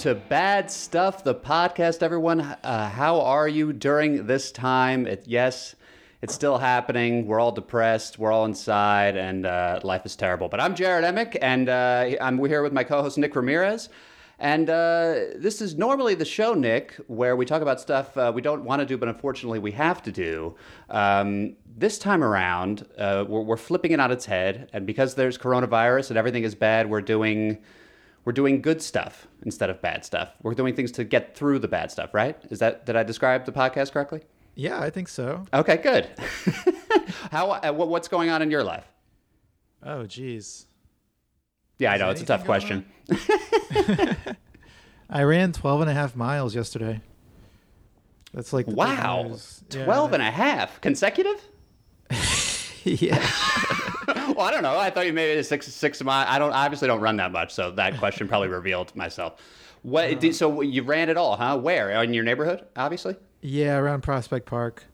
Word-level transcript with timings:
to 0.00 0.14
Bad 0.14 0.70
Stuff, 0.70 1.24
the 1.24 1.34
podcast, 1.34 2.02
everyone. 2.02 2.40
Uh, 2.40 2.88
how 2.88 3.20
are 3.20 3.46
you 3.46 3.70
during 3.74 4.26
this 4.26 4.50
time? 4.50 5.06
It, 5.06 5.24
yes, 5.26 5.76
it's 6.22 6.32
still 6.32 6.56
happening. 6.56 7.26
We're 7.26 7.38
all 7.38 7.52
depressed. 7.52 8.18
We're 8.18 8.32
all 8.32 8.46
inside, 8.46 9.18
and 9.18 9.44
uh, 9.44 9.80
life 9.84 10.06
is 10.06 10.16
terrible. 10.16 10.48
But 10.48 10.58
I'm 10.58 10.74
Jared 10.74 11.04
Emick, 11.04 11.36
and 11.42 11.68
uh, 11.68 12.12
I'm 12.18 12.42
here 12.46 12.62
with 12.62 12.72
my 12.72 12.82
co-host 12.82 13.18
Nick 13.18 13.36
Ramirez. 13.36 13.90
And 14.38 14.70
uh, 14.70 15.36
this 15.36 15.60
is 15.60 15.76
normally 15.76 16.14
the 16.14 16.24
show, 16.24 16.54
Nick, 16.54 16.94
where 17.06 17.36
we 17.36 17.44
talk 17.44 17.60
about 17.60 17.78
stuff 17.78 18.16
uh, 18.16 18.32
we 18.34 18.40
don't 18.40 18.64
want 18.64 18.80
to 18.80 18.86
do, 18.86 18.96
but 18.96 19.10
unfortunately 19.10 19.58
we 19.58 19.72
have 19.72 20.02
to 20.04 20.12
do. 20.12 20.56
Um, 20.88 21.56
this 21.76 21.98
time 21.98 22.24
around, 22.24 22.86
uh, 22.96 23.26
we're, 23.28 23.42
we're 23.42 23.58
flipping 23.58 23.92
it 23.92 24.00
on 24.00 24.10
its 24.10 24.24
head, 24.24 24.70
and 24.72 24.86
because 24.86 25.14
there's 25.14 25.36
coronavirus 25.36 26.08
and 26.08 26.16
everything 26.16 26.44
is 26.44 26.54
bad, 26.54 26.88
we're 26.88 27.02
doing 27.02 27.58
we're 28.24 28.32
doing 28.32 28.60
good 28.60 28.82
stuff 28.82 29.26
instead 29.42 29.70
of 29.70 29.80
bad 29.80 30.04
stuff. 30.04 30.30
We're 30.42 30.54
doing 30.54 30.74
things 30.74 30.92
to 30.92 31.04
get 31.04 31.34
through 31.36 31.60
the 31.60 31.68
bad 31.68 31.90
stuff, 31.90 32.12
right? 32.14 32.36
Is 32.50 32.58
that 32.58 32.86
did 32.86 32.96
I 32.96 33.02
describe 33.02 33.44
the 33.46 33.52
podcast 33.52 33.92
correctly? 33.92 34.22
Yeah, 34.54 34.80
I 34.80 34.90
think 34.90 35.08
so. 35.08 35.46
Okay, 35.54 35.76
good. 35.78 36.08
How 37.30 37.50
uh, 37.50 37.72
what's 37.72 38.08
going 38.08 38.30
on 38.30 38.42
in 38.42 38.50
your 38.50 38.64
life? 38.64 38.86
Oh, 39.82 40.04
geez. 40.06 40.66
Yeah, 41.78 41.92
I 41.92 41.96
know 41.96 42.10
it's 42.10 42.20
a 42.20 42.26
tough 42.26 42.44
question. 42.44 42.84
I 45.08 45.22
ran 45.22 45.52
12 45.52 45.80
and 45.80 45.90
a 45.90 45.94
half 45.94 46.14
miles 46.14 46.54
yesterday. 46.54 47.00
That's 48.34 48.52
like 48.52 48.66
Wow, 48.66 49.28
news. 49.28 49.64
Yeah, 49.70 49.84
12 49.86 50.12
and 50.12 50.22
a 50.22 50.30
half 50.30 50.80
consecutive? 50.80 51.42
yeah. 52.84 53.26
Well, 54.36 54.46
I 54.46 54.50
don't 54.50 54.62
know. 54.62 54.76
I 54.78 54.90
thought 54.90 55.06
you 55.06 55.12
made 55.12 55.32
it 55.36 55.38
a 55.38 55.44
six 55.44 55.66
six 55.72 56.02
mile. 56.02 56.26
I 56.28 56.38
don't 56.38 56.52
obviously 56.52 56.88
don't 56.88 57.00
run 57.00 57.16
that 57.16 57.32
much, 57.32 57.52
so 57.52 57.70
that 57.72 57.98
question 57.98 58.28
probably 58.28 58.48
revealed 58.60 58.94
myself. 58.96 59.40
What? 59.82 60.20
Did, 60.20 60.34
so 60.34 60.60
you 60.60 60.82
ran 60.82 61.08
it 61.08 61.16
all, 61.16 61.36
huh? 61.36 61.56
Where 61.58 61.90
in 62.02 62.12
your 62.14 62.24
neighborhood? 62.24 62.66
Obviously. 62.76 63.16
Yeah, 63.40 63.76
around 63.78 64.02
Prospect 64.02 64.44
Park. 64.46 64.84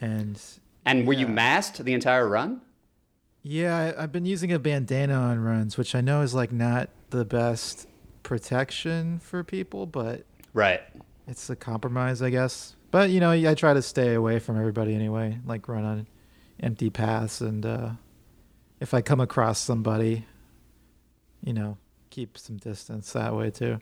And 0.00 0.40
And 0.84 1.06
were 1.06 1.12
you 1.12 1.26
masked 1.28 1.84
the 1.84 1.94
entire 1.94 2.28
run? 2.28 2.60
yeah, 3.42 3.92
I, 3.96 4.02
I've 4.04 4.12
been 4.12 4.24
using 4.26 4.52
a 4.52 4.58
bandana 4.58 5.14
on 5.14 5.38
runs, 5.38 5.76
which 5.76 5.94
I 5.94 6.00
know 6.00 6.22
is 6.22 6.34
like 6.34 6.50
not 6.50 6.88
the 7.10 7.24
best 7.24 7.86
protection 8.22 9.18
for 9.20 9.44
people, 9.44 9.86
but 9.86 10.24
Right. 10.52 10.80
it's 11.28 11.48
a 11.50 11.56
compromise, 11.56 12.22
I 12.22 12.30
guess. 12.30 12.74
But 12.90 13.10
you 13.10 13.20
know, 13.20 13.30
I 13.32 13.54
try 13.54 13.74
to 13.74 13.82
stay 13.82 14.14
away 14.14 14.38
from 14.38 14.58
everybody 14.58 14.94
anyway, 14.94 15.38
like 15.46 15.68
run 15.68 15.84
on 15.84 16.06
empty 16.60 16.90
paths, 16.90 17.40
and 17.40 17.64
uh, 17.66 17.90
if 18.80 18.94
I 18.94 19.02
come 19.02 19.20
across 19.20 19.58
somebody, 19.58 20.24
you 21.42 21.52
know, 21.52 21.78
keep 22.10 22.38
some 22.38 22.56
distance 22.56 23.12
that 23.12 23.34
way 23.34 23.50
too. 23.50 23.80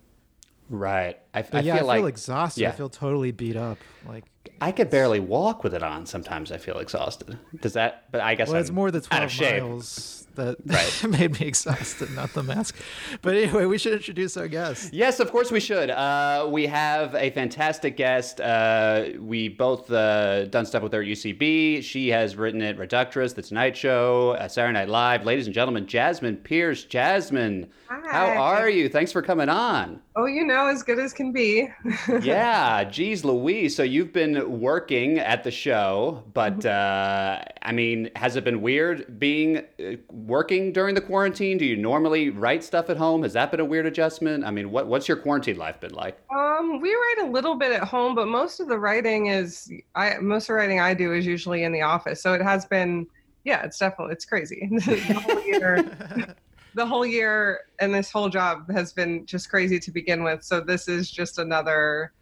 Right. 0.69 1.19
I, 1.35 1.41
I 1.53 1.61
yeah, 1.61 1.79
feel 1.79 1.91
I 1.91 1.95
feel 1.97 2.05
like 2.05 2.13
exhausted. 2.13 2.61
yeah. 2.61 2.69
I 2.69 2.73
feel 2.73 2.89
totally 2.91 3.33
beat 3.33 3.57
up. 3.57 3.79
Like, 4.07 4.25
I 4.61 4.71
could 4.73 4.91
barely 4.91 5.21
walk 5.21 5.65
with 5.65 5.75
it 5.75 5.83
on. 5.83 6.05
Sometimes 6.07 6.53
I 6.53 6.59
feel 6.59 6.79
exhausted. 6.79 7.39
Does 7.61 7.73
that? 7.73 8.05
But 8.13 8.21
I 8.21 8.35
guess 8.35 8.49
well, 8.49 8.61
it's 8.61 8.69
I'm 8.69 8.75
more 8.75 8.91
the 8.91 8.99
out 8.99 9.05
twelve 9.05 9.25
of 9.25 9.31
shape. 9.33 9.63
miles 9.63 10.19
that 10.35 10.57
Right. 10.67 11.11
made 11.11 11.39
me 11.41 11.47
exhausted, 11.47 12.11
not 12.15 12.33
the 12.33 12.43
mask. 12.43 12.77
But 13.21 13.37
anyway, 13.37 13.67
we 13.67 13.77
should 13.79 13.93
introduce 13.93 14.37
our 14.37 14.49
guest. 14.49 14.93
Yes, 14.93 15.21
of 15.21 15.31
course 15.31 15.51
we 15.51 15.61
should. 15.61 15.91
Uh, 15.91 16.49
we 16.51 16.67
have 16.67 17.15
a 17.15 17.31
fantastic 17.31 17.97
guest. 17.99 18.41
Uh, 18.41 19.09
we 19.19 19.49
both 19.49 19.91
uh, 19.91 20.47
done 20.47 20.65
stuff 20.67 20.83
with 20.83 20.93
her 20.93 21.03
at 21.03 21.07
UCB. 21.07 21.83
She 21.83 22.09
has 22.09 22.35
written 22.37 22.63
at 22.63 22.79
Reductress, 22.79 23.35
The 23.35 23.43
Tonight 23.43 23.77
Show, 23.77 24.31
uh, 24.31 24.49
Saturday 24.49 24.73
Night 24.73 24.89
Live. 24.89 25.25
Ladies 25.27 25.47
and 25.47 25.55
gentlemen, 25.55 25.87
Jasmine 25.87 26.37
Pierce. 26.39 26.85
Jasmine, 26.85 27.69
how 27.89 28.29
are 28.29 28.71
you? 28.71 28.89
Thanks 28.89 29.13
for 29.13 29.21
coming 29.23 29.49
on. 29.51 30.01
Oh, 30.17 30.25
you 30.27 30.45
know, 30.47 30.67
as 30.67 30.83
good 30.83 30.99
as 30.99 31.13
can 31.23 31.33
be. 31.33 31.69
yeah, 32.23 32.85
geez, 32.85 33.25
Louise. 33.25 33.77
So 33.77 33.83
you've 33.83 34.13
been 34.13 34.61
working 34.61 35.19
at 35.19 35.45
the 35.45 35.51
show, 35.51 36.25
but 36.35 36.65
uh, 36.67 37.43
I 37.63 37.73
mean, 37.73 38.11
has 38.17 38.37
it 38.37 38.45
been 38.45 38.61
weird 38.61 39.19
being 39.19 39.59
uh, 39.59 39.97
working 40.11 40.73
during 40.73 40.95
the 40.95 41.01
quarantine? 41.01 41.59
Do 41.59 41.65
you 41.65 41.77
normally 41.77 42.31
write 42.31 42.65
stuff 42.65 42.91
at 42.91 42.97
home? 42.97 43.23
Has 43.23 43.33
that 43.35 43.51
been 43.51 43.61
a 43.61 43.65
weird 43.65 43.87
adjustment? 43.87 44.45
I 44.45 44.51
mean, 44.51 44.71
what 44.71 44.87
what's 44.87 45.09
your 45.09 45.17
quarantine 45.17 45.57
life 45.57 45.81
been 45.81 45.95
like? 45.95 46.19
Um, 46.35 46.81
we 46.81 46.93
write 46.93 47.17
a 47.23 47.27
little 47.27 47.55
bit 47.57 47.73
at 47.73 47.85
home, 47.85 48.15
but 48.15 48.29
most 48.29 48.61
of 48.61 48.69
the 48.69 48.79
writing 48.79 49.27
is 49.27 49.71
I 49.95 50.17
most 50.19 50.45
of 50.45 50.49
the 50.49 50.55
writing 50.55 50.81
I 50.81 50.95
do 50.95 51.13
is 51.13 51.27
usually 51.27 51.65
in 51.65 51.73
the 51.73 51.83
office. 51.83 52.23
So 52.23 52.35
it 52.35 52.43
has 52.43 52.67
been 52.67 53.07
yeah, 53.45 53.63
it's 53.63 53.79
definitely 53.79 54.15
it's 54.15 54.25
crazy. 54.25 54.69
the 54.87 54.97
whole 55.15 55.43
year 55.45 56.37
the 56.75 56.87
whole 56.87 57.07
year 57.07 57.61
and 57.81 57.95
this 57.95 58.11
whole 58.11 58.29
job 58.29 58.71
has 58.71 58.93
been 58.93 59.27
just 59.27 59.51
crazy 59.51 59.79
to 59.79 59.91
begin 59.91 60.23
with. 60.23 60.43
So 60.43 60.61
this 60.61 60.89
is 60.89 61.11
just 61.11 61.39
another 61.39 62.13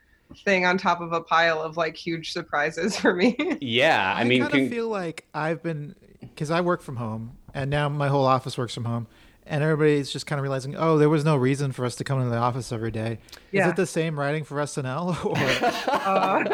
thing 0.44 0.64
on 0.64 0.78
top 0.78 1.00
of 1.00 1.12
a 1.12 1.20
pile 1.20 1.60
of 1.60 1.76
like 1.76 1.96
huge 1.96 2.32
surprises 2.32 2.96
for 3.00 3.14
me. 3.14 3.36
Yeah, 3.60 4.14
I, 4.16 4.24
mean, 4.24 4.42
kind 4.42 4.52
can, 4.52 4.64
of 4.64 4.70
feel 4.70 4.88
like 4.88 5.26
I've 5.34 5.62
been 5.62 5.94
because 6.20 6.50
I 6.50 6.60
work 6.60 6.82
from 6.82 6.96
home, 6.96 7.36
and 7.54 7.70
now 7.70 7.88
my 7.88 8.08
whole 8.08 8.26
office 8.26 8.56
works 8.56 8.74
from 8.74 8.84
home, 8.84 9.06
and 9.46 9.62
everybody's 9.64 10.10
just 10.10 10.26
kind 10.26 10.38
of 10.38 10.42
realizing, 10.44 10.76
oh, 10.76 10.96
there 10.98 11.08
was 11.08 11.24
no 11.24 11.36
reason 11.36 11.72
for 11.72 11.84
us 11.84 11.96
to 11.96 12.04
come 12.04 12.18
into 12.18 12.30
the 12.30 12.36
office 12.36 12.70
every 12.72 12.90
day. 12.90 13.18
Is 13.52 13.66
it 13.66 13.76
the 13.76 13.86
same 13.86 14.18
writing 14.18 14.44
for 14.44 14.56
SNL, 14.56 15.24
or 15.24 15.36
Uh, 16.00 16.44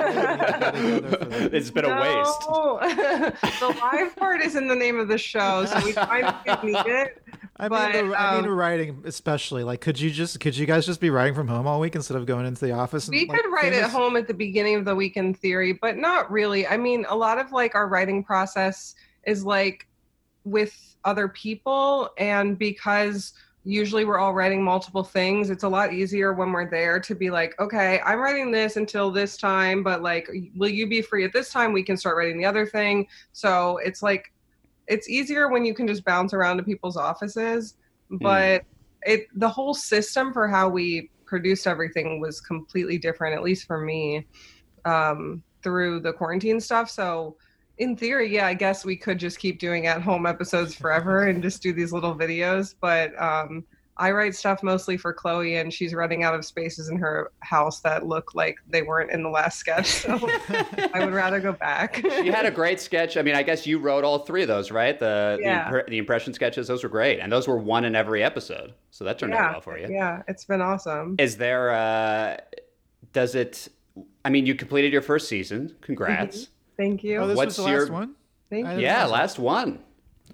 it's 1.52 1.70
been 1.70 1.84
a 1.84 2.00
waste. 2.00 2.41
No. 2.48 2.78
the 3.60 3.76
live 3.80 4.16
part 4.16 4.41
is 4.41 4.56
in 4.56 4.69
the 4.69 4.74
name 4.74 4.98
of 4.98 5.08
the 5.08 5.19
show, 5.19 5.64
so 5.66 5.80
we 5.84 5.92
kind 5.92 6.26
of 6.26 6.34
did 6.44 6.64
need 6.64 6.86
it. 6.86 7.22
I 7.58 7.69
But, 7.69 7.94
mean, 7.94 8.10
the, 8.10 8.16
I 8.16 8.36
mean, 8.36 8.44
um, 8.44 8.50
writing 8.54 9.03
especially. 9.06 9.64
Like, 9.64 9.80
could 9.80 9.98
you 9.98 10.10
just 10.10 10.41
could 10.41 10.56
you 10.56 10.66
guys 10.66 10.84
just 10.86 11.00
be 11.00 11.10
writing 11.10 11.34
from 11.34 11.48
home 11.48 11.66
all 11.66 11.80
week 11.80 11.94
instead 11.94 12.16
of 12.16 12.26
going 12.26 12.44
into 12.47 12.64
the 12.64 12.72
office? 12.72 13.08
And, 13.08 13.14
We 13.16 13.26
like, 13.26 13.41
could 13.42 13.50
write 13.50 13.72
at 13.72 13.91
home 13.91 14.16
at 14.16 14.26
the 14.28 14.34
beginning 14.34 14.76
of 14.76 14.84
the 14.84 14.94
week 14.94 15.16
in 15.16 15.32
theory, 15.34 15.72
but 15.72 15.97
not 15.97 16.30
really. 16.30 16.66
I 16.66 16.76
mean, 16.76 17.06
a 17.08 17.16
lot 17.16 17.38
of 17.38 17.53
like 17.53 17.74
our 17.74 17.88
writing 17.88 18.22
process 18.22 18.94
is 19.26 19.44
like 19.44 19.86
with 20.44 20.85
other 21.06 21.28
people, 21.28 22.10
and 22.18 22.58
because 22.58 23.32
usually 23.64 24.04
we're 24.04 24.18
all 24.18 24.34
writing 24.34 24.62
multiple 24.62 25.02
things, 25.02 25.50
it's 25.50 25.64
a 25.64 25.68
lot 25.68 25.92
easier 25.92 26.32
when 26.32 26.52
we're 26.52 26.70
there 26.70 27.00
to 27.00 27.14
be 27.14 27.30
like, 27.30 27.58
okay, 27.58 28.00
I'm 28.04 28.20
writing 28.20 28.52
this 28.52 28.76
until 28.76 29.10
this 29.10 29.36
time, 29.36 29.82
but 29.82 30.02
like, 30.02 30.28
will 30.54 30.68
you 30.68 30.86
be 30.86 31.02
free 31.02 31.24
at 31.24 31.32
this 31.32 31.50
time? 31.50 31.72
We 31.72 31.82
can 31.82 31.96
start 31.96 32.16
writing 32.16 32.38
the 32.38 32.44
other 32.44 32.66
thing. 32.66 33.08
So 33.32 33.78
it's 33.78 34.02
like, 34.02 34.32
it's 34.86 35.08
easier 35.08 35.48
when 35.48 35.64
you 35.64 35.74
can 35.74 35.88
just 35.88 36.04
bounce 36.04 36.32
around 36.32 36.58
to 36.58 36.62
people's 36.62 36.96
offices, 36.96 37.74
but 38.10 38.62
it 39.02 39.26
the 39.34 39.48
whole 39.48 39.74
system 39.74 40.32
for 40.32 40.46
how 40.46 40.68
we 40.68 41.10
produced 41.24 41.66
everything 41.66 42.20
was 42.20 42.40
completely 42.40 42.98
different, 42.98 43.34
at 43.34 43.42
least 43.42 43.66
for 43.66 43.80
me, 43.80 44.26
um, 44.84 45.42
through 45.62 46.00
the 46.00 46.12
quarantine 46.12 46.60
stuff. 46.60 46.88
So, 46.88 47.36
in 47.78 47.97
theory, 47.97 48.32
yeah, 48.32 48.47
I 48.47 48.54
guess 48.54 48.84
we 48.84 48.97
could 48.97 49.19
just 49.19 49.38
keep 49.38 49.59
doing 49.59 49.87
at 49.87 50.03
home 50.03 50.26
episodes 50.26 50.75
forever 50.75 51.25
and 51.26 51.42
just 51.42 51.62
do 51.62 51.72
these 51.72 51.92
little 51.92 52.14
videos. 52.14 52.75
But 52.81 53.12
um, 53.20 53.64
I 53.98 54.10
write 54.10 54.34
stuff 54.34 54.62
mostly 54.62 54.97
for 54.97 55.12
Chloe, 55.12 55.56
and 55.56 55.72
she's 55.72 55.94
running 55.94 56.22
out 56.22 56.34
of 56.34 56.44
spaces 56.44 56.88
in 56.88 56.98
her 56.98 57.32
house 57.41 57.81
that 57.81 58.06
look 58.06 58.34
like 58.34 58.56
they 58.69 58.82
weren't 58.82 59.10
in 59.10 59.22
the 59.22 59.28
last 59.31 59.59
sketch. 59.59 59.86
So, 59.86 60.19
I 60.94 61.04
would 61.04 61.15
rather 61.15 61.41
go 61.41 61.53
back. 61.53 62.03
you 62.03 62.32
had 62.32 62.44
a 62.47 62.50
great 62.50 62.81
sketch. 62.81 63.16
I 63.16 63.22
mean, 63.22 63.34
I 63.34 63.42
guess 63.42 63.66
you 63.66 63.78
wrote 63.78 64.04
all 64.04 64.20
three 64.20 64.42
of 64.42 64.48
those, 64.48 64.70
right? 64.70 64.98
The 64.98 65.38
Yeah. 65.41 65.70
the, 65.70 65.84
the 65.88 65.98
impression 65.98 66.32
sketches, 66.34 66.66
those 66.69 66.82
were 66.82 66.88
great, 66.91 67.20
and 67.20 67.31
those 67.32 67.48
were 67.48 67.56
one 67.59 67.84
in 67.84 67.94
every 67.94 68.22
episode. 68.22 68.75
So 68.91 69.04
that 69.04 69.19
turned 69.19 69.34
out 69.34 69.53
well 69.53 69.60
for 69.60 69.78
you. 69.78 69.88
Yeah, 69.91 70.22
it's 70.28 70.44
been 70.44 70.60
awesome. 70.62 71.16
Is 71.19 71.36
there? 71.36 71.70
Uh, 71.72 72.36
does 73.12 73.34
it? 73.34 73.68
I 74.24 74.30
mean, 74.30 74.45
you 74.47 74.54
completed 74.54 74.92
your 74.92 75.03
first 75.03 75.28
season. 75.28 75.74
Congrats. 75.80 76.48
Thank 76.76 77.02
you. 77.04 77.18
Oh, 77.18 77.26
this 77.28 77.36
What's 77.36 77.56
was 77.58 77.64
the 77.66 77.70
your- 77.72 77.80
last 77.82 77.90
one. 77.92 78.14
Thank 78.50 78.68
you. 78.68 78.78
Yeah, 78.78 79.06
last 79.06 79.38
one. 79.38 79.80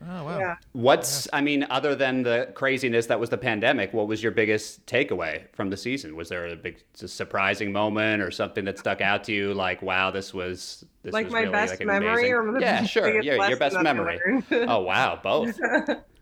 Oh 0.05 0.25
wow. 0.25 0.39
Yeah. 0.39 0.57
What's? 0.73 1.29
I 1.33 1.41
mean, 1.41 1.65
other 1.71 1.95
than 1.95 2.25
the 2.25 2.51
craziness 2.55 3.07
that 3.07 3.21
was 3.21 3.31
the 3.31 3.39
pandemic, 3.39 3.93
what 3.93 4.09
was 4.09 4.21
your 4.23 4.33
biggest 4.33 4.85
takeaway 4.87 5.45
from 5.53 5.71
the 5.71 5.77
season? 5.77 6.17
Was 6.17 6.29
there 6.29 6.47
a 6.47 6.57
big 6.57 6.83
a 7.01 7.07
surprising 7.09 7.71
moment 7.73 8.21
or 8.21 8.31
something 8.33 8.65
that 8.65 8.79
stuck 8.79 9.01
out 9.01 9.23
to 9.25 9.33
you? 9.33 9.55
Like, 9.55 9.81
wow, 9.81 10.11
this 10.11 10.35
was 10.35 10.85
this 11.05 11.13
like 11.13 11.27
was 11.27 11.33
my 11.33 11.41
really 11.41 11.53
best 11.53 11.71
like 11.75 11.81
an 11.83 11.87
memory 11.87 12.11
amazing- 12.31 12.35
or 12.35 12.53
the 12.53 12.61
yeah, 12.61 12.83
sure, 12.85 13.05
biggest 13.05 13.27
yeah, 13.27 13.49
your 13.49 13.57
best 13.59 13.81
memory. 13.81 14.19
Oh 14.51 14.81
wow, 14.81 15.21
both. 15.23 15.59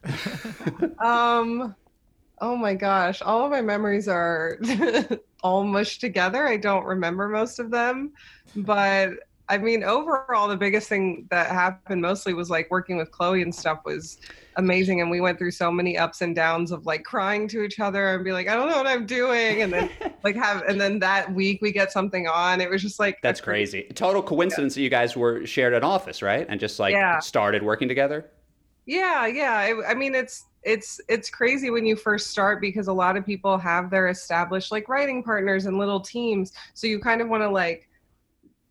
um 0.99 1.75
oh 2.40 2.56
my 2.56 2.75
gosh 2.75 3.20
all 3.20 3.44
of 3.44 3.50
my 3.50 3.61
memories 3.61 4.08
are 4.08 4.58
all 5.43 5.62
mushed 5.62 6.00
together 6.00 6.46
i 6.46 6.56
don't 6.56 6.84
remember 6.87 7.28
most 7.28 7.58
of 7.58 7.70
them 7.70 8.11
but 8.56 9.11
i 9.50 9.58
mean 9.58 9.85
overall 9.85 10.49
the 10.49 10.56
biggest 10.56 10.88
thing 10.88 11.26
that 11.31 11.49
happened 11.50 12.00
mostly 12.00 12.32
was 12.35 12.50
like 12.50 12.70
working 12.70 12.97
with 12.97 13.11
chloe 13.11 13.43
and 13.43 13.55
stuff 13.55 13.81
was 13.85 14.19
amazing 14.56 15.00
and 15.00 15.11
we 15.11 15.20
went 15.20 15.38
through 15.38 15.50
so 15.50 15.70
many 15.70 15.97
ups 15.99 16.23
and 16.23 16.35
downs 16.35 16.73
of 16.73 16.87
like 16.87 17.05
crying 17.05 17.47
to 17.49 17.62
each 17.62 17.79
other 17.81 18.14
and 18.14 18.25
be 18.25 18.32
like 18.32 18.49
i 18.49 18.55
don't 18.55 18.69
know 18.69 18.76
what 18.76 18.87
i'm 18.87 19.06
doing 19.06 19.62
and 19.62 19.73
then 19.73 19.88
like 20.25 20.37
have 20.37 20.62
and 20.69 20.81
then 20.81 20.99
that 20.99 21.32
week 21.32 21.61
we 21.62 21.73
get 21.73 21.93
something 21.93 22.26
on 22.26 22.61
it 22.61 22.70
was 22.70 22.82
just 22.82 22.99
like 22.99 23.19
That's 23.23 23.41
crazy. 23.41 23.82
Total 23.94 24.23
coincidence 24.23 24.75
that 24.75 24.82
you 24.82 24.91
guys 24.91 25.17
were 25.17 25.47
shared 25.47 25.75
an 25.75 25.85
office, 25.85 26.23
right? 26.23 26.46
And 26.49 26.58
just 26.61 26.79
like 26.79 26.94
Yeah. 26.94 27.19
started 27.20 27.62
working 27.62 27.88
together. 27.88 28.31
Yeah, 28.87 29.26
yeah. 29.26 29.53
I, 29.56 29.91
I 29.91 29.94
mean, 29.94 30.14
it's 30.14 30.44
it's 30.62 31.00
it's 31.08 31.31
crazy 31.31 31.70
when 31.70 31.87
you 31.87 31.96
first 31.96 32.31
start 32.31 32.61
because 32.61 32.88
a 32.88 32.93
lot 32.93 33.17
of 33.17 33.25
people 33.25 33.56
have 33.58 33.91
their 33.91 34.08
established 34.08 34.70
like 34.73 34.88
writing 34.88 35.23
partners 35.23 35.64
and 35.64 35.79
little 35.79 36.00
teams 36.00 36.53
so 36.75 36.87
you 36.87 37.00
kind 37.00 37.23
of 37.23 37.29
want 37.31 37.43
to 37.43 37.49
like 37.49 37.88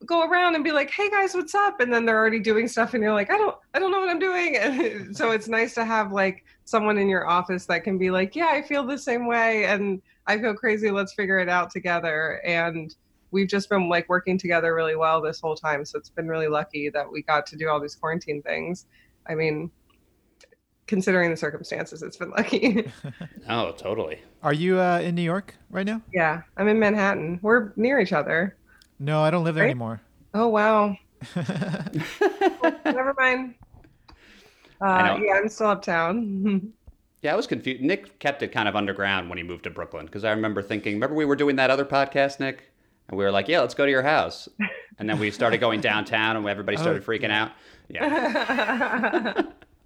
go 0.05 0.27
around 0.27 0.55
and 0.55 0.63
be 0.63 0.71
like 0.71 0.89
hey 0.89 1.09
guys 1.09 1.33
what's 1.33 1.53
up 1.53 1.81
and 1.81 1.93
then 1.93 2.05
they're 2.05 2.17
already 2.17 2.39
doing 2.39 2.67
stuff 2.67 2.93
and 2.93 3.03
you're 3.03 3.13
like 3.13 3.29
i 3.29 3.37
don't 3.37 3.57
i 3.73 3.79
don't 3.79 3.91
know 3.91 3.99
what 3.99 4.09
i'm 4.09 4.19
doing 4.19 4.55
and 4.61 5.15
so 5.15 5.31
it's 5.31 5.47
nice 5.47 5.73
to 5.73 5.83
have 5.83 6.11
like 6.11 6.45
someone 6.65 6.97
in 6.97 7.09
your 7.09 7.27
office 7.27 7.65
that 7.65 7.83
can 7.83 7.97
be 7.97 8.09
like 8.09 8.35
yeah 8.35 8.49
i 8.51 8.61
feel 8.61 8.85
the 8.85 8.97
same 8.97 9.27
way 9.27 9.65
and 9.65 10.01
i 10.27 10.37
feel 10.37 10.53
crazy 10.53 10.89
let's 10.89 11.13
figure 11.13 11.39
it 11.39 11.49
out 11.49 11.69
together 11.69 12.41
and 12.45 12.95
we've 13.31 13.49
just 13.49 13.69
been 13.69 13.89
like 13.89 14.07
working 14.07 14.37
together 14.37 14.73
really 14.73 14.95
well 14.95 15.21
this 15.21 15.41
whole 15.41 15.55
time 15.55 15.83
so 15.83 15.97
it's 15.97 16.09
been 16.09 16.27
really 16.27 16.47
lucky 16.47 16.89
that 16.89 17.09
we 17.11 17.21
got 17.23 17.45
to 17.45 17.57
do 17.57 17.67
all 17.67 17.79
these 17.79 17.95
quarantine 17.95 18.41
things 18.41 18.85
i 19.27 19.35
mean 19.35 19.69
considering 20.89 21.29
the 21.29 21.37
circumstances, 21.37 22.01
it's 22.01 22.17
been 22.17 22.31
lucky. 22.31 22.91
oh, 23.49 23.71
totally. 23.73 24.19
Are 24.41 24.53
you 24.53 24.79
uh, 24.79 24.99
in 24.99 25.13
New 25.13 25.21
York 25.21 25.55
right 25.69 25.85
now? 25.85 26.01
Yeah, 26.11 26.41
I'm 26.57 26.67
in 26.67 26.79
Manhattan. 26.79 27.39
We're 27.43 27.71
near 27.75 27.99
each 27.99 28.11
other. 28.11 28.57
No, 28.99 29.23
I 29.23 29.31
don't 29.31 29.43
live 29.43 29.55
there 29.55 29.63
right? 29.63 29.71
anymore. 29.71 30.01
Oh 30.33 30.47
wow. 30.47 30.95
Never 31.35 33.13
mind. 33.17 33.55
Uh, 34.81 35.17
yeah, 35.21 35.33
I'm 35.33 35.49
still 35.49 35.67
uptown. 35.67 36.71
yeah, 37.21 37.33
I 37.33 37.35
was 37.35 37.47
confused. 37.47 37.81
Nick 37.81 38.19
kept 38.19 38.43
it 38.43 38.51
kind 38.51 38.67
of 38.69 38.75
underground 38.75 39.29
when 39.29 39.37
he 39.37 39.43
moved 39.43 39.63
to 39.63 39.69
Brooklyn 39.69 40.05
because 40.05 40.23
I 40.23 40.31
remember 40.31 40.61
thinking, 40.61 40.93
remember 40.93 41.15
we 41.15 41.25
were 41.25 41.35
doing 41.35 41.57
that 41.57 41.69
other 41.69 41.85
podcast, 41.85 42.39
Nick, 42.39 42.71
and 43.07 43.17
we 43.17 43.23
were 43.23 43.31
like, 43.31 43.47
yeah, 43.47 43.59
let's 43.59 43.73
go 43.73 43.85
to 43.85 43.91
your 43.91 44.03
house, 44.03 44.47
and 44.97 45.09
then 45.09 45.19
we 45.19 45.31
started 45.31 45.59
going 45.59 45.81
downtown, 45.89 46.37
and 46.37 46.47
everybody 46.47 46.77
started 46.77 47.03
oh, 47.03 47.05
freaking 47.05 47.29
yeah. 47.29 47.43
out. 47.43 47.51
Yeah. 47.89 49.43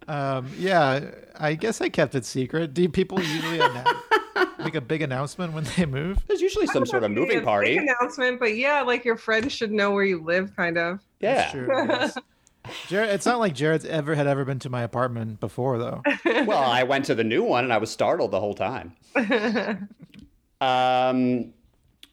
Um, 0.08 0.50
yeah, 0.58 1.12
I 1.36 1.56
guess 1.56 1.82
I 1.82 1.90
kept 1.90 2.16
it 2.16 2.26
secret. 2.26 2.74
Do 2.74 2.88
people 2.90 3.20
usually 3.22 3.60
announce, 3.60 3.98
make 4.60 4.76
a 4.76 4.82
big 4.82 5.02
announcement 5.02 5.54
when 5.54 5.66
they 5.76 5.86
move? 5.86 6.20
There's 6.28 6.42
usually 6.42 6.68
some 6.68 6.86
sort 6.86 7.04
of 7.04 7.12
moving 7.12 7.44
party 7.44 7.78
announcement, 7.78 8.40
but 8.40 8.56
yeah, 8.56 8.82
like 8.82 9.06
your 9.06 9.18
friends 9.18 9.54
should 9.54 9.72
know 9.72 9.92
where 9.92 10.04
you 10.04 10.24
live, 10.24 10.56
kind 10.56 10.78
of. 10.78 11.00
Yeah. 11.20 11.52
True, 11.52 12.10
Jared, 12.88 13.10
it's 13.10 13.26
not 13.26 13.40
like 13.40 13.54
Jared's 13.54 13.84
ever 13.84 14.16
had 14.16 14.26
ever 14.26 14.46
been 14.46 14.60
to 14.60 14.70
my 14.70 14.84
apartment 14.84 15.42
before, 15.42 15.78
though. 15.78 16.02
well, 16.26 16.64
I 16.64 16.84
went 16.84 17.06
to 17.06 17.16
the 17.16 17.24
new 17.24 17.44
one 17.44 17.66
and 17.66 17.74
I 17.74 17.78
was 17.78 17.92
startled 17.92 18.32
the 18.32 18.40
whole 18.40 18.54
time. 18.54 18.96
um, 20.62 21.54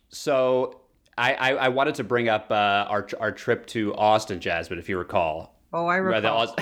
so 0.09 0.81
I, 1.17 1.35
I, 1.35 1.51
I 1.51 1.69
wanted 1.69 1.95
to 1.97 2.05
bring 2.05 2.29
up 2.29 2.51
uh, 2.51 2.87
our 2.89 3.07
our 3.21 3.31
trip 3.31 3.67
to 3.67 3.95
Austin, 3.95 4.41
Jasmine, 4.41 4.81
if 4.81 4.89
you 4.89 4.99
recall. 4.99 5.55
Oh, 5.73 5.87
I 5.87 5.97
recall. 5.97 6.57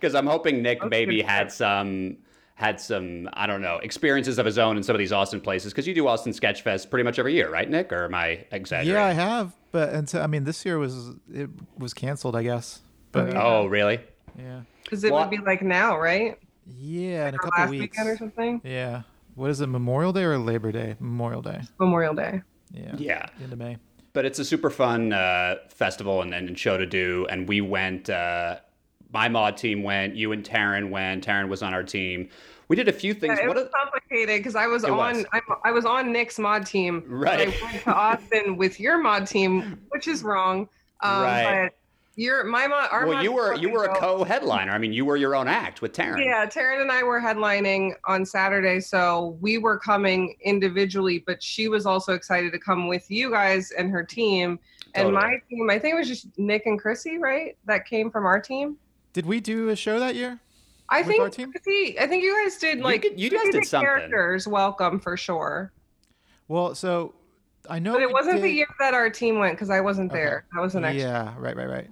Because 0.00 0.14
I'm 0.14 0.26
hoping 0.26 0.62
Nick 0.62 0.84
maybe 0.88 1.22
had 1.22 1.50
some 1.50 2.18
had 2.54 2.80
some 2.80 3.28
I 3.34 3.46
don't 3.46 3.60
know 3.60 3.76
experiences 3.76 4.38
of 4.38 4.46
his 4.46 4.58
own 4.58 4.76
in 4.76 4.82
some 4.82 4.94
of 4.94 4.98
these 4.98 5.12
Austin 5.12 5.40
places. 5.40 5.72
Because 5.72 5.86
you 5.86 5.94
do 5.94 6.06
Austin 6.08 6.32
Sketch 6.32 6.62
Fest 6.62 6.90
pretty 6.90 7.04
much 7.04 7.18
every 7.18 7.34
year, 7.34 7.50
right, 7.50 7.68
Nick? 7.68 7.92
Or 7.92 8.04
am 8.04 8.14
I 8.14 8.44
exaggerating? 8.50 8.94
Yeah, 8.94 9.04
I 9.04 9.12
have, 9.12 9.54
but 9.72 9.90
and 9.90 10.08
so, 10.08 10.20
I 10.20 10.26
mean 10.26 10.44
this 10.44 10.64
year 10.64 10.78
was 10.78 11.10
it 11.32 11.50
was 11.78 11.94
canceled, 11.94 12.36
I 12.36 12.42
guess. 12.42 12.80
But 13.12 13.36
oh, 13.36 13.66
really? 13.66 14.00
Yeah. 14.38 14.62
Because 14.82 15.04
it 15.04 15.12
well, 15.12 15.22
would 15.22 15.30
be 15.30 15.38
like 15.38 15.62
now, 15.62 15.98
right? 15.98 16.38
Yeah, 16.66 17.24
like 17.24 17.28
in 17.28 17.34
a 17.34 17.38
couple 17.38 17.62
last 17.62 17.70
weeks. 17.70 17.82
Weekend 17.82 18.08
or 18.08 18.16
something. 18.16 18.60
Yeah. 18.64 19.02
What 19.34 19.50
is 19.50 19.60
it? 19.60 19.66
Memorial 19.66 20.12
Day 20.12 20.24
or 20.24 20.38
Labor 20.38 20.72
Day? 20.72 20.96
Memorial 20.98 21.42
Day. 21.42 21.60
Memorial 21.78 22.14
Day. 22.14 22.42
Yeah. 22.72 22.94
Yeah. 22.96 23.26
Into 23.42 23.56
May 23.56 23.76
but 24.16 24.24
it's 24.24 24.38
a 24.38 24.44
super 24.46 24.70
fun 24.70 25.12
uh, 25.12 25.56
festival 25.68 26.22
and, 26.22 26.32
and 26.32 26.58
show 26.58 26.78
to 26.78 26.86
do. 26.86 27.26
And 27.28 27.46
we 27.46 27.60
went, 27.60 28.08
uh, 28.08 28.56
my 29.16 29.30
mod 29.30 29.56
team 29.56 29.82
went, 29.82 30.14
you 30.14 30.32
and 30.32 30.44
Taryn 30.44 30.90
went. 30.90 31.26
Taryn 31.26 31.48
was 31.48 31.62
on 31.62 31.72
our 31.72 31.82
team. 31.82 32.28
We 32.68 32.76
did 32.76 32.86
a 32.86 32.92
few 32.92 33.14
things. 33.14 33.38
Yeah, 33.38 33.44
it 33.44 33.48
what 33.48 33.56
was 33.56 33.64
a, 33.64 33.70
complicated 33.70 34.40
because 34.40 34.54
I 34.54 34.66
was 34.66 34.84
on 34.84 34.94
was. 34.94 35.24
I, 35.32 35.40
I, 35.64 35.72
was 35.72 35.86
on 35.86 36.12
Nick's 36.12 36.38
mod 36.38 36.66
team. 36.66 37.02
Right. 37.06 37.48
I 37.48 37.64
went 37.64 37.82
to 37.84 37.94
Austin 37.94 38.58
with 38.58 38.78
your 38.78 38.98
mod 38.98 39.26
team, 39.26 39.80
which 39.88 40.06
is 40.06 40.22
wrong. 40.22 40.68
Um, 41.00 41.22
right. 41.22 41.70
But 41.70 41.78
you're 42.16 42.44
my 42.44 42.66
mom. 42.66 42.88
Our 42.90 43.06
well, 43.06 43.22
you 43.22 43.32
were 43.32 43.54
you 43.54 43.70
were 43.70 43.84
a 43.84 43.98
co-headliner. 43.98 44.70
I 44.70 44.76
mean, 44.76 44.92
you 44.92 45.06
were 45.06 45.16
your 45.16 45.34
own 45.34 45.48
act 45.48 45.80
with 45.80 45.94
Taryn. 45.94 46.22
Yeah, 46.22 46.44
Taryn 46.44 46.82
and 46.82 46.92
I 46.92 47.02
were 47.02 47.18
headlining 47.18 47.92
on 48.04 48.26
Saturday, 48.26 48.80
so 48.80 49.38
we 49.40 49.56
were 49.56 49.78
coming 49.78 50.36
individually, 50.42 51.24
but 51.26 51.42
she 51.42 51.68
was 51.68 51.86
also 51.86 52.12
excited 52.12 52.52
to 52.52 52.58
come 52.58 52.86
with 52.86 53.10
you 53.10 53.30
guys 53.30 53.70
and 53.70 53.90
her 53.90 54.04
team. 54.04 54.58
Totally. 54.94 55.06
And 55.06 55.14
my 55.14 55.40
team, 55.48 55.70
I 55.70 55.78
think 55.78 55.94
it 55.94 55.98
was 55.98 56.08
just 56.08 56.26
Nick 56.38 56.66
and 56.66 56.78
Chrissy, 56.78 57.16
right? 57.16 57.56
That 57.64 57.86
came 57.86 58.10
from 58.10 58.26
our 58.26 58.40
team. 58.40 58.76
Did 59.16 59.24
we 59.24 59.40
do 59.40 59.70
a 59.70 59.76
show 59.76 59.98
that 59.98 60.14
year? 60.14 60.38
I 60.90 61.02
think 61.02 61.22
Chrissy, 61.22 61.98
I 61.98 62.06
think 62.06 62.22
you 62.22 62.44
guys 62.44 62.58
did 62.58 62.80
like 62.80 63.02
you, 63.02 63.12
you 63.16 63.30
guys 63.30 63.48
did 63.50 63.64
something. 63.64 63.86
Characters 63.86 64.46
welcome 64.46 65.00
for 65.00 65.16
sure. 65.16 65.72
Well, 66.48 66.74
so 66.74 67.14
I 67.66 67.78
know, 67.78 67.94
but 67.94 68.02
it 68.02 68.12
wasn't 68.12 68.34
did... 68.36 68.44
the 68.44 68.50
year 68.50 68.66
that 68.78 68.92
our 68.92 69.08
team 69.08 69.38
went 69.38 69.54
because 69.54 69.70
I 69.70 69.80
wasn't 69.80 70.12
okay. 70.12 70.20
there. 70.20 70.44
I 70.54 70.60
was 70.60 70.74
an 70.74 70.84
extra. 70.84 71.02
Yeah, 71.02 71.34
right, 71.38 71.56
right, 71.56 71.66
right. 71.66 71.90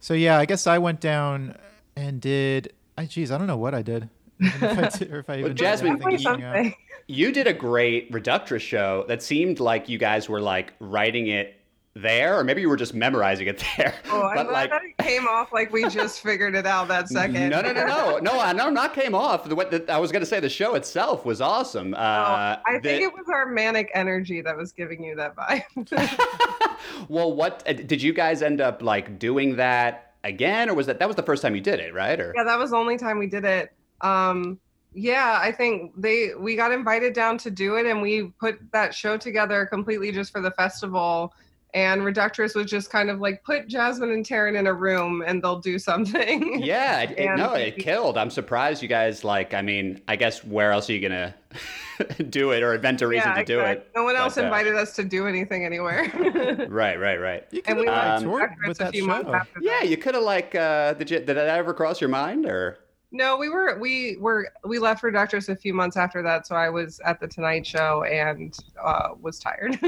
So 0.00 0.12
yeah, 0.12 0.38
I 0.38 0.44
guess 0.44 0.66
I 0.66 0.78
went 0.78 0.98
down 0.98 1.54
and 1.94 2.20
did. 2.20 2.72
I 2.98 3.04
geez, 3.04 3.30
I 3.30 3.38
don't 3.38 3.46
know 3.46 3.58
what 3.58 3.72
I 3.72 3.82
did. 3.82 4.10
if 4.40 4.60
I 4.60 4.88
did 4.88 5.12
or 5.12 5.20
if 5.20 5.30
I 5.30 5.34
even 5.34 5.44
well, 5.44 5.54
Jasmine, 5.54 6.02
you, 6.18 6.72
you 7.06 7.30
did 7.30 7.46
a 7.46 7.54
great 7.54 8.10
reductress 8.10 8.62
show 8.62 9.04
that 9.06 9.22
seemed 9.22 9.60
like 9.60 9.88
you 9.88 9.98
guys 9.98 10.28
were 10.28 10.40
like 10.40 10.72
writing 10.80 11.28
it 11.28 11.60
there, 11.96 12.38
or 12.38 12.44
maybe 12.44 12.60
you 12.60 12.68
were 12.68 12.76
just 12.76 12.94
memorizing 12.94 13.46
it 13.48 13.62
there. 13.76 13.94
Oh, 14.10 14.30
but 14.34 14.46
I'm 14.46 14.52
like, 14.52 14.70
that 14.70 14.82
it 14.84 14.98
came 14.98 15.26
off 15.26 15.52
like 15.52 15.72
we 15.72 15.88
just 15.88 16.20
figured 16.20 16.54
it 16.54 16.66
out 16.66 16.88
that 16.88 17.08
second. 17.08 17.48
No, 17.48 17.60
no, 17.62 17.72
no, 17.72 17.86
no, 17.86 18.18
no. 18.22 18.40
I 18.40 18.52
know, 18.52 18.70
not 18.70 18.94
came 18.94 19.14
off. 19.14 19.48
The, 19.48 19.54
what 19.54 19.70
the, 19.70 19.90
I 19.90 19.98
was 19.98 20.12
going 20.12 20.20
to 20.20 20.26
say, 20.26 20.38
the 20.38 20.48
show 20.48 20.74
itself 20.74 21.24
was 21.24 21.40
awesome. 21.40 21.94
Uh, 21.94 21.96
oh, 21.98 22.02
I 22.02 22.60
the, 22.74 22.80
think 22.80 23.02
it 23.02 23.12
was 23.12 23.26
our 23.32 23.46
manic 23.46 23.90
energy 23.94 24.42
that 24.42 24.56
was 24.56 24.72
giving 24.72 25.02
you 25.02 25.16
that 25.16 25.34
vibe. 25.34 27.08
well, 27.08 27.32
what 27.32 27.62
uh, 27.66 27.72
did 27.72 28.02
you 28.02 28.12
guys 28.12 28.42
end 28.42 28.60
up 28.60 28.82
like 28.82 29.18
doing 29.18 29.56
that 29.56 30.14
again, 30.22 30.68
or 30.68 30.74
was 30.74 30.86
that 30.86 30.98
that 30.98 31.08
was 31.08 31.16
the 31.16 31.22
first 31.22 31.42
time 31.42 31.54
you 31.54 31.62
did 31.62 31.80
it, 31.80 31.94
right? 31.94 32.20
Or 32.20 32.32
yeah, 32.36 32.44
that 32.44 32.58
was 32.58 32.70
the 32.70 32.76
only 32.76 32.98
time 32.98 33.18
we 33.18 33.26
did 33.26 33.44
it. 33.44 33.72
Um, 34.02 34.58
yeah, 34.92 35.38
I 35.40 35.52
think 35.52 35.92
they 35.96 36.30
we 36.38 36.56
got 36.56 36.72
invited 36.72 37.14
down 37.14 37.38
to 37.38 37.50
do 37.50 37.76
it, 37.76 37.86
and 37.86 38.02
we 38.02 38.32
put 38.38 38.58
that 38.72 38.94
show 38.94 39.16
together 39.16 39.64
completely 39.66 40.12
just 40.12 40.32
for 40.32 40.40
the 40.40 40.50
festival 40.52 41.32
and 41.74 42.02
Reductress 42.02 42.54
was 42.54 42.70
just 42.70 42.90
kind 42.90 43.10
of 43.10 43.20
like 43.20 43.44
put 43.44 43.68
Jasmine 43.68 44.10
and 44.10 44.24
Taryn 44.24 44.58
in 44.58 44.66
a 44.66 44.72
room 44.72 45.22
and 45.26 45.42
they'll 45.42 45.60
do 45.60 45.78
something. 45.90 46.62
Yeah, 46.62 47.02
it, 47.02 47.18
it, 47.18 47.36
no, 47.36 47.54
it 47.54 47.76
killed. 47.76 48.16
I'm 48.16 48.30
surprised 48.30 48.82
you 48.82 48.88
guys 48.88 49.24
like. 49.24 49.54
I 49.54 49.62
mean, 49.62 50.00
I 50.08 50.16
guess 50.16 50.44
where 50.44 50.72
else 50.72 50.88
are 50.88 50.94
you 50.94 51.06
gonna 51.06 51.34
do 52.30 52.52
it 52.52 52.62
or 52.62 52.74
invent 52.74 53.02
a 53.02 53.06
reason 53.06 53.30
yeah, 53.30 53.38
to 53.38 53.44
do 53.44 53.60
it? 53.60 53.90
No 53.94 54.04
one 54.04 54.16
else 54.16 54.36
but, 54.36 54.44
uh, 54.44 54.46
invited 54.46 54.74
uh, 54.74 54.80
us 54.80 54.94
to 54.96 55.04
do 55.04 55.26
anything 55.26 55.64
anywhere. 55.64 56.10
right, 56.68 56.98
right, 56.98 57.20
right. 57.20 57.46
You 57.50 57.62
and 57.66 57.78
we 57.78 57.88
um, 57.88 58.22
toured 58.22 58.50
with 58.66 58.78
that 58.78 58.94
show. 58.94 59.40
Yeah, 59.60 59.82
you 59.82 59.96
could 59.96 60.14
have 60.14 60.24
like. 60.24 60.54
Uh, 60.54 60.94
did 60.94 61.10
you? 61.10 61.18
Did 61.18 61.36
that 61.36 61.48
ever 61.48 61.74
cross 61.74 62.00
your 62.00 62.10
mind 62.10 62.46
or? 62.46 62.78
No, 63.12 63.36
we 63.36 63.48
were 63.48 63.78
we 63.78 64.16
were 64.18 64.50
we 64.64 64.78
left 64.78 65.02
Reductress 65.02 65.48
a 65.48 65.56
few 65.56 65.72
months 65.72 65.96
after 65.96 66.22
that, 66.22 66.46
so 66.46 66.56
I 66.56 66.68
was 66.68 67.00
at 67.00 67.20
the 67.20 67.28
Tonight 67.28 67.66
Show 67.66 68.02
and 68.04 68.56
uh, 68.82 69.10
was 69.20 69.38
tired. 69.38 69.78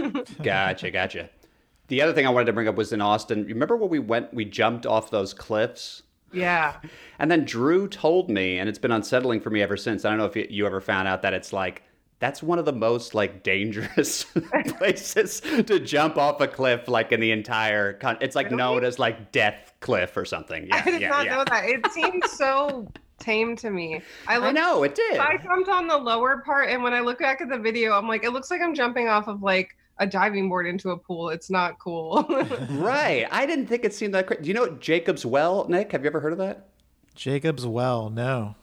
gotcha, 0.43 0.91
gotcha. 0.91 1.29
The 1.89 2.03
other 2.03 2.13
thing 2.13 2.27
I 2.27 2.31
wanted 2.31 2.47
to 2.47 2.53
bring 2.53 2.69
up 2.69 2.77
was 2.77 2.93
in 2.93 3.01
Austin. 3.01 3.45
Remember 3.47 3.77
when 3.77 3.91
we 3.91 3.99
went, 3.99 4.33
we 4.33 4.45
jumped 4.45 4.87
off 4.87 5.11
those 5.11 5.35
cliffs? 5.35 6.03
Yeah. 6.33 6.77
And 7.21 7.33
then 7.33 7.45
Drew 7.45 7.89
told 7.89 8.31
me, 8.31 8.61
and 8.61 8.69
it's 8.69 8.79
been 8.79 8.93
unsettling 8.93 9.41
for 9.41 9.51
me 9.51 9.61
ever 9.61 9.77
since. 9.77 10.05
I 10.05 10.11
don't 10.11 10.19
know 10.19 10.27
if 10.27 10.37
you 10.53 10.67
ever 10.67 10.81
found 10.81 11.09
out 11.09 11.23
that 11.23 11.35
it's 11.35 11.53
like, 11.53 11.83
that's 12.21 12.43
one 12.43 12.59
of 12.59 12.65
the 12.65 12.73
most 12.73 13.15
like 13.15 13.43
dangerous 13.43 14.25
places 14.79 15.41
to 15.41 15.79
jump 15.81 16.17
off 16.17 16.41
a 16.41 16.49
cliff 16.49 16.89
like 16.89 17.13
in 17.13 17.21
the 17.21 17.31
entire 17.31 17.95
con- 17.95 18.19
it's 18.21 18.37
like 18.37 18.47
really? 18.47 18.57
known 18.57 18.85
as 18.85 18.99
like 18.99 19.33
death 19.33 19.73
cliff 19.81 20.17
or 20.17 20.25
something 20.25 20.67
yeah 20.67 20.77
i 20.77 20.91
did 20.91 21.01
yeah, 21.01 21.09
not 21.09 21.25
yeah. 21.25 21.37
know 21.37 21.45
that 21.45 21.65
it 21.65 21.87
seems 21.93 22.31
so 22.33 22.91
tame 23.19 23.57
to 23.57 23.71
me 23.71 24.01
I, 24.27 24.37
looked, 24.37 24.49
I 24.49 24.53
know 24.53 24.83
it 24.83 24.95
did 24.95 25.19
i 25.19 25.37
jumped 25.37 25.69
on 25.69 25.87
the 25.87 25.97
lower 25.97 26.43
part 26.45 26.71
and 26.71 26.83
when 26.83 26.93
i 26.93 27.01
look 27.01 27.19
back 27.19 27.41
at 27.41 27.49
the 27.49 27.59
video 27.59 27.93
i'm 27.93 28.09
like 28.09 28.25
it 28.25 28.31
looks 28.31 28.51
like 28.51 28.61
i'm 28.61 28.75
jumping 28.75 29.09
off 29.09 29.29
of 29.29 29.43
like 29.43 29.77
a 29.99 30.07
diving 30.07 30.49
board 30.49 30.67
into 30.67 30.91
a 30.91 30.97
pool. 30.97 31.31
It's 31.31 31.51
not 31.51 31.79
cool. 31.79 32.25
right. 32.71 33.27
I 33.31 33.47
didn't 33.47 33.67
think 33.67 33.85
it 33.85 33.95
seemed 33.95 34.15
that 34.15 34.27
crazy. 34.27 34.43
Do 34.43 34.49
you 34.49 34.55
know 34.55 34.69
Jacob's 34.77 35.27
Well, 35.27 35.67
Nick? 35.69 35.93
Have 35.93 36.03
you 36.03 36.09
ever 36.09 36.21
heard 36.21 36.33
of 36.33 36.39
that? 36.39 36.69
Jacob's 37.15 37.67
Well, 37.67 38.11
no. 38.11 38.55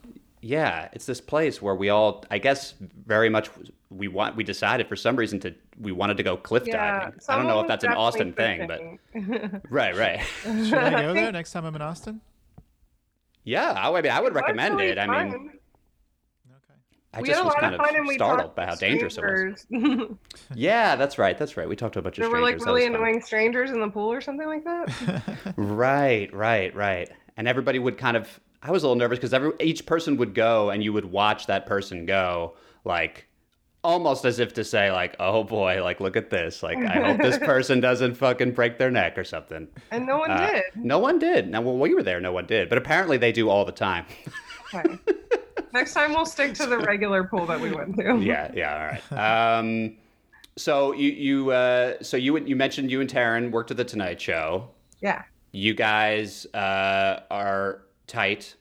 Yeah, 0.42 0.90
it's 0.94 1.06
this 1.06 1.20
place 1.20 1.62
where 1.62 1.74
we 1.74 1.90
all, 1.90 2.24
I 2.30 2.38
guess, 2.38 2.76
very 3.08 3.30
much 3.30 3.50
we 3.90 4.08
want. 4.08 4.36
We 4.36 4.44
decided 4.44 4.88
for 4.88 4.96
some 4.96 5.16
reason 5.16 5.40
to 5.40 5.56
we 5.82 5.92
wanted 5.92 6.18
to 6.18 6.24
go 6.24 6.38
cliff 6.38 6.68
yeah, 6.68 7.00
diving. 7.00 7.20
I 7.28 7.36
don't 7.36 7.48
know 7.48 7.62
if 7.62 7.68
that's 7.68 7.84
an 7.84 7.94
Austin 7.94 8.32
thing, 8.32 8.68
but 8.68 8.82
right, 9.70 9.96
right. 9.96 10.22
Should 10.44 10.74
I 10.76 11.02
go 11.02 11.14
there 11.14 11.32
next 11.32 11.52
time 11.52 11.66
I'm 11.66 11.76
in 11.76 11.82
Austin? 11.82 12.22
Yeah, 13.44 13.74
I, 13.76 14.02
mean, 14.02 14.12
I 14.12 14.20
would 14.22 14.34
recommend 14.34 14.80
it. 14.82 14.98
Fun. 14.98 15.10
I 15.10 15.24
mean, 15.26 15.52
I 17.16 17.22
we 17.22 17.28
just 17.30 17.44
was 17.44 17.54
kind 17.56 17.74
of, 17.76 17.82
of 17.82 18.12
startled 18.14 18.56
by 18.56 18.66
how 18.66 18.76
dangerous 18.76 19.18
it 19.18 19.24
was. 19.24 20.08
yeah, 20.56 20.96
that's 20.96 21.18
right. 21.18 21.38
That's 21.38 21.56
right. 21.58 21.68
We 21.68 21.76
talked 21.76 21.94
to 21.94 22.00
a 22.00 22.02
bunch 22.02 22.18
there 22.18 22.26
of 22.26 22.32
strangers. 22.32 22.64
There 22.64 22.74
were 22.74 22.74
like 22.76 22.84
really 22.84 22.94
annoying 22.96 23.20
fun. 23.22 23.26
strangers 23.28 23.72
in 23.72 23.80
the 23.80 23.88
pool 23.90 24.12
or 24.12 24.22
something 24.22 24.48
like 24.48 24.64
that. 24.66 25.54
right, 25.56 26.34
right, 26.34 26.76
right. 26.76 27.10
And 27.38 27.48
everybody 27.48 27.80
would 27.80 27.98
kind 27.98 28.18
of 28.18 28.40
I 28.62 28.72
was 28.72 28.84
a 28.84 28.88
little 28.88 29.00
nervous 29.00 29.18
because 29.20 29.34
every 29.34 29.52
each 29.60 29.86
person 29.86 30.18
would 30.18 30.34
go 30.34 30.70
and 30.72 30.84
you 30.84 30.92
would 30.94 31.06
watch 31.06 31.48
that 31.48 31.66
person 31.68 32.06
go 32.06 32.56
like 32.84 33.28
almost 33.84 34.26
as 34.26 34.40
if 34.40 34.54
to 34.56 34.64
say 34.64 34.92
like 34.92 35.16
oh 35.20 35.44
boy 35.44 35.84
like 35.84 36.00
look 36.00 36.18
at 36.18 36.32
this 36.32 36.64
like 36.64 36.76
i 36.80 37.00
hope 37.06 37.18
this 37.22 37.38
person 37.52 37.80
doesn't 37.80 38.16
fucking 38.16 38.52
break 38.52 38.80
their 38.80 38.90
neck 38.90 39.16
or 39.16 39.24
something 39.24 39.68
And 39.92 40.08
no 40.08 40.18
one 40.18 40.32
Uh, 40.32 40.52
did. 40.52 40.64
no 40.76 40.98
one 40.98 41.20
did 41.20 41.48
now 41.52 41.62
when 41.62 41.78
we 41.80 41.94
were 41.94 42.02
there 42.02 42.20
no 42.20 42.32
one 42.32 42.48
did 42.48 42.68
but 42.68 42.80
apparently 42.80 43.18
they 43.18 43.32
do 43.32 43.48
all 43.48 43.64
the 43.64 43.72
time 43.72 44.06
Okay. 44.74 44.98
Next 45.76 45.94
time 45.94 46.14
we'll 46.14 46.26
stick 46.26 46.54
to 46.54 46.66
the 46.68 46.78
regular 46.78 47.26
pool 47.26 47.46
that 47.48 47.60
we 47.60 47.70
went 47.72 47.98
to. 47.98 48.18
yeah 48.22 48.50
yeah 48.56 48.74
all 49.12 49.18
right 49.20 49.60
um 49.60 49.98
so 50.56 50.94
you 50.94 51.12
you 51.12 51.52
uh 51.52 51.96
so 52.02 52.16
you 52.16 52.38
you 52.38 52.56
mentioned 52.56 52.90
you 52.90 53.02
and 53.02 53.10
Taryn 53.10 53.52
worked 53.52 53.72
at 53.72 53.78
the 53.78 53.84
tonight 53.84 54.22
show 54.22 54.70
Yeah. 55.02 55.24
you 55.52 55.74
guys 55.74 56.46
uh 56.54 57.20
are 57.30 57.82
tight 58.08 58.56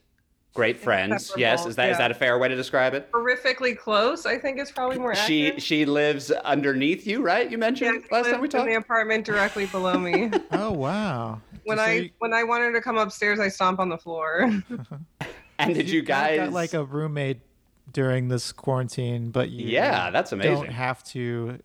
great 0.53 0.75
friends 0.77 1.31
yes 1.37 1.65
is 1.65 1.77
that 1.77 1.89
is 1.89 1.93
yeah. 1.93 1.97
that 1.99 2.11
a 2.11 2.13
fair 2.13 2.37
way 2.37 2.49
to 2.49 2.55
describe 2.55 2.93
it 2.93 3.09
Horrifically 3.13 3.77
close, 3.77 4.25
I 4.25 4.37
think 4.37 4.59
is 4.59 4.71
probably 4.71 4.97
more 4.99 5.15
she 5.15 5.47
accurate. 5.47 5.61
she 5.61 5.77
she 5.83 5.85
lives 5.85 6.31
underneath 6.31 7.07
you 7.07 7.21
right 7.21 7.49
you 7.49 7.57
mentioned 7.57 8.03
she 8.09 8.13
last 8.13 8.29
time 8.29 8.41
we 8.41 8.49
talked. 8.49 8.67
in 8.67 8.73
the 8.73 8.77
apartment 8.79 9.25
directly 9.25 9.65
below 9.67 9.97
me. 9.97 10.31
Oh 10.51 10.71
wow. 10.71 11.39
when 11.63 11.77
So 11.77 11.83
I 11.85 11.91
you- 11.93 12.09
when 12.19 12.33
I 12.33 12.43
wanted 12.43 12.73
to 12.73 12.81
come 12.81 12.97
upstairs, 12.97 13.39
I 13.39 13.47
stomp 13.47 13.79
on 13.79 13.87
the 13.87 13.97
floor. 13.97 14.49
and 15.59 15.73
did 15.73 15.89
you 15.89 16.01
guys 16.01 16.37
got 16.37 16.53
like 16.53 16.73
a 16.73 16.83
roommate 16.83 17.39
during 17.91 18.27
this 18.27 18.51
quarantine, 18.51 19.31
but 19.31 19.49
you 19.49 19.67
Yeah, 19.67 20.09
that's 20.11 20.31
amazing. 20.31 20.55
don't 20.55 20.71
have 20.71 21.03
to 21.05 21.59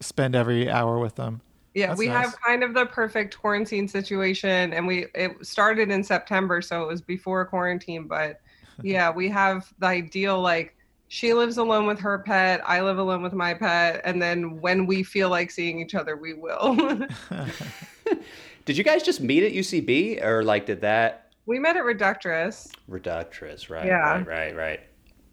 spend 0.00 0.34
every 0.34 0.70
hour 0.70 0.98
with 0.98 1.14
them. 1.16 1.40
Yeah, 1.74 1.88
That's 1.88 1.98
we 1.98 2.08
nice. 2.08 2.26
have 2.26 2.40
kind 2.42 2.62
of 2.62 2.74
the 2.74 2.84
perfect 2.84 3.38
quarantine 3.38 3.88
situation, 3.88 4.74
and 4.74 4.86
we 4.86 5.06
it 5.14 5.32
started 5.44 5.90
in 5.90 6.04
September, 6.04 6.60
so 6.60 6.82
it 6.82 6.88
was 6.88 7.00
before 7.00 7.44
quarantine. 7.46 8.06
But 8.06 8.40
yeah, 8.82 9.10
we 9.10 9.30
have 9.30 9.72
the 9.78 9.86
ideal 9.86 10.38
like 10.40 10.76
she 11.08 11.32
lives 11.32 11.56
alone 11.56 11.86
with 11.86 11.98
her 12.00 12.18
pet, 12.18 12.62
I 12.66 12.80
live 12.82 12.98
alone 12.98 13.22
with 13.22 13.32
my 13.32 13.54
pet, 13.54 14.02
and 14.04 14.20
then 14.20 14.60
when 14.60 14.86
we 14.86 15.02
feel 15.02 15.30
like 15.30 15.50
seeing 15.50 15.80
each 15.80 15.94
other, 15.94 16.16
we 16.16 16.34
will. 16.34 17.06
Did 18.64 18.76
you 18.76 18.84
guys 18.84 19.02
just 19.02 19.20
meet 19.20 19.42
at 19.42 19.52
UCB 19.52 20.22
or 20.24 20.44
like 20.44 20.66
did 20.66 20.82
that 20.82 21.21
we 21.46 21.58
met 21.58 21.76
at 21.76 21.84
Reductress. 21.84 22.70
reductress? 22.88 23.68
Right, 23.70 23.86
Yeah. 23.86 24.18
right, 24.18 24.26
right, 24.26 24.56
right. 24.56 24.80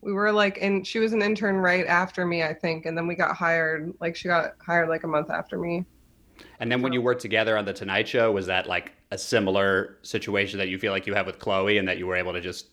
We 0.01 0.13
were 0.13 0.31
like, 0.31 0.57
and 0.61 0.87
she 0.87 0.99
was 0.99 1.11
an 1.13 1.21
intern 1.21 1.57
right 1.57 1.85
after 1.85 2.25
me, 2.25 2.41
I 2.43 2.53
think, 2.53 2.85
and 2.85 2.97
then 2.97 3.05
we 3.05 3.15
got 3.15 3.35
hired. 3.35 3.93
Like 3.99 4.15
she 4.15 4.27
got 4.29 4.53
hired 4.65 4.87
like 4.89 5.03
a 5.03 5.07
month 5.07 5.29
after 5.29 5.57
me. 5.57 5.85
And 6.61 6.71
then 6.71 6.81
when 6.81 6.93
you 6.93 7.01
worked 7.01 7.21
together 7.21 7.57
on 7.57 7.65
the 7.65 7.73
Tonight 7.73 8.07
Show, 8.07 8.31
was 8.31 8.45
that 8.45 8.65
like 8.67 8.93
a 9.11 9.17
similar 9.17 9.97
situation 10.03 10.57
that 10.59 10.69
you 10.69 10.79
feel 10.79 10.93
like 10.93 11.05
you 11.05 11.13
have 11.15 11.25
with 11.25 11.37
Chloe, 11.39 11.77
and 11.79 11.87
that 11.87 11.97
you 11.97 12.07
were 12.07 12.15
able 12.15 12.31
to 12.31 12.39
just 12.39 12.67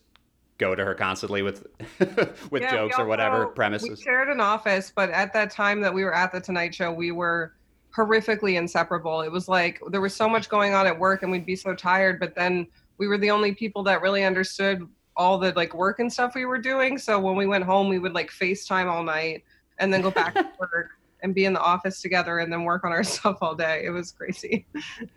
go 0.57 0.73
to 0.73 0.83
her 0.85 0.95
constantly 0.95 1.41
with 1.41 1.67
with 2.49 2.61
Yeah, 2.61 2.71
jokes 2.71 2.97
or 2.97 3.05
whatever 3.05 3.35
also- 3.39 3.49
We 3.49 3.55
premises? 3.55 4.01
shared 4.01 4.29
an 4.29 4.39
office, 4.39 4.91
but 4.95 5.09
at 5.09 5.33
that 5.33 5.51
time 5.51 5.81
that 5.81 5.93
we 5.93 6.05
were 6.05 6.15
at 6.15 6.31
the 6.31 6.39
Tonight 6.39 6.73
Show, 6.73 6.93
we 6.93 7.11
were 7.11 7.53
horrifically 7.95 8.57
inseparable. 8.57 9.21
It 9.21 9.31
was 9.31 9.49
like 9.49 9.81
there 9.91 10.01
was 10.01 10.15
so 10.15 10.29
much 10.29 10.47
going 10.47 10.73
on 10.73 10.87
at 10.87 10.97
work, 10.97 11.23
and 11.23 11.31
we'd 11.31 11.45
be 11.45 11.57
so 11.57 11.75
tired. 11.75 12.21
But 12.21 12.35
then 12.35 12.67
we 12.97 13.07
were 13.07 13.17
the 13.17 13.31
only 13.31 13.53
people 13.53 13.83
that 13.83 14.01
really 14.01 14.23
understood 14.23 14.87
all 15.15 15.37
the 15.37 15.51
like 15.53 15.73
work 15.73 15.99
and 15.99 16.11
stuff 16.11 16.35
we 16.35 16.45
were 16.45 16.59
doing. 16.59 16.97
So 16.97 17.19
when 17.19 17.35
we 17.35 17.47
went 17.47 17.63
home, 17.63 17.89
we 17.89 17.99
would 17.99 18.13
like 18.13 18.31
FaceTime 18.31 18.87
all 18.87 19.03
night, 19.03 19.43
and 19.79 19.93
then 19.93 20.01
go 20.01 20.11
back 20.11 20.33
to 20.35 20.47
work 20.59 20.91
and 21.23 21.33
be 21.33 21.45
in 21.45 21.53
the 21.53 21.61
office 21.61 22.01
together, 22.01 22.39
and 22.39 22.51
then 22.51 22.63
work 22.63 22.83
on 22.83 22.91
our 22.91 23.03
stuff 23.03 23.37
all 23.41 23.55
day. 23.55 23.83
It 23.85 23.89
was 23.89 24.11
crazy. 24.11 24.65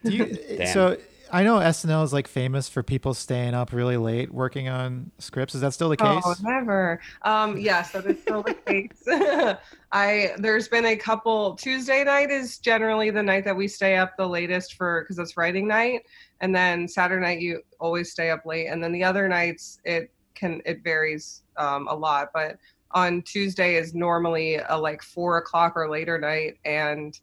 Do 0.05 0.13
you, 0.13 0.67
so 0.73 0.97
I 1.33 1.43
know 1.43 1.59
SNL 1.59 2.05
is 2.05 2.13
like 2.13 2.29
famous 2.29 2.69
for 2.69 2.83
people 2.83 3.15
staying 3.15 3.55
up 3.55 3.73
really 3.73 3.97
late 3.97 4.33
working 4.33 4.69
on 4.69 5.11
scripts. 5.19 5.55
Is 5.55 5.61
that 5.61 5.73
still 5.73 5.89
the 5.89 5.97
case? 5.97 6.23
Oh, 6.25 6.35
never. 6.43 7.01
Um, 7.23 7.59
yes, 7.59 7.93
that 7.93 8.07
is 8.07 8.21
still 8.21 8.43
the 8.43 8.55
case. 8.55 9.03
I 9.93 10.35
there's 10.39 10.69
been 10.69 10.87
a 10.87 10.97
couple. 10.97 11.55
Tuesday 11.55 12.05
night 12.05 12.31
is 12.31 12.59
generally 12.59 13.11
the 13.11 13.23
night 13.23 13.45
that 13.45 13.57
we 13.57 13.69
stay 13.69 13.97
up 13.97 14.17
the 14.17 14.29
latest 14.29 14.75
for 14.75 15.03
because 15.03 15.19
it's 15.19 15.37
writing 15.37 15.67
night, 15.67 16.07
and 16.41 16.55
then 16.55 16.89
Saturday 16.89 17.23
night 17.23 17.41
you 17.41 17.63
always 17.79 18.11
stay 18.11 18.31
up 18.31 18.47
late, 18.47 18.67
and 18.67 18.83
then 18.83 18.93
the 18.93 19.05
other 19.05 19.29
nights 19.29 19.81
it 19.85 20.11
can 20.35 20.61
it 20.65 20.83
varies 20.83 21.43
um, 21.57 21.89
a 21.89 21.95
lot, 21.95 22.31
but 22.33 22.57
on 22.93 23.23
Tuesday 23.23 23.77
is 23.77 23.95
normally 23.95 24.57
a 24.69 24.77
like 24.77 25.03
four 25.03 25.39
o'clock 25.39 25.75
or 25.77 25.89
later 25.89 26.19
night, 26.19 26.59
and 26.65 27.19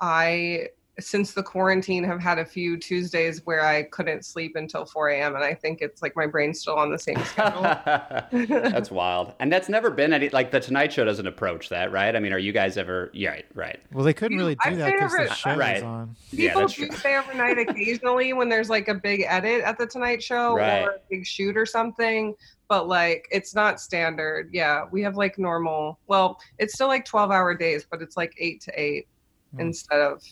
I 0.00 0.68
since 1.00 1.32
the 1.32 1.42
quarantine 1.42 2.02
have 2.04 2.20
had 2.20 2.38
a 2.38 2.44
few 2.44 2.76
Tuesdays 2.76 3.44
where 3.46 3.64
I 3.64 3.84
couldn't 3.84 4.24
sleep 4.24 4.56
until 4.56 4.84
4 4.84 5.10
a.m. 5.10 5.34
and 5.36 5.44
I 5.44 5.54
think 5.54 5.80
it's 5.80 6.02
like 6.02 6.16
my 6.16 6.26
brain's 6.26 6.60
still 6.60 6.74
on 6.74 6.90
the 6.90 6.98
same 6.98 7.18
schedule. 7.24 7.62
that's 8.70 8.90
wild, 8.90 9.32
and 9.40 9.52
that's 9.52 9.68
never 9.68 9.90
been 9.90 10.12
any 10.12 10.28
like 10.30 10.50
the 10.50 10.60
Tonight 10.60 10.92
Show 10.92 11.04
doesn't 11.04 11.26
approach 11.26 11.68
that, 11.68 11.92
right? 11.92 12.14
I 12.14 12.20
mean, 12.20 12.32
are 12.32 12.38
you 12.38 12.52
guys 12.52 12.76
ever? 12.76 13.10
Yeah, 13.12 13.30
right, 13.30 13.46
right. 13.54 13.80
Well, 13.92 14.04
they 14.04 14.12
couldn't 14.14 14.36
You- 14.38 14.42
really 14.44 14.56
I've 14.60 14.72
do 14.72 14.78
that 14.78 14.92
because 14.92 15.12
the 15.12 15.34
show 15.34 15.56
Right. 15.56 15.76
is 15.78 15.82
on. 15.82 16.16
Yeah, 16.30 16.48
People 16.48 16.60
that's 16.62 16.74
do 16.74 16.86
true. 16.88 16.96
stay 16.96 17.16
overnight 17.16 17.58
occasionally 17.68 18.32
when 18.32 18.48
there's 18.48 18.68
like 18.70 18.88
a 18.88 18.94
big 18.94 19.24
edit 19.26 19.62
at 19.62 19.78
the 19.78 19.86
Tonight 19.86 20.22
Show 20.22 20.56
Right. 20.56 20.82
or 20.82 20.90
a 20.90 20.98
big 21.10 21.26
shoot 21.26 21.56
or 21.56 21.66
something, 21.66 22.34
but 22.68 22.88
like 22.88 23.26
it's 23.30 23.54
not 23.54 23.80
standard. 23.80 24.50
Yeah, 24.52 24.84
we 24.90 25.02
have 25.02 25.16
like 25.16 25.38
normal. 25.38 25.98
Well, 26.08 26.40
it's 26.58 26.74
still 26.74 26.88
like 26.88 27.04
12 27.04 27.30
hour 27.30 27.54
days, 27.54 27.86
but 27.90 28.02
it's 28.02 28.16
like 28.16 28.34
eight 28.38 28.60
to 28.62 28.72
eight 28.80 29.06
Hmm. 29.54 29.60
instead 29.60 30.00
of 30.00 30.22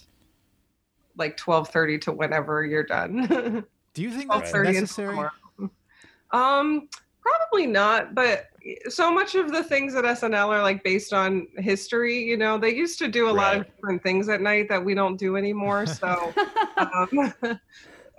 like 1.16 1.36
12:30 1.36 2.00
to 2.02 2.12
whenever 2.12 2.64
you're 2.64 2.84
done. 2.84 3.64
Do 3.94 4.02
you 4.02 4.10
think 4.10 4.30
that's 4.30 4.52
12:30 4.52 4.68
until 4.68 4.72
necessary? 4.72 5.08
tomorrow. 5.08 5.30
Um, 6.32 6.88
probably 7.20 7.66
not, 7.66 8.14
but 8.14 8.46
so 8.88 9.12
much 9.12 9.34
of 9.34 9.52
the 9.52 9.62
things 9.62 9.94
at 9.94 10.04
SNL 10.04 10.48
are 10.48 10.62
like 10.62 10.82
based 10.82 11.12
on 11.12 11.46
history. 11.58 12.22
You 12.22 12.36
know, 12.36 12.58
they 12.58 12.74
used 12.74 12.98
to 12.98 13.08
do 13.08 13.28
a 13.28 13.32
lot 13.32 13.56
of 13.56 13.66
different 13.66 14.02
things 14.02 14.28
at 14.28 14.40
night 14.40 14.68
that 14.68 14.84
we 14.84 14.94
don't 14.94 15.16
do 15.16 15.36
anymore. 15.36 15.86
So, 15.86 16.32
um, 16.76 17.32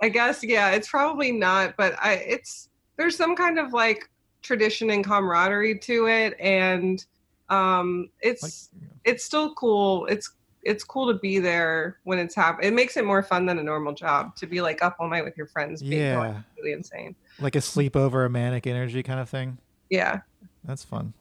I 0.02 0.08
guess 0.08 0.42
yeah, 0.42 0.70
it's 0.70 0.88
probably 0.88 1.32
not, 1.32 1.76
but 1.76 1.94
I 2.02 2.14
it's 2.14 2.70
there's 2.96 3.16
some 3.16 3.36
kind 3.36 3.58
of 3.58 3.72
like 3.72 4.08
tradition 4.42 4.90
and 4.90 5.04
camaraderie 5.04 5.78
to 5.80 6.06
it, 6.06 6.34
and 6.40 7.04
um, 7.48 8.10
it's 8.20 8.42
Like, 8.42 8.82
it's 9.04 9.24
still 9.24 9.54
cool. 9.54 10.06
It's 10.06 10.30
it's 10.62 10.84
cool 10.84 11.12
to 11.12 11.18
be 11.18 11.38
there 11.38 11.98
when 12.04 12.18
it's 12.18 12.34
happening. 12.34 12.68
It 12.68 12.74
makes 12.74 12.96
it 12.96 13.04
more 13.04 13.22
fun 13.22 13.46
than 13.46 13.58
a 13.58 13.62
normal 13.62 13.92
job 13.94 14.34
to 14.36 14.46
be 14.46 14.60
like 14.60 14.82
up 14.82 14.96
all 14.98 15.08
night 15.08 15.24
with 15.24 15.36
your 15.36 15.46
friends. 15.46 15.82
being 15.82 16.02
Yeah. 16.02 16.40
really 16.56 16.72
insane. 16.72 17.14
like 17.40 17.54
a 17.56 17.60
sleepover, 17.60 18.26
a 18.26 18.28
manic 18.28 18.66
energy 18.66 19.02
kind 19.02 19.20
of 19.20 19.28
thing. 19.28 19.58
Yeah. 19.90 20.20
That's 20.64 20.84
fun. 20.84 21.14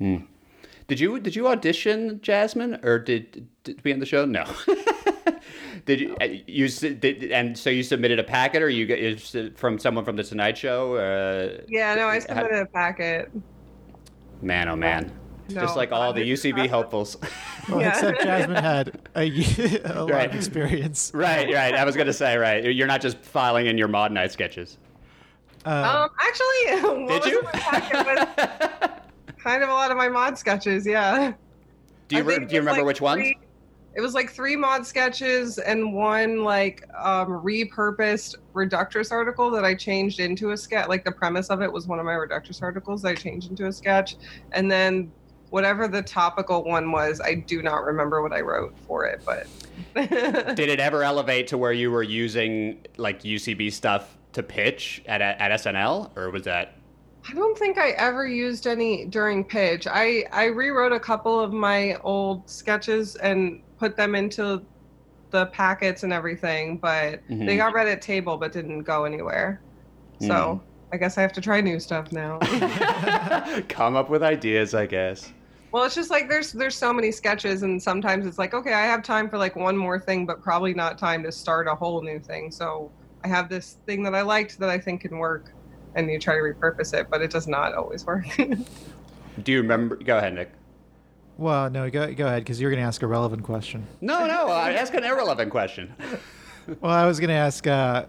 Did 0.00 0.98
you 0.98 1.20
did 1.20 1.36
you 1.36 1.46
audition 1.48 2.20
Jasmine 2.20 2.80
or 2.82 2.98
did 2.98 3.46
did 3.62 3.76
to 3.78 3.82
be 3.82 3.92
on 3.92 4.00
the 4.00 4.06
show? 4.06 4.24
No. 4.24 4.44
did 5.86 6.00
you 6.00 6.16
uh, 6.20 6.24
you 6.24 6.68
did 6.68 7.30
and 7.30 7.56
so 7.56 7.70
you 7.70 7.82
submitted 7.82 8.18
a 8.18 8.24
packet 8.24 8.60
or 8.62 8.68
you 8.68 8.86
get 8.86 8.98
is 8.98 9.34
it 9.34 9.56
from 9.58 9.78
someone 9.78 10.04
from 10.04 10.16
the 10.16 10.24
Tonight 10.24 10.58
Show? 10.58 10.96
Uh, 10.96 11.62
Yeah, 11.68 11.94
no, 11.94 12.06
I 12.08 12.14
How- 12.14 12.20
submitted 12.20 12.62
a 12.62 12.66
packet. 12.66 13.30
man, 14.42 14.68
oh 14.68 14.76
man, 14.76 15.12
No, 15.54 15.60
just 15.62 15.76
like 15.76 15.92
all 15.92 16.10
uh, 16.10 16.12
the 16.12 16.22
UCB 16.22 16.68
hopefuls. 16.68 17.16
Well, 17.68 17.80
Yeah. 17.80 17.88
except 17.90 18.22
Jasmine 18.22 18.62
had 18.62 19.00
a, 19.14 19.24
ye- 19.24 19.78
a 19.84 20.00
lot 20.04 20.10
Right. 20.10 20.28
of 20.30 20.34
experience. 20.36 21.10
right, 21.14 21.52
right. 21.52 21.74
I 21.74 21.84
was 21.84 21.96
gonna 21.96 22.12
say 22.12 22.36
right. 22.36 22.64
You're 22.74 22.86
not 22.86 23.00
just 23.00 23.18
filing 23.18 23.66
in 23.66 23.76
your 23.78 23.88
mod 23.88 24.12
night 24.12 24.32
sketches. 24.32 24.78
Um, 25.64 25.72
Um, 25.84 26.10
actually, 26.20 27.04
what 27.04 27.22
Did 27.22 27.22
was 27.22 27.26
you? 27.32 27.38
in 27.40 27.44
my 27.44 27.50
packet 27.52 28.38
was 28.38 28.90
kind 29.38 29.62
of 29.62 29.68
a 29.68 29.72
lot 29.72 29.90
of 29.90 29.96
my 29.96 30.08
mod 30.08 30.38
sketches. 30.38 30.86
Yeah. 30.86 31.32
do 32.08 32.16
you 32.16 32.22
re- 32.22 32.38
do 32.44 32.54
you 32.54 32.60
remember 32.60 32.80
like, 32.80 32.86
which 32.86 33.00
ones? 33.00 33.20
three- 33.22 33.38
It 33.94 34.00
was 34.00 34.14
like 34.14 34.30
three 34.30 34.56
mod 34.56 34.86
sketches 34.86 35.58
and 35.58 35.92
one 35.92 36.44
like 36.44 36.84
um, 36.96 37.28
repurposed 37.44 38.36
Reductress 38.54 39.10
article 39.12 39.50
that 39.50 39.64
I 39.64 39.74
changed 39.74 40.18
into 40.20 40.50
a 40.52 40.56
sketch. 40.56 40.88
Like 40.88 41.04
the 41.04 41.12
premise 41.12 41.48
of 41.50 41.60
it 41.62 41.70
was 41.72 41.86
one 41.86 41.98
of 41.98 42.04
my 42.06 42.12
Reductress 42.14 42.62
articles 42.62 43.02
that 43.02 43.08
I 43.10 43.14
changed 43.14 43.50
into 43.50 43.66
a 43.66 43.72
sketch, 43.72 44.16
and 44.52 44.70
then 44.70 45.10
whatever 45.50 45.86
the 45.88 46.02
topical 46.02 46.64
one 46.64 46.90
was, 46.92 47.20
I 47.20 47.34
do 47.34 47.62
not 47.62 47.84
remember 47.84 48.22
what 48.22 48.32
I 48.32 48.40
wrote 48.40 48.74
for 48.86 49.04
it, 49.06 49.22
but. 49.24 49.46
Did 49.94 50.68
it 50.68 50.78
ever 50.80 51.02
elevate 51.02 51.46
to 51.48 51.58
where 51.58 51.72
you 51.72 51.90
were 51.90 52.02
using 52.02 52.84
like 52.96 53.22
UCB 53.22 53.72
stuff 53.72 54.16
to 54.32 54.42
pitch 54.42 55.02
at 55.06 55.20
at 55.20 55.50
SNL, 55.60 56.16
or 56.16 56.30
was 56.30 56.44
that? 56.44 56.74
I 57.28 57.34
don't 57.34 57.56
think 57.58 57.76
I 57.78 57.90
ever 57.90 58.26
used 58.26 58.66
any 58.66 59.06
during 59.06 59.42
pitch. 59.44 59.86
I 59.90 60.24
I 60.32 60.44
rewrote 60.46 60.92
a 60.92 61.00
couple 61.00 61.38
of 61.40 61.52
my 61.52 61.96
old 62.04 62.48
sketches 62.48 63.16
and 63.16 63.62
put 63.78 63.96
them 63.96 64.14
into 64.14 64.62
the 65.30 65.46
packets 65.46 66.02
and 66.02 66.12
everything, 66.12 66.76
but 66.76 67.20
Mhm. 67.28 67.46
they 67.46 67.56
got 67.56 67.72
read 67.72 67.88
at 67.88 68.02
table 68.02 68.36
but 68.36 68.52
didn't 68.52 68.82
go 68.82 69.04
anywhere. 69.04 69.60
So 70.20 70.28
Mm. 70.28 70.60
I 70.92 70.96
guess 70.98 71.18
I 71.18 71.22
have 71.22 71.32
to 71.34 71.40
try 71.40 71.60
new 71.60 71.78
stuff 71.80 72.10
now. 72.12 72.38
Come 73.68 73.96
up 73.96 74.10
with 74.10 74.22
ideas, 74.22 74.74
I 74.74 74.86
guess. 74.86 75.32
Well, 75.72 75.84
it's 75.84 75.94
just 75.94 76.10
like 76.10 76.28
there's 76.28 76.52
there's 76.52 76.76
so 76.76 76.92
many 76.92 77.12
sketches 77.12 77.62
and 77.62 77.82
sometimes 77.82 78.26
it's 78.26 78.38
like 78.38 78.54
okay, 78.54 78.72
I 78.72 78.86
have 78.86 79.02
time 79.02 79.28
for 79.28 79.38
like 79.38 79.56
one 79.56 79.76
more 79.76 79.98
thing, 79.98 80.26
but 80.26 80.42
probably 80.42 80.74
not 80.74 80.98
time 80.98 81.22
to 81.24 81.32
start 81.32 81.66
a 81.68 81.74
whole 81.74 82.02
new 82.02 82.18
thing. 82.18 82.50
So 82.50 82.90
I 83.24 83.28
have 83.28 83.48
this 83.48 83.76
thing 83.86 84.02
that 84.04 84.14
I 84.14 84.22
liked 84.22 84.58
that 84.58 84.68
I 84.70 84.78
think 84.78 85.02
can 85.02 85.18
work. 85.18 85.52
and 85.94 86.10
you 86.10 86.18
try 86.18 86.34
to 86.34 86.40
repurpose 86.40 86.94
it, 86.94 87.08
but 87.10 87.20
it 87.20 87.30
does 87.30 87.46
not 87.48 87.74
always 87.74 88.04
work. 88.06 88.24
Do 89.42 89.52
you 89.52 89.60
remember? 89.62 89.96
Go 89.96 90.18
ahead, 90.18 90.34
Nick. 90.34 90.50
Well, 91.36 91.70
no, 91.70 91.88
go 91.90 92.12
go 92.12 92.26
ahead 92.26 92.42
because 92.42 92.60
you're 92.60 92.70
going 92.70 92.82
to 92.82 92.86
ask 92.86 93.02
a 93.02 93.06
relevant 93.06 93.42
question. 93.44 93.86
No, 94.00 94.26
no, 94.26 94.48
I 94.48 94.72
ask 94.72 94.92
an 94.94 95.04
irrelevant 95.04 95.50
question. 95.50 95.94
Well, 96.80 96.92
I 96.92 97.04
was 97.06 97.18
going 97.18 97.30
to 97.30 97.34
ask 97.34 97.66
uh, 97.66 98.04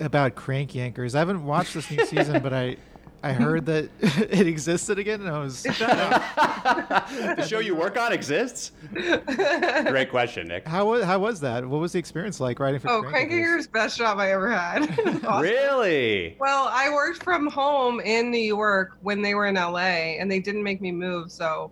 about 0.00 0.34
Crank 0.34 0.72
Yankers. 0.72 1.14
I 1.14 1.20
haven't 1.20 1.44
watched 1.44 1.74
this 1.74 1.88
new 1.90 2.04
season, 2.06 2.42
but 2.42 2.52
I 2.52 2.76
I 3.24 3.32
heard 3.32 3.66
that 3.66 3.88
it 4.00 4.46
existed 4.48 4.98
again, 4.98 5.20
and 5.20 5.30
I 5.30 5.38
was. 5.38 5.62
the 5.62 7.46
show 7.46 7.60
you 7.60 7.76
work 7.76 7.96
on 7.96 8.12
exists? 8.12 8.72
Great 8.92 10.10
question, 10.10 10.48
Nick. 10.48 10.66
How 10.66 10.86
was 10.86 11.04
how 11.04 11.20
was 11.20 11.38
that? 11.40 11.64
What 11.64 11.80
was 11.80 11.92
the 11.92 12.00
experience 12.00 12.40
like 12.40 12.58
writing 12.58 12.80
for? 12.80 12.90
oh, 12.90 13.02
Crank 13.02 13.30
Crank 13.30 13.72
best 13.72 13.96
job 13.96 14.18
I 14.18 14.32
ever 14.32 14.50
had. 14.50 14.88
Awesome. 15.22 15.42
Really? 15.42 16.36
Well, 16.40 16.68
I 16.72 16.90
worked 16.90 17.22
from 17.22 17.46
home 17.46 18.00
in 18.00 18.30
New 18.30 18.38
York 18.38 18.96
when 19.02 19.22
they 19.22 19.34
were 19.34 19.46
in 19.46 19.54
LA, 19.54 20.18
and 20.18 20.30
they 20.30 20.40
didn't 20.40 20.62
make 20.62 20.80
me 20.80 20.90
move. 20.90 21.30
So 21.30 21.70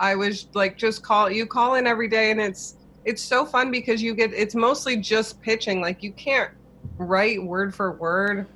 I 0.00 0.16
was 0.16 0.48
like, 0.54 0.76
just 0.76 1.02
call. 1.02 1.30
You 1.30 1.46
call 1.46 1.76
in 1.76 1.86
every 1.86 2.08
day, 2.08 2.32
and 2.32 2.40
it's 2.40 2.76
it's 3.04 3.22
so 3.22 3.44
fun 3.46 3.70
because 3.70 4.02
you 4.02 4.14
get. 4.14 4.32
It's 4.32 4.56
mostly 4.56 4.96
just 4.96 5.40
pitching. 5.42 5.80
Like 5.80 6.02
you 6.02 6.12
can't 6.12 6.50
write 6.96 7.42
word 7.42 7.74
for 7.74 7.92
word 7.92 8.46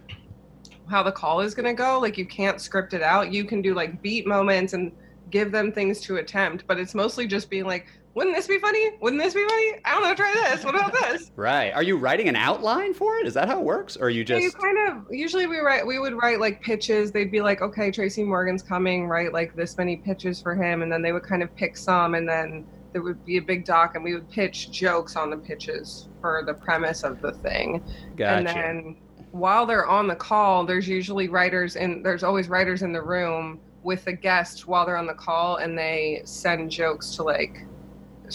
how 0.88 1.02
the 1.02 1.12
call 1.12 1.40
is 1.40 1.54
going 1.54 1.66
to 1.66 1.74
go. 1.74 1.98
Like 1.98 2.18
you 2.18 2.26
can't 2.26 2.60
script 2.60 2.94
it 2.94 3.02
out. 3.02 3.32
You 3.32 3.44
can 3.44 3.62
do 3.62 3.74
like 3.74 4.02
beat 4.02 4.26
moments 4.26 4.72
and 4.72 4.92
give 5.30 5.50
them 5.52 5.72
things 5.72 6.00
to 6.02 6.16
attempt, 6.16 6.64
but 6.66 6.78
it's 6.78 6.94
mostly 6.94 7.26
just 7.26 7.48
being 7.50 7.64
like, 7.64 7.86
wouldn't 8.14 8.36
this 8.36 8.46
be 8.46 8.58
funny? 8.58 8.90
Wouldn't 9.00 9.22
this 9.22 9.32
be 9.32 9.42
funny? 9.48 9.72
I 9.86 9.92
don't 9.92 10.02
know. 10.02 10.14
Try 10.14 10.32
this. 10.34 10.64
What 10.64 10.74
about 10.74 10.92
this? 10.92 11.30
Right. 11.36 11.72
Are 11.72 11.82
you 11.82 11.96
writing 11.96 12.28
an 12.28 12.36
outline 12.36 12.92
for 12.92 13.16
it? 13.16 13.26
Is 13.26 13.32
that 13.34 13.48
how 13.48 13.58
it 13.58 13.64
works? 13.64 13.96
Or 13.96 14.06
are 14.06 14.10
you 14.10 14.22
Yeah, 14.28 14.36
you 14.36 14.50
just. 14.50 14.58
kind 14.58 14.76
of 14.88 15.06
usually 15.10 15.46
we 15.46 15.58
write 15.58 15.86
we 15.86 15.98
would 15.98 16.12
write 16.14 16.38
like 16.38 16.60
pitches. 16.60 17.10
They'd 17.10 17.32
be 17.32 17.40
like, 17.40 17.62
okay, 17.62 17.90
Tracy 17.90 18.22
Morgan's 18.22 18.62
coming, 18.62 19.06
write 19.06 19.32
like 19.32 19.56
this 19.56 19.78
many 19.78 19.96
pitches 19.96 20.42
for 20.42 20.54
him, 20.54 20.82
and 20.82 20.92
then 20.92 21.00
they 21.00 21.12
would 21.12 21.22
kind 21.22 21.42
of 21.42 21.54
pick 21.56 21.74
some, 21.76 22.14
and 22.14 22.28
then 22.28 22.66
there 22.92 23.00
would 23.02 23.24
be 23.24 23.38
a 23.38 23.42
big 23.42 23.64
doc, 23.64 23.94
and 23.94 24.04
we 24.04 24.12
would 24.12 24.28
pitch 24.30 24.70
jokes 24.70 25.16
on 25.16 25.30
the 25.30 25.36
pitches 25.38 26.08
for 26.20 26.42
the 26.44 26.52
premise 26.52 27.04
of 27.04 27.22
the 27.22 27.32
thing. 27.32 27.82
And 28.36 28.46
then 28.46 28.96
while 29.32 29.66
they're 29.66 29.86
on 29.86 30.06
the 30.06 30.14
call, 30.14 30.64
there's 30.64 30.86
usually 30.86 31.28
writers 31.28 31.76
and 31.76 32.04
there's 32.04 32.22
always 32.22 32.48
writers 32.48 32.82
in 32.82 32.92
the 32.92 33.02
room 33.02 33.60
with 33.82 34.04
the 34.04 34.12
guest 34.12 34.68
while 34.68 34.86
they're 34.86 34.96
on 34.96 35.06
the 35.06 35.14
call, 35.14 35.56
and 35.56 35.76
they 35.76 36.22
send 36.24 36.70
jokes 36.70 37.16
to 37.16 37.22
like 37.22 37.66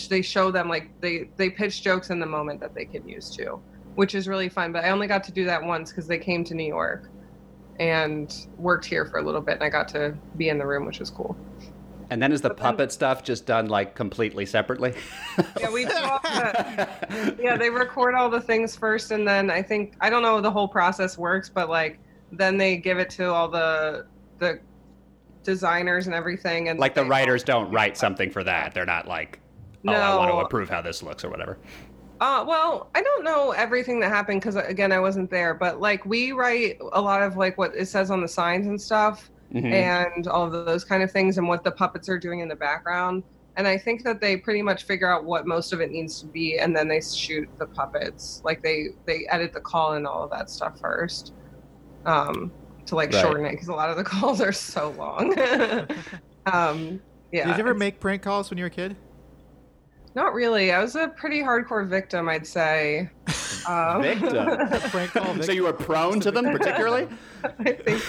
they 0.09 0.21
show 0.21 0.51
them 0.51 0.67
like 0.67 0.89
they 0.99 1.29
they 1.37 1.49
pitch 1.49 1.81
jokes 1.81 2.09
in 2.09 2.19
the 2.19 2.25
moment 2.25 2.59
that 2.59 2.75
they 2.75 2.85
can 2.85 3.07
use 3.07 3.29
too, 3.29 3.61
which 3.95 4.15
is 4.15 4.27
really 4.27 4.49
fun. 4.49 4.71
But 4.71 4.83
I 4.83 4.89
only 4.89 5.07
got 5.07 5.23
to 5.25 5.31
do 5.31 5.45
that 5.45 5.63
once 5.63 5.91
because 5.91 6.07
they 6.07 6.19
came 6.19 6.43
to 6.45 6.55
New 6.55 6.67
York 6.67 7.09
and 7.79 8.33
worked 8.57 8.85
here 8.85 9.05
for 9.05 9.19
a 9.19 9.23
little 9.23 9.41
bit, 9.41 9.55
and 9.55 9.63
I 9.63 9.69
got 9.69 9.87
to 9.89 10.15
be 10.35 10.49
in 10.49 10.57
the 10.57 10.65
room, 10.65 10.85
which 10.85 10.99
was 10.99 11.11
cool. 11.11 11.37
And 12.09 12.21
then 12.21 12.31
is 12.31 12.41
the 12.41 12.49
puppet 12.53 12.91
stuff 12.91 13.23
just 13.23 13.45
done 13.45 13.67
like 13.67 13.95
completely 13.95 14.45
separately? 14.45 14.93
Yeah, 15.59 15.71
we 15.71 15.85
do 15.85 15.93
all 15.95 16.19
the, 16.23 17.35
yeah 17.41 17.57
they 17.57 17.69
record 17.69 18.15
all 18.15 18.29
the 18.29 18.41
things 18.41 18.75
first 18.75 19.11
and 19.11 19.27
then 19.27 19.49
i 19.51 19.61
think 19.61 19.95
i 20.01 20.09
don't 20.09 20.21
know 20.21 20.39
the 20.41 20.49
whole 20.51 20.67
process 20.67 21.17
works 21.17 21.49
but 21.49 21.69
like 21.69 21.99
then 22.31 22.57
they 22.57 22.77
give 22.77 22.97
it 22.99 23.09
to 23.11 23.31
all 23.31 23.47
the 23.49 24.05
the 24.39 24.59
designers 25.43 26.05
and 26.07 26.15
everything 26.15 26.69
and 26.69 26.79
like 26.79 26.93
the 26.95 27.05
writers 27.05 27.43
don't 27.43 27.71
write 27.71 27.97
something 27.97 28.29
for 28.29 28.43
that. 28.43 28.73
They're 28.73 28.85
not 28.85 29.07
like, 29.07 29.39
oh, 29.87 29.91
I 29.93 30.15
want 30.17 30.31
to 30.31 30.37
approve 30.37 30.69
how 30.69 30.81
this 30.81 31.01
looks 31.01 31.23
or 31.23 31.29
whatever. 31.29 31.57
uh 32.19 32.43
well 32.47 32.89
i 32.95 33.01
don't 33.01 33.23
know 33.23 33.51
everything 33.51 33.99
that 33.99 34.09
happened 34.09 34.41
because 34.41 34.55
again 34.55 34.91
i 34.91 34.99
wasn't 34.99 35.29
there 35.29 35.53
but 35.53 35.79
like 35.79 36.03
we 36.05 36.31
write 36.31 36.77
a 36.93 37.01
lot 37.01 37.21
of 37.21 37.37
like 37.37 37.57
what 37.57 37.75
it 37.75 37.85
says 37.87 38.09
on 38.11 38.21
the 38.21 38.27
signs 38.27 38.65
and 38.67 38.79
stuff 38.81 39.29
Mhm. 39.51 39.91
and 39.95 40.27
all 40.27 40.45
of 40.45 40.51
those 40.65 40.85
kind 40.85 41.03
of 41.03 41.11
things 41.11 41.37
and 41.37 41.47
what 41.47 41.63
the 41.63 41.71
puppets 41.71 42.07
are 42.09 42.19
doing 42.19 42.39
in 42.39 42.47
the 42.47 42.55
background 42.55 43.23
and 43.57 43.67
i 43.67 43.77
think 43.77 44.03
that 44.03 44.21
they 44.21 44.37
pretty 44.37 44.61
much 44.61 44.83
figure 44.85 45.11
out 45.11 45.25
what 45.25 45.47
most 45.47 45.73
of 45.73 45.81
it 45.81 45.91
needs 45.91 46.19
to 46.19 46.27
be 46.27 46.57
and 46.59 46.75
then 46.75 46.87
they 46.87 47.01
shoot 47.01 47.47
the 47.59 47.67
puppets 47.67 48.39
like 48.43 48.61
they 48.63 48.85
they 49.05 49.25
edit 49.29 49.51
the 49.53 49.61
call 49.61 49.93
and 49.93 50.07
all 50.07 50.23
of 50.23 50.31
that 50.31 50.49
stuff 50.49 50.77
first 50.81 51.33
um 52.05 52.53
to 52.85 52.95
like 52.95 53.11
Right. 53.11 53.13
shorten 53.13 53.45
it 53.45 53.51
because 53.51 53.67
a 53.69 53.73
lot 53.73 53.89
of 53.89 53.97
the 53.97 54.03
calls 54.05 54.41
are 54.41 54.53
so 54.53 54.91
long 54.91 55.35
um 56.45 57.01
yeah 57.31 57.47
Did 57.47 57.57
you 57.57 57.61
ever 57.63 57.73
make 57.73 57.99
prank 57.99 58.21
calls 58.21 58.49
when 58.49 58.57
you 58.57 58.63
were 58.63 58.67
a 58.67 58.71
kid? 58.71 58.97
not 60.15 60.33
really 60.33 60.71
i 60.71 60.81
was 60.81 60.95
a 60.95 61.09
pretty 61.09 61.41
hardcore 61.41 61.87
victim 61.87 62.27
i'd 62.29 62.47
say 62.47 63.09
um, 63.67 64.01
Victim? 64.01 64.79
prank 64.89 65.11
call 65.11 65.41
So 65.43 65.51
you 65.51 65.63
were 65.63 65.73
prone 65.73 66.19
to 66.21 66.31
them 66.31 66.45
particularly? 66.45 67.07
I 67.43 67.71
think 67.73 68.01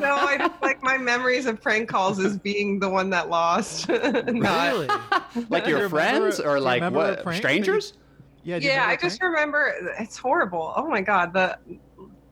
no, 0.00 0.14
I 0.16 0.36
just 0.38 0.62
like 0.62 0.82
my 0.82 0.98
memories 0.98 1.46
of 1.46 1.60
prank 1.60 1.88
calls 1.88 2.18
as 2.18 2.38
being 2.38 2.78
the 2.78 2.88
one 2.88 3.10
that 3.10 3.28
lost. 3.28 3.88
Not- 3.88 4.72
Really? 4.72 4.86
like 5.48 5.64
Do 5.64 5.70
you 5.70 5.76
your 5.78 5.88
remember- 5.88 5.88
friends 5.88 6.36
do 6.38 6.44
or 6.44 6.60
like 6.60 6.82
what? 6.92 7.22
prank 7.22 7.36
you- 7.36 7.42
Strangers? 7.42 7.92
Yeah. 8.44 8.56
yeah, 8.58 8.84
I 8.86 8.96
just 8.96 9.20
remember 9.22 9.74
it's 9.98 10.16
horrible. 10.16 10.72
Oh 10.74 10.88
my 10.88 11.02
god, 11.02 11.32
the 11.34 11.58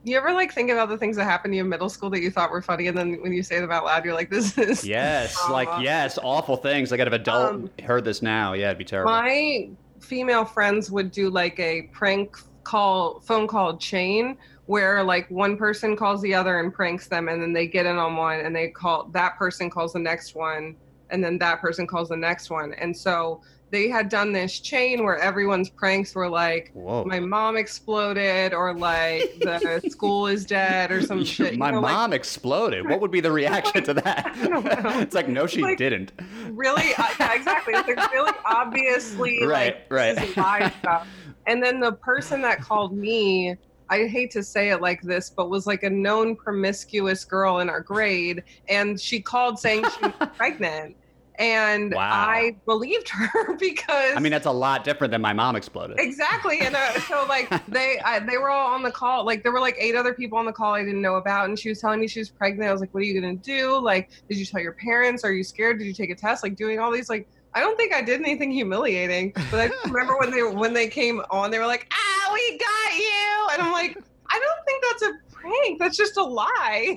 you 0.04 0.16
ever 0.16 0.32
like 0.32 0.52
think 0.52 0.70
about 0.70 0.88
the 0.88 0.96
things 0.96 1.16
that 1.16 1.24
happened 1.24 1.52
to 1.52 1.56
you 1.56 1.64
in 1.64 1.68
middle 1.68 1.88
school 1.90 2.08
that 2.10 2.20
you 2.22 2.30
thought 2.30 2.50
were 2.52 2.62
funny, 2.62 2.86
and 2.86 2.96
then 2.96 3.20
when 3.20 3.32
you 3.32 3.42
say 3.42 3.58
them 3.60 3.72
out 3.72 3.84
loud, 3.84 4.04
you're 4.04 4.14
like, 4.14 4.30
"This 4.30 4.56
is 4.56 4.84
Yes, 4.86 5.36
like 5.50 5.68
yes, 5.82 6.16
awful 6.22 6.56
things. 6.56 6.90
Like 6.92 7.00
if 7.00 7.12
adult 7.12 7.54
Um, 7.54 7.70
heard 7.84 8.04
this 8.04 8.22
now, 8.22 8.52
yeah, 8.54 8.66
it'd 8.66 8.78
be 8.78 8.84
terrible. 8.84 9.10
My 9.12 9.68
female 10.00 10.44
friends 10.44 10.90
would 10.92 11.10
do 11.10 11.28
like 11.28 11.58
a 11.58 11.82
prank 11.92 12.38
call, 12.70 13.20
phone 13.20 13.46
call 13.46 13.76
chain 13.76 14.37
where 14.66 15.02
like 15.05 15.31
one 15.31 15.57
person 15.57 15.96
calls 15.96 16.20
the 16.22 16.35
other 16.35 16.59
and 16.59 16.74
pranks 16.74 17.07
them, 17.07 17.29
and 17.29 17.40
then 17.40 17.52
they 17.52 17.66
get 17.68 17.87
in 17.87 17.96
on 17.96 18.16
one, 18.16 18.40
and 18.40 18.55
they 18.55 18.68
call 18.68 19.05
that 19.12 19.38
person 19.38 19.70
calls 19.70 19.92
the 19.92 19.98
next 20.00 20.35
one, 20.35 20.74
and 21.11 21.22
then 21.22 21.38
that 21.38 21.61
person 21.61 21.87
calls 21.87 22.09
the 22.09 22.16
next 22.16 22.50
one, 22.50 22.74
and 22.74 22.96
so 22.96 23.40
they 23.70 23.88
had 23.88 24.09
done 24.09 24.33
this 24.33 24.61
chain 24.61 25.02
where 25.05 25.18
everyone's 25.18 25.68
pranks 25.68 26.14
were 26.14 26.29
like 26.29 26.70
Whoa. 26.72 27.05
my 27.05 27.18
mom 27.18 27.57
exploded 27.57 28.55
or 28.55 28.72
like 28.72 29.22
the 29.40 29.81
school 29.90 30.29
is 30.29 30.44
dead 30.44 30.92
or 30.92 31.02
some 31.02 31.24
shit. 31.35 31.57
My 31.59 31.70
know, 31.72 31.81
like, 31.81 31.92
mom 31.92 32.12
exploded. 32.12 32.88
What 32.88 33.00
would 33.00 33.11
be 33.11 33.20
the 33.20 33.33
reaction 33.33 33.83
to 33.85 33.94
that? 33.94 34.26
I 34.40 34.46
don't 34.46 34.64
know. 34.64 35.00
it's 35.00 35.14
like 35.16 35.29
no, 35.29 35.46
she 35.48 35.62
Like- 35.62 35.79
didn't. 35.79 36.12
really 36.50 36.94
uh, 36.96 37.07
yeah, 37.20 37.35
exactly 37.35 37.74
it's 37.74 37.88
like 37.88 38.12
really 38.12 38.33
obviously 38.44 39.44
Right, 39.44 39.76
like 39.90 40.16
right. 40.16 40.37
live 40.37 40.74
stuff 40.81 41.09
and 41.46 41.62
then 41.62 41.80
the 41.80 41.92
person 41.92 42.42
that 42.42 42.61
called 42.61 42.96
me 42.96 43.54
i 43.88 44.04
hate 44.06 44.30
to 44.32 44.42
say 44.42 44.70
it 44.70 44.80
like 44.80 45.00
this 45.02 45.30
but 45.37 45.48
was 45.48 45.66
like 45.66 45.82
a 45.85 45.90
known 45.90 46.35
promiscuous 46.37 47.24
girl 47.24 47.61
in 47.61 47.68
our 47.68 47.80
grade 47.80 48.42
and 48.68 49.00
she 49.00 49.20
called 49.20 49.59
saying 49.59 49.85
she 49.98 50.06
was 50.06 50.14
pregnant. 50.37 50.96
And 51.38 51.92
Wow. 51.92 52.00
i 52.12 52.56
believed 52.64 53.11
her 53.11 53.56
because 53.61 54.16
I 54.16 54.20
mean, 54.20 54.32
that's 54.32 54.46
a 54.46 54.50
lot 54.50 54.85
different 54.85 55.11
than 55.11 55.20
my 55.20 55.35
mom 55.35 55.54
exploded. 55.54 55.98
exactly 56.00 56.61
and 56.61 56.74
uh, 56.74 56.98
so 57.00 57.26
like 57.28 57.48
they 57.68 57.98
I, 58.02 58.20
they 58.20 58.38
were 58.38 58.48
all 58.48 58.72
on 58.72 58.82
the 58.82 58.90
call 58.90 59.26
like 59.26 59.42
there 59.42 59.52
were 59.52 59.61
like 59.61 59.76
eight 59.78 59.94
other 59.94 60.14
people 60.14 60.38
on 60.38 60.46
the 60.46 60.52
call 60.54 60.72
i 60.72 60.82
didn't 60.82 61.02
know 61.02 61.16
about 61.16 61.48
and 61.50 61.59
she 61.59 61.68
was 61.68 61.78
telling 61.78 62.00
me 62.00 62.09
she 62.09 62.20
was 62.20 62.30
pregnant. 62.30 62.68
I 62.70 62.72
was 62.72 62.80
like 62.80 62.92
what 62.94 63.02
are 63.02 63.06
you 63.06 63.20
gonna 63.20 63.37
do? 63.37 63.78
Like 63.78 64.09
did 64.30 64.38
you 64.38 64.46
tell 64.46 64.62
your 64.62 64.72
parents? 64.82 65.24
Are 65.24 65.32
you 65.32 65.44
scared? 65.44 65.78
Did 65.78 65.87
you 65.87 65.92
take 65.92 66.09
a 66.11 66.14
test? 66.16 66.42
Like 66.42 66.56
doing 66.56 66.78
all 66.80 66.90
these 66.90 67.11
like 67.11 67.28
i 67.57 67.61
don't 67.61 67.77
think 67.77 67.92
i 67.92 68.01
did 68.03 68.21
anything 68.21 68.53
humiliating 68.53 69.33
but 69.51 69.59
i 69.61 69.71
remember 69.88 70.16
when 70.19 70.31
they 70.31 70.42
when 70.42 70.73
they 70.73 70.87
came 70.87 71.21
on 71.31 71.51
they 71.51 71.59
were 71.59 71.66
like 71.66 71.92
ah 71.92 72.31
we 72.33 72.59
got 72.59 72.97
you 72.97 73.49
and 73.53 73.62
i'm 73.62 73.73
like 73.73 73.97
i 74.31 74.38
don't 74.38 74.64
think 74.64 74.85
that's 74.88 75.03
a 75.03 75.35
prank 75.35 75.79
that's 75.79 75.97
just 75.97 76.16
a 76.16 76.23
lie 76.23 76.97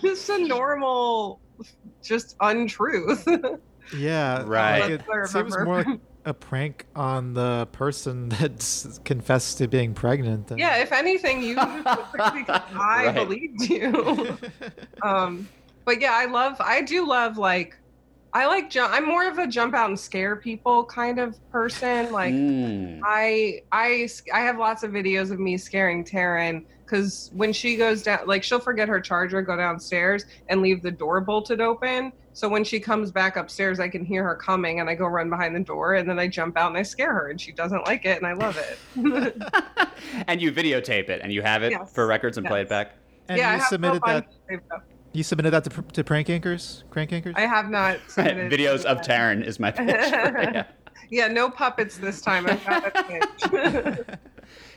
just 0.02 0.28
a 0.30 0.38
normal 0.38 1.40
just 2.02 2.34
untruth 2.40 3.26
yeah. 3.96 4.44
Right. 4.46 4.80
Like, 4.80 4.90
it 5.08 5.28
seems 5.28 5.56
more 5.58 5.82
like 5.84 6.00
a 6.24 6.34
prank 6.34 6.86
on 6.94 7.32
the 7.34 7.66
person 7.72 8.28
that's 8.28 9.00
confessed 9.04 9.58
to 9.58 9.68
being 9.68 9.94
pregnant. 9.94 10.48
Than... 10.48 10.58
yeah 10.58 10.76
if 10.78 10.92
anything 10.92 11.42
you 11.42 11.54
because 11.54 12.60
i 12.74 13.06
Right. 13.06 13.14
believed 13.14 13.62
you 13.68 14.38
um 15.02 15.48
but 15.84 16.00
yeah 16.00 16.12
i 16.12 16.26
love 16.26 16.56
i 16.60 16.82
do 16.82 17.06
love 17.06 17.38
like 17.38 17.76
i 18.32 18.46
like 18.46 18.70
jump 18.70 18.92
i'm 18.92 19.06
more 19.06 19.26
of 19.28 19.38
a 19.38 19.46
jump 19.46 19.74
out 19.74 19.88
and 19.88 19.98
scare 19.98 20.36
people 20.36 20.84
kind 20.84 21.18
of 21.18 21.36
person 21.50 22.10
like 22.12 22.32
Mm. 22.34 23.00
i 23.04 23.60
i 23.72 24.08
i 24.32 24.40
have 24.40 24.58
lots 24.58 24.82
of 24.82 24.90
videos 24.92 25.30
of 25.30 25.38
me 25.40 25.56
scaring 25.58 26.04
taryn 26.04 26.64
because 26.84 27.30
when 27.34 27.52
she 27.52 27.76
goes 27.76 28.02
down 28.02 28.20
like 28.26 28.42
she'll 28.42 28.60
forget 28.60 28.88
her 28.88 29.00
charger 29.00 29.42
go 29.42 29.56
downstairs 29.56 30.24
and 30.48 30.62
leave 30.62 30.82
the 30.82 30.90
door 30.90 31.20
bolted 31.20 31.60
open 31.60 32.12
so 32.32 32.48
when 32.48 32.62
she 32.62 32.78
comes 32.78 33.10
back 33.10 33.36
upstairs 33.36 33.80
i 33.80 33.88
can 33.88 34.04
hear 34.04 34.22
her 34.24 34.36
coming 34.36 34.80
and 34.80 34.88
i 34.88 34.94
go 34.94 35.06
run 35.06 35.28
behind 35.30 35.54
the 35.54 35.60
door 35.60 35.94
and 35.94 36.08
then 36.08 36.18
i 36.18 36.26
jump 36.28 36.56
out 36.56 36.68
and 36.68 36.78
i 36.78 36.82
scare 36.82 37.12
her 37.12 37.28
and 37.28 37.40
she 37.40 37.50
doesn't 37.52 37.84
like 37.86 38.04
it 38.04 38.16
and 38.18 38.26
i 38.26 38.32
love 38.32 38.56
it 38.56 38.78
and 40.28 40.40
you 40.40 40.52
videotape 40.52 41.08
it 41.08 41.20
and 41.22 41.32
you 41.32 41.42
have 41.42 41.62
it 41.62 41.72
Yes. 41.72 41.92
for 41.92 42.06
records 42.06 42.38
and 42.38 42.46
play 42.46 42.62
it 42.62 42.68
back. 42.68 42.92
And 43.28 43.38
yeah 43.38 43.50
I 43.50 43.52
you 43.54 43.58
have 43.60 43.68
submitted 43.68 44.00
no 44.06 44.12
fun 44.20 44.24
that. 44.48 44.82
Saved 45.10 45.12
up. 45.12 45.16
You 45.16 45.22
submitted 45.22 45.50
that 45.52 45.64
to, 45.64 45.70
pr- 45.70 45.92
to 45.92 46.04
prank 46.04 46.30
anchors, 46.30 46.84
Crank 46.90 47.10
Yankers. 47.10 47.32
I 47.36 47.42
have 47.46 47.68
not 47.70 47.98
submitted 48.08 48.50
Videos 48.52 48.84
of 48.84 48.98
yet. 48.98 49.06
Taryn 49.08 49.44
is 49.44 49.58
my 49.58 49.70
pitch. 49.70 49.86
yeah. 49.88 50.64
Yeah, 51.10 51.26
no 51.28 51.50
puppets 51.50 51.96
this 51.98 52.20
time. 52.20 52.46
I've 52.48 52.64
got. 52.64 54.16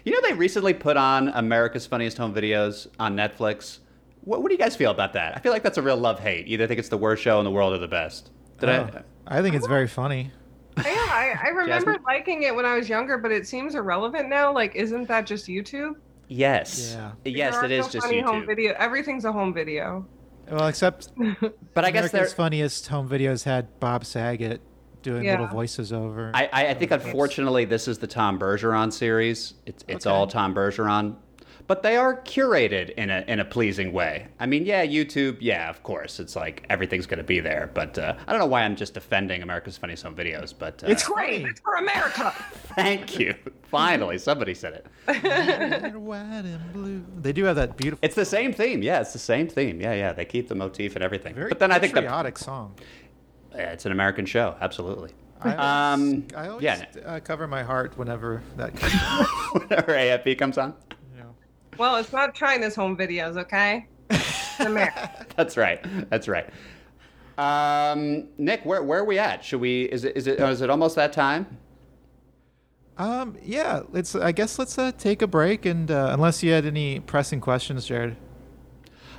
You 0.05 0.11
know, 0.11 0.19
they 0.27 0.33
recently 0.33 0.73
put 0.73 0.97
on 0.97 1.29
America's 1.29 1.85
Funniest 1.87 2.17
Home 2.17 2.33
Videos 2.33 2.87
on 2.99 3.15
Netflix. 3.15 3.79
What, 4.25 4.41
what 4.41 4.49
do 4.49 4.53
you 4.53 4.59
guys 4.59 4.75
feel 4.75 4.91
about 4.91 5.13
that? 5.13 5.35
I 5.35 5.39
feel 5.39 5.53
like 5.53 5.63
that's 5.63 5.77
a 5.77 5.81
real 5.81 5.95
love 5.95 6.19
hate. 6.19 6.45
Either 6.49 6.67
think 6.67 6.79
it's 6.79 6.89
the 6.89 6.97
worst 6.97 7.23
show 7.23 7.39
in 7.39 7.45
the 7.45 7.51
world 7.51 7.73
or 7.73 7.77
the 7.77 7.87
best. 7.87 8.29
Did 8.59 8.67
Oh, 8.69 8.89
I 9.27 9.41
think 9.41 9.55
it's 9.55 9.65
very 9.65 9.87
funny. 9.87 10.29
Yeah, 10.77 10.83
I, 10.87 11.35
I 11.41 11.47
remember 11.49 11.93
Jasmine? 11.93 12.03
liking 12.05 12.43
it 12.43 12.53
when 12.53 12.65
I 12.65 12.75
was 12.75 12.89
younger, 12.89 13.17
but 13.17 13.31
it 13.31 13.47
seems 13.47 13.75
irrelevant 13.75 14.27
now. 14.27 14.51
Like, 14.53 14.75
isn't 14.75 15.07
that 15.07 15.25
just 15.25 15.47
YouTube? 15.47 15.93
Yes. 16.27 16.95
Yeah. 16.97 17.11
Yes, 17.23 17.53
There 17.55 17.65
it 17.65 17.71
are 17.71 17.73
is 17.75 17.85
no 17.85 17.91
just 17.91 18.05
funny 18.07 18.19
home 18.19 18.45
video. 18.45 18.73
Everything's 18.77 19.23
a 19.23 19.31
home 19.31 19.53
video. 19.53 20.05
Well, 20.49 20.67
except 20.67 21.09
But 21.73 21.85
I 21.85 21.91
guess 21.91 22.11
they're. 22.11 22.21
America's 22.21 22.33
Funniest 22.33 22.87
Home 22.87 23.09
Videos 23.09 23.43
had 23.43 23.79
Bob 23.79 24.05
Saget 24.05 24.61
doing 25.01 25.25
little 25.25 25.47
voices 25.47 25.91
over. 25.91 26.31
I, 26.33 26.49
I, 26.53 26.67
I 26.67 26.73
think 26.73 26.91
unfortunately 26.91 27.65
this 27.65 27.87
is 27.87 27.97
the 27.97 28.07
Tom 28.07 28.39
Bergeron 28.39 28.91
series. 28.93 29.55
It's 29.65 29.83
it's 29.87 30.05
Okay. 30.07 30.15
all 30.15 30.27
Tom 30.27 30.53
Bergeron, 30.55 31.15
but 31.67 31.81
they 31.83 31.95
are 31.95 32.15
curated 32.21 32.89
in 32.91 33.09
a 33.09 33.23
in 33.27 33.39
a 33.39 33.45
pleasing 33.45 33.93
way. 33.93 34.27
I 34.39 34.45
mean, 34.45 34.65
yeah, 34.65 34.85
YouTube, 34.85 35.37
yeah, 35.39 35.69
of 35.69 35.81
course, 35.83 36.19
it's 36.19 36.35
like 36.35 36.65
everything's 36.69 37.05
going 37.05 37.17
to 37.19 37.23
be 37.23 37.39
there. 37.39 37.69
But 37.73 37.97
uh, 37.97 38.15
I 38.27 38.31
don't 38.31 38.39
know 38.39 38.45
why 38.47 38.63
I'm 38.63 38.75
just 38.75 38.93
defending 38.93 39.41
America's 39.41 39.77
Funniest 39.77 40.03
Home 40.03 40.15
Videos. 40.15 40.53
But 40.57 40.83
uh, 40.83 40.87
It's 40.87 41.07
Great, 41.07 41.45
it's 41.45 41.59
for 41.61 41.75
America. 41.75 42.31
thank 42.75 43.19
you. 43.19 43.35
Finally, 43.63 44.17
somebody 44.19 44.53
said 44.53 44.73
it. 45.07 45.95
White, 45.95 46.19
and 46.45 46.73
blue. 46.73 47.03
They 47.21 47.33
do 47.33 47.45
have 47.45 47.55
that 47.55 47.77
beautiful, 47.77 47.99
It's 48.05 48.15
the 48.15 48.25
same 48.25 48.53
theme. 48.53 48.83
Yeah, 48.83 49.01
it's 49.01 49.13
the 49.13 49.19
same 49.19 49.47
theme. 49.47 49.79
Yeah, 49.81 49.93
yeah. 49.93 50.13
They 50.13 50.25
keep 50.25 50.47
the 50.47 50.55
motif 50.55 50.95
and 50.95 51.03
everything. 51.03 51.33
very 51.35 51.49
but 51.49 51.59
then 51.59 51.71
I 51.71 51.79
think 51.79 51.93
the, 51.93 52.01
patriotic 52.01 52.37
song. 52.37 52.75
yeah, 53.55 53.71
it's 53.71 53.85
an 53.85 53.91
American 53.91 54.25
show. 54.25 54.55
Absolutely. 54.61 55.11
I 55.41 55.55
always, 55.55 55.59
Um, 55.59 56.27
I 56.37 56.47
always 56.47 56.63
yeah. 56.63 56.85
uh, 57.05 57.19
cover 57.19 57.47
my 57.47 57.63
heart 57.63 57.97
whenever 57.97 58.41
that 58.57 58.75
comes. 58.75 58.93
Whenever 59.53 59.91
AFV 59.93 60.37
comes 60.37 60.57
on. 60.57 60.73
You 61.73 61.83
know. 61.83 61.91
well, 61.91 61.95
it's 61.97 62.11
not 62.11 62.33
China's 62.33 62.75
home 62.75 62.95
videos, 62.97 63.37
okay? 63.37 63.87
That's 65.35 65.57
right. 65.57 65.83
That's 66.09 66.27
right. 66.27 66.49
Um, 67.37 68.27
Nick, 68.37 68.63
where 68.65 68.83
where 68.83 68.99
are 68.99 69.05
we 69.05 69.17
at? 69.17 69.43
Should 69.43 69.61
we? 69.61 69.83
Is 69.83 70.03
it 70.03 70.15
is 70.15 70.27
it 70.27 70.39
is 70.39 70.61
it 70.61 70.69
almost 70.69 70.95
that 70.95 71.13
time? 71.13 71.57
Um, 72.97 73.37
yeah, 73.43 73.81
let's. 73.89 74.15
I 74.15 74.31
guess 74.31 74.59
let's 74.59 74.77
uh, 74.77 74.91
take 74.97 75.21
a 75.21 75.27
break, 75.27 75.65
and 75.65 75.89
uh, 75.89 76.09
unless 76.11 76.43
you 76.43 76.51
had 76.51 76.65
any 76.65 76.99
pressing 76.99 77.41
questions, 77.41 77.85
Jared. 77.85 78.15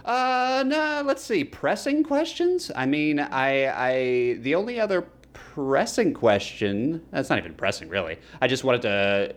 Uh, 0.04 0.62
no. 0.66 1.02
Let's 1.04 1.24
see. 1.24 1.42
Pressing 1.44 2.04
questions. 2.04 2.70
I 2.76 2.86
mean, 2.86 3.18
I 3.18 3.66
I 3.66 4.34
the 4.40 4.54
only 4.54 4.78
other 4.78 5.08
pressing 5.32 6.14
question. 6.14 7.04
That's 7.10 7.30
not 7.30 7.38
even 7.38 7.54
pressing, 7.54 7.88
really. 7.88 8.18
I 8.40 8.46
just 8.46 8.62
wanted 8.62 8.82
to 8.82 9.34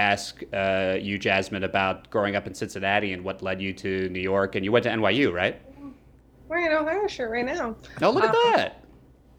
ask 0.00 0.42
uh, 0.54 0.96
you, 1.00 1.18
Jasmine, 1.18 1.64
about 1.64 2.08
growing 2.10 2.34
up 2.34 2.46
in 2.46 2.54
Cincinnati 2.54 3.12
and 3.12 3.22
what 3.22 3.42
led 3.42 3.60
you 3.60 3.72
to 3.74 4.08
New 4.08 4.20
York. 4.20 4.54
And 4.54 4.64
you 4.64 4.72
went 4.72 4.84
to 4.84 4.90
NYU, 4.90 5.32
right? 5.32 5.60
Wearing 6.48 6.66
in 6.66 6.72
Ohio 6.72 7.06
shirt 7.06 7.30
right 7.30 7.44
now. 7.44 7.76
Oh, 8.02 8.10
look 8.10 8.24
at 8.24 8.30
Uh, 8.30 8.56
that. 8.56 8.84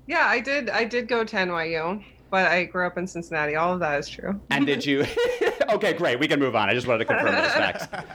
Yeah, 0.07 0.25
I 0.25 0.39
did. 0.39 0.69
I 0.69 0.85
did 0.85 1.07
go 1.07 1.23
to 1.23 1.35
NYU, 1.35 2.03
but 2.29 2.47
I 2.47 2.65
grew 2.65 2.85
up 2.85 2.97
in 2.97 3.05
Cincinnati. 3.07 3.55
All 3.55 3.73
of 3.73 3.79
that 3.81 3.99
is 3.99 4.07
true. 4.07 4.39
And 4.49 4.65
did 4.65 4.85
you? 4.85 5.05
okay, 5.69 5.93
great. 5.93 6.19
We 6.19 6.27
can 6.27 6.39
move 6.39 6.55
on. 6.55 6.69
I 6.69 6.73
just 6.73 6.87
wanted 6.87 6.99
to 6.99 7.05
confirm 7.05 7.33
those 7.35 7.51
facts. 7.53 7.87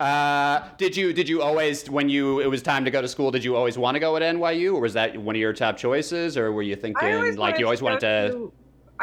Uh, 0.00 0.68
did 0.76 0.96
you? 0.96 1.12
Did 1.12 1.28
you 1.28 1.40
always, 1.40 1.88
when 1.88 2.08
you 2.08 2.40
it 2.40 2.48
was 2.50 2.62
time 2.62 2.84
to 2.84 2.90
go 2.90 3.00
to 3.00 3.06
school, 3.06 3.30
did 3.30 3.44
you 3.44 3.54
always 3.54 3.78
want 3.78 3.94
to 3.94 4.00
go 4.00 4.16
at 4.16 4.22
NYU, 4.22 4.74
or 4.74 4.80
was 4.80 4.92
that 4.94 5.16
one 5.16 5.36
of 5.36 5.40
your 5.40 5.52
top 5.52 5.76
choices, 5.76 6.36
or 6.36 6.50
were 6.50 6.62
you 6.62 6.74
thinking 6.74 7.36
like 7.36 7.60
you 7.60 7.64
always 7.64 7.80
wanted 7.80 8.00
to? 8.00 8.28
go 8.32 8.52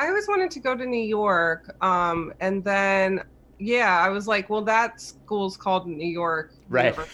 I 0.02 0.08
always 0.08 0.28
wanted 0.28 0.50
to 0.52 0.60
go 0.60 0.76
to 0.76 0.84
New 0.84 1.04
York, 1.04 1.76
um, 1.82 2.34
and 2.40 2.64
then 2.64 3.22
yeah, 3.60 4.00
I 4.04 4.10
was 4.10 4.26
like, 4.26 4.50
well, 4.50 4.64
that 4.64 5.00
school's 5.00 5.56
called 5.56 5.88
New 5.88 6.08
York 6.08 6.54
Right. 6.68 6.96
So 6.96 7.06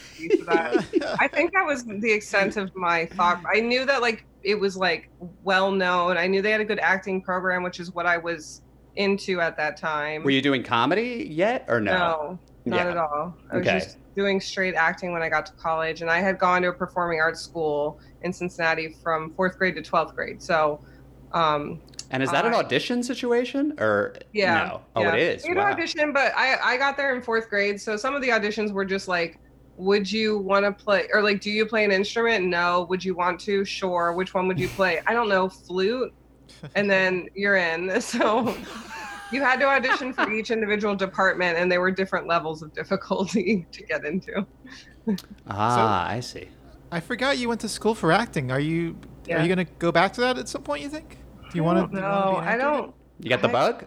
that, 0.46 0.86
I 1.20 1.28
think 1.28 1.52
that 1.52 1.66
was 1.66 1.84
the 1.84 2.10
extent 2.10 2.56
of 2.56 2.74
my 2.74 3.04
thought. 3.04 3.42
I 3.52 3.60
knew 3.60 3.84
that 3.84 4.00
like 4.00 4.24
it 4.42 4.54
was 4.54 4.74
like 4.74 5.10
well 5.42 5.70
known. 5.70 6.16
I 6.16 6.26
knew 6.26 6.40
they 6.40 6.50
had 6.52 6.62
a 6.62 6.64
good 6.64 6.78
acting 6.78 7.20
program, 7.20 7.62
which 7.62 7.78
is 7.78 7.92
what 7.92 8.06
I 8.06 8.16
was 8.16 8.62
into 8.96 9.40
at 9.42 9.58
that 9.58 9.76
time. 9.76 10.24
Were 10.24 10.30
you 10.30 10.40
doing 10.40 10.62
comedy 10.62 11.26
yet, 11.30 11.66
or 11.68 11.80
no? 11.80 11.92
No, 11.92 12.38
not 12.64 12.86
Yeah. 12.86 12.90
at 12.92 12.96
all. 12.96 13.36
I 13.52 13.58
was 13.58 13.66
Okay. 13.66 13.78
just 13.80 13.98
doing 14.16 14.40
straight 14.40 14.74
acting 14.74 15.12
when 15.12 15.20
I 15.20 15.28
got 15.28 15.44
to 15.46 15.52
college, 15.60 16.00
and 16.00 16.10
I 16.10 16.20
had 16.20 16.38
gone 16.38 16.62
to 16.62 16.68
a 16.68 16.72
performing 16.72 17.20
arts 17.20 17.40
school 17.42 18.00
in 18.22 18.32
Cincinnati 18.32 18.96
from 19.02 19.34
fourth 19.34 19.58
grade 19.58 19.74
to 19.74 19.82
twelfth 19.82 20.14
grade. 20.14 20.40
So, 20.42 20.80
um, 21.32 21.82
And 22.10 22.22
is 22.22 22.30
that 22.30 22.46
an 22.46 22.54
audition 22.54 23.02
situation, 23.02 23.74
or 23.78 24.14
yeah, 24.32 24.54
no? 24.68 24.82
Oh, 24.96 25.02
yeah. 25.02 25.14
it 25.14 25.20
is. 25.20 25.42
We 25.42 25.50
had 25.50 25.58
Wow. 25.58 25.72
audition, 25.72 26.12
but 26.12 26.32
I 26.34 26.56
I 26.62 26.76
got 26.78 26.96
there 26.96 27.14
in 27.14 27.20
fourth 27.22 27.50
grade, 27.50 27.80
so 27.80 27.96
some 27.96 28.14
of 28.14 28.22
the 28.22 28.28
auditions 28.28 28.72
were 28.72 28.86
just 28.86 29.08
like, 29.08 29.38
would 29.76 30.10
you 30.10 30.38
want 30.38 30.64
to 30.64 30.72
play, 30.72 31.06
or 31.12 31.22
like, 31.22 31.40
do 31.42 31.50
you 31.50 31.66
play 31.66 31.84
an 31.84 31.92
instrument? 31.92 32.46
No. 32.46 32.86
Would 32.88 33.04
you 33.04 33.14
want 33.14 33.38
to? 33.40 33.64
Sure. 33.64 34.12
Which 34.14 34.32
one 34.32 34.48
would 34.48 34.58
you 34.58 34.68
play? 34.68 35.00
I 35.06 35.12
don't 35.12 35.28
know, 35.28 35.48
flute, 35.50 36.12
and 36.74 36.90
then 36.90 37.28
you're 37.34 37.56
in. 37.56 37.90
So. 38.00 38.54
You 39.30 39.42
had 39.42 39.60
to 39.60 39.66
audition 39.66 40.14
for 40.14 40.32
each 40.32 40.50
individual 40.50 40.96
department, 40.96 41.58
and 41.58 41.70
there 41.70 41.82
were 41.82 41.90
different 41.90 42.26
levels 42.26 42.62
of 42.62 42.72
difficulty 42.72 43.66
to 43.72 43.82
get 43.84 44.06
into. 44.06 44.46
Ah, 45.46 46.08
I 46.08 46.20
see. 46.20 46.48
I 46.90 47.00
forgot 47.00 47.36
you 47.36 47.48
went 47.48 47.60
to 47.60 47.68
school 47.68 47.94
for 47.94 48.10
acting. 48.10 48.50
Are 48.50 48.58
you 48.58 48.96
Yeah. 49.26 49.38
are 49.38 49.42
you 49.42 49.48
gonna 49.50 49.66
go 49.78 49.92
back 49.92 50.14
to 50.14 50.22
that 50.22 50.38
at 50.38 50.48
some 50.48 50.62
point? 50.62 50.82
You 50.82 50.88
think? 50.88 51.18
Do 51.50 51.56
you 51.58 51.62
I 51.62 51.66
want 51.66 51.78
don't 51.78 51.90
to? 51.92 52.00
know. 52.00 52.36
I 52.42 52.56
don't. 52.56 52.94
You 53.20 53.30
got 53.30 53.42
the 53.42 53.48
I- 53.48 53.52
bug? 53.52 53.86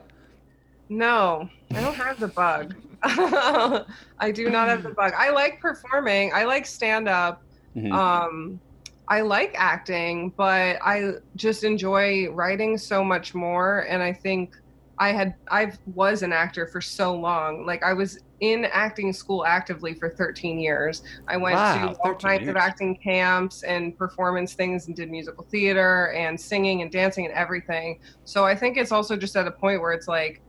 No, 0.90 1.50
I 1.74 1.80
don't 1.82 1.96
have 1.96 2.20
the 2.20 2.28
bug. 2.28 2.76
I 3.04 4.32
do 4.34 4.50
not 4.50 4.68
have 4.68 4.84
the 4.84 4.90
bug. 5.02 5.14
I 5.18 5.30
like 5.30 5.60
performing. 5.62 6.32
I 6.34 6.44
like 6.44 6.66
stand 6.66 7.08
up. 7.08 7.42
Mhm. 7.76 7.92
Um, 7.94 8.60
I 9.08 9.22
like 9.22 9.54
acting, 9.58 10.30
but 10.36 10.78
I 10.84 11.14
just 11.36 11.64
enjoy 11.64 12.30
writing 12.32 12.78
so 12.78 13.04
much 13.04 13.34
more. 13.34 13.86
And 13.90 14.04
I 14.04 14.12
think 14.14 14.58
I 15.00 15.10
had 15.14 15.36
I 15.50 15.72
was 15.96 16.24
an 16.24 16.34
actor 16.34 16.68
for 16.68 16.82
so 16.82 17.16
long. 17.16 17.66
Like 17.66 17.84
I 17.84 17.94
was 17.94 18.20
in 18.42 18.66
acting 18.66 19.14
school 19.14 19.46
actively 19.46 19.94
for 19.94 20.10
13 20.10 20.60
years. 20.60 21.04
I 21.28 21.38
went 21.38 21.56
Wow, 21.56 21.90
to 21.94 22.00
all 22.00 22.14
13 22.14 22.30
kinds 22.30 22.50
of 22.50 22.58
acting 22.58 22.98
camps 22.98 23.64
and 23.64 23.98
performance 23.98 24.54
things 24.54 24.88
and 24.88 24.96
did 24.96 25.10
musical 25.10 25.46
theater 25.46 26.12
and 26.12 26.40
singing 26.40 26.82
and 26.82 26.92
dancing 26.92 27.26
and 27.26 27.34
everything. 27.36 28.00
So 28.26 28.44
I 28.44 28.56
think 28.56 28.78
it's 28.78 28.92
also 28.92 29.16
just 29.16 29.36
at 29.36 29.48
a 29.48 29.52
point 29.52 29.80
where 29.80 29.94
it's 29.94 30.08
like 30.08 30.42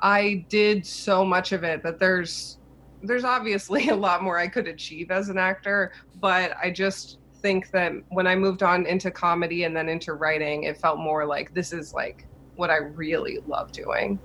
I 0.00 0.46
did 0.48 0.86
so 0.86 1.24
much 1.24 1.52
of 1.52 1.64
it 1.64 1.82
that 1.82 1.98
there's 1.98 2.58
there's 3.02 3.24
obviously 3.24 3.88
a 3.90 3.96
lot 3.96 4.22
more 4.22 4.38
I 4.38 4.48
could 4.48 4.68
achieve 4.68 5.10
as 5.10 5.28
an 5.28 5.36
actor, 5.36 5.92
but 6.20 6.56
I 6.62 6.70
just 6.70 7.18
think 7.42 7.70
that 7.72 7.92
when 8.10 8.26
I 8.26 8.36
moved 8.36 8.62
on 8.62 8.86
into 8.86 9.10
comedy 9.10 9.64
and 9.64 9.76
then 9.76 9.88
into 9.88 10.14
writing, 10.14 10.62
it 10.62 10.78
felt 10.78 10.98
more 10.98 11.26
like 11.26 11.52
this 11.52 11.72
is 11.72 11.92
like 11.92 12.26
what 12.54 12.70
I 12.70 12.76
really 12.76 13.40
love 13.46 13.72
doing. 13.72 14.20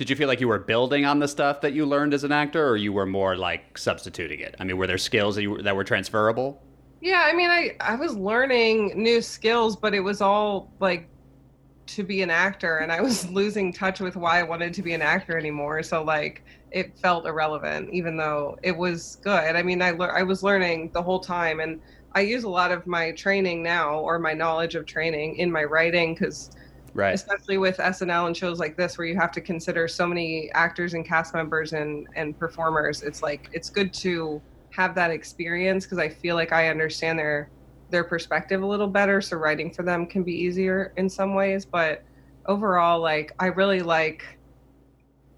Did 0.00 0.08
you 0.08 0.16
feel 0.16 0.28
like 0.28 0.40
you 0.40 0.48
were 0.48 0.58
building 0.58 1.04
on 1.04 1.18
the 1.18 1.28
stuff 1.28 1.60
that 1.60 1.74
you 1.74 1.84
learned 1.84 2.14
as 2.14 2.24
an 2.24 2.32
actor, 2.32 2.66
or 2.66 2.78
you 2.78 2.90
were 2.90 3.04
more 3.04 3.36
like 3.36 3.76
substituting 3.76 4.40
it? 4.40 4.54
I 4.58 4.64
mean, 4.64 4.78
were 4.78 4.86
there 4.86 4.96
skills 4.96 5.34
that, 5.34 5.42
you, 5.42 5.60
that 5.60 5.76
were 5.76 5.84
transferable? 5.84 6.62
Yeah, 7.02 7.20
I 7.22 7.34
mean, 7.34 7.50
I 7.50 7.76
I 7.80 7.96
was 7.96 8.16
learning 8.16 8.94
new 8.96 9.20
skills, 9.20 9.76
but 9.76 9.92
it 9.92 10.00
was 10.00 10.22
all 10.22 10.72
like 10.80 11.06
to 11.88 12.02
be 12.02 12.22
an 12.22 12.30
actor, 12.30 12.78
and 12.78 12.90
I 12.90 13.02
was 13.02 13.28
losing 13.40 13.74
touch 13.74 14.00
with 14.00 14.16
why 14.16 14.40
I 14.40 14.42
wanted 14.42 14.72
to 14.72 14.82
be 14.82 14.94
an 14.94 15.02
actor 15.02 15.36
anymore. 15.36 15.82
So 15.82 16.02
like, 16.02 16.46
it 16.70 16.96
felt 16.96 17.26
irrelevant, 17.26 17.90
even 17.92 18.16
though 18.16 18.58
it 18.62 18.74
was 18.74 19.18
good. 19.22 19.54
I 19.54 19.62
mean, 19.62 19.82
I 19.82 19.90
lear- 19.90 20.16
I 20.16 20.22
was 20.22 20.42
learning 20.42 20.92
the 20.94 21.02
whole 21.02 21.20
time, 21.20 21.60
and 21.60 21.78
I 22.14 22.22
use 22.22 22.44
a 22.44 22.48
lot 22.48 22.72
of 22.72 22.86
my 22.86 23.10
training 23.10 23.62
now, 23.62 23.98
or 23.98 24.18
my 24.18 24.32
knowledge 24.32 24.76
of 24.76 24.86
training, 24.86 25.36
in 25.36 25.52
my 25.52 25.64
writing, 25.64 26.14
because 26.14 26.52
Right. 26.92 27.14
especially 27.14 27.58
with 27.58 27.76
SNL 27.76 28.26
and 28.26 28.36
shows 28.36 28.58
like 28.58 28.76
this 28.76 28.98
where 28.98 29.06
you 29.06 29.16
have 29.16 29.30
to 29.32 29.40
consider 29.40 29.86
so 29.86 30.06
many 30.06 30.50
actors 30.52 30.94
and 30.94 31.06
cast 31.06 31.34
members 31.34 31.72
and 31.72 32.08
and 32.16 32.36
performers 32.38 33.02
it's 33.02 33.22
like 33.22 33.48
it's 33.52 33.70
good 33.70 33.92
to 33.94 34.42
have 34.70 34.94
that 34.96 35.10
experience 35.10 35.84
because 35.84 35.98
I 35.98 36.08
feel 36.08 36.34
like 36.34 36.52
I 36.52 36.68
understand 36.68 37.18
their 37.18 37.50
their 37.90 38.04
perspective 38.04 38.62
a 38.62 38.66
little 38.66 38.86
better 38.86 39.20
so 39.20 39.36
writing 39.36 39.70
for 39.72 39.82
them 39.82 40.06
can 40.06 40.22
be 40.22 40.32
easier 40.32 40.92
in 40.96 41.08
some 41.08 41.34
ways 41.34 41.64
but 41.64 42.02
overall 42.46 43.00
like 43.00 43.32
I 43.38 43.46
really 43.46 43.80
like 43.80 44.24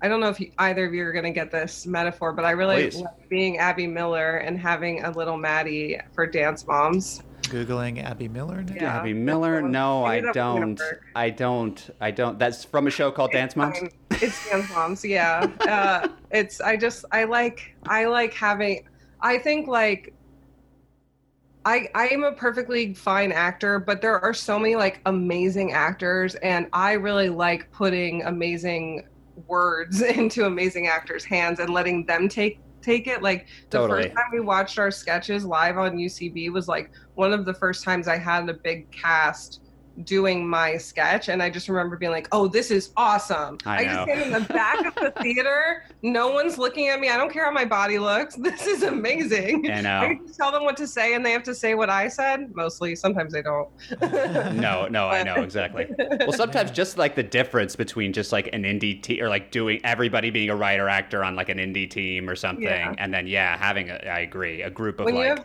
I 0.05 0.09
don't 0.09 0.19
know 0.19 0.29
if 0.29 0.41
you, 0.41 0.51
either 0.59 0.85
of 0.87 0.95
you 0.95 1.05
are 1.05 1.13
going 1.13 1.25
to 1.25 1.31
get 1.31 1.51
this 1.51 1.87
metaphor 1.87 2.33
but 2.33 2.45
I 2.45 2.53
really 2.53 2.91
Please. 2.91 3.01
like 3.01 3.29
being 3.29 3.59
Abby 3.59 3.87
Miller 3.87 4.39
and 4.39 4.59
having 4.59 5.05
a 5.05 5.11
little 5.11 5.37
Maddie 5.37 5.99
for 6.15 6.27
Dance 6.27 6.67
Moms 6.67 7.23
Googling 7.43 8.03
Abby 8.03 8.29
Miller. 8.29 8.63
now? 8.63 8.75
Yeah. 8.75 8.99
Abby 8.99 9.13
Miller? 9.13 9.63
No, 9.63 10.05
I 10.05 10.15
I 10.15 10.21
knew 10.21 10.33
that 10.33 10.37
was 10.37 10.61
gonna 10.61 10.75
don't. 10.75 10.81
I 11.15 11.31
don't. 11.31 11.91
I 12.01 12.11
don't. 12.11 12.39
That's 12.39 12.65
from 12.65 12.87
a 12.87 12.91
show 12.91 13.11
called 13.11 13.33
Dance 13.33 13.57
Moms. 13.57 13.79
Fine. 13.79 13.91
It's 14.11 14.49
Dance 14.51 14.71
Moms, 14.71 15.05
yeah. 15.05 15.47
Uh, 15.61 16.09
it's 16.31 16.61
I 16.61 16.77
just 16.77 17.05
I 17.13 17.25
like 17.25 17.77
I 17.87 18.07
like 18.07 18.35
having 18.35 18.89
I 19.21 19.39
think 19.39 19.69
like 19.69 20.15
I 21.65 21.89
I 21.95 22.09
am 22.09 22.25
a 22.25 22.33
perfectly 22.33 22.95
fine 22.95 23.33
actor, 23.33 23.79
but 23.79 24.01
there 24.01 24.19
are 24.21 24.35
so 24.35 24.59
many 24.59 24.77
like 24.77 25.01
amazing 25.07 25.73
actors 25.73 26.35
and 26.37 26.67
I 26.73 26.93
really 26.93 27.29
like 27.29 27.71
putting 27.71 28.23
amazing 28.25 29.07
words 29.47 30.01
into 30.03 30.47
amazing 30.47 30.89
actors' 30.89 31.25
hands 31.25 31.61
and 31.61 31.71
letting 31.71 32.05
them 32.07 32.29
take 32.29 32.59
take 32.83 33.07
it. 33.07 33.23
Like 33.23 33.49
the 33.71 33.79
Totally. 33.79 34.03
first 34.05 34.15
time 34.15 34.25
we 34.33 34.41
watched 34.41 34.79
our 34.79 34.91
sketches 34.91 35.45
live 35.45 35.79
on 35.79 35.97
UCB 35.97 36.53
was 36.53 36.69
like 36.69 36.91
one 37.15 37.33
of 37.33 37.45
the 37.45 37.55
first 37.55 37.85
times 37.85 38.09
I 38.09 38.19
had 38.19 38.49
a 38.49 38.55
big 38.55 38.91
cast 38.91 39.62
doing 40.05 40.49
my 40.49 40.77
sketch 40.77 41.29
and 41.29 41.43
I 41.43 41.51
just 41.51 41.69
remember 41.69 41.97
being 41.97 42.13
like, 42.13 42.29
"Oh, 42.33 42.49
this 42.49 42.71
is 42.71 42.91
awesome." 42.97 43.59
I 43.67 43.85
just 43.85 43.97
know. 43.97 44.05
stand 44.05 44.21
in 44.23 44.33
the 44.33 44.41
back 44.53 44.87
of 44.87 44.95
the 44.95 45.11
theater. 45.23 45.85
No 46.03 46.31
one's 46.33 46.59
looking 46.59 46.89
at 46.89 46.99
me. 47.01 47.09
I 47.11 47.17
don't 47.17 47.33
care 47.33 47.45
how 47.45 47.51
my 47.51 47.65
body 47.65 47.99
looks. 47.99 48.37
This 48.43 48.67
is 48.67 48.83
amazing. 48.83 49.71
I 49.71 49.79
I 49.79 49.81
know. 49.81 50.01
can 50.09 50.27
just 50.27 50.39
tell 50.39 50.51
them 50.53 50.65
what 50.65 50.77
to 50.79 50.87
say 50.87 51.15
and 51.15 51.25
they 51.25 51.31
have 51.33 51.43
to 51.45 51.55
say 51.55 51.75
what 51.75 51.91
I 51.91 52.09
said. 52.09 52.55
Mostly, 52.55 52.95
sometimes 52.97 53.33
they 53.33 53.43
don't. 53.43 53.69
No, 54.53 54.87
no, 54.89 55.09
I 55.09 55.23
know 55.23 55.43
exactly. 55.43 55.87
Well, 56.21 56.33
sometimes 56.33 56.71
just 56.71 56.99
like 56.99 57.15
the 57.15 57.23
difference 57.23 57.77
between 57.77 58.13
just 58.13 58.33
like 58.33 58.49
an 58.53 58.63
indie 58.65 59.01
team 59.03 59.23
or 59.23 59.29
like 59.29 59.51
doing 59.51 59.81
everybody 59.85 60.31
being 60.31 60.51
a 60.51 60.57
writer 60.57 60.89
actor 60.89 61.25
on 61.25 61.35
like 61.37 61.49
an 61.49 61.59
indie 61.59 61.89
team 61.91 62.29
or 62.29 62.37
something, 62.37 62.65
Yeah. 62.65 62.95
and 62.99 63.13
then 63.13 63.27
yeah, 63.27 63.57
having 63.57 63.91
a, 63.91 63.95
I 63.95 64.21
agree, 64.21 64.63
a 64.63 64.71
group 64.71 65.01
of 65.01 65.07
When 65.07 65.15
like 65.17 65.45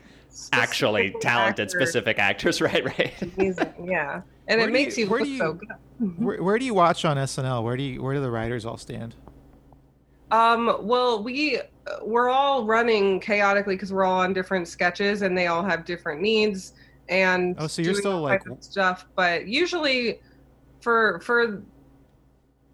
actually 0.54 1.16
talented 1.22 1.68
actors, 1.68 1.72
specific 1.82 2.20
actors, 2.20 2.62
right? 2.62 2.84
Right. 2.86 3.14
amazing, 3.22 3.74
yeah, 3.86 4.22
and 4.48 4.60
Where 4.60 4.70
it 4.70 4.72
makes 4.72 4.98
you- 4.98 5.06
you, 5.06 5.10
where 5.12 5.20
look 5.22 5.30
do 5.30 5.38
so 5.38 5.46
you- 5.46 5.54
good. 5.54 6.24
Where, 6.24 6.44
where 6.44 6.60
do 6.60 6.66
you 6.66 6.74
watch 6.74 7.06
on 7.06 7.18
SNL? 7.18 7.64
Where 7.64 7.76
do 7.76 7.84
you 7.84 8.02
where 8.02 8.14
do 8.14 8.22
the 8.22 8.30
writers 8.32 8.66
all 8.66 8.78
stand? 8.78 9.16
Um, 10.32 10.78
well, 10.82 11.24
we 11.24 11.60
we're 12.04 12.30
all 12.30 12.66
running 12.66 13.20
chaotically 13.20 13.76
because 13.76 13.94
we're 13.94 14.04
all 14.04 14.20
on 14.20 14.34
different 14.34 14.68
sketches 14.68 15.22
and 15.22 15.38
they 15.38 15.48
all 15.48 15.64
have 15.64 15.86
different 15.86 16.22
needs 16.22 16.74
and 17.10 17.56
Oh, 17.58 17.68
so 17.68 17.82
you're 17.82 17.94
still, 17.94 18.22
like- 18.22 18.42
stuff. 18.60 19.06
But 19.16 19.48
usually, 19.48 20.20
for 20.82 21.20
for 21.22 21.62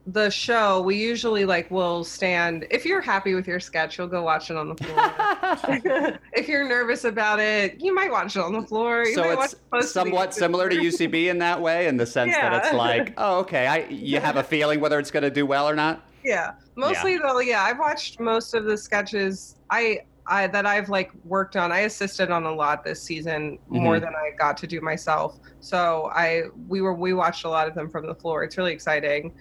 the 0.08 0.30
show, 0.30 0.82
we 0.82 0.98
usually 0.98 1.46
like 1.46 1.72
will 1.72 2.04
stand. 2.04 2.68
If 2.70 2.86
you're 2.86 3.02
happy 3.02 3.36
with 3.36 3.48
your 3.48 3.60
sketch, 3.60 3.98
you'll 3.98 4.08
go 4.08 4.22
watch 4.24 4.52
it 4.52 4.58
on 4.58 4.70
the 4.70 4.76
floor. 4.76 6.20
if 6.34 6.48
you're 6.50 6.68
nervous 6.68 7.06
about 7.06 7.40
it, 7.40 7.80
you 7.80 7.96
might 7.96 8.12
watch 8.12 8.36
it 8.36 8.42
on 8.42 8.52
the 8.52 8.62
floor. 8.64 9.06
You 9.06 9.16
so 9.16 9.24
might 9.24 9.44
it's 9.46 9.54
it 9.54 9.60
close 9.72 9.86
to 9.86 9.90
somewhat 9.90 10.34
similar 10.34 10.68
to. 10.70 10.76
UCB 10.76 11.28
in 11.30 11.38
that 11.40 11.62
way, 11.62 11.88
in 11.88 11.96
the 11.96 12.06
sense 12.06 12.34
that 12.34 12.54
it's 12.66 12.74
like, 12.74 13.14
oh, 13.18 13.40
okay, 13.40 13.68
I 13.68 13.86
you 13.88 14.20
have 14.20 14.36
a 14.36 14.44
feeling 14.44 14.82
whether 14.82 15.00
it's 15.00 15.12
going 15.12 15.24
to 15.24 15.32
do 15.32 15.46
well 15.46 15.70
or 15.70 15.76
not. 15.76 16.04
Yeah, 16.24 16.54
mostly 16.76 17.18
though. 17.18 17.40
Yeah, 17.40 17.64
I've 17.64 17.80
watched 17.80 18.20
most 18.20 18.54
of 18.54 18.66
the 18.66 18.78
sketches 18.78 19.56
I 19.70 20.00
I 20.28 20.48
that 20.48 20.66
I've 20.66 20.90
like 20.90 21.12
worked 21.24 21.56
on. 21.56 21.72
I 21.72 21.80
assisted 21.82 22.30
on 22.30 22.44
a 22.44 22.52
lot 22.54 22.84
this 22.84 23.02
season 23.02 23.58
more 23.70 23.98
Mhm. 23.98 24.02
than 24.02 24.16
I 24.16 24.32
got 24.38 24.58
to 24.58 24.68
do 24.68 24.82
myself. 24.82 25.40
So 25.62 26.12
I 26.14 26.44
we 26.68 26.82
were 26.82 26.94
we 26.94 27.14
watched 27.14 27.46
a 27.46 27.50
lot 27.50 27.70
of 27.70 27.76
them 27.76 27.90
from 27.90 28.06
the 28.06 28.16
floor. 28.16 28.44
It's 28.44 28.58
really 28.58 28.74
exciting. 28.74 29.34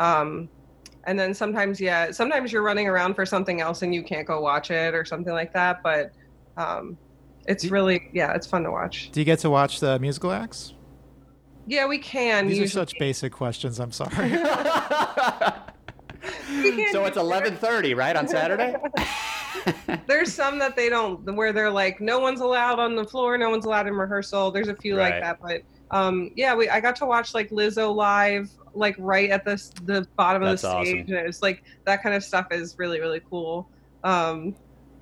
Um, 0.00 0.48
and 1.04 1.18
then 1.18 1.32
sometimes 1.32 1.80
yeah, 1.80 2.10
sometimes 2.10 2.52
you're 2.52 2.62
running 2.62 2.88
around 2.88 3.14
for 3.14 3.24
something 3.24 3.60
else 3.60 3.82
and 3.82 3.94
you 3.94 4.02
can't 4.02 4.26
go 4.26 4.40
watch 4.40 4.70
it 4.72 4.94
or 4.94 5.04
something 5.04 5.32
like 5.32 5.52
that. 5.52 5.82
But 5.82 6.12
um, 6.56 6.98
it's 7.46 7.62
Do- 7.64 7.70
really 7.70 8.10
yeah, 8.12 8.34
it's 8.34 8.46
fun 8.46 8.64
to 8.64 8.70
watch. 8.72 9.10
Do 9.12 9.20
you 9.20 9.24
get 9.24 9.38
to 9.40 9.50
watch 9.50 9.78
the 9.80 9.98
musical 10.00 10.32
acts? 10.32 10.74
Yeah, 11.66 11.86
we 11.86 11.98
can. 11.98 12.48
These 12.48 12.58
are 12.60 12.68
such 12.68 12.98
basic 12.98 13.32
questions. 13.32 13.78
I'm 13.78 13.92
sorry. 13.92 14.10
So 16.92 17.04
it's 17.04 17.16
eleven 17.16 17.56
thirty, 17.56 17.94
right, 17.94 18.14
on 18.16 18.26
Saturday. 18.28 18.74
There's 20.06 20.32
some 20.34 20.58
that 20.58 20.76
they 20.76 20.88
don't, 20.88 21.34
where 21.34 21.52
they're 21.52 21.70
like, 21.70 22.00
no 22.00 22.18
one's 22.18 22.40
allowed 22.40 22.78
on 22.78 22.94
the 22.96 23.04
floor, 23.04 23.38
no 23.38 23.48
one's 23.50 23.64
allowed 23.64 23.86
in 23.86 23.94
rehearsal. 23.94 24.50
There's 24.50 24.68
a 24.68 24.74
few 24.74 24.98
Right. 24.98 25.14
like 25.14 25.22
that, 25.22 25.38
but 25.40 25.62
um, 25.90 26.30
yeah, 26.36 26.54
we 26.54 26.68
I 26.68 26.80
got 26.80 26.96
to 26.96 27.06
watch 27.06 27.34
like 27.34 27.50
Lizzo 27.50 27.94
live, 27.94 28.50
like 28.74 28.96
right 28.98 29.30
at 29.30 29.44
the 29.44 29.56
the 29.84 30.06
bottom 30.16 30.42
That's 30.42 30.64
of 30.64 30.70
the 30.70 30.84
stage, 30.84 31.04
awesome. 31.04 31.16
and 31.16 31.26
it's 31.26 31.42
like 31.42 31.64
that 31.84 32.02
kind 32.02 32.14
of 32.14 32.22
stuff 32.22 32.46
is 32.52 32.78
really 32.78 33.00
really 33.00 33.20
cool. 33.28 33.68
Um, 34.04 34.54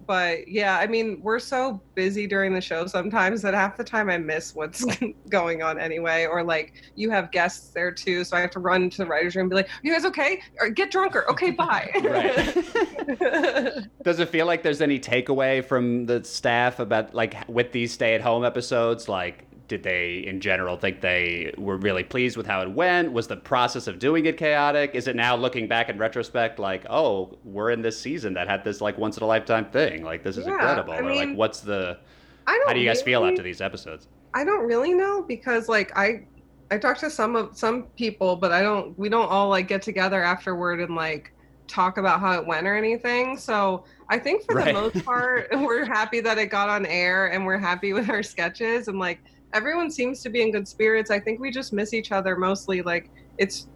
but 0.09 0.49
yeah, 0.49 0.79
I 0.79 0.87
mean, 0.87 1.21
we're 1.23 1.39
so 1.39 1.83
busy 1.95 2.27
during 2.27 2.55
the 2.55 2.63
show 2.63 2.87
sometimes 2.87 3.43
that 3.43 3.53
half 3.53 3.77
the 3.77 3.85
time 3.85 4.09
I 4.09 4.17
miss 4.17 4.55
what's 4.55 4.83
going 5.29 5.63
on 5.63 5.79
anyway, 5.79 6.25
or 6.25 6.43
like 6.43 6.73
you 6.97 7.11
have 7.11 7.31
guests 7.31 7.69
there 7.69 7.93
too, 7.93 8.25
so 8.25 8.35
I 8.35 8.41
have 8.41 8.51
to 8.53 8.59
run 8.59 8.89
to 8.89 8.97
the 8.97 9.07
writers' 9.07 9.37
room 9.37 9.45
and 9.45 9.51
be 9.51 9.57
like, 9.57 9.69
"You 9.83 9.93
guys 9.93 10.07
okay? 10.07 10.41
Or 10.61 10.71
get 10.71 10.91
drunker? 10.91 11.31
Okay, 11.31 11.51
bye." 11.51 11.91
Does 14.03 14.19
it 14.19 14.31
feel 14.31 14.47
like 14.47 14.63
there's 14.63 14.81
any 14.81 14.99
takeaway 14.99 15.63
from 15.63 16.07
the 16.07 16.25
staff 16.25 16.79
about 16.79 17.15
like 17.15 17.47
with 17.47 17.73
these 17.73 17.93
stay-at-home 17.93 18.47
episodes? 18.47 19.11
Like, 19.11 19.45
did 19.69 19.83
they 19.83 20.19
in 20.19 20.41
general 20.41 20.77
think 20.77 21.01
they 21.01 21.53
were 21.59 21.77
really 21.77 22.03
pleased 22.05 22.37
with 22.37 22.47
how 22.47 22.63
it 22.63 22.71
went? 22.73 23.13
Was 23.13 23.29
the 23.29 23.37
process 23.37 23.87
of 23.87 23.99
doing 23.99 24.27
it 24.27 24.37
chaotic? 24.39 24.93
Is 24.95 25.07
it 25.09 25.17
now 25.17 25.37
looking 25.37 25.69
back 25.69 25.89
in 25.89 25.99
retrospect 25.99 26.59
like, 26.59 26.87
oh, 26.91 27.39
we're 27.45 27.71
in 27.71 27.83
this 27.83 28.01
season 28.01 28.35
that 28.35 28.49
had 28.49 28.65
this 28.65 28.81
like 28.81 28.99
once 28.99 29.17
in 29.17 29.23
a 29.23 29.27
lifetime 29.27 29.71
thing? 29.71 30.03
Like 30.05 30.23
this 30.25 30.37
is 30.37 30.47
Yeah, 30.47 30.49
incredible. 30.49 30.99
I 30.99 31.01
or 31.01 31.13
like 31.13 31.33
what's 31.35 31.61
the 31.61 31.99
I 32.47 32.53
don't 32.59 32.65
how 32.65 32.73
do 32.75 32.81
you 32.81 32.87
guys 32.87 33.03
feel 33.03 33.25
after 33.25 33.43
these 33.43 33.61
episodes? 33.61 34.09
I 34.35 34.45
don't 34.45 34.67
really 34.67 34.95
know 34.95 35.25
because 35.27 35.69
like 35.69 35.93
I 35.97 36.27
I 36.71 36.79
talked 36.79 37.01
to 37.01 37.11
some 37.11 37.37
of 37.37 37.57
some 37.57 37.89
people, 37.97 38.37
but 38.37 38.53
I 38.53 38.63
don't 38.63 38.99
we 38.99 39.09
don't 39.09 39.31
all 39.31 39.49
like 39.49 39.69
get 39.69 39.83
together 39.83 40.23
afterward 40.23 40.81
and 40.81 40.95
like 40.95 41.29
talk 41.69 41.99
about 41.99 42.21
how 42.21 42.33
it 42.41 42.47
went 42.47 42.67
or 42.67 42.77
anything. 42.77 43.37
So 43.39 43.85
I 44.11 44.19
think 44.19 44.45
for 44.45 44.55
Right. 44.55 44.67
the 44.67 44.67
most 44.73 45.05
part 45.05 45.49
we're 45.53 45.85
happy 45.85 46.21
that 46.21 46.39
it 46.39 46.47
got 46.51 46.69
on 46.69 46.87
air 46.87 47.29
and 47.33 47.45
we're 47.47 47.59
happy 47.59 47.93
with 47.93 48.11
our 48.11 48.23
sketches 48.23 48.89
and 48.89 48.99
like 48.99 49.21
everyone 49.53 49.91
seems 49.91 50.23
to 50.23 50.29
be 50.31 50.43
in 50.43 50.53
good 50.53 50.69
spirits. 50.69 51.11
I 51.11 51.19
think 51.21 51.41
we 51.41 51.51
just 51.51 51.73
miss 51.73 51.95
each 51.95 52.13
other 52.13 52.37
mostly 52.37 52.83
like 52.83 53.11
it's 53.39 53.69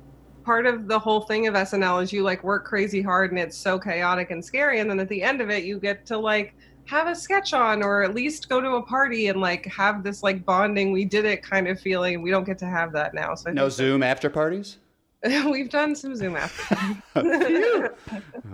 part 0.44 0.66
of 0.66 0.88
the 0.88 0.98
whole 0.98 1.20
thing 1.20 1.46
of 1.46 1.54
SNL 1.54 2.02
is 2.02 2.12
you 2.12 2.22
like 2.22 2.42
work 2.42 2.64
crazy 2.64 3.00
hard 3.00 3.30
and 3.30 3.38
it's 3.38 3.56
so 3.56 3.78
chaotic 3.78 4.30
and 4.32 4.44
scary 4.44 4.80
and 4.80 4.90
then 4.90 4.98
at 4.98 5.08
the 5.08 5.22
end 5.22 5.40
of 5.40 5.50
it 5.50 5.64
you 5.64 5.78
get 5.78 6.04
to 6.06 6.18
like 6.18 6.54
have 6.84 7.06
a 7.06 7.14
sketch 7.14 7.54
on 7.54 7.80
or 7.80 8.02
at 8.02 8.12
least 8.12 8.48
go 8.48 8.60
to 8.60 8.70
a 8.70 8.82
party 8.82 9.28
and 9.28 9.40
like 9.40 9.64
have 9.66 10.02
this 10.02 10.24
like 10.24 10.44
bonding 10.44 10.90
we 10.90 11.04
did 11.04 11.24
it 11.24 11.42
kind 11.44 11.68
of 11.68 11.78
feeling 11.80 12.22
we 12.22 12.30
don't 12.30 12.42
get 12.44 12.58
to 12.58 12.66
have 12.66 12.92
that 12.92 13.14
now 13.14 13.36
so 13.36 13.50
I 13.50 13.52
No 13.52 13.68
Zoom 13.68 14.02
after 14.02 14.28
parties? 14.28 14.78
we've 15.46 15.70
done 15.70 15.94
some 15.94 16.16
zoom 16.16 16.34
after 16.34 16.74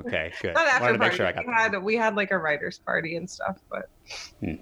Okay, 0.06 0.30
good. 0.42 0.52
not 0.52 0.68
after 0.68 0.84
Wanted 0.84 0.92
to 0.92 0.98
make 0.98 0.98
parties 0.98 1.16
sure 1.16 1.26
I 1.26 1.32
got 1.32 1.46
we 1.46 1.52
had 1.54 1.82
we 1.82 1.96
had 1.96 2.14
like 2.16 2.30
a 2.32 2.36
writers 2.38 2.78
party 2.78 3.16
and 3.16 3.28
stuff 3.28 3.56
but 3.70 3.88
Hmm. 4.40 4.56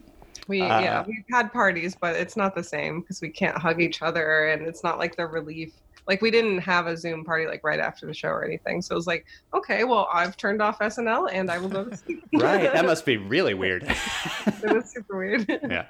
We 0.49 0.63
Uh, 0.63 0.81
yeah 0.81 1.05
we've 1.07 1.25
had 1.31 1.53
parties 1.53 1.97
but 2.01 2.17
it's 2.17 2.37
not 2.37 2.55
the 2.55 2.63
same 2.63 3.01
because 3.01 3.21
we 3.21 3.29
can't 3.29 3.57
hug 3.57 3.81
each 3.81 4.03
other 4.03 4.49
and 4.49 4.67
it's 4.67 4.83
not 4.85 4.99
like 4.99 5.17
the 5.17 5.27
relief 5.27 5.73
like 6.07 6.23
we 6.23 6.31
didn't 6.31 6.59
have 6.59 6.87
a 6.87 6.97
zoom 6.97 7.25
party 7.25 7.47
like 7.47 7.61
right 7.65 7.81
after 7.81 8.07
the 8.07 8.15
show 8.15 8.29
or 8.29 8.45
anything 8.45 8.81
so 8.81 8.95
it 8.95 8.97
was 8.97 9.07
like 9.07 9.27
okay 9.55 9.85
well 9.85 10.09
i've 10.13 10.37
turned 10.37 10.63
off 10.63 10.79
snl 10.79 11.29
and 11.33 11.51
i 11.51 11.59
will 11.59 11.69
go 11.69 11.85
to 11.85 11.97
sleep 11.97 12.23
Right, 12.33 12.73
that 12.73 12.85
must 12.85 13.05
be 13.05 13.17
really 13.35 13.55
weird. 13.55 13.83
it 14.47 14.73
was 14.73 14.91
super 14.93 15.17
weird 15.17 15.47
yeah. 15.49 15.87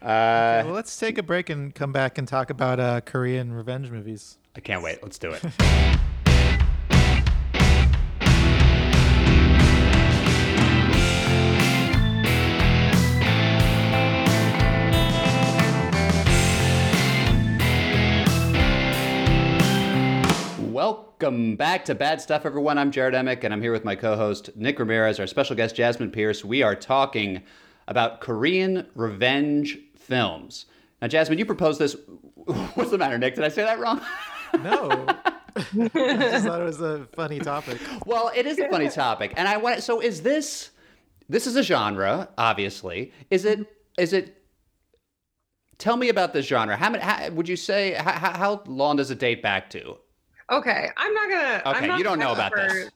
Okay, 0.00 0.60
Uh, 0.60 0.64
well, 0.64 0.74
let's 0.74 0.96
take 0.96 1.18
a 1.18 1.22
break 1.24 1.50
and 1.50 1.74
come 1.74 1.92
back 1.92 2.18
and 2.18 2.28
talk 2.28 2.50
about 2.50 2.78
uh, 2.78 3.00
Korean 3.00 3.52
revenge 3.52 3.90
movies. 3.90 4.38
I 4.54 4.60
can't 4.60 4.80
wait. 4.80 5.02
Let's 5.02 5.18
do 5.18 5.32
it. 5.32 5.42
Welcome 21.20 21.56
back 21.56 21.84
to 21.86 21.96
Bad 21.96 22.20
Stuff, 22.20 22.46
everyone. 22.46 22.78
I'm 22.78 22.92
Jared 22.92 23.12
Emick, 23.12 23.42
and 23.42 23.52
I'm 23.52 23.60
here 23.60 23.72
with 23.72 23.84
my 23.84 23.96
co-host 23.96 24.50
Nick 24.54 24.78
Ramirez, 24.78 25.18
our 25.18 25.26
special 25.26 25.56
guest 25.56 25.74
Jasmine 25.74 26.12
Pierce. 26.12 26.44
We 26.44 26.62
are 26.62 26.76
talking 26.76 27.42
about 27.88 28.20
Korean 28.20 28.86
revenge 28.94 29.78
films. 29.96 30.66
Now, 31.02 31.08
Jasmine, 31.08 31.36
you 31.36 31.44
proposed 31.44 31.80
this. 31.80 31.96
What's 32.74 32.92
the 32.92 32.98
matter, 32.98 33.18
Nick? 33.18 33.34
Did 33.34 33.42
I 33.42 33.48
say 33.48 33.64
that 33.64 33.80
wrong? 33.80 34.00
No, 34.62 35.06
I 35.08 35.88
just 35.92 36.46
thought 36.46 36.60
it 36.60 36.64
was 36.64 36.80
a 36.80 37.06
funny 37.12 37.40
topic. 37.40 37.78
Well, 38.06 38.30
it 38.34 38.46
is 38.46 38.60
a 38.60 38.68
funny 38.68 38.88
topic, 38.88 39.34
and 39.36 39.48
I 39.48 39.56
want. 39.56 39.82
So, 39.82 40.00
is 40.00 40.22
this? 40.22 40.70
This 41.28 41.46
is 41.48 41.56
a 41.56 41.62
genre, 41.64 42.28
obviously. 42.38 43.12
Is 43.28 43.44
it? 43.44 43.66
Is 43.98 44.12
it? 44.12 44.40
Tell 45.76 45.96
me 45.96 46.08
about 46.10 46.32
this 46.32 46.46
genre. 46.46 46.76
How 46.76 46.88
many? 46.88 47.02
How, 47.02 47.28
would 47.30 47.48
you 47.48 47.56
say? 47.56 47.92
How, 47.92 48.12
how 48.12 48.62
long 48.66 48.96
does 48.96 49.10
it 49.10 49.18
date 49.18 49.42
back 49.42 49.68
to? 49.70 49.98
Okay, 50.50 50.88
I'm 50.96 51.12
not 51.14 51.28
gonna. 51.28 51.62
I'm 51.66 51.76
Okay, 51.76 51.86
not 51.88 51.98
you 51.98 52.04
don't 52.04 52.18
know 52.18 52.32
about 52.32 52.54
this. 52.54 52.90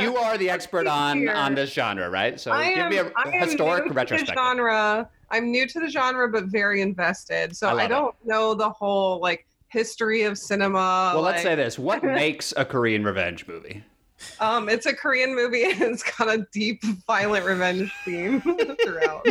You 0.00 0.16
are 0.16 0.38
the 0.38 0.48
expert 0.56 0.86
on 0.86 1.18
Here. 1.18 1.32
on 1.32 1.54
this 1.54 1.70
genre, 1.70 2.08
right? 2.08 2.40
So, 2.40 2.50
I 2.50 2.70
give 2.70 2.78
am, 2.78 2.90
me 2.90 2.96
a 2.98 3.12
I 3.14 3.30
historic 3.30 3.86
new 3.86 3.92
retrospective. 3.92 4.34
genre. 4.34 5.08
I'm 5.30 5.50
new 5.50 5.66
to 5.66 5.80
the 5.80 5.88
genre, 5.90 6.28
but 6.28 6.44
very 6.44 6.80
invested. 6.80 7.54
So 7.56 7.68
I 7.68 7.84
I, 7.84 7.86
don't 7.88 8.14
know 8.24 8.54
the 8.54 8.70
whole 8.70 9.20
like 9.20 9.46
history 9.68 10.22
of 10.22 10.38
cinema. 10.38 11.12
Well, 11.14 11.22
let's 11.22 11.42
say 11.42 11.54
this: 11.54 11.78
What 11.78 12.02
makes 12.04 12.54
a 12.56 12.64
Korean 12.64 13.04
revenge 13.04 13.46
movie? 13.46 13.84
Um, 14.40 14.68
it's 14.68 14.86
a 14.86 14.94
Korean 14.94 15.34
movie 15.34 15.64
and 15.70 15.82
it's 15.82 16.04
got 16.16 16.32
a 16.32 16.46
deep, 16.52 16.82
violent 17.06 17.44
revenge 17.44 17.92
theme 18.04 18.40
throughout. 18.40 19.26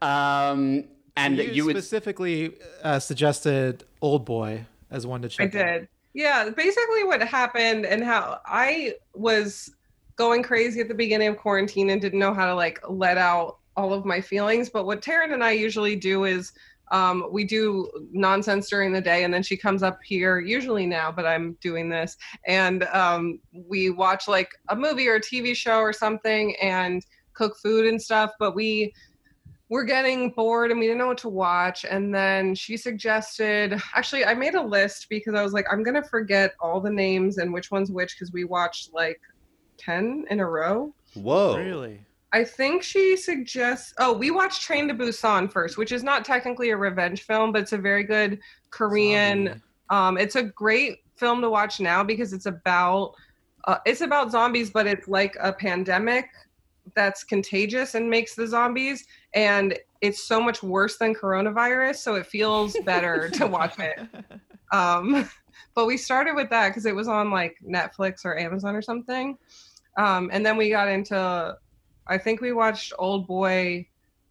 Um, 0.00 0.84
and 1.16 1.36
you, 1.36 1.42
you 1.44 1.64
would 1.66 1.76
specifically 1.76 2.54
uh, 2.82 2.98
suggested 3.00 3.84
Old 4.00 4.24
Boy 4.24 4.64
as 4.90 5.06
one 5.06 5.22
to 5.22 5.28
check. 5.28 5.54
I 5.54 5.58
did. 5.58 5.82
out. 5.82 5.88
Yeah, 6.14 6.50
basically 6.50 7.04
what 7.04 7.22
happened 7.22 7.86
and 7.86 8.04
how 8.04 8.40
I 8.44 8.94
was 9.14 9.74
going 10.16 10.42
crazy 10.42 10.80
at 10.80 10.88
the 10.88 10.94
beginning 10.94 11.28
of 11.28 11.36
quarantine 11.38 11.90
and 11.90 12.00
didn't 12.00 12.18
know 12.18 12.34
how 12.34 12.46
to 12.46 12.54
like 12.54 12.80
let 12.88 13.16
out 13.16 13.58
all 13.76 13.94
of 13.94 14.04
my 14.04 14.20
feelings. 14.20 14.68
But 14.68 14.84
what 14.84 15.00
Taryn 15.00 15.32
and 15.32 15.42
I 15.42 15.52
usually 15.52 15.96
do 15.96 16.24
is 16.24 16.52
um, 16.92 17.26
we 17.30 17.44
do 17.44 17.90
nonsense 18.12 18.68
during 18.68 18.92
the 18.92 19.00
day 19.00 19.24
and 19.24 19.32
then 19.32 19.42
she 19.42 19.56
comes 19.56 19.82
up 19.82 19.98
here 20.04 20.38
usually 20.38 20.84
now 20.84 21.10
but 21.10 21.26
i'm 21.26 21.56
doing 21.62 21.88
this 21.88 22.16
and 22.46 22.84
um, 22.84 23.40
we 23.52 23.88
watch 23.88 24.28
like 24.28 24.50
a 24.68 24.76
movie 24.76 25.08
or 25.08 25.14
a 25.14 25.20
tv 25.20 25.56
show 25.56 25.78
or 25.78 25.92
something 25.92 26.54
and 26.56 27.04
cook 27.32 27.56
food 27.56 27.86
and 27.86 28.00
stuff 28.00 28.30
but 28.38 28.54
we 28.54 28.92
were 29.72 29.84
getting 29.84 30.30
bored 30.30 30.70
and 30.70 30.78
we 30.78 30.86
didn't 30.86 30.98
know 30.98 31.06
what 31.06 31.18
to 31.18 31.28
watch 31.28 31.86
and 31.88 32.14
then 32.14 32.54
she 32.54 32.76
suggested 32.76 33.80
actually 33.94 34.24
i 34.24 34.34
made 34.34 34.54
a 34.54 34.60
list 34.60 35.06
because 35.08 35.34
i 35.34 35.42
was 35.42 35.52
like 35.52 35.66
i'm 35.72 35.82
gonna 35.82 36.02
forget 36.02 36.52
all 36.60 36.78
the 36.80 36.90
names 36.90 37.38
and 37.38 37.52
which 37.52 37.70
one's 37.70 37.90
which 37.90 38.14
because 38.14 38.32
we 38.32 38.44
watched 38.44 38.92
like 38.92 39.20
10 39.78 40.26
in 40.30 40.40
a 40.40 40.46
row 40.46 40.92
Whoa. 41.14 41.56
Really? 41.56 42.04
I 42.32 42.44
think 42.44 42.82
she 42.82 43.16
suggests. 43.16 43.92
Oh, 43.98 44.12
we 44.12 44.30
watched 44.30 44.62
Train 44.62 44.88
to 44.88 44.94
Busan 44.94 45.52
first, 45.52 45.76
which 45.76 45.92
is 45.92 46.02
not 46.02 46.24
technically 46.24 46.70
a 46.70 46.76
revenge 46.76 47.22
film, 47.22 47.52
but 47.52 47.62
it's 47.62 47.72
a 47.72 47.78
very 47.78 48.04
good 48.04 48.40
Korean. 48.70 49.62
Um, 49.90 50.16
it's 50.16 50.36
a 50.36 50.42
great 50.42 51.00
film 51.16 51.42
to 51.42 51.50
watch 51.50 51.78
now 51.78 52.02
because 52.02 52.32
it's 52.32 52.46
about 52.46 53.14
uh, 53.64 53.78
it's 53.84 54.00
about 54.00 54.32
zombies, 54.32 54.70
but 54.70 54.86
it's 54.86 55.06
like 55.08 55.36
a 55.40 55.52
pandemic 55.52 56.30
that's 56.94 57.24
contagious 57.24 57.94
and 57.94 58.08
makes 58.08 58.34
the 58.34 58.46
zombies, 58.46 59.06
and 59.34 59.78
it's 60.00 60.22
so 60.24 60.40
much 60.40 60.62
worse 60.62 60.98
than 60.98 61.14
coronavirus, 61.14 61.96
so 61.96 62.14
it 62.16 62.26
feels 62.26 62.76
better 62.84 63.28
to 63.30 63.46
watch 63.46 63.78
it. 63.78 64.00
Um, 64.72 65.28
but 65.74 65.86
we 65.86 65.96
started 65.96 66.34
with 66.34 66.50
that 66.50 66.68
because 66.68 66.86
it 66.86 66.94
was 66.94 67.08
on 67.08 67.30
like 67.30 67.56
Netflix 67.66 68.24
or 68.24 68.38
Amazon 68.38 68.74
or 68.74 68.82
something, 68.82 69.38
um, 69.96 70.30
and 70.32 70.44
then 70.44 70.56
we 70.56 70.70
got 70.70 70.88
into. 70.88 71.56
I 72.06 72.18
think 72.18 72.40
we 72.40 72.52
watched 72.52 72.92
Old 72.98 73.26
Boy, 73.26 73.86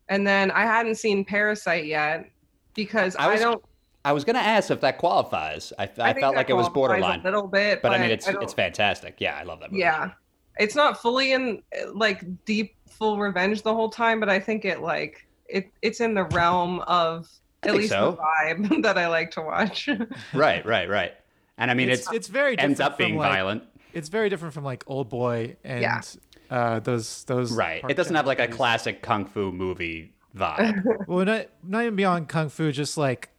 and 0.10 0.28
then 0.28 0.52
I 0.52 0.64
hadn't 0.64 0.96
seen 0.96 1.24
Parasite 1.24 1.86
yet 1.86 2.30
because 2.74 3.16
I 3.16 3.26
I, 3.26 3.32
was- 3.32 3.42
don't. 3.42 3.64
I 4.04 4.14
was 4.14 4.24
gonna 4.24 4.40
ask 4.40 4.72
if 4.72 4.82
that 4.82 4.98
qualifies. 4.98 5.72
I, 5.78 5.84
I, 5.84 6.10
I, 6.10 6.20
felt 6.20 6.36
like 6.36 6.50
it 6.50 6.56
was 6.56 6.68
borderline, 6.70 7.20
a 7.20 7.24
little 7.24 7.48
bit, 7.48 7.82
but 7.82 7.94
I 7.94 8.00
mean 8.00 8.10
it's 8.10 8.26
don't- 8.26 8.42
it's 8.42 8.54
fantastic. 8.54 9.16
Yeah, 9.20 9.38
I 9.38 9.44
love 9.44 9.60
that 9.60 9.72
movie. 9.72 9.82
yeah, 9.82 10.12
it's 10.60 10.76
not 10.76 11.02
fully 11.02 11.32
in 11.34 11.62
like 11.94 12.24
deep 12.46 12.76
full 12.90 13.18
revenge 13.20 13.62
the 13.64 13.74
whole 13.74 13.90
time, 13.90 14.20
but 14.20 14.30
I 14.30 14.40
think 14.40 14.66
it 14.66 14.82
like 14.82 15.26
it 15.48 15.72
it's 15.82 16.00
in 16.00 16.14
the 16.14 16.24
realm 16.26 16.80
of 16.82 17.28
I 17.64 17.70
at 17.70 17.76
least 17.76 17.90
so. 17.90 18.12
the 18.12 18.64
vibe 18.64 18.84
that 18.84 18.98
I 18.98 19.08
like 19.08 19.32
to 19.32 19.42
watch. 19.42 19.90
Right, 20.34 20.66
right, 20.66 20.90
right. 20.90 21.14
And 21.58 21.70
I 21.72 21.74
mean 21.74 21.90
it's, 21.90 22.02
it's, 22.08 22.12
it's 22.14 22.28
very 22.28 22.56
different 22.56 22.72
ends 22.72 22.80
up 22.80 22.98
being 22.98 23.12
from, 23.12 23.18
like, 23.20 23.32
violent. 23.32 23.64
It's 23.94 24.10
very 24.10 24.30
different 24.30 24.54
from 24.54 24.64
like 24.64 24.84
Old 24.88 25.10
Boy 25.10 25.58
and 25.64 25.82
Yeah. 25.82 26.02
uh, 26.50 26.80
those 26.80 27.24
those. 27.26 27.52
Right. 27.52 27.84
It 27.90 27.96
doesn't 27.96 28.16
have 28.16 28.26
like 28.26 28.40
a 28.40 28.48
classic 28.48 29.02
kung 29.02 29.26
fu 29.26 29.52
movie 29.52 30.14
vibe. 30.36 30.76
movies. 30.76 30.98
Well, 31.08 31.26
not 31.26 31.48
not 31.64 31.82
even 31.84 31.96
beyond 31.96 32.30
kung 32.30 32.50
fu, 32.50 32.72
just 32.72 32.98
like 32.98 33.30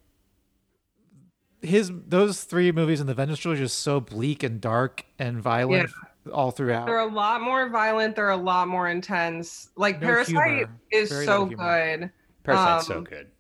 his 1.62 1.90
those 2.06 2.44
three 2.44 2.72
movies 2.72 3.00
in 3.00 3.06
the 3.06 3.14
Vengeance 3.14 3.38
trilogy 3.38 3.62
are 3.62 3.64
just 3.66 3.78
so 3.78 4.00
bleak 4.00 4.42
and 4.42 4.60
dark 4.60 5.04
and 5.18 5.40
violent 5.40 5.90
all 6.32 6.50
throughout. 6.50 6.86
They're 6.86 6.98
a 6.98 7.06
lot 7.06 7.40
more 7.40 7.68
violent. 7.68 8.14
They're 8.16 8.30
a 8.30 8.36
lot 8.36 8.68
more 8.68 8.88
intense. 8.88 9.70
Like 9.76 10.00
No 10.00 10.06
Parasite 10.08 10.34
humor. 10.56 10.80
is 10.90 11.08
Very 11.10 11.24
so 11.24 11.32
little 11.32 11.46
humor. 11.48 11.98
good. 11.98 12.10
Parasite's 12.44 12.86
so 12.86 12.98
Um, 12.98 13.04
good. 13.04 13.30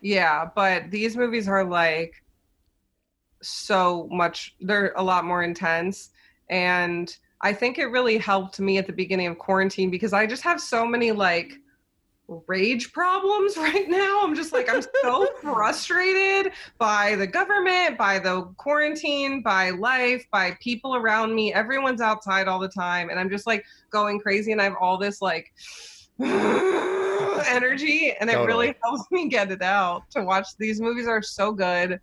Yeah, 0.00 0.48
but 0.54 0.90
these 0.90 1.16
movies 1.16 1.46
are 1.48 1.64
like 1.64 2.14
so 3.42 4.08
much 4.10 4.54
they're 4.60 4.92
a 4.96 5.02
lot 5.02 5.24
more 5.24 5.42
intense 5.42 6.10
and 6.50 7.16
I 7.40 7.52
think 7.52 7.78
it 7.78 7.86
really 7.86 8.18
helped 8.18 8.60
me 8.60 8.78
at 8.78 8.86
the 8.86 8.92
beginning 8.92 9.26
of 9.26 9.36
quarantine 9.38 9.90
because 9.90 10.12
I 10.12 10.26
just 10.26 10.42
have 10.44 10.60
so 10.60 10.86
many 10.86 11.10
like 11.10 11.54
rage 12.46 12.92
problems 12.92 13.56
right 13.58 13.88
now. 13.88 14.20
I'm 14.22 14.34
just 14.34 14.52
like 14.52 14.68
I'm 14.70 14.82
so 15.02 15.28
frustrated 15.40 16.52
by 16.78 17.16
the 17.16 17.26
government, 17.26 17.98
by 17.98 18.18
the 18.18 18.42
quarantine, 18.56 19.42
by 19.42 19.70
life, 19.70 20.26
by 20.30 20.56
people 20.60 20.96
around 20.96 21.34
me. 21.34 21.52
Everyone's 21.52 22.00
outside 22.00 22.48
all 22.48 22.58
the 22.58 22.68
time 22.68 23.10
and 23.10 23.18
I'm 23.18 23.30
just 23.30 23.46
like 23.46 23.64
going 23.90 24.18
crazy 24.20 24.52
and 24.52 24.60
I 24.60 24.64
have 24.64 24.76
all 24.80 24.98
this 24.98 25.20
like 25.20 25.52
energy 27.48 28.14
and 28.20 28.30
it 28.30 28.34
Totally. 28.34 28.46
really 28.46 28.74
helps 28.82 29.10
me 29.10 29.28
get 29.28 29.50
it 29.50 29.62
out 29.62 30.10
to 30.10 30.22
watch 30.22 30.48
these 30.58 30.80
movies 30.80 31.08
are 31.08 31.22
so 31.22 31.52
good 31.52 32.00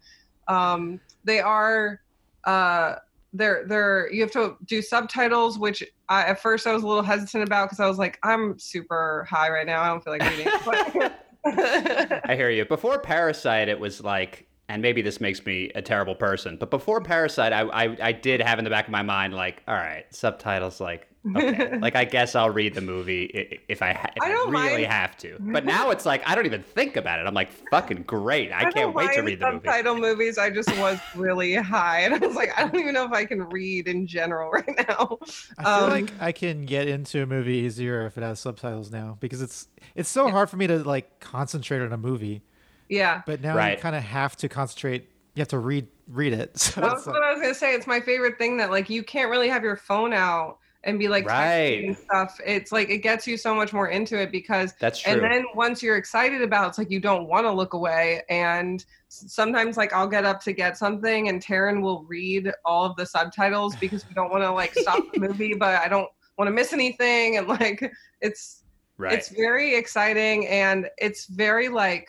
um 0.48 1.00
they 1.24 1.40
are 1.40 2.02
uh 2.46 2.96
they're 3.34 3.66
they're 3.68 4.12
you 4.12 4.22
have 4.22 4.32
to 4.32 4.56
do 4.66 4.82
subtitles 4.82 5.60
which 5.60 5.84
I, 6.10 6.24
at 6.24 6.42
first 6.42 6.66
i 6.66 6.74
was 6.74 6.84
a 6.84 6.88
little 6.88 7.04
hesitant 7.04 7.44
about 7.44 7.68
because 7.68 7.80
i 7.80 7.88
was 7.88 8.00
like 8.00 8.18
i'm 8.24 8.58
super 8.58 9.28
high 9.30 9.50
right 9.50 9.68
now 9.68 9.82
i 9.82 9.88
don't 9.88 10.04
feel 10.04 10.14
like 10.18 10.24
reading 10.30 11.12
I 11.46 12.36
hear 12.36 12.50
you. 12.50 12.66
Before 12.66 13.00
Parasite, 13.00 13.70
it 13.70 13.80
was 13.80 14.04
like, 14.04 14.48
and 14.68 14.82
maybe 14.82 15.02
this 15.02 15.20
makes 15.22 15.46
me 15.46 15.72
a 15.74 15.82
terrible 15.82 16.16
person, 16.16 16.58
but 16.58 16.70
before 16.70 17.02
Parasite, 17.02 17.54
I, 17.54 17.62
I, 17.62 17.98
I 18.02 18.12
did 18.12 18.42
have 18.42 18.60
in 18.60 18.66
the 18.66 18.70
back 18.70 18.86
of 18.86 18.92
my 18.92 19.02
mind, 19.02 19.34
like, 19.34 19.64
all 19.68 19.76
right, 19.76 20.06
subtitles, 20.14 20.80
like, 20.80 21.08
okay, 21.36 21.78
like 21.82 21.96
I 21.96 22.06
guess 22.06 22.36
I'll 22.36 22.50
read 22.50 22.74
the 22.74 22.82
movie 22.82 23.32
i- 23.34 23.56
i- 23.56 23.60
if 23.68 23.82
I, 23.82 23.92
if 23.92 23.98
I 24.22 24.26
I, 24.26 24.30
don't 24.30 24.52
really 24.52 24.82
mind. 24.84 24.86
have 24.86 25.18
to. 25.18 25.38
But 25.40 25.66
now 25.66 25.90
it's 25.90 26.06
like 26.06 26.22
I 26.28 26.36
don't 26.36 26.46
even 26.46 26.64
think 26.64 26.96
about 26.96 27.20
it. 27.20 27.28
I'm 27.28 27.34
like, 27.34 27.50
fucking 27.72 28.04
great! 28.04 28.52
I, 28.52 28.64
don't 28.64 28.74
can't 28.74 28.94
wait 28.96 29.14
to 29.14 29.22
read 29.22 29.40
the 29.40 29.46
movie. 29.52 29.58
subtitle 29.66 29.98
movies. 29.98 30.38
I 30.38 30.50
just 30.50 30.70
was 30.78 31.00
really 31.16 31.56
high, 31.56 32.02
and 32.04 32.14
I 32.14 32.18
was 32.26 32.36
like, 32.36 32.52
I 32.58 32.62
don't 32.64 32.80
even 32.80 32.94
know 32.94 33.06
if 33.06 33.12
I 33.12 33.26
can 33.26 33.44
read 33.50 33.88
in 33.88 34.08
general 34.08 34.52
right 34.52 34.88
now. 34.88 35.18
I 35.58 35.64
feel 35.64 35.84
Um, 35.86 35.90
like 35.90 36.12
I 36.22 36.32
can 36.32 36.66
get 36.66 36.88
into 36.88 37.22
a 37.24 37.26
movie 37.26 37.58
easier 37.58 38.06
if 38.06 38.18
it 38.18 38.22
has 38.24 38.40
subtitles 38.40 38.92
now 38.92 39.18
because 39.20 39.42
it's 39.42 39.68
it's 39.96 40.10
so 40.10 40.30
hard 40.30 40.50
for 40.50 40.58
me 40.58 40.68
to 40.68 40.80
like 40.84 41.20
concentrate 41.20 41.82
on 41.82 41.92
a 41.92 41.98
movie. 41.98 42.42
Yeah, 42.88 43.22
But 43.26 43.42
now 43.42 43.56
Right. 43.56 43.78
you 43.78 43.82
kind 43.82 43.96
of 43.96 44.02
have 44.04 44.36
to 44.38 44.50
concentrate. 44.50 45.10
You 45.36 45.42
have 45.42 45.48
to 45.50 45.60
read 45.60 45.88
read 46.08 46.34
it. 46.34 46.58
So 46.58 46.82
That's 46.82 46.94
it's 47.00 47.08
like- 47.08 47.14
what 47.16 47.24
I 47.24 47.34
was 47.34 47.42
gonna 47.42 47.54
say. 47.54 47.74
It's 47.76 47.86
my 47.88 48.00
favorite 48.00 48.38
thing 48.38 48.58
that 48.58 48.72
like 48.72 48.90
you 48.90 49.04
can't 49.04 49.30
really 49.30 49.50
have 49.50 49.64
your 49.64 49.76
phone 49.76 50.12
out 50.14 50.58
and 50.84 50.98
be 50.98 51.08
like 51.08 51.26
Right. 51.26 51.96
stuff. 51.98 52.40
It's 52.46 52.72
like 52.72 52.90
it 52.90 53.00
gets 53.00 53.28
you 53.28 53.38
so 53.38 53.54
much 53.54 53.74
more 53.74 53.90
into 53.90 54.20
it 54.20 54.32
because 54.32 54.74
That's 54.80 55.02
true. 55.02 55.14
and 55.14 55.24
then 55.24 55.46
once 55.54 55.84
you're 55.84 55.98
excited 55.98 56.42
about 56.42 56.66
it, 56.66 56.68
it's 56.70 56.78
like 56.78 56.92
you 56.92 57.00
don't 57.00 57.28
want 57.28 57.46
to 57.46 57.52
look 57.52 57.74
away 57.74 58.24
and 58.30 58.84
sometimes 59.10 59.76
like 59.76 59.92
I'll 59.94 60.08
get 60.08 60.24
up 60.26 60.42
to 60.44 60.54
get 60.54 60.78
something 60.78 61.28
and 61.30 61.44
Taryn 61.44 61.82
will 61.82 62.04
read 62.04 62.52
all 62.64 62.86
of 62.86 62.96
the 62.96 63.06
subtitles 63.06 63.76
because 63.82 64.06
we 64.08 64.14
don't 64.14 64.32
want 64.32 64.44
to 64.44 64.52
like 64.62 64.74
stop 64.76 65.04
the 65.14 65.20
movie 65.20 65.54
but 65.54 65.76
I 65.82 65.88
don't 65.88 66.08
want 66.38 66.48
to 66.48 66.54
miss 66.54 66.72
anything 66.72 67.38
and 67.38 67.48
like 67.48 67.92
it's 68.22 68.64
right. 68.98 69.14
it's 69.14 69.30
very 69.30 69.76
exciting 69.76 70.48
and 70.48 70.88
it's 70.98 71.26
very 71.26 71.68
like 71.68 72.08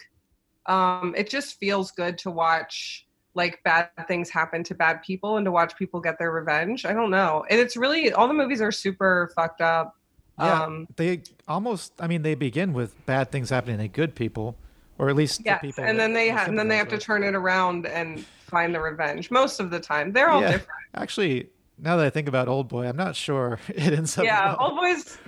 um 0.66 1.14
it 1.16 1.28
just 1.28 1.58
feels 1.58 1.90
good 1.90 2.16
to 2.18 2.30
watch 2.30 3.06
like 3.34 3.62
bad 3.62 3.88
things 4.08 4.28
happen 4.28 4.64
to 4.64 4.74
bad 4.74 5.02
people 5.02 5.36
and 5.36 5.44
to 5.44 5.52
watch 5.52 5.76
people 5.76 6.00
get 6.00 6.18
their 6.18 6.32
revenge 6.32 6.84
i 6.84 6.92
don't 6.92 7.10
know 7.10 7.44
and 7.48 7.60
it's 7.60 7.76
really 7.76 8.12
all 8.12 8.26
the 8.28 8.34
movies 8.34 8.60
are 8.60 8.72
super 8.72 9.30
fucked 9.36 9.60
up 9.60 9.96
Yeah. 10.38 10.62
um 10.64 10.86
they 10.96 11.22
almost. 11.46 11.92
I 12.00 12.06
mean, 12.06 12.22
they 12.22 12.34
begin 12.34 12.72
with 12.72 12.94
bad 13.06 13.30
things 13.32 13.50
happening 13.50 13.78
to 13.78 13.88
good 13.88 14.14
people, 14.14 14.56
or 14.98 15.08
at 15.10 15.16
least 15.16 15.42
yes 15.44 15.60
people. 15.60 15.84
and 15.84 15.98
then 15.98 16.12
they 16.12 16.28
have 16.28 16.48
and 16.48 16.58
then 16.58 16.68
they 16.68 16.76
have 16.78 16.88
to 16.88 16.98
turn 16.98 17.22
it 17.24 17.34
around 17.34 17.86
and 17.86 18.24
find 18.24 18.74
the 18.74 18.80
revenge 18.80 19.30
most 19.30 19.60
of 19.60 19.70
the 19.70 19.78
time 19.80 20.12
they're 20.12 20.30
all 20.30 20.40
Yeah. 20.40 20.52
different. 20.52 20.80
Actually, 20.94 21.50
now 21.78 21.96
that 21.96 22.06
I 22.06 22.10
think 22.10 22.26
about 22.28 22.48
Old 22.48 22.68
Boy, 22.68 22.86
I'm 22.88 22.96
not 22.96 23.14
sure 23.16 23.58
it 23.68 23.92
ends 23.92 24.16
up. 24.18 24.24
yeah 24.24 24.56
well. 24.56 24.70
old 24.70 24.76
boys 24.80 25.18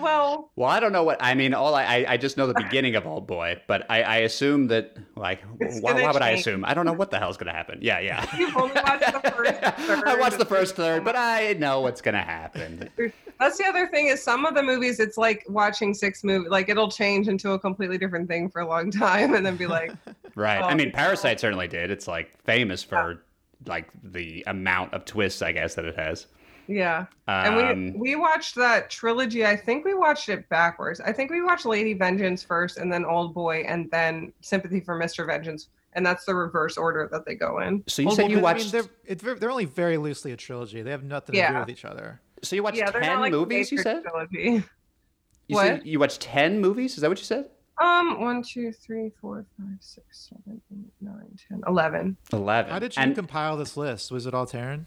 well 0.00 0.50
Well, 0.56 0.68
I 0.68 0.80
don't 0.80 0.92
know 0.92 1.04
what 1.04 1.18
I 1.20 1.34
mean. 1.34 1.54
All 1.54 1.74
I, 1.74 1.84
I, 1.84 2.06
I 2.12 2.16
just 2.16 2.36
know 2.36 2.46
the 2.46 2.54
beginning 2.64 2.94
of 2.96 3.06
Old 3.06 3.26
Boy, 3.26 3.60
but 3.66 3.86
I, 3.90 4.02
I 4.02 4.16
assume 4.18 4.68
that 4.68 4.96
like 5.16 5.42
why, 5.80 5.92
why 5.94 6.12
would 6.12 6.22
I 6.22 6.30
assume? 6.30 6.64
I 6.64 6.74
don't 6.74 6.86
know 6.86 6.92
what 6.92 7.10
the 7.10 7.18
hell's 7.18 7.36
gonna 7.36 7.52
happen. 7.52 7.78
Yeah, 7.82 8.00
yeah. 8.00 8.26
You've 8.38 8.56
only 8.56 8.74
watched 8.74 9.12
the 9.12 9.30
first 9.36 9.62
I 9.62 9.70
third. 9.72 10.20
watched 10.20 10.38
the 10.38 10.44
first 10.46 10.76
third, 10.76 11.04
but 11.04 11.16
I 11.16 11.54
know 11.54 11.80
what's 11.80 12.00
gonna 12.00 12.22
happen. 12.22 12.88
That's 13.40 13.56
the 13.58 13.64
other 13.66 13.86
thing 13.88 14.06
is 14.06 14.22
some 14.22 14.44
of 14.46 14.54
the 14.54 14.62
movies 14.62 14.98
it's 15.00 15.16
like 15.18 15.44
watching 15.48 15.94
six 15.94 16.24
movies 16.24 16.50
like 16.50 16.68
it'll 16.68 16.90
change 16.90 17.28
into 17.28 17.52
a 17.52 17.58
completely 17.58 17.96
different 17.98 18.28
thing 18.28 18.48
for 18.48 18.60
a 18.60 18.66
long 18.66 18.90
time 18.90 19.34
and 19.34 19.44
then 19.46 19.56
be 19.56 19.66
like 19.66 19.92
Right. 20.34 20.62
I 20.62 20.72
Oh, 20.72 20.74
mean, 20.76 20.88
no. 20.88 20.94
Parasite 20.94 21.40
certainly 21.40 21.66
did. 21.68 21.90
It's 21.90 22.06
like 22.06 22.30
famous 22.44 22.82
for 22.82 23.22
like 23.66 23.88
the 24.04 24.44
amount 24.46 24.94
of 24.94 25.04
twists, 25.04 25.42
I 25.42 25.50
guess, 25.52 25.74
that 25.74 25.84
it 25.84 25.96
has. 25.96 26.26
Yeah 26.68 27.06
Um, 27.26 27.58
and 27.58 27.94
we 27.94 28.00
we 28.00 28.16
watched 28.16 28.54
that 28.56 28.90
trilogy 28.90 29.44
i 29.46 29.56
think 29.56 29.84
we 29.86 29.94
watched 29.94 30.28
it 30.28 30.46
backwards 30.50 31.00
i 31.00 31.12
think 31.12 31.30
we 31.30 31.40
watched 31.42 31.64
lady 31.64 31.94
vengeance 31.94 32.42
first 32.42 32.76
and 32.76 32.92
then 32.92 33.04
old 33.06 33.32
boy 33.34 33.64
and 33.66 33.90
then 33.90 34.32
sympathy 34.42 34.78
for 34.80 34.98
mr 34.98 35.26
vengeance 35.26 35.68
and 35.94 36.04
that's 36.04 36.26
the 36.26 36.34
reverse 36.34 36.76
order 36.76 37.08
that 37.10 37.24
they 37.24 37.34
go 37.34 37.60
in 37.60 37.82
so 37.88 38.02
you 38.02 38.08
Old 38.08 38.16
said 38.16 38.22
Boy, 38.24 38.28
you 38.28 38.40
but 38.42 38.44
I 38.44 38.54
mean, 38.58 38.72
watched. 38.72 38.72
they're 39.24 39.34
they're 39.36 39.50
only 39.50 39.64
very 39.64 39.96
loosely 39.96 40.32
a 40.32 40.36
trilogy. 40.36 40.82
They 40.82 40.90
have 40.90 41.02
nothing 41.02 41.34
to 41.36 41.48
do 41.48 41.58
with 41.58 41.70
each 41.70 41.86
other. 41.86 42.20
so 42.42 42.54
you 42.54 42.62
watched 42.62 42.76
yeah 42.76 42.90
they're 42.90 43.00
ten 43.00 43.14
not 43.14 43.20
like 43.22 43.32
movies. 43.32 43.72
You 43.72 43.78
said. 43.78 44.02
trilogy. 44.02 44.62
You 45.48 45.54
What? 45.56 45.66
said 45.66 45.86
you 45.86 45.98
watched 45.98 46.20
ten 46.20 46.60
movies. 46.60 46.94
Is 46.96 47.00
that 47.00 47.08
what 47.08 47.18
you 47.18 47.24
said? 47.24 47.48
Um, 47.80 48.20
one, 48.20 48.42
two, 48.42 48.70
three, 48.72 49.10
four, 49.20 49.46
five, 49.58 49.78
six, 49.80 50.28
seven, 50.28 50.60
eight, 50.72 50.92
nine, 51.00 51.38
ten, 51.48 51.62
eleven. 51.66 52.16
Eleven. 52.34 52.70
How 52.70 52.78
did 52.78 52.94
you 52.94 53.02
And- 53.02 53.14
compile 53.14 53.56
this 53.56 53.76
list? 53.76 54.12
Was 54.12 54.26
it 54.26 54.34
all 54.34 54.46
Taryn? 54.46 54.84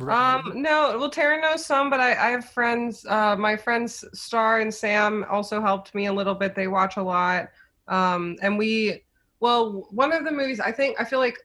Um, 0.00 0.52
no, 0.54 0.96
well, 0.98 1.10
Tara 1.10 1.40
knows 1.40 1.64
some, 1.64 1.90
but 1.90 2.00
I, 2.00 2.10
I 2.10 2.30
have 2.30 2.44
friends. 2.44 3.06
Uh, 3.06 3.36
my 3.36 3.56
friends 3.56 4.04
Star 4.12 4.60
and 4.60 4.72
Sam 4.72 5.24
also 5.30 5.60
helped 5.60 5.94
me 5.94 6.06
a 6.06 6.12
little 6.12 6.34
bit. 6.34 6.54
They 6.54 6.68
watch 6.68 6.96
a 6.96 7.02
lot, 7.02 7.48
um, 7.88 8.36
and 8.42 8.58
we, 8.58 9.04
well, 9.40 9.86
one 9.90 10.12
of 10.12 10.24
the 10.24 10.30
movies 10.30 10.60
I 10.60 10.72
think 10.72 11.00
I 11.00 11.04
feel 11.04 11.18
like 11.18 11.38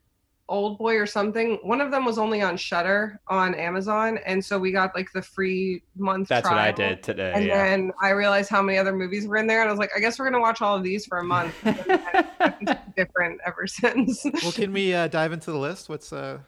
Old 0.51 0.77
Boy 0.77 0.97
or 0.97 1.05
something. 1.05 1.57
One 1.63 1.79
of 1.79 1.91
them 1.91 2.03
was 2.05 2.17
only 2.17 2.41
on 2.41 2.57
Shudder 2.57 3.19
on 3.27 3.55
Amazon, 3.55 4.19
and 4.25 4.43
so 4.43 4.59
we 4.59 4.71
got 4.71 4.93
like 4.93 5.11
the 5.13 5.21
free 5.21 5.81
month. 5.95 6.27
That's 6.27 6.47
what 6.47 6.57
I 6.57 6.71
did 6.71 7.01
today. 7.01 7.31
And 7.33 7.45
yeah. 7.45 7.63
then 7.63 7.91
I 8.01 8.09
realized 8.09 8.49
how 8.49 8.61
many 8.61 8.77
other 8.77 8.93
movies 8.93 9.25
were 9.25 9.37
in 9.37 9.47
there, 9.47 9.61
and 9.61 9.69
I 9.69 9.71
was 9.71 9.79
like, 9.79 9.91
I 9.95 9.99
guess 9.99 10.19
we're 10.19 10.29
gonna 10.29 10.41
watch 10.41 10.61
all 10.61 10.75
of 10.75 10.83
these 10.83 11.05
for 11.05 11.19
a 11.19 11.23
month. 11.23 11.55
And 11.63 11.77
then 11.77 12.01
I've 12.39 12.59
been 12.59 12.77
different 12.97 13.39
ever 13.45 13.65
since. 13.65 14.25
well, 14.43 14.51
can 14.51 14.73
we 14.73 14.93
uh, 14.93 15.07
dive 15.07 15.31
into 15.31 15.51
the 15.51 15.57
list? 15.57 15.87
What's 15.87 16.11
uh? 16.11 16.39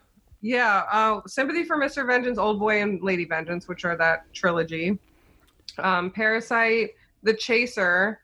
Yeah, 0.46 0.84
uh, 0.91 1.22
Sympathy 1.26 1.64
for 1.64 1.78
Mr. 1.78 2.06
Vengeance, 2.06 2.38
Old 2.38 2.60
Boy, 2.60 2.82
and 2.82 3.02
Lady 3.02 3.24
Vengeance, 3.24 3.70
which 3.70 3.86
are 3.86 3.96
that 3.96 4.26
trilogy. 4.34 5.00
Um, 5.78 6.12
Parasite, 6.12 6.89
The 7.24 7.34
Chaser, 7.34 8.20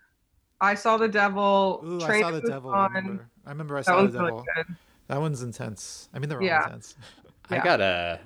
I 0.60 0.76
Saw 0.76 0.98
the 0.98 1.08
Devil, 1.08 1.82
Ooh, 1.88 2.02
I 2.04 2.20
saw 2.20 2.32
the 2.32 2.42
devil. 2.42 2.72
I 2.72 2.88
remember. 2.88 3.30
I 3.46 3.50
remember 3.52 3.78
I 3.78 3.80
That 3.80 3.86
saw 3.86 4.02
the 4.04 4.10
devil. 4.10 4.46
good. 4.54 4.66
That 5.08 5.22
one's 5.22 5.42
intense. 5.42 6.10
I 6.14 6.20
mean, 6.20 6.28
they're 6.28 6.42
all 6.42 6.46
Yeah. 6.46 6.66
intense. 6.66 6.96
I 7.50 7.60
gotta. 7.60 8.20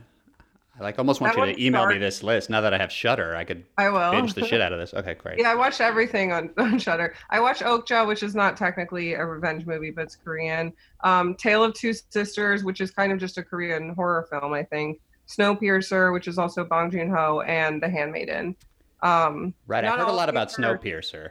I 0.79 0.81
like 0.83 0.97
almost 0.97 1.21
want 1.21 1.35
That 1.35 1.49
you 1.49 1.53
to 1.55 1.63
email 1.65 1.85
me 1.85 1.99
this 1.99 2.23
list. 2.23 2.49
Now 2.49 2.59
that 2.61 2.73
I 2.73 2.79
have 2.79 2.91
Shudder, 2.91 3.35
I 3.35 3.43
could 3.43 3.63
I 3.77 3.89
will. 3.89 4.09
binge 4.11 4.33
the 4.33 4.43
shit 4.43 4.59
out 4.65 4.73
of 4.73 4.79
this. 4.79 4.91
Okay, 4.93 5.13
great. 5.13 5.37
Yeah, 5.39 5.51
I 5.51 5.55
watched 5.55 5.79
everything 5.81 6.31
on, 6.31 6.49
on 6.57 6.79
Shudder. 6.79 7.13
I 7.29 7.39
watched 7.39 7.61
Okja, 7.61 8.07
which 8.07 8.23
is 8.23 8.33
not 8.33 8.57
technically 8.57 9.13
a 9.13 9.23
revenge 9.23 9.67
movie, 9.67 9.91
but 9.91 10.05
it's 10.05 10.15
Korean. 10.15 10.73
Um, 11.03 11.35
Tale 11.35 11.63
of 11.63 11.75
Two 11.75 11.93
Sisters, 11.93 12.63
which 12.63 12.81
is 12.81 12.89
kind 12.89 13.11
of 13.11 13.19
just 13.19 13.37
a 13.37 13.43
Korean 13.43 13.93
horror 13.93 14.27
film, 14.31 14.53
I 14.53 14.63
think. 14.63 14.99
Snowpiercer, 15.27 16.11
which 16.11 16.27
is 16.27 16.37
also 16.39 16.63
Bong 16.63 16.89
Joon 16.91 17.09
Ho, 17.11 17.41
and 17.41 17.81
The 17.81 17.89
Handmaiden. 17.89 18.55
Um, 19.03 19.53
Right. 19.67 19.85
I've 19.85 19.99
heard 19.99 20.07
a 20.09 20.11
lot 20.11 20.29
about 20.29 20.51
are- 20.57 20.77
Snowpiercer. 20.77 21.29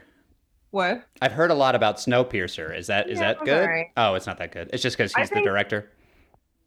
what? 0.71 1.05
I've 1.21 1.33
heard 1.33 1.51
a 1.51 1.55
lot 1.55 1.75
about 1.75 1.97
Snowpiercer. 1.97 2.77
Is 2.77 2.87
that 2.87 3.11
is 3.11 3.19
Yeah, 3.19 3.35
that 3.35 3.45
good? 3.45 3.63
alright. 3.63 3.87
Oh, 3.97 4.15
it's 4.15 4.27
not 4.27 4.39
that 4.39 4.53
good. 4.53 4.71
It's 4.73 4.83
just 4.83 4.97
because 4.97 5.13
he's 5.15 5.31
the 5.31 5.43
director. 5.43 5.91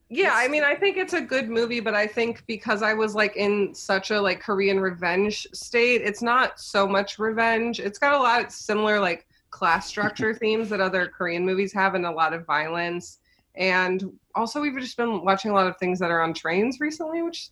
Yeah, 0.10 0.32
I 0.34 0.48
mean, 0.48 0.64
I 0.64 0.76
think 0.76 0.98
it's 0.98 1.14
a 1.14 1.22
good 1.22 1.50
movie, 1.50 1.80
but 1.80 1.96
I 1.96 2.06
think 2.06 2.44
because 2.46 2.84
I 2.84 2.94
was 2.94 3.16
like 3.16 3.36
in 3.36 3.74
such 3.74 4.12
a 4.12 4.22
like 4.22 4.40
Korean 4.40 4.80
revenge 4.80 5.48
state, 5.54 6.02
it's 6.04 6.22
not 6.22 6.60
so 6.60 6.88
much 6.88 7.18
revenge. 7.18 7.80
It's 7.80 7.98
got 7.98 8.14
a 8.14 8.20
lot 8.20 8.46
of 8.46 8.52
similar 8.52 9.00
like 9.00 9.26
class 9.50 9.88
structure 9.88 10.34
themes 10.42 10.70
that 10.70 10.80
other 10.80 11.08
Korean 11.08 11.44
movies 11.46 11.74
have, 11.74 11.96
and 11.96 12.06
a 12.06 12.12
lot 12.12 12.34
of 12.34 12.46
violence. 12.46 13.20
And 13.56 14.04
also, 14.36 14.62
we've 14.62 14.78
just 14.80 14.98
been 14.98 15.24
watching 15.26 15.50
a 15.52 15.56
lot 15.56 15.68
of 15.68 15.78
things 15.78 16.00
that 16.00 16.12
are 16.12 16.22
on 16.22 16.34
trains 16.36 16.80
recently, 16.80 17.24
which 17.24 17.50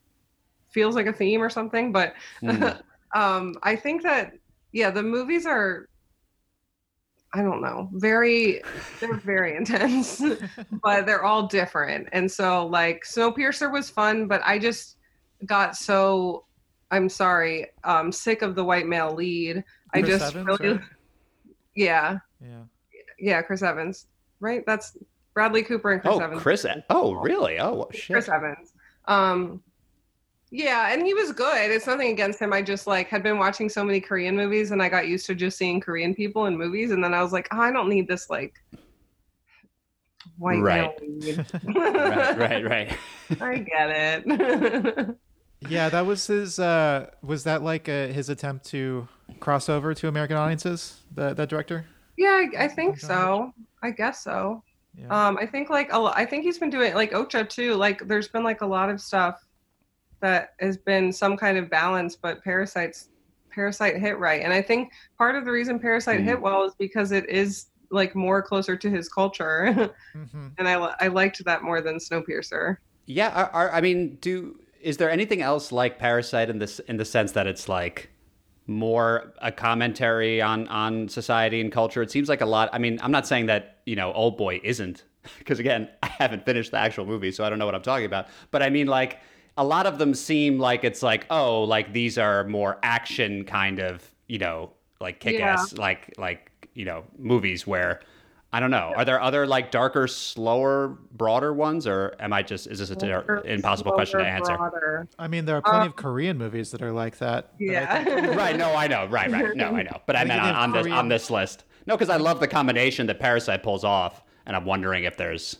feels 0.72 0.96
like 0.96 1.08
a 1.08 1.14
theme 1.14 1.42
or 1.42 1.50
something. 1.50 1.92
But 1.92 2.14
Hmm. 2.42 2.68
um, 3.16 3.56
I 3.64 3.76
think 3.76 4.04
that 4.04 4.34
yeah, 4.72 4.92
the 4.92 5.04
movies 5.04 5.46
are. 5.46 5.88
I 7.36 7.42
don't 7.42 7.62
know. 7.62 7.90
Very, 7.94 8.62
they're 9.00 9.16
very 9.16 9.56
intense 9.58 10.22
but 10.84 11.06
they're 11.06 11.24
all 11.24 11.48
different. 11.48 12.08
And 12.12 12.32
so 12.32 12.68
like 12.68 13.04
Snowpiercer 13.06 13.72
was 13.72 13.90
fun, 13.90 14.28
but 14.28 14.42
I 14.46 14.60
just 14.60 14.98
got 15.46 15.76
so 15.76 16.46
I'm 16.92 17.10
sorry, 17.10 17.68
um 17.84 18.12
sick 18.12 18.44
of 18.44 18.54
the 18.56 18.64
white 18.64 18.86
male 18.88 19.14
lead. 19.14 19.64
I 19.94 20.02
Chris 20.02 20.20
just 20.20 20.36
Evans, 20.36 20.60
really 20.60 20.74
right? 20.76 20.82
Yeah. 21.76 22.20
Yeah. 22.40 22.64
Yeah, 23.18 23.42
Chris 23.42 23.64
Evans. 23.64 24.06
Right? 24.40 24.64
That's 24.68 24.96
Bradley 25.34 25.64
Cooper 25.64 25.92
and 25.94 26.02
Chris 26.02 26.14
Evans. 26.14 26.22
oh, 26.22 26.26
Evans. 26.26 26.42
Chris. 26.44 26.66
Oh, 26.92 27.14
really? 27.14 27.60
Oh, 27.60 27.88
shit. 27.92 28.14
Chris 28.14 28.30
Evans. 28.30 28.74
Um 29.06 29.64
yeah, 30.56 30.94
and 30.94 31.04
he 31.04 31.16
was 31.16 31.32
good. 31.32 31.72
It's 31.72 31.88
nothing 31.88 32.12
against 32.12 32.40
him. 32.40 32.54
I 32.54 32.62
just 32.62 32.86
like 32.86 33.08
had 33.10 33.24
been 33.24 33.40
watching 33.40 33.70
so 33.70 33.84
many 33.84 34.00
Korean 34.00 34.36
movies 34.36 34.70
and 34.70 34.84
I 34.84 34.88
got 34.88 35.08
used 35.08 35.26
to 35.26 35.34
just 35.36 35.58
seeing 35.58 35.80
Korean 35.82 36.14
people 36.14 36.46
in 36.46 36.56
movies 36.56 36.92
and 36.92 37.04
then 37.04 37.12
I 37.14 37.24
was 37.24 37.34
like, 37.34 37.48
oh, 37.52 37.60
I 37.60 37.72
don't 37.72 37.90
need 37.90 38.08
this 38.08 38.30
like 38.30 38.54
white 40.38 40.62
Right. 40.62 40.92
male 41.02 41.46
right, 41.76 42.38
right, 42.38 42.66
right. 42.66 42.98
I 43.42 43.58
get 43.58 43.90
it. 44.28 45.16
Yeah, 45.70 45.88
that 45.88 46.06
was 46.06 46.28
his. 46.28 46.60
Uh, 46.60 47.10
was 47.22 47.46
that 47.46 47.64
like 47.64 47.88
uh 47.88 48.08
his 48.08 48.28
attempt 48.28 48.66
to 48.72 49.08
cross 49.40 49.70
over 49.70 49.94
to 49.94 50.10
American 50.10 50.36
audiences? 50.36 51.00
The 51.16 51.34
that 51.36 51.48
director. 51.48 51.86
yeah, 52.18 52.44
I, 52.60 52.66
I 52.66 52.68
think 52.68 52.96
Okay. 52.98 53.08
so. 53.08 53.54
I 53.82 53.92
guess 53.92 54.22
so. 54.26 54.62
Yeah. 54.94 55.08
Um, 55.08 55.38
I 55.40 55.46
think 55.46 55.70
like 55.70 55.94
a 55.94 55.98
lo- 56.00 56.12
I 56.14 56.26
think 56.26 56.44
he's 56.44 56.60
been 56.60 56.70
doing 56.70 56.94
like 56.96 57.12
Okja 57.14 57.48
too. 57.48 57.76
Like 57.76 58.06
there's 58.10 58.28
been 58.28 58.44
like 58.44 58.60
a 58.60 58.66
lot 58.66 58.90
of 58.90 59.00
stuff 59.00 59.42
that 60.24 60.50
has 60.60 60.78
been 60.78 61.12
some 61.14 61.38
kind 61.38 61.58
of 61.60 61.70
balance, 61.70 62.16
but 62.16 62.44
Parasite's 62.44 63.10
Parasite 63.54 63.98
hit 63.98 64.18
right, 64.18 64.42
and 64.42 64.52
I 64.52 64.64
think 64.64 64.92
part 65.20 65.36
of 65.36 65.46
the 65.46 65.52
reason 65.52 65.78
Parasite 65.80 66.22
Mhm. 66.22 66.24
hit 66.24 66.42
well 66.42 66.64
is 66.66 66.74
because 66.80 67.12
it 67.12 67.30
is 67.30 67.68
like 67.92 68.16
more 68.16 68.42
closer 68.42 68.76
to 68.76 68.90
his 68.90 69.08
culture, 69.10 69.94
hmm 70.14 70.48
and 70.58 70.68
I 70.68 70.74
I 71.00 71.08
liked 71.10 71.44
that 71.46 71.62
more 71.62 71.80
than 71.82 71.98
Snowpiercer. 71.98 72.78
Yeah, 73.06 73.30
are, 73.30 73.50
are, 73.52 73.72
I 73.72 73.82
mean, 73.82 74.18
do 74.22 74.60
is 74.82 74.98
there 74.98 75.12
anything 75.12 75.42
else 75.42 75.72
like 75.72 76.00
Parasite 76.00 76.50
in 76.50 76.58
this 76.60 76.80
in 76.80 76.98
the 76.98 77.06
sense 77.06 77.34
that 77.34 77.46
it's 77.48 77.70
like 77.70 78.10
more 78.66 79.34
a 79.42 79.52
commentary 79.52 80.42
on 80.42 80.68
on 80.70 81.10
society 81.10 81.62
and 81.62 81.72
culture? 81.72 82.02
It 82.02 82.12
seems 82.12 82.30
like 82.30 82.42
a 82.42 82.46
lot. 82.46 82.70
I 82.74 82.80
mean, 82.80 82.98
I'm 83.04 83.12
not 83.12 83.28
saying 83.28 83.48
that 83.48 83.80
you 83.86 83.96
know 83.96 84.12
Old 84.14 84.38
Boy 84.38 84.62
isn't, 84.64 85.04
because 85.38 85.60
again, 85.60 85.90
I 86.02 86.08
haven't 86.08 86.46
finished 86.46 86.72
the 86.72 86.78
actual 86.78 87.06
movie, 87.06 87.32
so 87.32 87.44
I 87.44 87.50
don't 87.50 87.60
know 87.60 87.66
what 87.66 87.76
I'm 87.76 87.82
talking 87.84 88.06
about. 88.06 88.28
But 88.52 88.64
I 88.64 88.70
mean, 88.70 88.88
like 88.88 89.20
a 89.58 89.64
lot 89.64 89.86
of 89.86 89.98
them 89.98 90.14
seem 90.14 90.58
like 90.60 90.84
it's 90.84 91.04
like 91.04 91.26
oh, 91.30 91.64
like 91.64 91.94
these 91.94 92.18
are 92.18 92.44
more 92.46 92.80
action 92.84 93.44
kind 93.46 93.80
of 93.80 94.04
you 94.28 94.40
know 94.40 94.72
like 95.00 95.20
kick 95.20 95.40
ass 95.42 95.74
like 95.78 96.14
like 96.18 96.68
you 96.74 96.86
know 96.86 97.04
movies 97.18 97.66
where. 97.68 98.00
I 98.56 98.60
don't 98.60 98.70
know. 98.70 98.94
Are 98.96 99.04
there 99.04 99.20
other 99.20 99.48
like 99.48 99.72
darker, 99.72 100.06
slower, 100.08 100.90
broader 101.12 101.52
ones, 101.52 101.88
or 101.88 102.16
am 102.20 102.34
I 102.34 102.44
just 102.44 102.68
is 102.68 102.78
this 102.78 102.92
an 102.92 103.42
impossible 103.46 103.94
question 103.94 104.20
to 104.20 104.28
answer? 104.28 104.56
broader. 104.56 105.08
I 105.18 105.28
mean, 105.28 105.46
there 105.46 105.56
are 105.56 105.62
plenty 105.64 105.80
Um, 105.80 105.88
of 105.88 105.96
Korean 105.96 106.38
movies 106.38 106.70
that 106.70 106.84
are 106.84 106.92
like 106.92 107.18
that. 107.18 107.54
Yeah. 107.58 108.04
think- 108.04 108.36
right. 108.38 108.56
No, 108.56 108.76
I 108.76 108.86
know. 108.86 109.08
Right. 109.08 109.32
Right. 109.32 109.56
No, 109.56 109.70
I 109.76 109.82
know. 109.82 110.00
But 110.06 110.18
I 110.18 110.22
I 110.22 110.26
meant 110.26 110.44
think 110.44 110.56
on, 110.56 110.72
they 110.72 110.78
on 110.78 110.84
this 110.84 110.94
on 110.94 111.08
this 111.10 111.30
list. 111.32 111.64
No, 111.88 111.96
because 111.96 112.12
I 112.12 112.18
love 112.18 112.40
the 112.40 112.48
combination 112.48 113.08
that 113.08 113.20
Parasite 113.20 113.64
pulls 113.64 113.84
off, 113.84 114.24
and 114.46 114.56
I'm 114.56 114.66
wondering 114.66 115.06
if 115.06 115.18
there's 115.18 115.58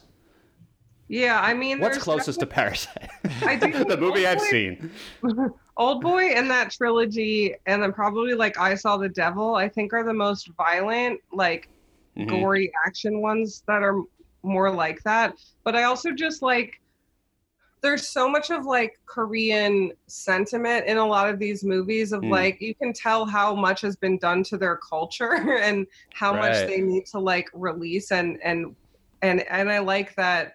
Yeah, 1.14 1.40
I 1.40 1.54
mean, 1.54 1.80
what's 1.80 2.00
closest 2.00 2.40
to 2.40 2.48
Parasite. 2.48 3.10
I 3.44 3.56
do 3.56 3.84
the 3.86 3.98
movie 3.98 4.26
I've 4.26 4.40
Boy- 4.40 4.46
seen. 4.46 4.92
Old 5.78 6.02
Boy 6.02 6.30
and 6.34 6.50
that 6.50 6.72
trilogy, 6.72 7.56
and 7.68 7.82
then 7.84 7.94
probably 7.94 8.34
like 8.34 8.58
I 8.60 8.74
Saw 8.74 8.98
the 8.98 9.10
Devil, 9.10 9.54
I 9.56 9.70
think 9.70 9.94
are 9.94 10.04
the 10.04 10.14
most 10.14 10.50
violent, 10.58 11.20
like 11.32 11.70
Mhm. 12.18 12.30
gory 12.30 12.72
action 12.86 13.22
ones 13.22 13.64
that 13.68 13.82
are 13.84 14.00
more 14.44 14.72
like 14.72 15.02
that. 15.04 15.34
But 15.64 15.76
I 15.76 15.84
also 15.84 16.12
just 16.12 16.42
like 16.42 16.80
there's 17.82 18.08
so 18.08 18.30
much 18.30 18.50
of 18.50 18.66
like 18.66 18.98
Korean 19.06 19.92
sentiment 20.08 20.86
in 20.88 20.98
a 20.98 21.06
lot 21.06 21.28
of 21.30 21.38
these 21.38 21.64
movies 21.64 22.12
of 22.14 22.22
Mm. 22.22 22.30
like 22.32 22.62
you 22.62 22.74
can 22.76 22.94
tell 22.94 23.26
how 23.26 23.54
much 23.56 23.82
has 23.82 23.96
been 23.98 24.18
done 24.20 24.42
to 24.46 24.58
their 24.58 24.78
culture 24.78 25.58
and 25.58 25.86
how 26.14 26.34
Right. 26.34 26.52
much 26.52 26.68
they 26.68 26.82
need 26.82 27.06
to 27.08 27.20
like 27.20 27.50
release 27.54 28.12
and 28.12 28.40
and 28.44 28.76
and 29.22 29.42
and 29.50 29.70
I 29.72 29.80
like 29.80 30.16
that 30.16 30.54